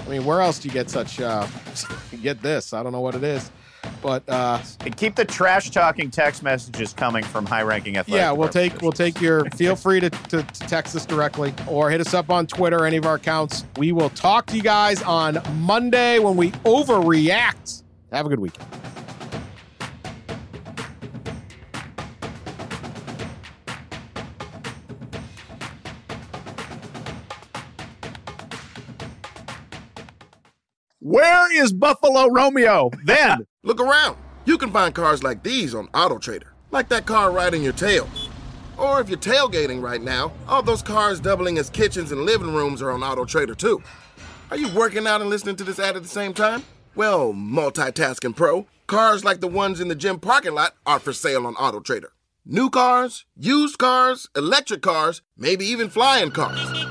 I 0.05 0.09
mean, 0.09 0.25
where 0.25 0.41
else 0.41 0.59
do 0.59 0.67
you 0.67 0.75
get 0.75 0.91
such, 0.91 1.21
uh, 1.21 1.47
get 2.21 2.43
this? 2.43 2.73
I 2.73 2.83
don't 2.83 2.91
know 2.91 3.01
what 3.01 3.15
it 3.15 3.23
is. 3.23 3.49
But 4.03 4.29
uh, 4.29 4.61
and 4.81 4.97
keep 4.97 5.15
the 5.15 5.25
trash 5.25 5.71
talking 5.71 6.11
text 6.11 6.43
messages 6.43 6.93
coming 6.93 7.23
from 7.23 7.47
high 7.47 7.63
ranking 7.63 7.97
athletes. 7.97 8.17
Yeah, 8.17 8.33
we'll 8.33 8.49
take 8.49 8.83
we'll 8.83 8.91
take 8.91 9.21
your. 9.21 9.45
Feel 9.51 9.77
free 9.77 10.01
to, 10.01 10.11
to, 10.11 10.43
to 10.43 10.61
text 10.61 10.97
us 10.97 11.07
directly 11.07 11.55
or 11.69 11.91
hit 11.91 12.01
us 12.01 12.13
up 12.13 12.29
on 12.29 12.49
Twitter, 12.49 12.87
any 12.87 12.97
of 12.97 13.07
our 13.07 13.17
accounts. 13.17 13.65
We 13.77 13.93
will 13.93 14.11
talk 14.11 14.47
to 14.47 14.57
you 14.57 14.63
guys 14.63 15.01
on 15.03 15.41
Monday 15.61 16.19
when 16.19 16.37
we 16.37 16.51
overreact. 16.65 17.85
Have 18.11 18.27
a 18.27 18.29
good 18.29 18.41
weekend. 18.41 18.67
Where 31.05 31.63
is 31.63 31.75
Buffalo 31.75 32.31
Romeo? 32.31 32.89
Then 33.05 33.47
look 33.63 33.79
around. 33.79 34.17
You 34.47 34.57
can 34.57 34.71
find 34.71 34.95
cars 34.95 35.23
like 35.23 35.43
these 35.43 35.75
on 35.75 35.87
Auto 35.93 36.17
Trader, 36.17 36.55
like 36.71 36.89
that 36.89 37.05
car 37.05 37.31
right 37.31 37.53
in 37.53 37.63
your 37.63 37.75
tail. 37.75 38.09
Or 38.79 39.03
if 39.03 39.11
you're 39.11 39.19
tailgating 39.19 39.83
right 39.83 40.01
now, 40.01 40.33
all 40.49 40.63
those 40.63 40.81
cars 40.81 41.21
doubling 41.21 41.59
as 41.59 41.69
kitchens 41.69 42.11
and 42.11 42.23
living 42.23 42.55
rooms 42.55 42.81
are 42.81 42.91
on 42.91 43.03
Auto 43.03 43.27
Trader 43.27 43.55
too. 43.55 43.83
Are 44.51 44.57
you 44.57 44.71
working 44.71 45.07
out 45.07 45.21
and 45.21 45.29
listening 45.29 45.57
to 45.57 45.65
this 45.65 45.79
ad 45.79 45.95
at 45.95 46.03
the 46.03 46.09
same 46.09 46.33
time? 46.33 46.63
Well, 46.95 47.35
multitasking 47.35 48.35
pro, 48.35 48.67
cars 48.87 49.27
like 49.27 49.41
the 49.41 49.47
ones 49.47 49.81
in 49.83 49.89
the 49.89 49.95
gym 49.95 50.19
parking 50.19 50.55
lot 50.55 50.73
are 50.87 50.99
for 50.99 51.13
sale 51.13 51.47
on 51.47 51.55
Auto 51.57 51.81
Trader. 51.81 52.13
New 52.47 52.71
cars, 52.71 53.27
used 53.37 53.77
cars, 53.77 54.31
electric 54.35 54.81
cars, 54.81 55.21
maybe 55.37 55.67
even 55.67 55.91
flying 55.91 56.31
cars. 56.31 56.87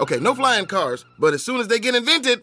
Okay, 0.00 0.18
no 0.18 0.34
flying 0.34 0.66
cars, 0.66 1.04
but 1.16 1.32
as 1.32 1.44
soon 1.44 1.60
as 1.60 1.68
they 1.68 1.78
get 1.78 1.94
invented, 1.94 2.42